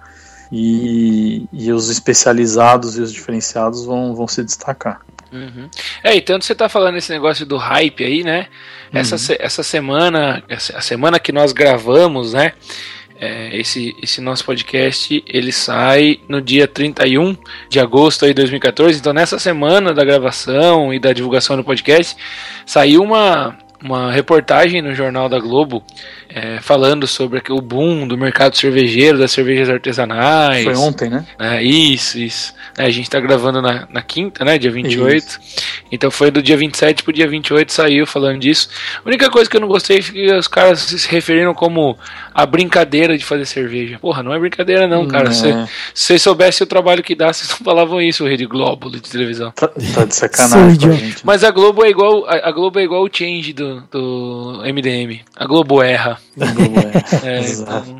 e, 0.51 1.45
e 1.51 1.71
os 1.71 1.89
especializados 1.89 2.97
e 2.97 3.01
os 3.01 3.11
diferenciados 3.11 3.85
vão, 3.85 4.15
vão 4.15 4.27
se 4.27 4.43
destacar. 4.43 5.01
Uhum. 5.31 5.69
É, 6.03 6.15
e 6.15 6.21
tanto 6.21 6.45
você 6.45 6.55
tá 6.55 6.67
falando 6.67 6.97
esse 6.97 7.11
negócio 7.11 7.45
do 7.45 7.57
hype 7.57 8.03
aí, 8.03 8.23
né? 8.23 8.47
Uhum. 8.91 8.99
Essa, 8.99 9.35
essa 9.39 9.63
semana, 9.63 10.43
a 10.49 10.81
semana 10.81 11.19
que 11.19 11.31
nós 11.31 11.51
gravamos, 11.51 12.33
né? 12.33 12.53
É, 13.21 13.57
esse, 13.57 13.95
esse 14.01 14.21
nosso 14.21 14.45
podcast 14.45 15.21
ele 15.27 15.51
sai 15.51 16.19
no 16.27 16.41
dia 16.41 16.67
31 16.67 17.35
de 17.67 17.79
agosto 17.79 18.25
de 18.25 18.33
2014. 18.33 18.97
Então, 18.97 19.11
nessa 19.11 19.37
semana 19.37 19.93
da 19.93 20.05
gravação 20.05 20.93
e 20.93 20.99
da 20.99 21.11
divulgação 21.11 21.57
do 21.57 21.63
podcast, 21.63 22.15
saiu 22.65 23.03
uma, 23.03 23.57
uma 23.83 24.11
reportagem 24.11 24.81
no 24.81 24.93
Jornal 24.93 25.27
da 25.27 25.39
Globo 25.39 25.83
é, 26.29 26.59
falando 26.61 27.07
sobre 27.07 27.41
o 27.49 27.59
boom 27.59 28.07
do 28.07 28.17
mercado 28.17 28.55
cervejeiro, 28.55 29.17
das 29.17 29.31
cervejas 29.31 29.67
artesanais. 29.69 30.63
Foi 30.63 30.75
ontem, 30.75 31.09
né? 31.09 31.25
É, 31.39 31.63
isso, 31.63 32.19
isso. 32.19 32.53
É, 32.77 32.85
a 32.85 32.89
gente 32.89 33.05
está 33.05 33.19
gravando 33.19 33.61
na, 33.61 33.87
na 33.91 34.01
quinta, 34.01 34.45
né? 34.45 34.57
Dia 34.57 34.69
28. 34.69 35.17
Isso. 35.17 35.39
Então 35.91 36.11
foi 36.11 36.29
do 36.29 36.41
dia 36.41 36.55
27 36.55 37.03
pro 37.03 37.11
dia 37.11 37.27
28 37.27 37.73
saiu 37.73 38.05
falando 38.05 38.39
disso. 38.39 38.69
A 39.03 39.07
única 39.07 39.29
coisa 39.29 39.49
que 39.49 39.57
eu 39.57 39.61
não 39.61 39.67
gostei 39.67 39.97
é 39.97 40.01
que 40.01 40.33
os 40.33 40.47
caras 40.47 40.81
se 40.81 41.09
referiram 41.09 41.53
como 41.53 41.97
a 42.41 42.45
brincadeira 42.45 43.17
de 43.17 43.25
fazer 43.25 43.45
cerveja. 43.45 43.99
Porra, 43.99 44.23
não 44.23 44.33
é 44.33 44.39
brincadeira 44.39 44.87
não, 44.87 45.05
cara. 45.07 45.31
Se 45.31 45.53
vocês 45.93 46.21
soubessem 46.21 46.63
o 46.63 46.67
trabalho 46.67 47.03
que 47.03 47.13
dá, 47.13 47.31
vocês 47.33 47.49
não 47.49 47.57
falavam 47.57 48.01
isso, 48.01 48.25
Rede 48.25 48.45
Globo 48.45 48.89
de 48.89 49.01
televisão. 49.01 49.51
Tá, 49.51 49.67
tá 49.67 50.05
de 50.05 50.15
sacanagem. 50.15 50.91
gente. 50.97 51.25
Mas 51.25 51.43
a 51.43 51.51
Globo 51.51 51.83
é 51.83 51.89
igual 51.89 52.25
a, 52.27 52.47
a 52.47 52.51
Globo 52.51 52.79
é 52.79 52.83
igual 52.83 53.03
o 53.03 53.09
change 53.11 53.51
do, 53.51 53.81
do 53.91 54.61
MDM. 54.63 55.19
A 55.35 55.45
Globo 55.45 55.83
erra. 55.83 56.17
É, 57.23 57.41
então, 57.41 57.99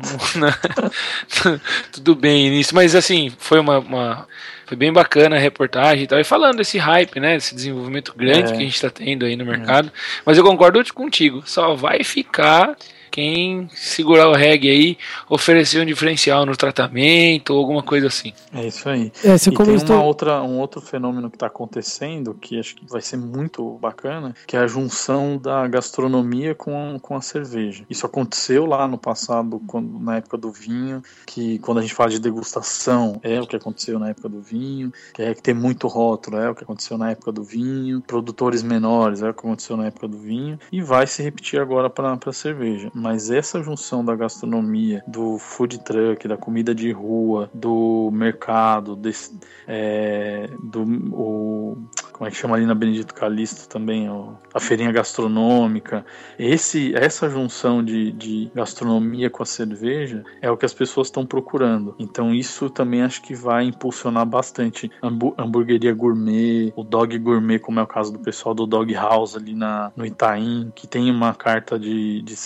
tudo 1.92 2.14
bem 2.14 2.50
nisso, 2.50 2.74
mas 2.74 2.94
assim, 2.94 3.30
foi 3.38 3.60
uma, 3.60 3.78
uma, 3.78 4.26
foi 4.66 4.76
bem 4.76 4.92
bacana 4.92 5.36
a 5.36 5.38
reportagem 5.38 6.04
e 6.04 6.06
tal. 6.06 6.18
E 6.18 6.24
falando 6.24 6.58
desse 6.58 6.78
hype, 6.78 7.20
né? 7.20 7.34
Desse 7.34 7.54
desenvolvimento 7.54 8.14
grande 8.16 8.52
é. 8.52 8.52
que 8.52 8.58
a 8.58 8.60
gente 8.60 8.74
está 8.74 8.88
tendo 8.88 9.26
aí 9.26 9.36
no 9.36 9.44
mercado. 9.44 9.88
É. 9.88 9.92
Mas 10.24 10.38
eu 10.38 10.44
concordo 10.44 10.82
contigo, 10.94 11.42
só 11.44 11.74
vai 11.74 12.02
ficar 12.02 12.76
quem 13.10 13.68
segurar 13.74 14.28
o 14.28 14.34
reggae 14.34 14.70
aí 14.70 14.98
oferecer 15.28 15.80
um 15.80 15.86
diferencial 15.86 16.46
no 16.46 16.56
tratamento 16.56 17.50
ou 17.50 17.58
alguma 17.58 17.82
coisa 17.82 18.06
assim. 18.06 18.32
É 18.52 18.66
isso 18.66 18.88
aí. 18.88 19.12
É, 19.24 19.34
e 19.34 19.38
tem 19.38 19.74
estou... 19.74 19.96
uma 19.96 20.04
outra, 20.04 20.42
um 20.42 20.58
outro 20.58 20.80
fenômeno 20.80 21.28
que 21.28 21.36
está 21.36 21.46
acontecendo 21.46 22.34
que 22.34 22.58
acho 22.58 22.76
que 22.76 22.86
vai 22.86 23.00
ser 23.00 23.16
muito 23.16 23.78
bacana, 23.78 24.34
que 24.46 24.56
é 24.56 24.60
a 24.60 24.66
junção 24.66 25.36
da 25.36 25.66
gastronomia 25.66 26.54
com, 26.54 26.98
com 27.00 27.16
a 27.16 27.20
cerveja. 27.20 27.84
Isso 27.90 28.06
aconteceu 28.06 28.66
lá 28.66 28.86
no 28.86 28.98
passado, 28.98 29.60
quando, 29.66 29.98
na 29.98 30.16
época 30.16 30.36
do 30.36 30.50
vinho, 30.50 31.02
que 31.26 31.58
quando 31.58 31.78
a 31.78 31.82
gente 31.82 31.94
fala 31.94 32.10
de 32.10 32.18
degustação, 32.18 33.20
é 33.22 33.40
o 33.40 33.46
que 33.46 33.56
aconteceu 33.56 33.98
na 33.98 34.10
época 34.10 34.28
do 34.28 34.40
vinho, 34.40 34.92
que 35.12 35.22
é 35.22 35.34
que 35.34 35.42
tem 35.42 35.54
muito 35.54 35.88
rótulo, 35.88 36.38
é 36.38 36.48
o 36.48 36.54
que 36.54 36.64
aconteceu 36.64 36.96
na 36.96 37.10
época 37.10 37.32
do 37.32 37.42
vinho, 37.42 38.00
produtores 38.00 38.62
menores, 38.62 39.22
é 39.22 39.30
o 39.30 39.34
que 39.34 39.40
aconteceu 39.40 39.76
na 39.76 39.86
época 39.86 40.06
do 40.06 40.18
vinho, 40.18 40.58
e 40.70 40.80
vai 40.80 41.06
se 41.06 41.22
repetir 41.22 41.60
agora 41.60 41.90
para 41.90 42.18
a 42.24 42.32
cerveja 42.32 42.90
mas 43.00 43.30
essa 43.30 43.62
junção 43.62 44.04
da 44.04 44.14
gastronomia, 44.14 45.02
do 45.06 45.38
food 45.38 45.78
truck, 45.78 46.28
da 46.28 46.36
comida 46.36 46.74
de 46.74 46.92
rua, 46.92 47.50
do 47.54 48.10
mercado, 48.12 48.94
desse, 48.94 49.38
é, 49.66 50.50
do 50.62 50.82
o, 51.12 51.78
como 52.20 52.28
é 52.28 52.30
que 52.30 52.36
chama 52.36 52.54
ali 52.54 52.66
na 52.66 52.74
Benedito 52.74 53.14
Calixto 53.14 53.66
também, 53.66 54.10
ó, 54.10 54.34
a 54.52 54.60
feirinha 54.60 54.92
gastronômica. 54.92 56.04
Esse, 56.38 56.94
essa 56.94 57.30
junção 57.30 57.82
de, 57.82 58.12
de 58.12 58.50
gastronomia 58.54 59.30
com 59.30 59.42
a 59.42 59.46
cerveja 59.46 60.22
é 60.42 60.50
o 60.50 60.56
que 60.56 60.66
as 60.66 60.74
pessoas 60.74 61.06
estão 61.06 61.24
procurando. 61.24 61.94
Então 61.98 62.34
isso 62.34 62.68
também 62.68 63.00
acho 63.00 63.22
que 63.22 63.34
vai 63.34 63.64
impulsionar 63.64 64.26
bastante 64.26 64.90
hamburgueria 65.02 65.94
gourmet, 65.94 66.74
o 66.76 66.84
dog 66.84 67.18
gourmet, 67.18 67.58
como 67.58 67.80
é 67.80 67.82
o 67.82 67.86
caso 67.86 68.12
do 68.12 68.18
pessoal 68.18 68.54
do 68.54 68.66
Dog 68.66 68.92
House 68.92 69.34
ali 69.34 69.54
na, 69.54 69.90
no 69.96 70.04
Itaim, 70.04 70.70
que 70.74 70.86
tem 70.86 71.10
uma 71.10 71.32
carta 71.32 71.78
de, 71.78 72.20
de 72.20 72.36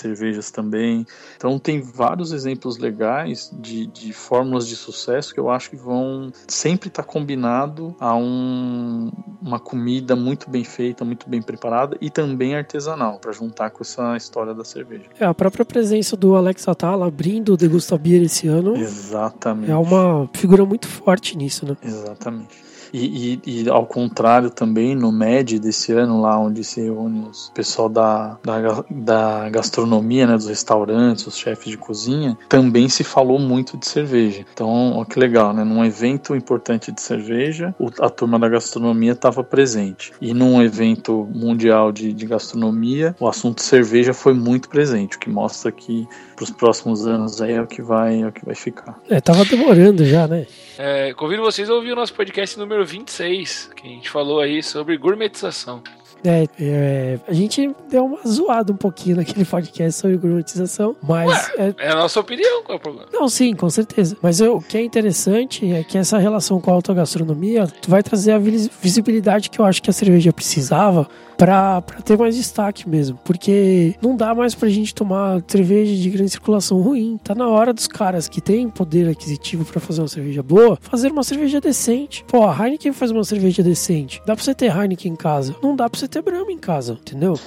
cervejas 0.45 0.51
também. 0.51 1.07
Então 1.37 1.59
tem 1.59 1.81
vários 1.81 2.33
exemplos 2.33 2.79
legais 2.79 3.51
de, 3.53 3.87
de 3.87 4.13
fórmulas 4.13 4.67
de 4.67 4.77
sucesso 4.77 5.33
que 5.33 5.41
eu 5.41 5.51
acho 5.51 5.71
que 5.71 5.77
vão 5.77 6.33
sempre 6.49 6.89
estar 6.89 7.03
tá 7.03 7.09
combinado 7.09 7.95
a 7.99 8.15
um, 8.15 9.11
uma 9.41 9.59
comida 9.59 10.15
muito 10.17 10.51
bem 10.51 10.65
feita, 10.65 11.05
muito 11.05 11.29
bem 11.29 11.41
preparada 11.41 11.97
e 12.01 12.11
também 12.11 12.55
artesanal, 12.55 13.19
para 13.19 13.33
juntar 13.33 13.71
com 13.71 13.83
essa 13.83 14.17
história 14.17 14.55
da 14.55 14.65
cerveja. 14.65 15.05
É, 15.19 15.25
a 15.25 15.35
própria 15.35 15.65
presença 15.65 16.17
do 16.17 16.35
Alex 16.35 16.67
Atala 16.69 17.07
abrindo 17.07 17.55
o 17.55 17.57
Degusta 17.57 17.97
Beer 17.97 18.23
esse 18.23 18.49
ano. 18.49 18.77
Exatamente. 18.77 19.71
É 19.71 19.77
uma 19.77 20.29
figura 20.33 20.65
muito 20.65 20.89
forte 20.89 21.37
nisso, 21.37 21.67
né? 21.67 21.77
Exatamente. 21.83 22.64
E, 22.97 23.41
e, 23.45 23.65
e, 23.65 23.69
ao 23.69 23.85
contrário 23.85 24.51
também, 24.51 24.95
no 24.95 25.11
MED 25.11 25.59
desse 25.59 25.91
ano, 25.93 26.21
lá 26.21 26.39
onde 26.39 26.63
se 26.63 26.81
reúne 26.81 27.23
o 27.23 27.53
pessoal 27.53 27.89
da, 27.89 28.39
da, 28.45 28.85
da, 28.89 29.51
gastronomia, 29.51 30.29
né, 30.29 30.35
dos 30.35 30.47
restaurantes, 30.47 31.27
os 31.27 31.37
chefes 31.37 31.73
de 31.73 31.77
cozinha, 31.77 32.39
também 32.49 32.89
se 32.89 33.03
falou 33.03 33.41
muito 33.41 33.77
de 33.77 33.89
cerveja. 33.89 34.47
Então, 34.55 34.93
ó, 34.93 35.05
que 35.05 35.19
legal, 35.19 35.53
né? 35.53 35.65
Num 35.65 35.85
evento 35.85 36.37
importante 36.37 36.93
de 36.93 37.01
cerveja, 37.01 37.75
a 37.99 38.09
turma 38.09 38.39
da 38.39 38.49
gastronomia 38.49 39.11
estava 39.11 39.43
presente. 39.43 40.13
E 40.21 40.33
num 40.33 40.63
evento 40.63 41.29
mundial 41.35 41.91
de, 41.91 42.13
de 42.13 42.27
gastronomia, 42.27 43.17
o 43.19 43.27
assunto 43.27 43.61
cerveja 43.61 44.15
foi 44.15 44.35
muito 44.35 44.69
presente, 44.69 45.17
o 45.17 45.19
que 45.19 45.29
mostra 45.29 45.73
que 45.73 46.07
para 46.37 46.45
os 46.45 46.51
próximos 46.51 47.07
anos 47.07 47.41
aí 47.41 47.55
é 47.55 47.61
o 47.61 47.67
que 47.67 47.83
vai, 47.83 48.23
é 48.23 48.27
o 48.29 48.33
que 48.33 48.45
vai 48.45 48.55
ficar. 48.55 49.01
É, 49.11 49.21
tava 49.21 49.45
demorando 49.45 50.05
já, 50.05 50.29
né? 50.29 50.47
É, 50.79 51.15
convido 51.15 51.43
vocês 51.43 51.71
a 51.71 51.75
ouvir 51.75 51.93
o 51.93 51.97
nosso 51.97 52.13
podcast 52.15 52.59
número 52.59 52.84
26, 52.85 53.71
que 53.77 53.87
a 53.87 53.91
gente 53.91 54.11
falou 54.11 54.41
aí 54.41 54.63
sobre 54.63 54.97
gourmetização. 54.97 55.83
É, 56.25 56.47
é, 56.59 57.19
a 57.29 57.33
gente 57.35 57.71
deu 57.91 58.07
uma 58.07 58.19
zoada 58.27 58.73
um 58.73 58.77
pouquinho 58.77 59.17
naquele 59.17 59.45
podcast 59.45 60.01
sobre 60.01 60.17
gourmetização, 60.17 60.97
mas. 61.03 61.29
Ué, 61.29 61.75
é, 61.79 61.87
é, 61.87 61.91
a 61.91 61.97
nossa 61.97 62.19
opinião, 62.19 62.63
qual 62.63 62.77
é 62.77 62.79
o 62.79 62.83
problema? 62.83 63.09
Não, 63.13 63.29
sim, 63.29 63.55
com 63.55 63.69
certeza. 63.69 64.17
Mas 64.23 64.41
eu, 64.41 64.57
o 64.57 64.63
que 64.63 64.79
é 64.79 64.83
interessante 64.83 65.71
é 65.71 65.85
que 65.85 65.99
essa 65.99 66.17
relação 66.19 66.61
com 66.61 66.71
a 66.71 66.75
autogastronomia 66.75 67.67
vai 67.87 68.03
trazer 68.03 68.33
a 68.33 68.39
visibilidade 68.39 69.51
que 69.51 69.61
eu 69.61 69.65
acho 69.67 69.83
que 69.83 69.91
a 69.91 69.93
cerveja 69.93 70.33
precisava 70.33 71.07
para 71.37 71.83
ter 72.05 72.17
mais 72.17 72.37
destaque 72.37 72.89
mesmo. 72.89 73.19
Porque 73.25 73.95
não 74.01 74.17
dá 74.17 74.35
mais 74.35 74.55
pra 74.55 74.69
gente 74.69 74.95
tomar 74.95 75.43
cerveja 75.47 75.95
de 75.95 76.11
grande 76.11 76.31
circulação 76.31 76.81
ruim. 76.81 77.19
Tá 77.23 77.35
na 77.35 77.49
hora 77.49 77.73
dos 77.73 77.87
caras 77.87 78.29
que 78.29 78.41
têm 78.41 78.69
poder 78.69 79.09
aquisitivo 79.09 79.65
para 79.65 79.81
fazer 79.81 80.01
uma 80.01 80.09
cerveja 80.09 80.43
boa, 80.43 80.79
fazer 80.81 81.13
uma 81.13 81.23
cerveja 81.23 81.61
decente. 81.61 82.25
Pô, 82.27 82.47
a 82.47 82.57
Heineken 82.57 82.93
faz 82.93 83.11
uma 83.11 83.25
cerveja 83.25 83.63
decente. 83.63 84.23
Dá 84.27 84.35
pra 84.35 84.45
você 84.45 84.55
ter 84.55 84.75
Heineken 84.75 85.13
em 85.13 85.17
casa. 85.17 85.55
Não 85.63 85.77
dá 85.77 85.89
pra 85.89 85.99
você 85.99 86.09
Brahma 86.23 86.51
em 86.53 86.59
casa, 86.59 86.93
entendeu? 87.01 87.35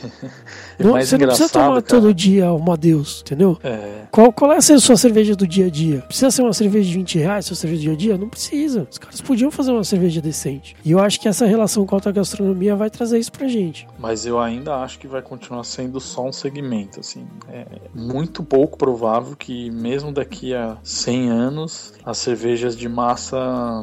É 0.79 0.83
Não- 0.83 0.91
mais 0.91 1.09
você 1.09 1.17
não 1.17 1.25
precisa 1.27 1.49
tomar 1.49 1.67
cara. 1.69 1.81
todo 1.81 2.13
dia 2.13 2.51
uma 2.53 2.77
Deus, 2.77 3.21
entendeu? 3.25 3.57
É, 3.63 4.03
Qual, 4.11 4.31
qual 4.31 4.51
é 4.53 4.57
a 4.57 4.61
sua 4.61 4.95
cerveja 4.95 5.35
do 5.35 5.47
dia 5.47 5.65
a 5.65 5.69
dia? 5.71 6.01
Precisa 6.01 6.29
ser 6.29 6.43
uma 6.43 6.53
cerveja 6.53 6.87
de 6.87 6.93
20 6.95 7.17
reais, 7.17 7.45
sua 7.45 7.55
cerveja 7.55 7.81
do 7.81 7.83
dia 7.85 7.93
a 7.93 7.95
dia? 7.97 8.17
Não 8.17 8.29
precisa. 8.29 8.87
Os 8.91 8.97
caras 8.99 9.19
podiam 9.21 9.49
fazer 9.49 9.71
uma 9.71 9.83
cerveja 9.83 10.21
decente. 10.21 10.75
E 10.85 10.91
eu 10.91 10.99
acho 10.99 11.19
que 11.19 11.27
essa 11.27 11.45
relação 11.47 11.83
com 11.85 11.95
a 11.95 11.97
alta 11.97 12.11
gastronomia 12.11 12.75
vai 12.75 12.89
trazer 12.91 13.17
isso 13.17 13.31
pra 13.31 13.47
gente. 13.47 13.87
Mas 13.97 14.25
eu 14.27 14.39
ainda 14.39 14.75
acho 14.77 14.99
que 14.99 15.07
vai 15.07 15.21
continuar 15.23 15.63
sendo 15.63 15.99
só 15.99 16.27
um 16.27 16.31
segmento, 16.31 16.99
assim. 16.99 17.25
É 17.51 17.65
muito 17.95 18.43
pouco 18.43 18.77
provável 18.77 19.35
que 19.35 19.71
mesmo 19.71 20.11
daqui 20.11 20.53
a 20.53 20.77
100 20.83 21.29
anos 21.31 21.93
as 22.05 22.19
cervejas 22.19 22.77
de 22.77 22.87
massa 22.87 23.37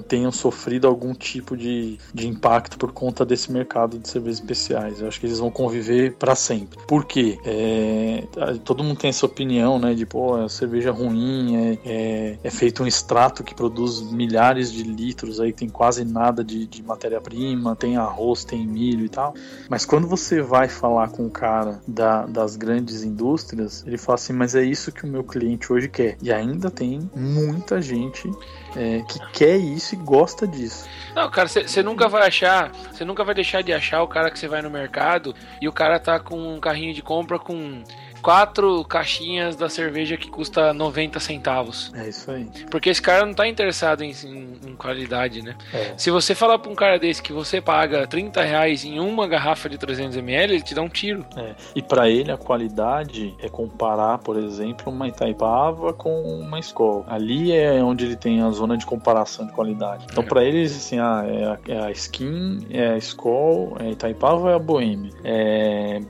tenham 0.09 0.31
sofrido 0.31 0.87
algum 0.87 1.13
tipo 1.15 1.57
de, 1.57 1.99
de 2.13 2.29
impacto 2.29 2.79
por 2.79 2.93
conta 2.93 3.25
desse 3.25 3.51
mercado 3.51 3.99
de 3.99 4.09
cervejas 4.09 4.41
especiais. 4.75 5.01
Eu 5.01 5.09
acho 5.09 5.21
que 5.21 5.27
eles 5.27 5.39
vão 5.39 5.51
conviver 5.51 6.15
para 6.15 6.35
sempre. 6.35 6.79
Por 6.87 7.05
quê? 7.05 7.39
É, 7.45 8.25
todo 8.65 8.83
mundo 8.83 8.99
tem 8.99 9.11
essa 9.11 9.27
opinião, 9.27 9.79
né? 9.79 9.95
De, 9.95 10.05
pô, 10.05 10.35
a 10.35 10.49
cerveja 10.49 10.91
ruim, 10.91 11.57
é, 11.57 11.79
é, 11.85 12.39
é 12.43 12.51
feito 12.51 12.83
um 12.83 12.87
extrato 12.87 13.45
que 13.45 13.55
produz 13.55 14.01
milhares 14.01 14.73
de 14.73 14.83
litros, 14.83 15.41
aí 15.41 15.53
tem 15.53 15.69
quase 15.69 16.05
nada 16.05 16.43
de, 16.45 16.67
de 16.67 16.83
matéria-prima, 16.83 17.77
tem 17.77 17.97
arroz, 17.97 18.45
tem 18.45 18.67
milho 18.67 19.05
e 19.05 19.09
tal. 19.09 19.35
Mas 19.69 19.85
quando 19.85 20.07
você 20.07 20.43
vai 20.43 20.69
falar 20.69 21.09
com 21.09 21.27
o 21.27 21.31
cara 21.31 21.81
da- 21.87 22.27
das 22.27 22.57
grandes 22.57 23.03
indústrias, 23.03 23.85
ele 23.87 23.99
fala 23.99 24.17
assim: 24.17 24.33
Mas 24.33 24.55
é 24.55 24.63
isso 24.65 24.93
que 24.93 25.05
o 25.05 25.09
meu 25.09 25.25
cliente 25.25 25.73
hoje 25.73 25.89
quer. 25.89 26.17
E 26.23 26.33
ainda 26.33 26.71
tem 26.71 27.09
muita 27.15 27.81
gente 27.81 28.31
é, 28.77 29.03
que 29.03 29.19
quer 29.33 29.57
isso 29.57 29.95
e 29.95 29.99
gosta 29.99 30.47
disso. 30.47 30.89
Não, 31.15 31.31
cara, 31.31 31.49
você 31.49 31.83
nunca 31.83 32.09
vai 32.09 32.27
achar, 32.27 32.73
você 32.91 33.05
nunca 33.05 33.23
vai 33.25 33.35
deixar 33.35 33.63
de 33.63 33.73
achar 33.73 34.03
o 34.03 34.09
cara 34.09 34.31
que 34.31 34.39
você 34.39 34.49
vai 34.49 34.63
no 34.63 34.71
mercado 34.71 35.35
e 35.61 35.69
o 35.69 35.73
cara 35.73 35.99
tá 36.01 36.19
com 36.19 36.55
um 36.55 36.61
carrinho 36.61 36.93
de 36.93 37.03
compra 37.03 37.39
com 37.39 37.83
quatro 38.25 38.83
caixinhas 38.87 39.55
da 39.55 39.69
cerveja 39.69 40.17
que 40.17 40.31
custa 40.31 40.73
90 40.73 41.21
centavos. 41.21 41.93
É 41.95 42.09
isso 42.09 42.31
aí. 42.31 42.49
Porque 42.71 42.89
esse 42.89 43.03
cara 43.03 43.27
não 43.27 43.35
tá 43.35 43.47
interessado 43.47 44.03
em, 44.03 44.13
em- 44.25 44.59
em 44.67 44.75
qualidade, 44.75 45.43
né? 45.43 45.55
É. 45.75 45.93
Se 45.97 46.11
você 46.11 46.35
falar 46.35 46.59
pra 46.59 46.71
um 46.73 46.75
cara 46.75 46.99
desse 46.99 47.23
que 47.23 47.35
você 47.35 47.61
paga 47.61 48.07
30 48.07 48.43
reais 48.43 48.83
em 48.85 48.99
uma 48.99 49.29
garrafa 49.29 49.69
de 49.69 49.77
300ml, 49.77 50.45
ele 50.45 50.63
te 50.63 50.75
dá 50.75 50.81
um 50.81 50.89
tiro. 50.89 51.25
É. 51.37 51.55
E 51.77 51.83
para 51.83 52.09
ele 52.09 52.33
a 52.33 52.39
qualidade 52.39 53.35
é 53.43 53.49
comparar, 53.51 54.17
por 54.19 54.39
exemplo, 54.39 54.91
uma 54.91 55.07
Itaipava 55.07 55.93
com 55.93 56.23
uma 56.23 56.59
Skol. 56.61 57.05
Ali 57.07 57.53
é 57.53 57.83
onde 57.83 58.07
ele 58.07 58.17
tem 58.17 58.41
a 58.41 58.51
zona 58.51 58.79
de 58.79 58.87
comparação 58.87 59.47
de 59.47 59.53
qualidade. 59.53 60.07
Então 60.11 60.25
É. 60.25 60.27
para 60.27 60.43
eles 60.43 60.75
assim, 60.75 60.99
ah, 60.99 61.25
é, 61.29 61.45
a, 61.45 61.59
é 61.69 61.79
a 61.87 61.91
Skin, 61.91 62.67
é 62.71 62.89
a 62.93 62.97
Skol, 62.97 63.77
é 63.81 63.85
a 63.89 63.91
Itaipava 63.91 64.37
ou 64.41 64.49
é 64.49 64.55
a 64.55 64.59
Bohemia. 64.59 65.13
É, 65.23 66.01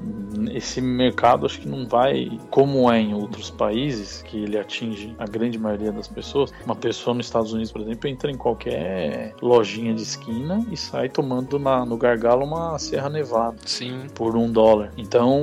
esse 0.53 0.81
mercado 0.81 1.47
acho 1.47 1.61
que 1.61 1.67
não 1.69 1.87
vai, 1.89 2.04
como 2.51 2.91
é 2.91 3.01
em 3.01 3.15
outros 3.15 3.51
países, 3.51 4.23
que 4.23 4.37
ele 4.43 4.59
atinge 4.59 5.15
a 5.19 5.27
grande 5.27 5.59
maioria 5.59 5.93
das 5.93 6.09
pessoas. 6.09 6.53
Uma 6.65 6.75
pessoa 6.77 7.15
nos 7.15 7.27
Estados 7.27 7.53
Unidos, 7.53 7.71
por 7.73 7.81
exemplo, 7.83 8.09
entra 8.09 8.31
em 8.31 8.37
qualquer 8.37 9.35
lojinha 9.41 9.95
de 9.95 10.03
esquina 10.03 10.65
e 10.71 10.77
sai 10.77 11.09
tomando 11.09 11.59
na- 11.59 11.85
no 11.85 11.97
gargalo 11.97 12.45
uma 12.45 12.79
Serra 12.79 13.09
Nevada 13.09 13.57
Sim. 13.65 14.07
por 14.15 14.37
um 14.37 14.51
dólar. 14.51 14.93
Então, 14.97 15.43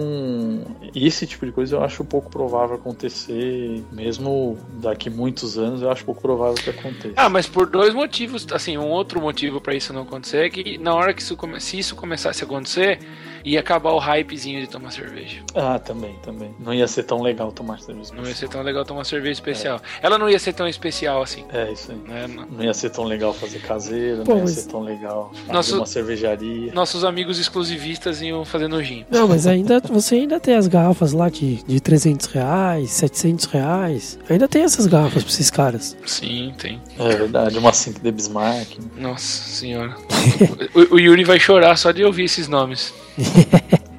esse 0.96 1.26
tipo 1.28 1.46
de 1.46 1.52
coisa 1.52 1.76
eu 1.76 1.84
acho 1.84 2.04
pouco 2.04 2.30
provável 2.30 2.76
acontecer, 2.76 3.84
mesmo 3.92 4.58
daqui 4.82 5.10
muitos 5.10 5.58
anos, 5.58 5.82
eu 5.82 5.92
acho 5.92 6.04
pouco 6.06 6.22
provável 6.22 6.56
que 6.56 6.70
aconteça. 6.70 7.14
Ah, 7.16 7.30
mas 7.30 7.48
por 7.48 7.68
dois 7.70 7.94
motivos, 7.94 8.46
assim, 8.52 8.78
um 8.78 8.88
outro 8.90 9.22
motivo 9.22 9.60
pra 9.62 9.74
isso 9.76 9.94
não 9.94 10.04
acontecer 10.04 10.46
é 10.46 10.50
que 10.50 10.78
na 10.78 10.94
hora 10.94 11.14
que 11.14 11.22
isso 11.22 11.38
se 11.60 11.80
isso 11.80 11.96
começasse 11.96 12.44
a 12.44 12.48
acontecer, 12.48 13.00
ia 13.44 13.60
acabar 13.60 13.92
o 13.92 13.98
hypezinho 14.00 14.62
de 14.62 14.68
tomar 14.68 14.92
cerveja. 14.92 15.42
Ah, 15.56 15.80
também, 15.80 16.16
também. 16.24 16.54
Não 16.60 16.74
ia 16.74 16.88
ser 16.88 17.04
tão 17.04 17.22
legal 17.22 17.52
tomar 17.52 17.80
cerveja. 17.80 18.14
Não 18.14 18.24
ia 18.26 18.36
ser 18.36 18.48
tão 18.50 18.62
legal 18.62 18.86
tomar 18.86 19.04
cerveja 19.06 19.34
especial. 19.34 19.82
Ela 20.02 20.18
não 20.18 20.30
ia 20.30 20.40
ser 20.40 20.54
tão 20.54 20.68
especial 20.68 21.22
assim, 21.22 21.44
É, 21.52 21.72
isso 21.72 21.92
aí. 21.92 21.98
né? 22.08 22.28
Não 22.50 22.64
ia 22.64 22.74
ser 22.74 22.90
tão 22.90 23.04
legal 23.04 23.34
fazer 23.34 23.60
caseiro, 23.60 24.24
Pô, 24.24 24.32
não 24.32 24.38
ia 24.40 24.44
mas- 24.44 24.52
ser 24.54 24.70
tão 24.70 24.82
legal 24.82 25.32
fazer 25.34 25.54
Nosso- 25.54 25.78
uma 25.78 25.86
cervejaria. 25.86 26.74
Nossos 26.74 27.04
amigos 27.04 27.40
exclusivistas 27.40 28.22
iam 28.22 28.44
fazer 28.46 28.68
nojinho. 28.68 29.06
Não, 29.10 29.28
mas 29.28 29.48
ainda 29.48 29.80
você 29.80 30.16
ainda 30.16 30.40
tem 30.40 30.56
as 30.56 30.68
garrafas 30.68 31.12
lá 31.14 31.30
de, 31.30 31.64
de 31.64 31.80
300 31.80 32.28
reais, 32.28 32.92
700 32.92 33.46
reais. 33.46 34.20
Ainda 34.30 34.48
tem 34.48 34.64
essas 34.64 34.88
garrafas 34.88 35.24
pra 35.24 35.32
esses 35.34 35.50
caras. 35.50 35.98
Sim, 36.06 36.54
tem. 36.58 36.82
É 36.98 37.10
verdade, 37.16 37.58
uma 37.58 37.74
5 37.74 38.00
de 38.00 38.12
Bismarck. 38.12 38.78
Nossa 38.98 39.50
senhora. 39.50 39.96
o, 40.76 40.96
o 40.96 41.00
Yuri 41.00 41.24
vai 41.24 41.40
chorar 41.40 41.76
só 41.78 41.92
de 41.92 42.04
ouvir 42.04 42.24
esses 42.26 42.48
nomes. 42.48 42.94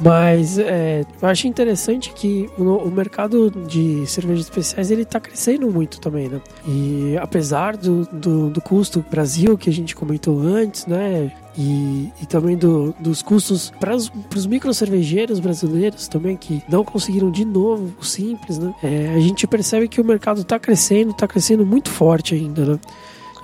Mas 0.00 0.58
é, 0.58 1.04
eu 1.22 1.28
acho 1.28 1.46
interessante 1.46 2.12
que 2.12 2.50
o, 2.58 2.62
o 2.64 2.90
mercado 2.90 3.48
de 3.68 4.04
cervejas 4.06 4.44
especiais 4.46 4.90
ele 4.90 5.04
tá 5.04 5.20
crescendo 5.20 5.70
muito 5.70 6.00
também, 6.00 6.28
né? 6.28 6.40
E 6.66 7.16
apesar 7.20 7.76
do, 7.76 8.04
do, 8.12 8.50
do 8.50 8.60
custo 8.60 9.04
Brasil 9.08 9.56
que 9.56 9.70
a 9.70 9.72
gente 9.72 9.94
comentou 9.94 10.40
antes, 10.40 10.84
né? 10.86 11.30
E, 11.56 12.10
e 12.20 12.26
também 12.26 12.56
do- 12.56 12.92
dos 12.98 13.22
custos 13.22 13.72
para 13.78 13.94
os 13.94 14.46
micro 14.46 14.74
cervejeiros 14.74 15.38
brasileiros 15.38 16.08
também 16.08 16.36
que 16.36 16.60
não 16.68 16.84
conseguiram 16.84 17.30
de 17.30 17.44
novo 17.44 17.94
o 17.98 18.04
simples, 18.04 18.58
né? 18.58 18.74
É, 18.82 19.14
a 19.14 19.20
gente 19.20 19.46
percebe 19.46 19.86
que 19.86 20.00
o 20.00 20.04
mercado 20.04 20.40
está 20.40 20.58
crescendo, 20.58 21.12
está 21.12 21.28
crescendo 21.28 21.64
muito 21.64 21.88
forte 21.88 22.34
ainda, 22.34 22.64
né? 22.64 22.78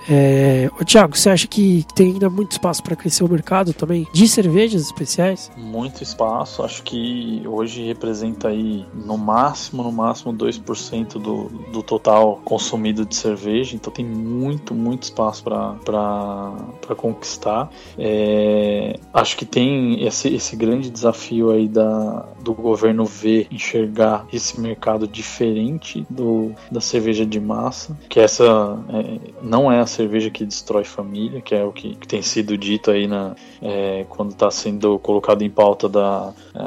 É, 0.09 0.69
Thiago, 0.91 1.17
você 1.17 1.29
acha 1.29 1.47
que 1.47 1.85
tem 1.95 2.13
ainda 2.13 2.29
muito 2.29 2.51
espaço 2.51 2.83
para 2.83 2.97
crescer 2.97 3.23
o 3.23 3.29
mercado 3.29 3.73
também 3.73 4.05
de 4.11 4.27
cervejas 4.27 4.81
especiais? 4.81 5.49
Muito 5.55 6.03
espaço, 6.03 6.63
acho 6.63 6.83
que 6.83 7.41
hoje 7.45 7.85
representa 7.85 8.49
aí 8.49 8.85
no 8.93 9.17
máximo, 9.17 9.83
no 9.83 9.91
máximo 9.91 10.33
2% 10.33 11.13
do, 11.13 11.45
do 11.71 11.81
total 11.81 12.41
consumido 12.43 13.05
de 13.05 13.15
cerveja, 13.15 13.75
então 13.75 13.93
tem 13.93 14.05
muito, 14.05 14.73
muito 14.73 15.03
espaço 15.03 15.43
para 15.43 16.95
conquistar. 16.97 17.69
É, 17.97 18.99
acho 19.13 19.37
que 19.37 19.45
tem 19.45 20.05
esse, 20.05 20.27
esse 20.27 20.57
grande 20.57 20.89
desafio 20.89 21.51
aí 21.51 21.69
da, 21.69 22.25
do 22.41 22.53
governo 22.53 23.05
ver, 23.05 23.47
enxergar 23.49 24.25
esse 24.33 24.59
mercado 24.59 25.07
diferente 25.07 26.05
do, 26.09 26.51
da 26.69 26.81
cerveja 26.81 27.25
de 27.25 27.39
massa, 27.39 27.97
que 28.09 28.19
essa 28.19 28.77
é, 28.89 29.19
não 29.41 29.71
é 29.71 29.79
a 29.79 29.85
cerveja 29.85 30.00
que 30.31 30.45
destrói 30.45 30.83
família, 30.83 31.41
que 31.41 31.53
é 31.55 31.63
o 31.63 31.71
que, 31.71 31.95
que 31.95 32.07
tem 32.07 32.21
sido 32.21 32.57
dito 32.57 32.91
aí 32.91 33.07
na, 33.07 33.35
é, 33.61 34.05
quando 34.09 34.31
está 34.31 34.49
sendo 34.51 34.97
colocado 34.99 35.41
em 35.41 35.49
pauta 35.49 35.87
da 35.89 36.33
é, 36.55 36.59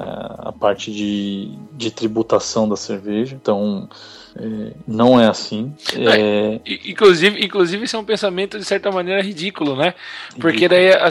a 0.49 0.53
parte 0.53 0.93
de, 0.93 1.51
de 1.73 1.91
tributação 1.91 2.69
da 2.69 2.77
cerveja. 2.77 3.37
Então 3.41 3.89
é, 4.37 4.73
não 4.87 5.21
é 5.21 5.27
assim. 5.29 5.73
É, 5.95 6.61
I- 6.67 6.91
Inclusive, 6.91 7.45
inclusive, 7.45 7.85
isso 7.85 7.97
é 7.97 7.99
um 7.99 8.05
pensamento 8.05 8.59
de 8.59 8.65
certa 8.65 8.91
maneira 8.91 9.23
ridículo, 9.23 9.77
né? 9.77 9.95
Porque 10.41 10.69
daí 10.69 10.93
a 10.93 11.09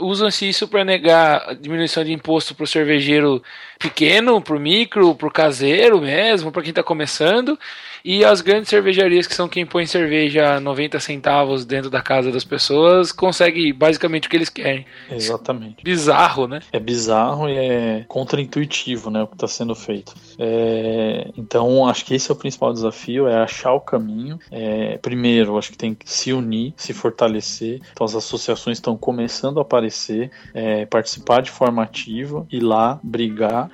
usam-se 0.00 0.48
isso 0.48 0.66
para 0.66 0.84
negar 0.84 1.50
a 1.50 1.54
diminuição 1.54 2.02
de 2.04 2.12
imposto 2.12 2.54
pro 2.54 2.66
cervejeiro 2.66 3.42
pequeno, 3.78 4.40
pro 4.40 4.58
micro, 4.58 5.14
pro 5.14 5.30
caseiro 5.30 6.00
mesmo, 6.00 6.50
para 6.50 6.62
quem 6.62 6.72
tá 6.72 6.82
começando, 6.82 7.58
e 8.04 8.24
as 8.24 8.40
grandes 8.40 8.68
cervejarias 8.68 9.26
que 9.26 9.34
são 9.34 9.48
quem 9.48 9.66
põe 9.66 9.86
cerveja 9.86 10.54
a 10.54 10.60
90 10.60 11.00
centavos 11.00 11.64
dentro 11.64 11.90
da 11.90 12.00
casa 12.00 12.30
das 12.30 12.44
pessoas 12.44 13.12
consegue 13.12 13.72
basicamente 13.72 14.26
o 14.26 14.30
que 14.30 14.36
eles 14.36 14.48
querem. 14.48 14.86
exatamente. 15.10 15.82
Bizarro, 15.82 16.46
né? 16.46 16.60
É 16.72 16.80
bizarro 16.80 17.48
e 17.48 17.56
é 17.56 18.04
contraintuitivo, 18.08 19.10
né, 19.10 19.22
o 19.22 19.26
que 19.26 19.34
está 19.34 19.46
sendo 19.46 19.74
feito. 19.74 20.14
É, 20.38 21.30
então, 21.36 21.86
acho 21.86 22.04
que 22.04 22.14
esse 22.14 22.30
é 22.30 22.34
o 22.34 22.36
principal 22.36 22.72
desafio, 22.72 23.28
é 23.28 23.36
achar 23.36 23.72
o 23.72 23.80
caminho. 23.80 24.38
É, 24.50 24.98
primeiro, 24.98 25.58
acho 25.58 25.72
que 25.72 25.78
tem 25.78 25.94
que 25.94 26.10
se 26.10 26.32
unir, 26.32 26.72
se 26.76 26.92
fortalecer. 26.92 27.80
Então, 27.92 28.04
as 28.04 28.14
associações 28.14 28.78
estão 28.78 28.96
começando 28.96 29.58
a 29.58 29.62
aparecer, 29.62 30.30
é, 30.54 30.86
participar 30.86 31.42
de 31.42 31.50
forma 31.50 31.82
ativa, 31.82 32.46
ir 32.50 32.60
lá, 32.60 32.98
brigar, 33.02 33.67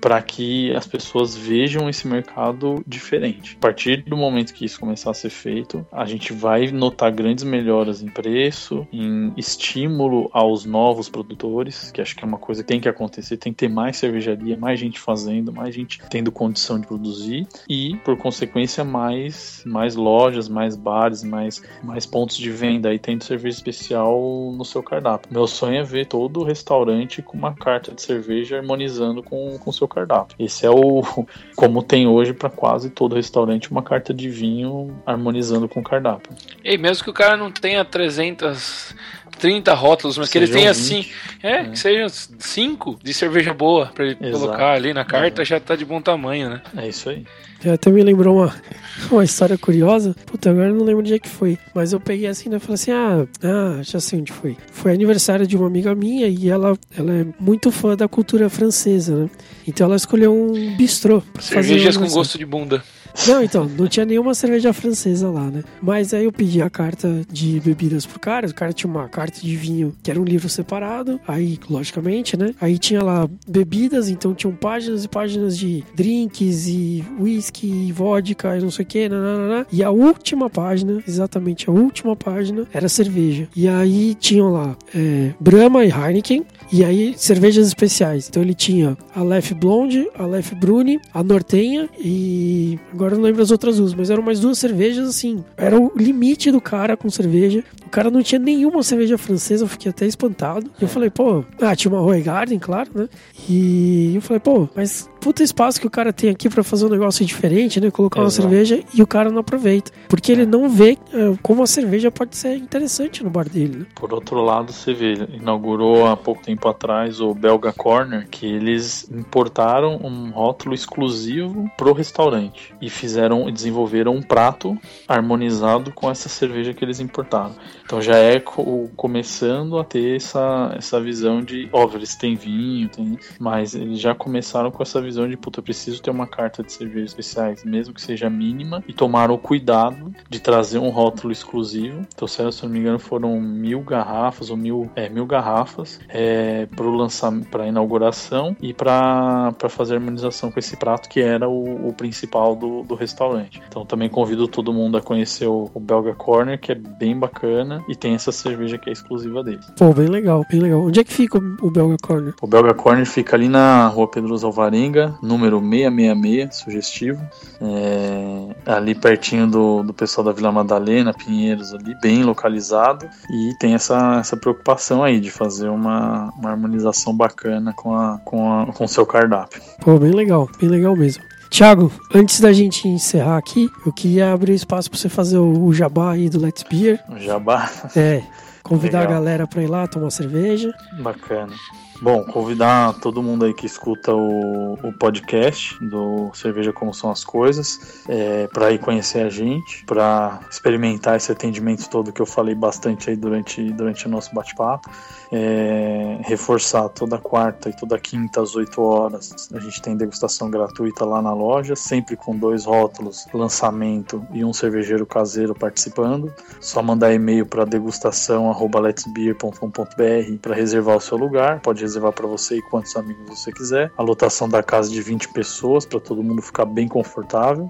para 0.00 0.20
que 0.22 0.74
as 0.74 0.86
pessoas 0.86 1.36
vejam 1.36 1.88
esse 1.88 2.06
mercado 2.06 2.82
diferente. 2.86 3.56
A 3.58 3.60
partir 3.60 4.02
do 4.02 4.16
momento 4.16 4.52
que 4.52 4.64
isso 4.64 4.80
começar 4.80 5.10
a 5.10 5.14
ser 5.14 5.30
feito, 5.30 5.86
a 5.92 6.04
gente 6.04 6.32
vai 6.32 6.70
notar 6.70 7.12
grandes 7.12 7.44
melhoras 7.44 8.02
em 8.02 8.08
preço, 8.08 8.86
em 8.92 9.32
estímulo 9.36 10.28
aos 10.32 10.64
novos 10.64 11.08
produtores, 11.08 11.90
que 11.92 12.00
acho 12.00 12.16
que 12.16 12.24
é 12.24 12.26
uma 12.26 12.38
coisa 12.38 12.62
que 12.62 12.68
tem 12.68 12.80
que 12.80 12.88
acontecer, 12.88 13.36
tem 13.36 13.52
que 13.52 13.58
ter 13.58 13.68
mais 13.68 13.96
cervejaria, 13.96 14.56
mais 14.56 14.78
gente 14.78 14.98
fazendo, 14.98 15.52
mais 15.52 15.74
gente 15.74 16.00
tendo 16.10 16.32
condição 16.32 16.78
de 16.78 16.86
produzir 16.86 17.46
e, 17.68 17.96
por 18.04 18.16
consequência, 18.16 18.84
mais, 18.84 19.62
mais 19.66 19.94
lojas, 19.94 20.48
mais 20.48 20.76
bares, 20.76 21.22
mais, 21.22 21.62
mais 21.82 22.06
pontos 22.06 22.36
de 22.36 22.50
venda 22.50 22.88
aí 22.88 22.98
tendo 22.98 23.24
cerveja 23.24 23.56
especial 23.56 24.20
no 24.56 24.64
seu 24.64 24.82
cardápio. 24.82 25.32
Meu 25.32 25.46
sonho 25.46 25.76
é 25.76 25.82
ver 25.82 26.06
todo 26.06 26.42
restaurante 26.42 27.22
com 27.22 27.36
uma 27.36 27.54
carta 27.54 27.92
de 27.94 28.02
cerveja 28.02 28.62
harmonizando 28.72 29.22
com 29.22 29.58
o 29.64 29.72
seu 29.72 29.86
cardápio. 29.86 30.36
Esse 30.38 30.66
é 30.66 30.70
o 30.70 31.02
como 31.54 31.82
tem 31.82 32.06
hoje 32.06 32.32
para 32.32 32.50
quase 32.50 32.90
todo 32.90 33.14
restaurante 33.14 33.70
uma 33.70 33.82
carta 33.82 34.12
de 34.12 34.28
vinho 34.28 34.96
harmonizando 35.06 35.68
com 35.68 35.80
o 35.80 35.82
cardápio. 35.82 36.32
E 36.64 36.76
mesmo 36.78 37.04
que 37.04 37.10
o 37.10 37.14
cara 37.14 37.36
não 37.36 37.50
tenha 37.50 37.84
300 37.84 38.94
30 39.38 39.74
rótulos, 39.74 40.18
mas 40.18 40.28
que 40.28 40.38
ele 40.38 40.48
tenha 40.48 40.72
20. 40.72 40.80
assim. 40.80 41.06
É, 41.42 41.64
que 41.64 41.78
sejam 41.78 42.08
5 42.08 42.98
de 43.02 43.12
cerveja 43.14 43.52
boa 43.52 43.86
pra 43.94 44.04
ele 44.04 44.16
Exato. 44.20 44.38
colocar 44.38 44.72
ali 44.72 44.94
na 44.94 45.04
carta, 45.04 45.44
já 45.44 45.58
tá 45.58 45.74
de 45.74 45.84
bom 45.84 46.00
tamanho, 46.00 46.50
né? 46.50 46.62
É 46.76 46.88
isso 46.88 47.08
aí. 47.08 47.24
É, 47.64 47.70
Até 47.70 47.90
me 47.90 48.02
lembrou 48.02 48.36
uma, 48.38 48.54
uma 49.10 49.24
história 49.24 49.56
curiosa. 49.56 50.14
Puta, 50.26 50.50
agora 50.50 50.68
eu 50.68 50.74
não 50.74 50.84
lembro 50.84 51.02
de 51.02 51.10
onde 51.10 51.14
é 51.14 51.18
que 51.18 51.28
foi. 51.28 51.58
Mas 51.74 51.92
eu 51.92 52.00
peguei 52.00 52.26
assim, 52.26 52.48
né? 52.48 52.58
Falei 52.58 52.74
assim: 52.74 52.90
ah, 52.90 53.26
ah, 53.42 53.82
já 53.82 54.00
sei 54.00 54.20
onde 54.20 54.32
foi. 54.32 54.56
Foi 54.72 54.92
aniversário 54.92 55.46
de 55.46 55.56
uma 55.56 55.66
amiga 55.66 55.94
minha 55.94 56.26
e 56.28 56.48
ela, 56.48 56.76
ela 56.96 57.12
é 57.12 57.26
muito 57.38 57.70
fã 57.70 57.96
da 57.96 58.08
cultura 58.08 58.48
francesa, 58.48 59.16
né? 59.16 59.30
Então 59.66 59.86
ela 59.86 59.96
escolheu 59.96 60.34
um 60.34 60.76
bistrô. 60.76 61.20
pra 61.32 61.42
fazer 61.42 61.58
o 61.60 61.62
Cervejas 61.64 61.96
com 61.96 62.08
gosto 62.08 62.36
de 62.38 62.44
bunda. 62.46 62.82
Não, 63.26 63.42
então, 63.42 63.66
não 63.66 63.86
tinha 63.86 64.04
nenhuma 64.04 64.34
cerveja 64.34 64.72
francesa 64.72 65.30
lá, 65.30 65.50
né? 65.50 65.62
Mas 65.80 66.12
aí 66.12 66.24
eu 66.24 66.32
pedi 66.32 66.62
a 66.62 66.70
carta 66.70 67.22
de 67.30 67.60
bebidas 67.60 68.04
pro 68.06 68.18
cara, 68.18 68.46
o 68.46 68.54
cara 68.54 68.72
tinha 68.72 68.90
uma 68.90 69.08
carta 69.08 69.40
de 69.40 69.54
vinho 69.56 69.94
que 70.02 70.10
era 70.10 70.20
um 70.20 70.24
livro 70.24 70.48
separado, 70.48 71.20
aí, 71.26 71.58
logicamente, 71.68 72.36
né? 72.36 72.54
Aí 72.60 72.78
tinha 72.78 73.02
lá 73.02 73.28
bebidas, 73.46 74.08
então 74.08 74.34
tinham 74.34 74.54
páginas 74.54 75.04
e 75.04 75.08
páginas 75.08 75.56
de 75.56 75.84
drinks 75.94 76.66
e 76.66 77.04
whisky 77.18 77.66
e 77.88 77.92
vodka 77.92 78.56
e 78.56 78.60
não 78.60 78.70
sei 78.70 78.84
o 78.84 78.88
que, 78.88 79.08
nananana. 79.08 79.66
E 79.70 79.82
a 79.82 79.90
última 79.90 80.50
página, 80.50 81.02
exatamente 81.06 81.68
a 81.68 81.72
última 81.72 82.16
página, 82.16 82.66
era 82.72 82.88
cerveja. 82.88 83.48
E 83.54 83.68
aí 83.68 84.14
tinham 84.14 84.52
lá 84.52 84.76
é, 84.94 85.32
Brahma 85.38 85.84
e 85.84 85.90
Heineken, 85.90 86.44
e 86.72 86.82
aí 86.84 87.14
cervejas 87.16 87.66
especiais. 87.66 88.28
Então 88.28 88.42
ele 88.42 88.54
tinha 88.54 88.96
a 89.14 89.22
Lef 89.22 89.52
Blonde, 89.52 90.08
a 90.14 90.24
Lef 90.24 90.54
Bruni, 90.54 90.98
a 91.12 91.22
Nortenha 91.22 91.88
e 91.98 92.78
agora 92.92 93.14
não 93.14 93.22
lembro 93.22 93.42
as 93.42 93.50
outras 93.50 93.76
duas, 93.76 93.92
mas 93.92 94.08
eram 94.08 94.22
mais 94.22 94.40
duas 94.40 94.58
cervejas 94.58 95.06
assim. 95.08 95.44
Era 95.56 95.78
o 95.78 95.92
limite 95.94 96.50
do 96.50 96.60
cara 96.60 96.96
com 96.96 97.10
cerveja. 97.10 97.62
O 97.86 97.90
cara 97.90 98.10
não 98.10 98.22
tinha 98.22 98.38
nenhuma 98.38 98.82
cerveja 98.82 99.18
francesa, 99.18 99.64
eu 99.64 99.68
fiquei 99.68 99.90
até 99.90 100.06
espantado. 100.06 100.70
E 100.80 100.82
eu 100.82 100.88
falei, 100.88 101.10
pô, 101.10 101.44
ah, 101.60 101.76
tinha 101.76 101.92
uma 101.92 102.00
Roy 102.00 102.22
Garden, 102.22 102.58
claro, 102.58 102.90
né? 102.94 103.08
E 103.48 104.12
eu 104.14 104.22
falei, 104.22 104.40
pô, 104.40 104.66
mas 104.74 105.10
puta 105.22 105.42
espaço 105.42 105.80
que 105.80 105.86
o 105.86 105.90
cara 105.90 106.12
tem 106.12 106.28
aqui 106.30 106.48
pra 106.48 106.62
fazer 106.64 106.84
um 106.86 106.88
negócio 106.88 107.24
diferente, 107.24 107.80
né? 107.80 107.90
Colocar 107.90 108.20
uma 108.20 108.26
Exato. 108.26 108.42
cerveja 108.48 108.82
e 108.92 109.02
o 109.02 109.06
cara 109.06 109.30
não 109.30 109.38
aproveita. 109.38 109.92
Porque 110.08 110.32
ele 110.32 110.44
não 110.44 110.68
vê 110.68 110.98
eh, 111.12 111.34
como 111.42 111.62
a 111.62 111.66
cerveja 111.66 112.10
pode 112.10 112.36
ser 112.36 112.56
interessante 112.56 113.22
no 113.22 113.30
bar 113.30 113.48
dele, 113.48 113.78
né? 113.78 113.86
Por 113.94 114.12
outro 114.12 114.42
lado, 114.42 114.72
você 114.72 114.92
vê, 114.92 115.14
inaugurou 115.32 116.06
há 116.06 116.16
pouco 116.16 116.42
tempo 116.42 116.68
atrás 116.68 117.20
o 117.20 117.32
Belga 117.34 117.72
Corner, 117.72 118.26
que 118.28 118.46
eles 118.46 119.08
importaram 119.10 119.96
um 120.02 120.30
rótulo 120.30 120.74
exclusivo 120.74 121.70
pro 121.78 121.92
restaurante 121.92 122.74
e 122.80 122.90
fizeram 122.90 123.50
desenvolveram 123.50 124.14
um 124.16 124.22
prato 124.22 124.76
harmonizado 125.06 125.92
com 125.92 126.10
essa 126.10 126.28
cerveja 126.28 126.74
que 126.74 126.84
eles 126.84 126.98
importaram. 127.00 127.54
Então 127.84 128.00
já 128.02 128.16
é 128.16 128.40
co- 128.40 128.88
começando 128.96 129.78
a 129.78 129.84
ter 129.84 130.16
essa, 130.16 130.74
essa 130.76 131.00
visão 131.00 131.42
de, 131.42 131.68
óbvio, 131.72 131.98
eles 131.98 132.16
têm 132.16 132.34
vinho, 132.34 132.88
tem, 132.88 133.18
mas 133.38 133.74
eles 133.74 134.00
já 134.00 134.14
começaram 134.14 134.70
com 134.70 134.82
essa 134.82 135.00
visão 135.00 135.11
de, 135.16 135.36
puta, 135.36 135.58
eu 135.58 135.64
preciso 135.64 136.00
ter 136.00 136.10
uma 136.10 136.26
carta 136.26 136.62
de 136.62 136.72
cervejas 136.72 137.10
especiais, 137.10 137.64
mesmo 137.64 137.94
que 137.94 138.00
seja 138.00 138.28
mínima, 138.30 138.82
e 138.86 138.92
tomaram 138.92 139.34
o 139.34 139.38
cuidado 139.38 140.12
de 140.28 140.40
trazer 140.40 140.78
um 140.78 140.90
rótulo 140.90 141.32
exclusivo. 141.32 142.02
Então, 142.14 142.28
se 142.28 142.40
eu 142.40 142.50
não 142.62 142.68
me 142.68 142.78
engano, 142.78 142.98
foram 142.98 143.40
mil 143.40 143.80
garrafas, 143.80 144.50
ou 144.50 144.56
mil, 144.56 144.90
é, 144.94 145.08
mil 145.08 145.26
garrafas 145.26 146.00
é, 146.08 146.66
para 146.66 146.86
lançamento, 146.86 147.48
para 147.48 147.66
inauguração 147.66 148.56
e 148.60 148.72
para 148.72 149.52
fazer 149.68 149.94
harmonização 149.94 150.50
com 150.50 150.58
esse 150.58 150.76
prato 150.76 151.08
que 151.08 151.20
era 151.20 151.48
o, 151.48 151.88
o 151.88 151.92
principal 151.92 152.54
do, 152.54 152.82
do 152.82 152.94
restaurante. 152.94 153.60
Então, 153.68 153.84
também 153.84 154.08
convido 154.08 154.46
todo 154.46 154.72
mundo 154.72 154.96
a 154.96 155.02
conhecer 155.02 155.46
o, 155.46 155.70
o 155.74 155.80
Belga 155.80 156.14
Corner, 156.14 156.60
que 156.60 156.72
é 156.72 156.74
bem 156.74 157.18
bacana 157.18 157.84
e 157.88 157.96
tem 157.96 158.14
essa 158.14 158.30
cerveja 158.30 158.78
que 158.78 158.88
é 158.88 158.92
exclusiva 158.92 159.42
dele. 159.42 159.60
Pô, 159.76 159.92
bem 159.92 160.06
legal, 160.06 160.44
bem 160.50 160.60
legal. 160.60 160.82
Onde 160.82 161.00
é 161.00 161.04
que 161.04 161.12
fica 161.12 161.38
o 161.38 161.62
o 161.62 161.70
Belga 161.70 161.96
Corner? 162.02 162.34
O 162.40 162.46
Belga 162.46 162.74
Corner 162.74 163.06
fica 163.06 163.36
ali 163.36 163.48
na 163.48 163.86
rua 163.88 164.08
Pedro 164.08 164.34
Alvarenga, 164.44 165.01
número 165.22 165.60
666, 165.60 166.54
sugestivo. 166.56 167.22
É, 167.60 168.48
ali 168.66 168.94
pertinho 168.94 169.46
do, 169.46 169.82
do 169.82 169.92
pessoal 169.94 170.24
da 170.26 170.32
Vila 170.32 170.50
Madalena, 170.52 171.12
Pinheiros 171.14 171.72
ali, 171.74 171.94
bem 172.00 172.22
localizado. 172.24 173.08
E 173.30 173.54
tem 173.58 173.74
essa, 173.74 174.18
essa 174.20 174.36
preocupação 174.36 175.02
aí 175.02 175.20
de 175.20 175.30
fazer 175.30 175.68
uma, 175.68 176.32
uma 176.38 176.50
harmonização 176.50 177.14
bacana 177.16 177.72
com, 177.72 177.94
a, 177.94 178.18
com, 178.24 178.52
a, 178.60 178.66
com 178.72 178.84
o 178.84 178.88
seu 178.88 179.06
cardápio. 179.06 179.60
Pô, 179.80 179.98
bem 179.98 180.10
legal, 180.12 180.48
bem 180.60 180.68
legal 180.68 180.94
mesmo. 180.96 181.22
Tiago, 181.50 181.92
antes 182.14 182.40
da 182.40 182.50
gente 182.52 182.88
encerrar 182.88 183.36
aqui, 183.36 183.68
eu 183.84 183.92
queria 183.92 184.32
abrir 184.32 184.54
espaço 184.54 184.88
pra 184.90 184.98
você 184.98 185.08
fazer 185.10 185.36
o, 185.36 185.64
o 185.66 185.74
jabá 185.74 186.12
aí 186.12 186.30
do 186.30 186.40
Let's 186.40 186.62
Beer. 186.62 186.98
O 187.10 187.18
Jabá, 187.18 187.70
É, 187.94 188.22
convidar 188.62 189.00
Legal. 189.00 189.12
a 189.12 189.16
galera 189.18 189.46
pra 189.46 189.62
ir 189.62 189.66
lá 189.66 189.86
tomar 189.86 190.10
cerveja. 190.10 190.72
bacana. 191.02 191.52
Bom, 192.00 192.24
convidar 192.24 192.94
todo 192.94 193.22
mundo 193.22 193.44
aí 193.44 193.54
que 193.54 193.66
escuta 193.66 194.12
o, 194.12 194.74
o 194.74 194.92
podcast 194.92 195.78
do 195.84 196.30
Cerveja 196.34 196.72
Como 196.72 196.92
São 196.92 197.10
as 197.10 197.24
Coisas 197.24 198.02
é, 198.08 198.48
para 198.48 198.72
ir 198.72 198.78
conhecer 198.78 199.24
a 199.24 199.28
gente, 199.28 199.84
para 199.84 200.40
experimentar 200.50 201.16
esse 201.16 201.30
atendimento 201.30 201.88
todo 201.88 202.12
que 202.12 202.20
eu 202.20 202.26
falei 202.26 202.54
bastante 202.54 203.10
aí 203.10 203.16
durante, 203.16 203.62
durante 203.72 204.06
o 204.06 204.10
nosso 204.10 204.34
bate-papo. 204.34 204.90
É, 205.34 206.18
reforçar 206.24 206.90
toda 206.90 207.16
quarta 207.16 207.70
e 207.70 207.72
toda 207.74 207.98
quinta 207.98 208.42
às 208.42 208.54
8 208.54 208.82
horas. 208.82 209.48
A 209.54 209.60
gente 209.60 209.80
tem 209.80 209.96
degustação 209.96 210.50
gratuita 210.50 211.06
lá 211.06 211.22
na 211.22 211.32
loja, 211.32 211.74
sempre 211.74 212.16
com 212.16 212.36
dois 212.36 212.66
rótulos, 212.66 213.26
lançamento 213.32 214.22
e 214.32 214.44
um 214.44 214.52
cervejeiro 214.52 215.06
caseiro 215.06 215.54
participando. 215.54 216.30
Só 216.60 216.82
mandar 216.82 217.14
e-mail 217.14 217.46
para 217.46 217.64
degustação@letsbeer.com.br 217.64 220.36
para 220.42 220.54
reservar 220.54 220.98
o 220.98 221.00
seu 221.00 221.16
lugar. 221.16 221.60
Pode 221.60 221.82
reservar 221.92 222.12
para 222.12 222.26
você 222.26 222.56
e 222.56 222.62
quantos 222.62 222.96
amigos 222.96 223.38
você 223.38 223.52
quiser. 223.52 223.92
A 223.96 224.02
lotação 224.02 224.48
da 224.48 224.62
casa 224.62 224.90
de 224.90 225.02
20 225.02 225.28
pessoas 225.28 225.84
para 225.84 226.00
todo 226.00 226.22
mundo 226.22 226.40
ficar 226.40 226.64
bem 226.64 226.88
confortável. 226.88 227.68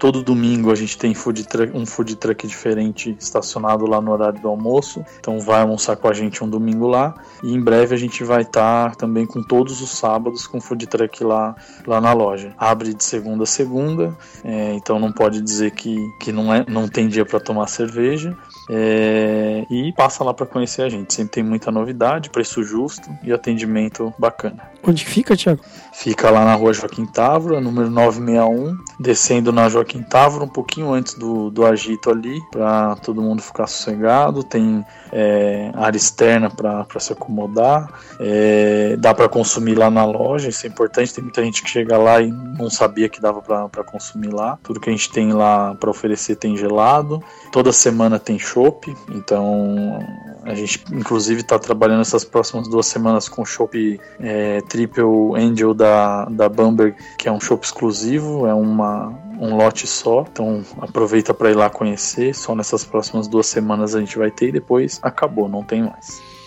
Todo 0.00 0.22
domingo 0.22 0.72
a 0.72 0.74
gente 0.74 0.96
tem 0.96 1.12
food 1.12 1.46
truck- 1.46 1.76
um 1.76 1.84
food 1.84 2.16
truck 2.16 2.46
diferente 2.46 3.14
estacionado 3.20 3.86
lá 3.86 4.00
no 4.00 4.10
horário 4.10 4.40
do 4.40 4.48
almoço. 4.48 5.04
Então 5.20 5.38
vai 5.38 5.60
almoçar 5.60 5.94
com 5.94 6.08
a 6.08 6.14
gente 6.14 6.42
um 6.42 6.48
domingo 6.48 6.88
lá. 6.88 7.14
E 7.42 7.52
em 7.52 7.60
breve 7.60 7.94
a 7.94 7.98
gente 7.98 8.24
vai 8.24 8.40
estar 8.40 8.96
também 8.96 9.26
com 9.26 9.42
todos 9.42 9.82
os 9.82 9.90
sábados 9.90 10.46
com 10.46 10.58
food 10.58 10.86
truck 10.86 11.22
lá, 11.22 11.54
lá 11.86 12.00
na 12.00 12.14
loja. 12.14 12.54
Abre 12.56 12.94
de 12.94 13.04
segunda 13.04 13.44
a 13.44 13.46
segunda, 13.46 14.16
é, 14.42 14.72
então 14.72 14.98
não 14.98 15.12
pode 15.12 15.42
dizer 15.42 15.72
que, 15.72 15.94
que 16.18 16.32
não, 16.32 16.52
é, 16.52 16.64
não 16.66 16.88
tem 16.88 17.06
dia 17.06 17.26
para 17.26 17.38
tomar 17.38 17.66
cerveja. 17.66 18.34
É, 18.70 19.66
e 19.70 19.92
passa 19.92 20.24
lá 20.24 20.32
para 20.32 20.46
conhecer 20.46 20.80
a 20.80 20.88
gente. 20.88 21.12
Sempre 21.12 21.32
tem 21.32 21.42
muita 21.42 21.70
novidade, 21.70 22.30
preço 22.30 22.62
justo 22.62 23.10
e 23.22 23.32
atendimento 23.32 24.14
bacana. 24.18 24.70
Onde 24.82 25.04
fica, 25.04 25.36
Tiago? 25.36 25.60
Fica 26.00 26.30
lá 26.30 26.46
na 26.46 26.54
rua 26.54 26.72
Joaquim 26.72 27.04
Távora, 27.04 27.60
número 27.60 27.90
961, 27.90 28.74
descendo 28.98 29.52
na 29.52 29.68
Joaquim 29.68 30.02
Távora, 30.02 30.44
um 30.44 30.48
pouquinho 30.48 30.94
antes 30.94 31.12
do, 31.12 31.50
do 31.50 31.66
agito 31.66 32.08
ali, 32.08 32.40
para 32.50 32.96
todo 32.96 33.20
mundo 33.20 33.42
ficar 33.42 33.66
sossegado. 33.66 34.42
Tem 34.42 34.82
é, 35.12 35.70
área 35.74 35.98
externa 35.98 36.48
para 36.48 36.86
se 36.98 37.12
acomodar, 37.12 37.92
é, 38.18 38.96
dá 38.98 39.12
para 39.12 39.28
consumir 39.28 39.74
lá 39.74 39.90
na 39.90 40.06
loja, 40.06 40.48
isso 40.48 40.66
é 40.66 40.70
importante. 40.70 41.12
Tem 41.12 41.22
muita 41.22 41.44
gente 41.44 41.62
que 41.62 41.68
chega 41.68 41.98
lá 41.98 42.18
e 42.22 42.32
não 42.32 42.70
sabia 42.70 43.06
que 43.06 43.20
dava 43.20 43.42
para 43.42 43.84
consumir 43.84 44.32
lá. 44.32 44.58
Tudo 44.62 44.80
que 44.80 44.88
a 44.88 44.92
gente 44.92 45.12
tem 45.12 45.34
lá 45.34 45.74
para 45.74 45.90
oferecer 45.90 46.36
tem 46.36 46.56
gelado. 46.56 47.22
Toda 47.52 47.72
semana 47.72 48.18
tem 48.18 48.38
chopp, 48.38 48.94
então 49.08 49.98
a 50.44 50.54
gente 50.54 50.84
inclusive 50.92 51.40
está 51.40 51.58
trabalhando 51.58 52.02
essas 52.02 52.24
próximas 52.24 52.68
duas 52.68 52.86
semanas 52.86 53.28
com 53.28 53.44
chopp 53.44 54.00
é, 54.20 54.60
Triple 54.62 55.02
Angel 55.34 55.74
da, 55.74 56.26
da 56.26 56.48
Bamberg, 56.48 56.96
que 57.18 57.28
é 57.28 57.32
um 57.32 57.40
chopp 57.40 57.64
exclusivo, 57.64 58.46
é 58.46 58.54
uma, 58.54 59.08
um 59.40 59.56
lote 59.56 59.86
só. 59.86 60.24
Então 60.30 60.64
aproveita 60.80 61.34
para 61.34 61.50
ir 61.50 61.56
lá 61.56 61.68
conhecer. 61.68 62.34
Só 62.34 62.54
nessas 62.54 62.84
próximas 62.84 63.26
duas 63.26 63.46
semanas 63.46 63.94
a 63.94 64.00
gente 64.00 64.16
vai 64.16 64.30
ter 64.30 64.48
e 64.48 64.52
depois 64.52 65.00
acabou, 65.02 65.48
não 65.48 65.64
tem 65.64 65.82
mais. 65.82 66.39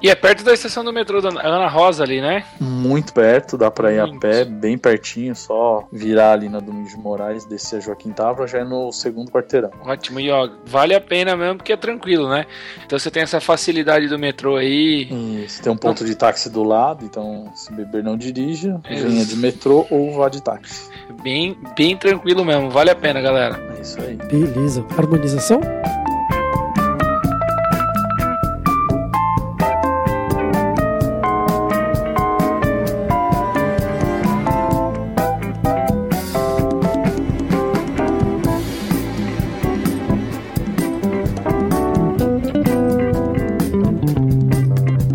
E 0.00 0.08
é 0.08 0.14
perto 0.14 0.44
da 0.44 0.52
estação 0.52 0.84
do 0.84 0.92
metrô 0.92 1.20
da 1.20 1.28
Ana 1.28 1.68
Rosa 1.68 2.04
ali, 2.04 2.20
né? 2.20 2.44
Muito 2.60 3.12
perto, 3.12 3.58
dá 3.58 3.70
para 3.70 3.92
ir 3.92 4.00
a 4.00 4.08
pé, 4.18 4.44
bem 4.44 4.78
pertinho, 4.78 5.34
só 5.34 5.86
virar 5.92 6.32
ali 6.32 6.48
na 6.48 6.60
Domingos 6.60 6.92
de 6.92 6.98
Moraes, 6.98 7.44
descer 7.44 7.76
a 7.76 7.80
Joaquim 7.80 8.12
Távora, 8.12 8.46
já 8.46 8.58
é 8.58 8.64
no 8.64 8.92
segundo 8.92 9.30
quarteirão. 9.30 9.70
Ótimo, 9.84 10.20
e 10.20 10.30
ó, 10.30 10.48
vale 10.64 10.94
a 10.94 11.00
pena 11.00 11.36
mesmo 11.36 11.56
porque 11.56 11.72
é 11.72 11.76
tranquilo, 11.76 12.28
né? 12.28 12.46
Então 12.86 12.98
você 12.98 13.10
tem 13.10 13.22
essa 13.22 13.40
facilidade 13.40 14.06
do 14.06 14.18
metrô 14.18 14.56
aí. 14.56 15.08
Isso, 15.44 15.62
tem 15.62 15.72
um 15.72 15.76
ponto 15.76 16.04
de 16.04 16.14
táxi 16.14 16.48
do 16.48 16.62
lado, 16.62 17.04
então 17.04 17.50
se 17.54 17.72
beber 17.72 18.04
não 18.04 18.16
dirija, 18.16 18.80
Isso. 18.88 19.08
venha 19.08 19.24
de 19.24 19.36
metrô 19.36 19.86
ou 19.90 20.14
vá 20.14 20.28
de 20.28 20.40
táxi. 20.40 20.88
Bem, 21.22 21.58
bem 21.76 21.96
tranquilo 21.96 22.44
mesmo, 22.44 22.70
vale 22.70 22.90
a 22.90 22.94
pena, 22.94 23.20
galera. 23.20 23.60
É 23.76 23.80
isso 23.80 24.00
aí. 24.00 24.16
Beleza. 24.16 24.84
Harmonização? 24.96 25.60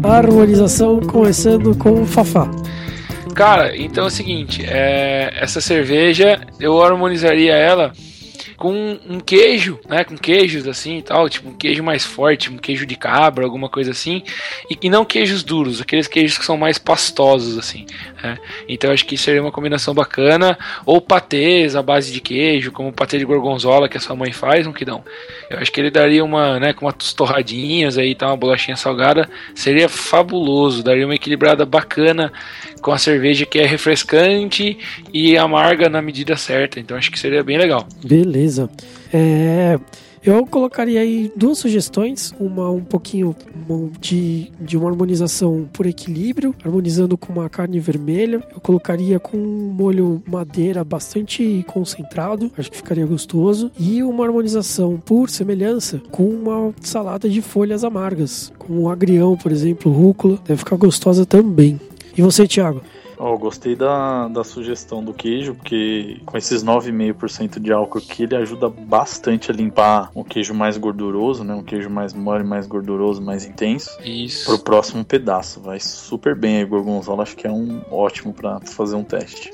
Harmonização 0.04 1.00
começando 1.00 1.76
com 1.78 2.02
o 2.02 2.06
Fafá. 2.06 2.50
Cara, 3.34 3.76
então 3.76 4.04
é 4.04 4.08
o 4.08 4.12
seguinte, 4.12 4.64
é, 4.66 5.34
essa 5.36 5.60
cerveja 5.60 6.40
eu 6.60 6.82
harmonizaria 6.82 7.54
ela 7.54 7.92
com 8.64 8.98
um 9.10 9.20
queijo, 9.20 9.78
né? 9.90 10.06
Com 10.06 10.18
queijos 10.18 10.66
assim 10.70 11.00
e 11.00 11.02
tal, 11.02 11.28
tipo 11.28 11.50
um 11.50 11.54
queijo 11.54 11.84
mais 11.84 12.06
forte, 12.06 12.50
um 12.50 12.56
queijo 12.58 12.86
de 12.86 12.96
cabra, 12.96 13.44
alguma 13.44 13.68
coisa 13.68 13.92
assim, 13.92 14.24
e, 14.72 14.78
e 14.84 14.90
não 14.90 15.04
queijos 15.04 15.44
duros, 15.44 15.82
aqueles 15.82 16.08
queijos 16.08 16.38
que 16.38 16.46
são 16.46 16.56
mais 16.56 16.78
pastosos 16.78 17.58
assim. 17.58 17.86
Né? 18.24 18.38
Então 18.70 18.90
acho 18.90 19.06
que 19.06 19.18
seria 19.18 19.42
uma 19.42 19.52
combinação 19.52 19.94
bacana, 19.94 20.58
ou 20.86 21.02
patês 21.02 21.76
à 21.76 21.82
base 21.82 22.14
de 22.14 22.22
queijo, 22.22 22.72
como 22.72 22.88
o 22.88 22.94
patê 22.94 23.18
de 23.18 23.26
gorgonzola 23.26 23.90
que 23.90 23.98
a 23.98 24.00
sua 24.00 24.16
mãe 24.16 24.32
faz, 24.32 24.66
não 24.66 24.72
que 24.72 24.86
não. 24.86 25.04
Eu 25.50 25.60
acho 25.60 25.70
que 25.70 25.82
ele 25.82 25.92
daria 25.92 26.24
uma, 26.24 26.58
né, 26.58 26.72
com 26.72 26.86
umas 26.86 27.12
torradinhas 27.12 27.98
aí, 27.98 28.16
tá, 28.16 28.28
uma 28.28 28.38
bolachinha 28.38 28.78
salgada, 28.78 29.30
seria 29.54 29.90
fabuloso, 29.90 30.82
daria 30.82 31.04
uma 31.06 31.16
equilibrada 31.16 31.66
bacana 31.66 32.32
com 32.84 32.92
a 32.92 32.98
cerveja 32.98 33.46
que 33.46 33.58
é 33.58 33.66
refrescante 33.66 34.78
e 35.12 35.38
amarga 35.38 35.90
na 35.90 36.02
medida 36.02 36.36
certa. 36.38 36.80
Então 36.80 36.96
acho 36.96 37.10
que 37.10 37.20
seria 37.20 37.44
bem 37.44 37.58
legal. 37.58 37.88
Beleza. 38.06 38.70
É, 39.12 39.80
eu 40.26 40.46
colocaria 40.46 41.02
aí 41.02 41.30
duas 41.36 41.58
sugestões, 41.58 42.34
uma 42.40 42.72
um 42.72 42.80
pouquinho 42.80 43.36
de, 44.00 44.50
de 44.58 44.78
uma 44.78 44.90
harmonização 44.90 45.68
por 45.74 45.86
equilíbrio, 45.86 46.56
harmonizando 46.64 47.18
com 47.18 47.34
uma 47.34 47.50
carne 47.50 47.78
vermelha. 47.78 48.42
Eu 48.54 48.62
colocaria 48.62 49.20
com 49.20 49.38
um 49.38 49.74
molho 49.74 50.24
madeira 50.26 50.82
bastante 50.82 51.66
concentrado, 51.68 52.50
acho 52.58 52.72
que 52.72 52.78
ficaria 52.78 53.06
gostoso. 53.06 53.70
E 53.78 54.02
uma 54.02 54.26
harmonização 54.26 54.98
por 54.98 55.30
semelhança 55.30 56.02
com 56.10 56.24
uma 56.30 56.74
salada 56.82 57.28
de 57.28 57.42
folhas 57.42 57.84
amargas, 57.84 58.52
com 58.58 58.74
um 58.74 58.90
agrião, 58.90 59.36
por 59.36 59.52
exemplo, 59.52 59.92
rúcula, 59.92 60.40
deve 60.46 60.60
ficar 60.60 60.78
gostosa 60.78 61.26
também. 61.26 61.80
E 62.16 62.22
você, 62.22 62.48
Thiago? 62.48 62.82
Oh, 63.18 63.38
gostei 63.38 63.76
da, 63.76 64.28
da 64.28 64.44
sugestão 64.44 65.04
do 65.04 65.14
queijo, 65.14 65.56
porque 65.56 66.20
com 66.26 66.38
esses 66.38 66.64
9,5% 66.64 67.60
de 67.60 67.72
álcool 67.72 68.00
aqui, 68.00 68.24
ele 68.24 68.36
ajuda 68.36 68.68
bastante 68.70 69.52
a 69.52 69.54
limpar 69.54 70.12
o 70.14 70.24
queijo 70.24 70.54
mais 70.54 70.78
gorduroso, 70.78 71.44
né? 71.44 71.54
Um 71.54 71.64
queijo 71.64 71.90
mais 71.90 72.14
mole, 72.14 72.44
mais 72.44 72.68
gorduroso, 72.68 73.22
mais 73.22 73.46
intenso. 73.46 73.90
Isso. 74.04 74.46
Pro 74.46 74.60
próximo 74.60 75.06
pedaço. 75.06 75.62
Vai 75.62 75.80
super 75.80 76.36
bem 76.36 76.58
aí, 76.58 76.66
gorgonzola. 76.66 77.24
Acho 77.24 77.36
que 77.36 77.48
é 77.48 77.52
um 77.52 77.82
ótimo 77.92 78.34
para 78.34 78.60
fazer 78.62 78.96
um 78.96 79.04
teste. 79.04 79.52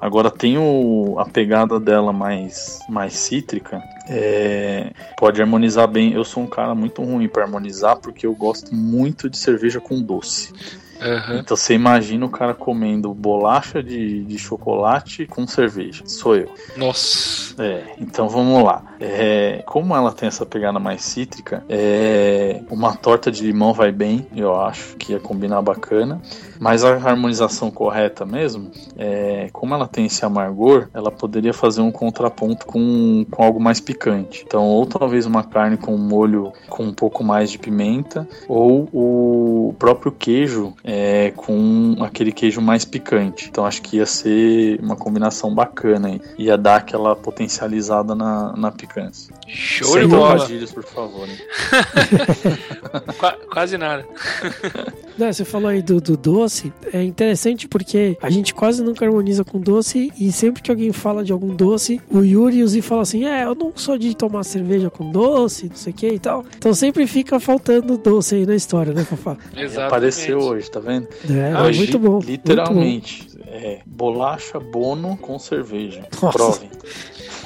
Agora 0.00 0.30
tem 0.30 0.56
o, 0.56 1.16
a 1.18 1.26
pegada 1.26 1.78
dela 1.78 2.12
mais, 2.12 2.78
mais 2.88 3.14
cítrica. 3.14 3.82
É, 4.08 4.92
pode 5.18 5.42
harmonizar 5.42 5.86
bem. 5.86 6.12
Eu 6.12 6.24
sou 6.24 6.42
um 6.42 6.46
cara 6.46 6.74
muito 6.74 7.02
ruim 7.02 7.28
para 7.28 7.44
harmonizar 7.44 7.98
porque 7.98 8.26
eu 8.26 8.34
gosto 8.34 8.74
muito 8.74 9.28
de 9.28 9.36
cerveja 9.36 9.80
com 9.80 10.00
doce. 10.00 10.52
Uhum. 11.00 11.38
Então 11.38 11.56
você 11.56 11.74
imagina 11.74 12.26
o 12.26 12.30
cara 12.30 12.54
comendo 12.54 13.12
bolacha 13.14 13.82
de, 13.82 14.24
de 14.24 14.38
chocolate 14.38 15.26
com 15.26 15.46
cerveja. 15.46 16.04
Sou 16.06 16.36
eu. 16.36 16.48
Nossa. 16.76 17.54
É, 17.62 17.94
então 17.98 18.28
vamos 18.28 18.62
lá. 18.62 18.82
É, 19.00 19.62
como 19.66 19.94
ela 19.96 20.12
tem 20.12 20.28
essa 20.28 20.44
pegada 20.44 20.78
mais 20.78 21.02
cítrica, 21.02 21.64
é, 21.68 22.60
uma 22.70 22.94
torta 22.94 23.30
de 23.30 23.42
limão 23.42 23.72
vai 23.72 23.90
bem, 23.90 24.26
eu 24.36 24.60
acho 24.60 24.96
que 24.96 25.12
ia 25.12 25.20
combinar 25.20 25.62
bacana. 25.62 26.20
Mas 26.58 26.84
a 26.84 26.90
harmonização 26.90 27.70
correta 27.70 28.26
mesmo, 28.26 28.70
é, 28.98 29.48
como 29.50 29.74
ela 29.74 29.88
tem 29.88 30.04
esse 30.04 30.22
amargor, 30.26 30.88
ela 30.92 31.10
poderia 31.10 31.54
fazer 31.54 31.80
um 31.80 31.90
contraponto 31.90 32.66
com, 32.66 33.24
com 33.30 33.42
algo 33.42 33.58
mais 33.58 33.80
picante. 33.80 34.44
Então, 34.46 34.66
ou 34.66 34.84
talvez 34.84 35.24
uma 35.24 35.42
carne 35.42 35.78
com 35.78 35.96
molho 35.96 36.52
com 36.68 36.84
um 36.84 36.92
pouco 36.92 37.24
mais 37.24 37.50
de 37.50 37.58
pimenta, 37.58 38.28
ou 38.46 38.88
o 38.92 39.74
próprio 39.78 40.12
queijo 40.12 40.74
é, 40.92 41.32
com 41.36 41.94
aquele 42.00 42.32
queijo 42.32 42.60
mais 42.60 42.84
picante. 42.84 43.46
Então, 43.48 43.64
acho 43.64 43.80
que 43.80 43.98
ia 43.98 44.06
ser 44.06 44.80
uma 44.82 44.96
combinação 44.96 45.54
bacana. 45.54 46.08
Aí. 46.08 46.20
Ia 46.36 46.58
dar 46.58 46.76
aquela 46.76 47.14
potencializada 47.14 48.12
na, 48.12 48.52
na 48.56 48.72
picância. 48.72 49.32
Show 49.46 49.86
Sem 49.92 50.02
de 50.02 50.08
bola. 50.08 50.30
trocadilhos, 50.34 50.72
por 50.72 50.82
favor. 50.82 51.28
hein? 51.28 51.36
Qua- 53.18 53.36
quase 53.52 53.78
nada. 53.78 54.04
Né, 55.18 55.30
você 55.34 55.44
falou 55.44 55.68
aí 55.68 55.82
do, 55.82 56.00
do 56.00 56.16
doce, 56.16 56.72
é 56.94 57.02
interessante 57.02 57.68
porque 57.68 58.16
a 58.22 58.30
gente 58.30 58.54
quase 58.54 58.82
nunca 58.82 59.04
harmoniza 59.04 59.44
com 59.44 59.60
doce 59.60 60.10
e 60.18 60.32
sempre 60.32 60.62
que 60.62 60.70
alguém 60.70 60.92
fala 60.94 61.22
de 61.22 61.30
algum 61.30 61.54
doce, 61.54 62.00
o 62.08 62.20
Yuri 62.20 62.58
e 62.58 62.62
o 62.62 62.68
Zi 62.68 62.80
falam 62.80 63.02
assim, 63.02 63.26
é, 63.26 63.44
eu 63.44 63.54
não 63.54 63.70
sou 63.74 63.98
de 63.98 64.16
tomar 64.16 64.44
cerveja 64.44 64.88
com 64.88 65.10
doce, 65.10 65.66
não 65.68 65.76
sei 65.76 65.92
o 65.92 65.96
que 65.96 66.08
e 66.08 66.18
tal. 66.18 66.42
Então 66.56 66.72
sempre 66.72 67.06
fica 67.06 67.38
faltando 67.38 67.98
doce 67.98 68.36
aí 68.36 68.46
na 68.46 68.54
história, 68.54 68.94
né, 68.94 69.04
Fafá? 69.04 69.36
Exatamente. 69.54 69.78
Apareceu 69.88 70.38
hoje, 70.38 70.70
tá 70.70 70.79
vendo? 70.80 71.08
É, 71.28 71.60
Hoje, 71.62 71.78
muito 71.78 71.98
bom. 71.98 72.12
muito 72.12 72.26
bom. 72.26 72.32
Literalmente. 72.32 73.28
É, 73.46 73.80
bolacha 73.86 74.58
bono 74.58 75.16
com 75.16 75.38
cerveja. 75.38 76.06
Nossa. 76.22 76.36
Provem. 76.38 76.70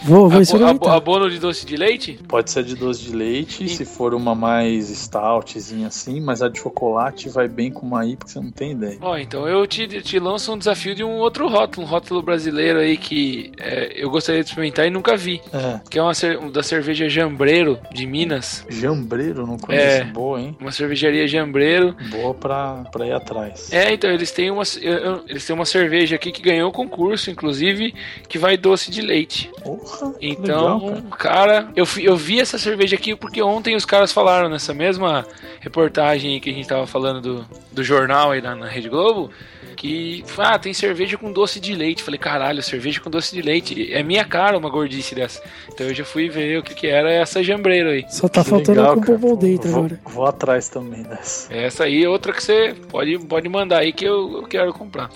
Vou, 0.05 0.29
vou 0.29 0.41
experimentar. 0.41 0.75
abo- 0.77 0.89
Abono 1.15 1.31
de 1.31 1.39
doce 1.39 1.65
de 1.67 1.77
leite? 1.77 2.19
Pode 2.29 2.51
ser 2.51 2.63
de 2.65 2.75
doce 2.77 3.03
de 3.03 3.15
leite, 3.17 3.69
se 3.69 3.85
for 3.85 4.15
uma 4.15 4.35
mais 4.35 4.91
stoutzinha 4.91 5.89
assim, 5.89 6.21
mas 6.21 6.43
a 6.43 6.49
de 6.49 6.59
chocolate 6.61 7.29
vai 7.29 7.49
bem 7.49 7.71
com 7.71 7.87
uma 7.87 8.05
IPA 8.07 8.25
que 8.27 8.31
você 8.33 8.41
não 8.41 8.51
tem 8.51 8.73
ideia. 8.73 8.99
Ó, 9.01 9.17
então 9.17 9.49
eu 9.49 9.67
te, 9.67 9.87
te 10.03 10.19
lanço 10.19 10.53
um 10.53 10.59
desafio 10.59 10.95
de 10.95 11.03
um 11.03 11.13
outro 11.19 11.49
rótulo, 11.49 11.87
um 11.87 11.89
rótulo 11.91 12.23
brasileiro 12.23 12.79
aí 12.79 12.97
que 12.97 13.51
é, 13.59 13.93
eu 13.97 14.11
gostaria 14.11 14.43
de 14.43 14.49
experimentar 14.51 14.87
e 14.87 14.91
nunca 14.91 15.17
vi. 15.17 15.41
É, 15.53 15.81
Que 15.89 15.99
é 15.99 16.03
uma 16.03 16.13
da 16.53 16.63
cerveja 16.63 17.09
Jambreiro 17.09 17.79
de 17.93 18.07
Minas. 18.07 18.65
jambreiro, 18.69 19.47
não 19.47 19.57
conheço. 19.59 19.85
É. 19.85 20.05
Boa, 20.05 20.41
hein? 20.41 20.57
Uma 20.61 20.71
cervejaria 20.73 21.27
Jambreiro. 21.27 21.97
Boa 22.11 22.35
pra, 22.35 22.85
pra 22.93 23.07
ir 23.07 23.13
atrás. 23.13 23.73
É, 23.73 23.93
então 23.93 24.11
eles 24.11 24.31
têm 24.31 24.51
uma 24.51 24.63
eles 25.29 25.47
têm 25.47 25.55
uma 25.55 25.65
cerveja 25.65 26.17
aqui 26.17 26.31
que 26.31 26.43
ganhou 26.43 26.69
o 26.69 26.73
concurso, 26.73 27.31
inclusive, 27.31 27.95
que 28.29 28.39
vai 28.39 28.57
doce 28.57 28.91
de 28.91 29.01
leite. 29.01 29.51
Porra, 29.63 29.94
que 29.97 30.27
Então, 30.27 30.79
legal, 30.87 31.03
cara. 31.11 31.35
cara, 31.35 31.69
eu, 31.77 31.87
eu 31.99 32.17
vi 32.17 32.41
essa 32.41 32.59
cerveja 32.59 32.97
aqui 32.97 33.15
porque 33.17 33.43
ontem 33.43 33.75
os 33.77 33.85
caras 33.85 34.13
falaram 34.13 34.49
nessa 34.49 34.73
mesma 34.75 35.27
reportagem 35.61 36.39
que 36.41 36.51
a 36.51 36.53
gente 36.53 36.69
tava 36.69 36.87
falando 36.87 37.21
do, 37.21 37.47
do 37.73 37.83
jornal 37.85 38.31
aí 38.33 38.41
na, 38.43 38.55
na 38.55 38.67
Rede 38.67 38.89
Globo. 38.89 39.31
Que, 39.77 40.25
ah, 40.39 40.57
tem 40.59 40.73
cerveja 40.73 41.19
com 41.19 41.33
doce 41.33 41.59
de 41.59 41.75
leite. 41.75 42.03
Falei, 42.03 42.17
caralho, 42.19 42.63
cerveja 42.63 43.01
com 43.01 43.11
doce 43.11 43.35
de 43.35 43.43
leite. 43.43 43.93
É 43.93 44.03
minha 44.05 44.25
cara 44.25 44.57
uma 44.57 44.71
gordice 44.71 45.15
dessa. 45.17 45.43
Então 45.69 45.87
eu 45.89 45.95
já 45.95 46.05
fui 46.05 46.29
ver 46.31 46.59
o 46.59 46.63
que, 46.63 46.75
que 46.75 46.87
era 46.87 47.11
essa 47.13 47.43
jambreiro 47.43 47.91
aí. 47.91 48.07
Só 48.09 48.29
tá 48.29 48.45
Que 48.45 48.51
faltando 48.51 48.81
legal, 48.81 48.95
com 48.95 49.01
cara. 49.03 49.19
bombom 49.19 49.37
dentro 49.37 49.69
vou, 49.71 49.79
agora. 49.81 50.01
Vou 50.07 50.27
atrás 50.27 50.69
também 50.69 51.03
dessa. 51.03 51.53
Essa 51.53 51.85
aí 51.85 52.05
é 52.05 52.09
outra 52.09 52.33
que 52.33 52.43
você 52.43 52.75
pode, 52.89 53.19
pode 53.27 53.49
mandar 53.49 53.79
aí 53.81 53.93
que 53.93 54.05
eu, 54.05 54.37
eu 54.39 54.43
quero 54.45 54.73
comprar. 54.73 55.11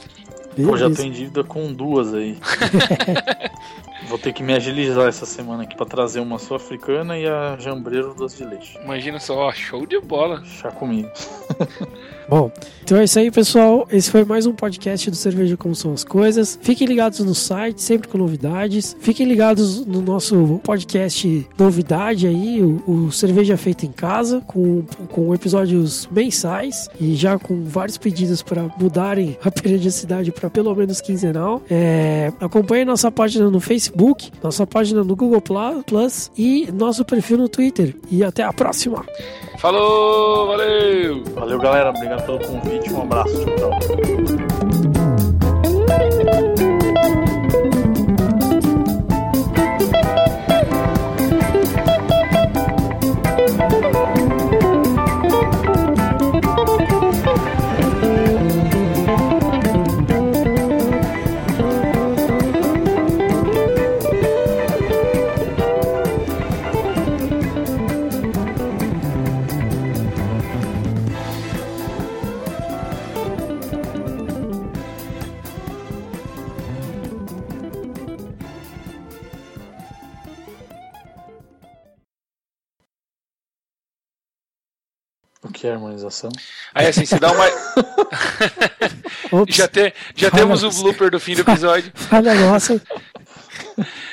Pô, 0.57 0.77
já 0.77 0.87
tô 0.87 0.91
Beleza. 0.97 1.07
em 1.07 1.11
dívida 1.13 1.45
com 1.45 1.73
duas 1.73 2.13
aí. 2.13 2.37
Vou 4.07 4.19
ter 4.19 4.33
que 4.33 4.43
me 4.43 4.55
agilizar 4.55 5.09
essa 5.09 5.27
semana 5.27 5.65
aqui 5.65 5.77
pra 5.77 5.85
trazer 5.85 6.20
uma 6.20 6.39
sul-africana 6.39 7.19
e 7.19 7.27
a 7.27 7.57
jambreiro 7.59 8.15
doce 8.15 8.39
de 8.39 8.45
leite. 8.45 8.79
Imagina 8.83 9.19
só, 9.19 9.35
ó, 9.37 9.53
show 9.53 9.85
de 9.87 10.01
bola. 10.01 10.43
Chá 10.45 10.70
comigo. 10.70 11.11
Bom, 12.29 12.53
então 12.85 12.99
é 12.99 13.05
isso 13.05 13.19
aí, 13.19 13.31
pessoal. 13.31 13.89
Esse 13.91 14.11
foi 14.11 14.23
mais 14.23 14.45
um 14.45 14.53
podcast 14.53 15.11
do 15.11 15.16
Cerveja 15.16 15.57
Como 15.57 15.75
São 15.75 15.95
as 15.95 16.05
Coisas. 16.05 16.59
Fiquem 16.61 16.87
ligados 16.87 17.20
no 17.20 17.35
site, 17.35 17.81
sempre 17.81 18.07
com 18.07 18.19
novidades. 18.19 18.95
Fiquem 19.01 19.27
ligados 19.27 19.87
no 19.87 20.03
nosso 20.03 20.61
podcast 20.62 21.49
Novidade 21.59 22.27
aí, 22.27 22.62
o, 22.62 22.83
o 22.87 23.12
Cerveja 23.12 23.57
Feita 23.57 23.87
em 23.87 23.93
Casa, 23.93 24.43
com, 24.47 24.83
com 25.11 25.35
episódios 25.35 26.07
mensais 26.12 26.91
e 27.01 27.15
já 27.15 27.39
com 27.39 27.65
vários 27.65 27.97
pedidos 27.97 28.43
para 28.43 28.65
mudarem 28.79 29.39
a 29.43 29.51
periodicidade 29.51 30.31
para 30.31 30.51
pelo 30.51 30.75
menos 30.75 31.01
quinzenal. 31.01 31.62
É, 31.70 32.31
acompanhe 32.41 32.85
nossa 32.85 33.11
página 33.11 33.51
no 33.51 33.59
Facebook, 33.59 33.88
nossa 34.43 34.66
página 34.66 35.02
no 35.02 35.16
Google 35.16 35.43
Plus 35.86 36.31
e 36.36 36.70
nosso 36.73 37.05
perfil 37.05 37.39
no 37.39 37.48
Twitter. 37.48 37.97
E 38.10 38.24
até 38.24 38.43
a 38.43 38.52
próxima! 38.52 39.05
Falou, 39.59 40.47
valeu! 40.48 41.24
Valeu, 41.35 41.59
galera. 41.59 41.90
Obrigado 41.90 42.24
pelo 42.24 42.39
convite. 42.39 42.93
Um 42.93 43.02
abraço. 43.02 43.44
Tchau, 43.44 43.70
tchau. 43.81 44.88
Que 85.59 85.66
é 85.66 85.72
harmonização? 85.72 86.30
Aí 86.72 86.86
assim, 86.86 87.05
você 87.05 87.18
dá 87.18 87.32
uma. 87.32 87.44
Já 89.48 89.68
te, 89.68 89.93
já 90.14 90.30
Fala. 90.30 90.43
temos 90.43 90.62
o 90.62 90.70
blooper 90.70 91.10
do 91.10 91.20
fim 91.20 91.35
do 91.35 91.43
episódio. 91.43 91.90
falha 91.94 92.35
nossa. 92.35 92.80